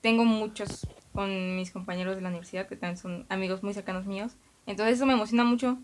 tengo 0.00 0.24
muchos 0.24 0.86
con 1.12 1.56
mis 1.56 1.70
compañeros 1.70 2.16
de 2.16 2.22
la 2.22 2.30
universidad 2.30 2.66
que 2.66 2.76
también 2.76 2.96
son 2.96 3.26
amigos 3.28 3.62
muy 3.62 3.74
cercanos 3.74 4.06
míos, 4.06 4.32
entonces 4.64 4.96
eso 4.96 5.04
me 5.04 5.12
emociona 5.12 5.44
mucho, 5.44 5.76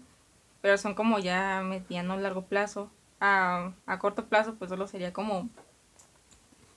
pero 0.63 0.79
son 0.79 0.95
como 0.95 1.19
ya 1.19 1.61
mediano 1.63 2.17
largo 2.17 2.47
plazo, 2.47 2.91
a, 3.21 3.73
a 3.85 3.99
corto 3.99 4.27
plazo 4.29 4.55
pues 4.55 4.71
solo 4.71 4.87
sería 4.87 5.13
como... 5.13 5.51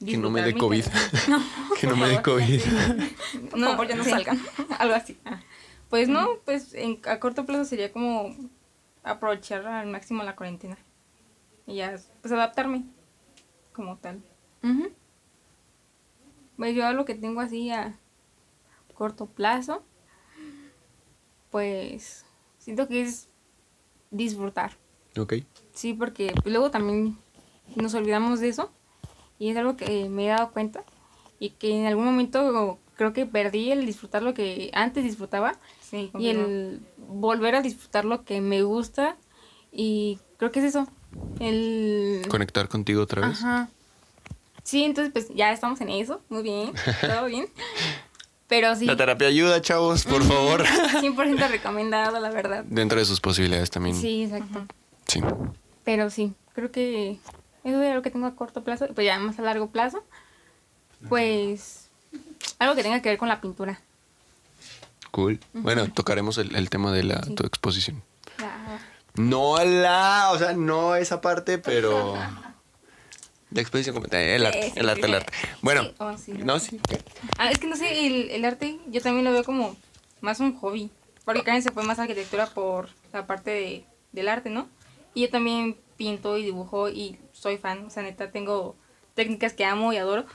Que 0.06 0.18
no 0.18 0.30
me 0.30 0.42
dé 0.42 0.54
COVID. 0.54 0.84
que 1.80 1.88
no 1.88 1.96
me 1.96 2.10
dé 2.10 2.22
COVID. 2.22 2.62
Por 3.52 3.60
favor, 3.60 3.88
ya 3.88 3.96
no 3.96 4.04
salgan. 4.04 4.42
Algo 4.80 4.94
así. 4.94 5.18
Ah. 5.24 5.40
Pues 5.90 6.10
no, 6.10 6.40
pues 6.44 6.74
en, 6.74 7.00
a 7.06 7.20
corto 7.20 7.46
plazo 7.46 7.64
sería 7.64 7.94
como 7.94 8.36
aprovechar 9.04 9.66
al 9.66 9.88
máximo 9.88 10.24
la 10.24 10.36
cuarentena. 10.36 10.78
Y 11.66 11.76
ya, 11.76 11.96
pues 12.22 12.34
adaptarme 12.34 12.84
como 13.72 13.98
tal. 13.98 14.22
Ujú. 14.64 14.92
Pues 16.58 16.76
yo 16.76 16.92
lo 16.92 17.06
que 17.06 17.16
tengo 17.16 17.40
así 17.40 17.72
a 17.72 17.98
corto 18.94 19.28
plazo, 19.28 19.84
pues 21.52 22.26
siento 22.58 22.88
que 22.88 23.02
es 23.02 23.30
disfrutar. 24.12 24.72
Ok. 25.18 25.36
Sí, 25.74 25.94
porque 25.94 26.34
pues, 26.42 26.52
luego 26.52 26.72
también 26.72 27.18
nos 27.76 27.94
olvidamos 27.94 28.40
de 28.40 28.50
eso 28.50 28.72
y 29.40 29.50
es 29.50 29.58
algo 29.58 29.76
que 29.76 30.10
me 30.10 30.26
he 30.26 30.30
dado 30.30 30.52
cuenta 30.52 30.84
y 31.40 31.52
que 31.52 31.78
en 31.78 31.86
algún 31.86 32.06
momento 32.06 32.80
creo 32.96 33.14
que 33.14 33.26
perdí 33.26 33.72
el 33.72 33.86
disfrutar 33.86 34.24
lo 34.24 34.34
que 34.34 34.72
antes 34.74 35.04
disfrutaba 35.04 35.58
Sí, 35.82 36.12
y 36.18 36.30
el 36.30 36.82
volver 36.98 37.56
a 37.56 37.62
disfrutar 37.62 38.06
lo 38.06 38.24
que 38.24 38.42
me 38.42 38.64
gusta 38.64 39.18
y 39.72 40.20
creo 40.38 40.52
que 40.52 40.60
es 40.60 40.66
eso, 40.66 40.88
el... 41.40 42.22
Conectar 42.30 42.70
contigo 42.70 43.02
otra 43.02 43.28
vez. 43.28 43.42
Ajá. 43.42 43.70
Sí, 44.64 44.84
entonces 44.84 45.12
pues 45.12 45.30
ya 45.36 45.52
estamos 45.52 45.80
en 45.82 45.90
eso, 45.90 46.22
muy 46.30 46.42
bien, 46.42 46.72
todo 47.02 47.26
bien. 47.26 47.48
Pero 48.48 48.76
sí, 48.76 48.86
La 48.86 48.96
terapia 48.96 49.28
ayuda, 49.28 49.62
chavos, 49.62 50.06
por 50.06 50.24
favor. 50.24 50.64
100% 51.02 51.50
recomendado, 51.50 52.20
la 52.20 52.30
verdad. 52.30 52.64
Dentro 52.68 53.00
de 53.00 53.06
sus 53.06 53.20
posibilidades 53.20 53.72
también. 53.72 53.96
Sí, 53.96 54.24
exacto. 54.24 54.66
Sí. 55.08 55.22
Pero 55.84 56.10
sí, 56.10 56.34
creo 56.54 56.72
que 56.72 57.18
eso 57.64 57.82
es 57.82 57.96
lo 57.96 58.02
que 58.02 58.12
tengo 58.12 58.28
a 58.28 58.36
corto 58.36 58.64
plazo. 58.64 58.88
Pues 58.94 59.06
ya 59.06 59.18
más 59.20 59.40
a 59.40 59.42
largo 59.42 59.70
plazo, 59.70 60.04
pues 61.10 61.90
algo 62.60 62.76
que 62.76 62.84
tenga 62.84 63.02
que 63.02 63.10
ver 63.10 63.18
con 63.18 63.30
la 63.30 63.42
pintura. 63.42 63.80
Cool. 65.12 65.40
Bueno, 65.54 65.88
tocaremos 65.92 66.38
el, 66.38 66.56
el 66.56 66.70
tema 66.70 66.92
de 66.92 67.04
la 67.04 67.22
tu 67.22 67.46
exposición. 67.46 68.04
Ya. 68.40 68.80
No 69.16 69.64
la, 69.64 70.30
o 70.34 70.38
sea, 70.38 70.54
no 70.54 70.96
esa 70.96 71.22
parte, 71.22 71.58
pero 71.58 72.16
la 73.56 73.62
exposición 73.62 73.96
como 73.96 74.08
tal, 74.08 74.22
el 74.22 74.46
arte, 74.46 74.74
el 74.76 74.90
arte, 74.90 75.06
el 75.08 75.14
arte. 75.16 75.34
Bueno, 75.62 75.84
Sí, 75.84 75.94
oh, 76.00 76.18
sí. 76.18 76.34
no, 76.34 76.60
sí. 76.60 76.80
Ah, 77.38 77.50
es 77.50 77.58
que 77.58 77.68
no 77.68 77.76
sé, 77.76 78.06
el, 78.06 78.30
el 78.30 78.46
arte 78.46 78.80
yo 78.88 79.02
también 79.02 79.26
lo 79.26 79.32
veo 79.32 79.44
como 79.44 79.76
más 80.22 80.40
un 80.40 80.56
hobby. 80.58 80.90
Porque 81.24 81.42
Karen 81.44 81.64
se 81.64 81.72
fue 81.72 81.82
más 81.84 81.98
a 81.98 82.04
arquitectura 82.04 82.46
por 82.46 82.90
la 83.12 83.26
parte 83.26 83.50
de, 83.50 83.86
del 84.12 84.28
arte, 84.28 84.52
¿no? 84.52 84.68
Y 85.16 85.22
yo 85.22 85.30
también 85.32 85.76
pinto 85.98 86.38
y 86.38 86.44
dibujo 86.44 86.90
y 86.90 87.18
soy 87.32 87.58
fan. 87.58 87.86
O 87.86 87.90
sea, 87.90 88.04
neta, 88.04 88.30
tengo 88.32 88.76
técnicas 89.16 89.54
que 89.54 89.66
amo 89.66 89.92
y 89.92 89.98
adoro. 89.98 90.26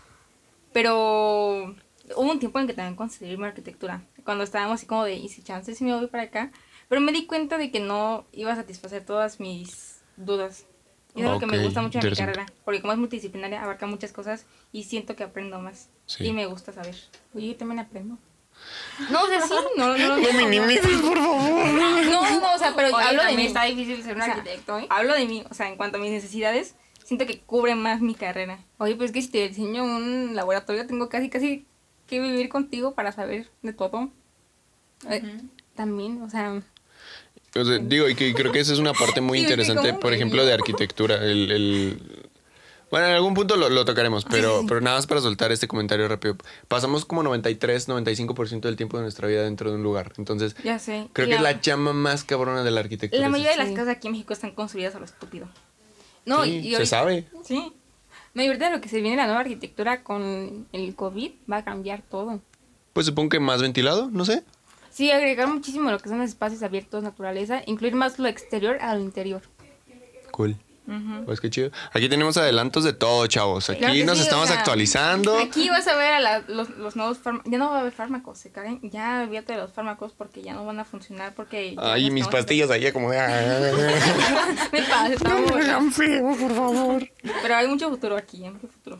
Pero 0.72 1.76
hubo 2.16 2.30
un 2.30 2.38
tiempo 2.38 2.58
en 2.58 2.66
que 2.66 2.74
también 2.74 2.96
consideré 2.96 3.36
mi 3.36 3.44
arquitectura. 3.44 4.02
Cuando 4.24 4.44
estábamos 4.44 4.76
así 4.76 4.86
como 4.86 5.04
de, 5.04 5.14
¿y 5.14 5.28
si 5.28 5.42
chances 5.42 5.78
si 5.78 5.84
me 5.84 5.94
voy 5.96 6.06
para 6.08 6.24
acá? 6.24 6.50
Pero 6.88 7.00
me 7.00 7.12
di 7.12 7.26
cuenta 7.26 7.56
de 7.58 7.70
que 7.70 7.80
no 7.80 8.24
iba 8.32 8.52
a 8.52 8.56
satisfacer 8.56 9.04
todas 9.04 9.38
mis 9.40 10.00
dudas. 10.16 10.64
Y 11.14 11.22
es 11.22 11.28
lo 11.28 11.38
que 11.40 11.46
me 11.46 11.62
gusta 11.62 11.82
mucho 11.82 11.98
de 11.98 12.10
mi 12.10 12.16
carrera. 12.16 12.46
Porque 12.64 12.80
como 12.80 12.92
es 12.92 12.98
multidisciplinaria, 12.98 13.62
abarca 13.62 13.86
muchas 13.86 14.12
cosas 14.12 14.46
y 14.72 14.84
siento 14.84 15.16
que 15.16 15.24
aprendo 15.24 15.58
más. 15.60 15.88
Sí. 16.06 16.26
Y 16.26 16.32
me 16.32 16.46
gusta 16.46 16.72
saber. 16.72 16.96
Oye, 17.34 17.48
yo 17.48 17.56
también 17.56 17.80
aprendo. 17.80 18.18
No, 19.10 19.22
o 19.22 19.26
sea, 19.26 19.40
sí, 19.40 19.54
no, 19.76 19.96
no, 19.96 19.98
no. 19.98 20.16
No 20.18 20.32
minimices, 20.32 21.00
por 21.00 21.16
favor. 21.18 21.66
No, 22.10 22.40
no, 22.40 22.54
o 22.54 22.58
sea, 22.58 22.74
pero 22.76 22.94
Oye, 22.96 23.04
hablo 23.06 23.24
de 23.24 23.36
mí. 23.36 23.46
está 23.46 23.64
difícil 23.64 24.02
ser 24.02 24.16
un 24.16 24.22
O 24.22 24.24
sea, 24.24 24.34
arquitecto, 24.34 24.78
¿eh? 24.78 24.86
Hablo 24.90 25.14
de 25.14 25.26
mí, 25.26 25.44
o 25.50 25.54
sea, 25.54 25.68
en 25.68 25.76
cuanto 25.76 25.96
a 25.98 26.00
mis 26.00 26.10
necesidades, 26.10 26.74
siento 27.04 27.26
que 27.26 27.40
cubre 27.40 27.74
más 27.74 28.00
mi 28.00 28.14
carrera. 28.14 28.58
Oye, 28.78 28.96
pues 28.96 29.12
que 29.12 29.22
si 29.22 29.28
te 29.28 29.48
diseño 29.48 29.84
un 29.84 30.34
laboratorio, 30.34 30.86
tengo 30.86 31.08
casi, 31.08 31.30
casi 31.30 31.66
que 32.06 32.20
vivir 32.20 32.48
contigo 32.48 32.94
para 32.94 33.12
saber 33.12 33.48
de 33.62 33.72
todo. 33.72 34.10
Eh, 35.08 35.40
También, 35.74 36.20
o 36.22 36.28
sea, 36.28 36.62
O 37.56 37.64
sea, 37.64 37.78
digo, 37.78 38.08
y 38.08 38.14
que 38.14 38.32
creo 38.34 38.52
que 38.52 38.60
esa 38.60 38.72
es 38.72 38.78
una 38.78 38.92
parte 38.92 39.20
muy 39.20 39.38
interesante, 39.42 39.94
por 39.94 40.10
me 40.10 40.16
ejemplo, 40.16 40.44
de 40.44 40.52
arquitectura. 40.52 41.16
El, 41.16 41.50
el- 41.50 42.28
Bueno, 42.90 43.06
en 43.06 43.12
algún 43.14 43.34
punto 43.34 43.56
lo, 43.56 43.68
lo 43.68 43.84
tocaremos, 43.84 44.24
pero, 44.24 44.64
pero 44.68 44.80
nada 44.80 44.96
más 44.96 45.06
para 45.06 45.20
soltar 45.20 45.50
este 45.52 45.66
comentario 45.68 46.06
rápido. 46.08 46.36
Pasamos 46.68 47.04
como 47.04 47.22
93, 47.22 47.88
95% 47.88 48.60
del 48.62 48.76
tiempo 48.76 48.96
de 48.98 49.02
nuestra 49.04 49.26
vida 49.28 49.42
dentro 49.42 49.70
de 49.70 49.76
un 49.76 49.82
lugar. 49.82 50.12
Entonces, 50.18 50.54
Ya 50.64 50.78
sé. 50.78 51.08
creo 51.12 51.26
Y 51.26 51.30
que 51.30 51.36
es 51.36 51.42
la 51.42 51.60
chama 51.60 51.92
más 51.92 52.24
cabrona 52.24 52.62
de 52.64 52.70
la 52.70 52.80
arquitectura. 52.80 53.20
La 53.22 53.28
mayoría 53.28 53.52
de 53.52 53.58
las 53.58 53.70
casas 53.70 53.88
aquí 53.88 54.08
en 54.08 54.12
México 54.12 54.32
están 54.32 54.52
construidas 54.52 54.94
a 54.94 54.98
lo 54.98 55.04
estúpido. 55.04 55.48
No, 56.26 56.44
Sí, 56.44 56.50
y, 56.64 56.72
y 56.72 56.76
se 56.76 56.86
sabe. 56.86 57.26
Sí. 57.44 57.72
No, 58.34 58.42
y 58.44 58.46
ahorita 58.46 58.70
lo 58.70 58.80
que 58.80 58.88
se 58.88 59.00
viene 59.00 59.16
la 59.16 59.26
nueva 59.26 59.40
arquitectura 59.40 60.04
con 60.04 60.68
el 60.72 60.94
COVID 60.94 61.32
va 61.50 61.56
a 61.58 61.64
cambiar 61.64 62.02
todo. 62.08 62.40
Pues 62.92 63.06
supongo 63.06 63.28
que 63.30 63.40
más 63.40 63.60
ventilado, 63.62 64.08
no 64.12 64.24
sé. 64.24 64.42
Sí, 64.90 65.10
agregar 65.10 65.46
muchísimo 65.48 65.90
lo 65.90 65.98
que 65.98 66.08
son 66.08 66.18
los 66.18 66.28
espacios 66.28 66.62
abiertos, 66.62 67.02
naturaleza, 67.02 67.62
incluir 67.66 67.94
más 67.94 68.18
lo 68.18 68.28
exterior 68.28 68.78
a 68.80 68.94
lo 68.94 69.00
interior. 69.00 69.42
Cool. 70.32 70.56
Pues 71.24 71.40
qué 71.40 71.50
chido. 71.50 71.70
Aquí 71.92 72.08
tenemos 72.08 72.36
adelantos 72.36 72.82
de 72.82 72.92
todo, 72.92 73.24
chavos. 73.28 73.70
Aquí 73.70 73.78
Claro 73.78 73.94
nos 74.06 74.16
sí, 74.16 74.22
o 74.22 74.24
estamos 74.24 74.48
sea, 74.48 74.58
actualizando. 74.58 75.38
Aquí 75.38 75.68
vas 75.68 75.86
a 75.86 75.94
ver 75.94 76.14
a 76.14 76.18
la- 76.18 76.40
los, 76.48 76.68
los 76.70 76.96
nuevos 76.96 77.18
fármacos. 77.18 77.48
Ya 77.52 77.58
no 77.58 77.70
va 77.70 77.76
a 77.76 77.80
haber 77.82 77.92
fármacos, 77.92 78.38
se 78.38 78.50
caen. 78.50 78.80
Ya 78.82 79.22
olvídate 79.22 79.52
de 79.52 79.60
los 79.60 79.72
fármacos 79.72 80.12
porque 80.18 80.42
ya 80.42 80.52
no 80.52 80.66
van 80.66 80.80
a 80.80 80.84
funcionar. 80.84 81.32
Porque 81.36 81.76
Ay, 81.78 82.08
no 82.08 82.14
mis 82.14 82.24
estamos- 82.24 82.40
pastillas 82.44 82.70
ahí 82.72 82.90
como 82.90 83.08
de... 83.12 83.18
Me 84.72 84.82
pasa, 84.82 85.12
estamos- 85.12 85.94
feo, 85.94 86.36
por 86.36 86.54
favor. 86.56 87.08
Pero 87.42 87.54
hay 87.54 87.68
mucho 87.68 87.88
futuro 87.88 88.16
aquí, 88.16 88.42
hay 88.44 88.50
mucho 88.50 88.66
futuro. 88.66 88.98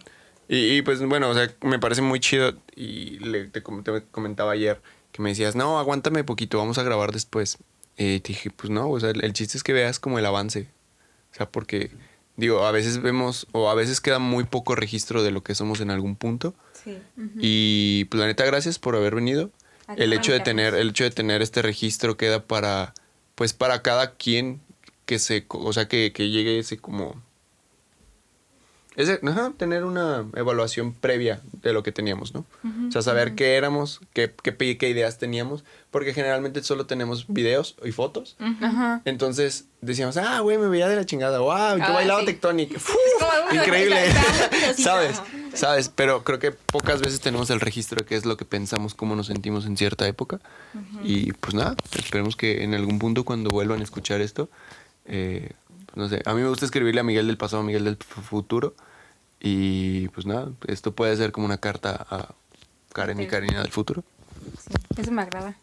Y, 0.48 0.76
y, 0.76 0.82
pues 0.82 1.00
bueno, 1.04 1.28
o 1.30 1.34
sea, 1.34 1.50
me 1.62 1.80
parece 1.80 2.02
muy 2.02 2.20
chido 2.20 2.52
y 2.76 3.18
le, 3.18 3.46
te, 3.46 3.60
te 3.62 4.02
comentaba 4.12 4.52
ayer 4.52 4.80
que 5.12 5.22
me 5.22 5.30
decías, 5.30 5.56
no, 5.56 5.78
aguántame 5.78 6.24
poquito, 6.24 6.58
vamos 6.58 6.78
a 6.78 6.82
grabar 6.82 7.12
después. 7.12 7.58
Y 7.96 8.20
te 8.20 8.28
dije, 8.28 8.50
pues 8.50 8.70
no, 8.70 8.88
o 8.90 9.00
sea, 9.00 9.10
el, 9.10 9.24
el 9.24 9.32
chiste 9.32 9.58
es 9.58 9.64
que 9.64 9.72
veas 9.72 9.98
como 9.98 10.18
el 10.18 10.26
avance. 10.26 10.68
O 11.32 11.34
sea, 11.34 11.50
porque, 11.50 11.90
digo, 12.36 12.64
a 12.64 12.72
veces 12.72 13.02
vemos 13.02 13.46
o 13.52 13.68
a 13.68 13.74
veces 13.74 14.00
queda 14.00 14.18
muy 14.18 14.44
poco 14.44 14.74
registro 14.74 15.22
de 15.22 15.30
lo 15.30 15.42
que 15.42 15.54
somos 15.54 15.80
en 15.80 15.90
algún 15.90 16.16
punto. 16.16 16.54
Sí. 16.84 16.98
Y 17.38 18.04
pues 18.06 18.20
la 18.20 18.26
neta, 18.26 18.44
gracias 18.44 18.78
por 18.78 18.96
haber 18.96 19.14
venido. 19.14 19.50
El 19.96 20.12
hecho 20.12 20.32
de 20.32 20.40
tener, 20.40 20.74
el 20.74 20.90
hecho 20.90 21.04
de 21.04 21.10
tener 21.10 21.42
este 21.42 21.62
registro 21.62 22.16
queda 22.16 22.44
para, 22.44 22.94
pues 23.34 23.52
para 23.52 23.82
cada 23.82 24.14
quien 24.14 24.60
que 25.04 25.18
se, 25.18 25.44
o 25.48 25.72
sea, 25.72 25.88
que, 25.88 26.12
que 26.12 26.30
llegue 26.30 26.60
ese 26.60 26.78
como, 26.78 27.20
ese, 28.96 29.20
ajá, 29.22 29.52
tener 29.56 29.84
una 29.84 30.26
evaluación 30.34 30.92
previa 30.92 31.40
de 31.62 31.72
lo 31.72 31.82
que 31.82 31.92
teníamos, 31.92 32.34
¿no? 32.34 32.44
o 32.88 32.90
sea, 32.90 33.02
saber 33.02 33.34
qué 33.34 33.54
éramos, 33.56 34.00
qué, 34.12 34.34
qué, 34.42 34.76
qué 34.76 34.88
ideas 34.88 35.18
teníamos, 35.18 35.64
porque 35.90 36.12
generalmente 36.12 36.62
solo 36.62 36.86
tenemos 36.86 37.26
videos 37.28 37.76
y 37.84 37.92
fotos. 37.92 38.36
Ajá. 38.40 39.00
Entonces 39.04 39.66
decíamos, 39.80 40.16
ah, 40.16 40.40
güey, 40.40 40.58
me 40.58 40.68
veía 40.68 40.88
de 40.88 40.96
la 40.96 41.06
chingada, 41.06 41.38
wow, 41.38 41.78
yo 41.78 41.84
Ah, 41.84 41.92
bailaba 41.92 42.20
sí. 42.20 42.26
Algo 43.32 43.54
Increíble. 43.54 43.96
¿Sabes? 44.76 45.22
¿Sabes? 45.54 45.88
Pero 45.88 46.24
creo 46.24 46.38
que 46.38 46.50
pocas 46.50 47.00
veces 47.00 47.20
tenemos 47.20 47.50
el 47.50 47.60
registro 47.60 48.00
de 48.00 48.06
qué 48.06 48.16
es 48.16 48.24
lo 48.24 48.36
que 48.36 48.44
pensamos, 48.44 48.94
cómo 48.94 49.14
nos 49.16 49.28
sentimos 49.28 49.66
en 49.66 49.76
cierta 49.76 50.06
época. 50.06 50.40
Y 51.04 51.32
pues 51.34 51.54
nada, 51.54 51.76
esperemos 51.96 52.36
que 52.36 52.64
en 52.64 52.74
algún 52.74 52.98
punto 52.98 53.24
cuando 53.24 53.50
vuelvan 53.50 53.80
a 53.80 53.84
escuchar 53.84 54.20
esto, 54.20 54.48
eh, 55.06 55.52
no 55.94 56.08
sé, 56.08 56.22
a 56.24 56.34
mí 56.34 56.42
me 56.42 56.48
gusta 56.48 56.64
escribirle 56.64 57.00
a 57.00 57.04
Miguel 57.04 57.26
del 57.26 57.36
pasado, 57.36 57.62
a 57.62 57.66
Miguel 57.66 57.84
del 57.84 57.96
fu- 57.96 58.20
futuro. 58.22 58.74
Y 59.40 60.08
pues 60.08 60.26
nada, 60.26 60.50
esto 60.66 60.92
puede 60.92 61.16
ser 61.16 61.32
como 61.32 61.46
una 61.46 61.56
carta 61.58 62.06
a 62.10 62.34
Karen 62.92 63.20
y. 63.20 63.26
Karina 63.26 63.62
del 63.62 63.72
futuro. 63.72 64.04
Sí, 64.58 64.72
eso 64.98 65.10
me 65.12 65.22
agrada. 65.22 65.56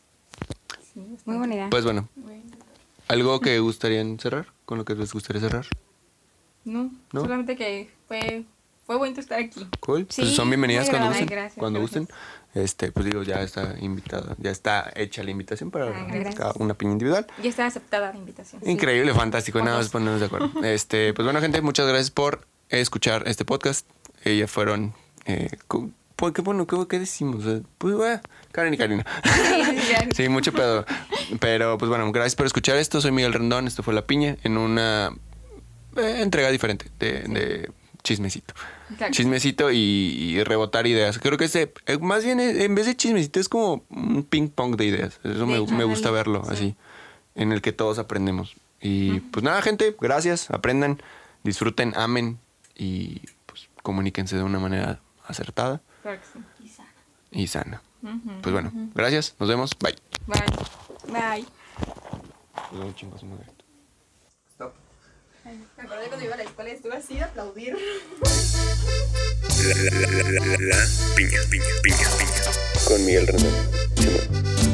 Muy 1.26 1.38
buena 1.38 1.54
idea. 1.54 1.70
Pues 1.70 1.84
bueno, 1.84 2.10
¿algo 3.08 3.40
que 3.40 3.60
gustarían 3.60 4.18
cerrar? 4.20 4.48
¿Con 4.66 4.78
lo 4.80 4.86
que 4.86 4.96
les 4.96 5.14
gustaría 5.14 5.42
cerrar? 5.42 5.66
no, 6.66 6.92
¿no? 7.14 7.22
solamente 7.22 7.56
que 7.56 7.90
fue, 8.08 8.44
fue 8.86 8.98
bonito 8.98 9.22
estar 9.22 9.40
aquí. 9.40 9.66
Cool. 9.80 10.08
Sí, 10.10 10.24
pues 10.24 10.36
son 10.36 10.50
bienvenidas 10.50 10.90
cuando 10.90 11.08
gusten. 11.10 11.28
Gracias, 11.28 11.60
cuando 11.60 11.80
gracias. 11.80 12.02
gusten. 12.08 12.18
Este, 12.64 12.92
pues 12.92 13.06
digo, 13.06 13.24
ya 13.24 13.42
está 13.42 13.76
invitada, 13.80 14.36
ya 14.40 14.52
está 14.52 14.92
hecha 14.96 15.24
la 15.24 15.32
invitación 15.32 15.70
para 15.72 15.88
Ah, 16.40 16.54
una 16.60 16.74
piña 16.74 16.94
individual. 16.94 17.28
Ya 17.44 17.50
está 17.50 17.66
aceptada 17.66 18.12
la 18.12 18.18
invitación. 18.18 18.62
sí. 18.64 18.70
Increíble, 18.72 19.14
fantástico, 19.14 19.60
nada 19.62 19.78
más 19.78 19.90
ponernos 19.90 20.20
de 20.20 20.26
acuerdo. 20.28 20.52
Este, 20.64 21.14
pues 21.14 21.26
bueno, 21.26 21.40
gente, 21.42 21.62
muchas 21.62 21.88
gracias 21.88 22.12
por 22.12 22.48
escuchar 22.70 23.24
este 23.28 23.46
podcast. 23.46 23.88
Ellas 24.24 24.50
fueron 24.50 24.94
eh, 25.26 25.50
pues, 26.16 26.34
qué 26.34 26.42
bueno, 26.42 26.66
¿qué, 26.66 26.76
qué 26.90 27.00
decimos? 27.00 27.46
Eh, 27.46 27.62
Pues 27.78 27.94
bueno, 27.96 28.22
Karen 28.52 28.74
y 28.74 28.78
Karina. 28.78 29.06
Sí, 30.16 30.30
mucho 30.30 30.52
pedo. 30.52 30.86
Pero 31.40 31.78
pues 31.78 31.90
bueno, 31.90 32.12
gracias 32.12 32.36
por 32.36 32.46
escuchar 32.46 32.78
esto. 32.78 33.02
Soy 33.02 33.12
Miguel 33.12 33.34
Rendón, 33.34 33.68
esto 33.68 33.84
fue 33.84 33.94
La 33.94 34.06
Piña 34.08 34.38
en 34.44 34.58
una 34.58 35.12
eh, 35.96 36.20
entrega 36.22 36.50
diferente 36.50 36.88
de, 37.00 37.22
de 37.24 37.72
chismecito. 38.04 38.54
Exacto. 38.92 39.14
Chismecito 39.14 39.72
y, 39.72 39.78
y 39.78 40.44
rebotar 40.44 40.88
ideas. 40.88 41.20
Creo 41.20 41.38
que 41.38 41.46
ese, 41.46 41.74
eh, 41.86 41.98
más 41.98 42.24
bien 42.24 42.40
eh, 42.40 42.64
en 42.64 42.74
vez 42.76 42.86
de 42.86 42.96
chismecito 42.96 43.40
es 43.40 43.50
como 43.50 43.84
un 43.90 44.24
ping 44.24 44.48
pong 44.50 44.76
de 44.76 44.86
ideas. 44.86 45.20
Eso 45.24 45.46
me, 45.46 45.60
gusta 45.84 46.10
verlo 46.12 46.44
Sí. 46.46 46.52
así, 46.54 46.76
en 47.36 47.52
el 47.52 47.62
que 47.62 47.74
todos 47.74 48.00
aprendemos. 48.00 48.56
Y 48.82 49.20
pues 49.20 49.44
nada, 49.44 49.62
gente, 49.62 49.96
gracias, 50.00 50.50
aprendan, 50.52 51.02
disfruten, 51.44 51.94
amen 51.96 52.40
y 52.76 53.22
pues 53.46 53.68
comuníquense 53.84 54.38
de 54.38 54.44
una 54.44 54.60
manera 54.60 55.00
acertada 55.26 55.82
que 56.04 56.20
sí. 56.34 56.40
y 57.32 57.48
sana. 57.48 57.82
Pues 58.42 58.54
bueno, 58.54 58.72
gracias, 58.94 59.36
nos 59.40 59.50
vemos, 59.50 59.72
bye. 59.80 59.96
Bye. 60.28 61.12
Bye. 61.12 61.46
Nos 62.72 62.80
vemos, 62.80 62.96
chingos, 62.96 63.24
madre. 63.24 63.48
Me 65.48 65.84
acuerdo 65.84 66.04
de 66.04 66.08
cuando 66.10 66.26
iba 66.26 66.34
a 66.34 66.38
la 66.38 66.44
escuela 66.44 66.70
y 66.70 66.74
estuve 66.74 66.96
así 66.96 67.16
de 67.16 67.24
aplaudir. 67.24 67.78
La, 69.64 69.76
la, 69.76 69.92
la, 69.92 70.08
la, 70.12 70.46
la, 70.46 70.58
la, 70.60 70.88
piña, 71.16 71.40
piña, 71.50 71.66
piña, 71.82 72.10
piña. 72.18 72.86
Con 72.88 73.06
Miguel 73.06 73.28
Rendón. 73.28 74.67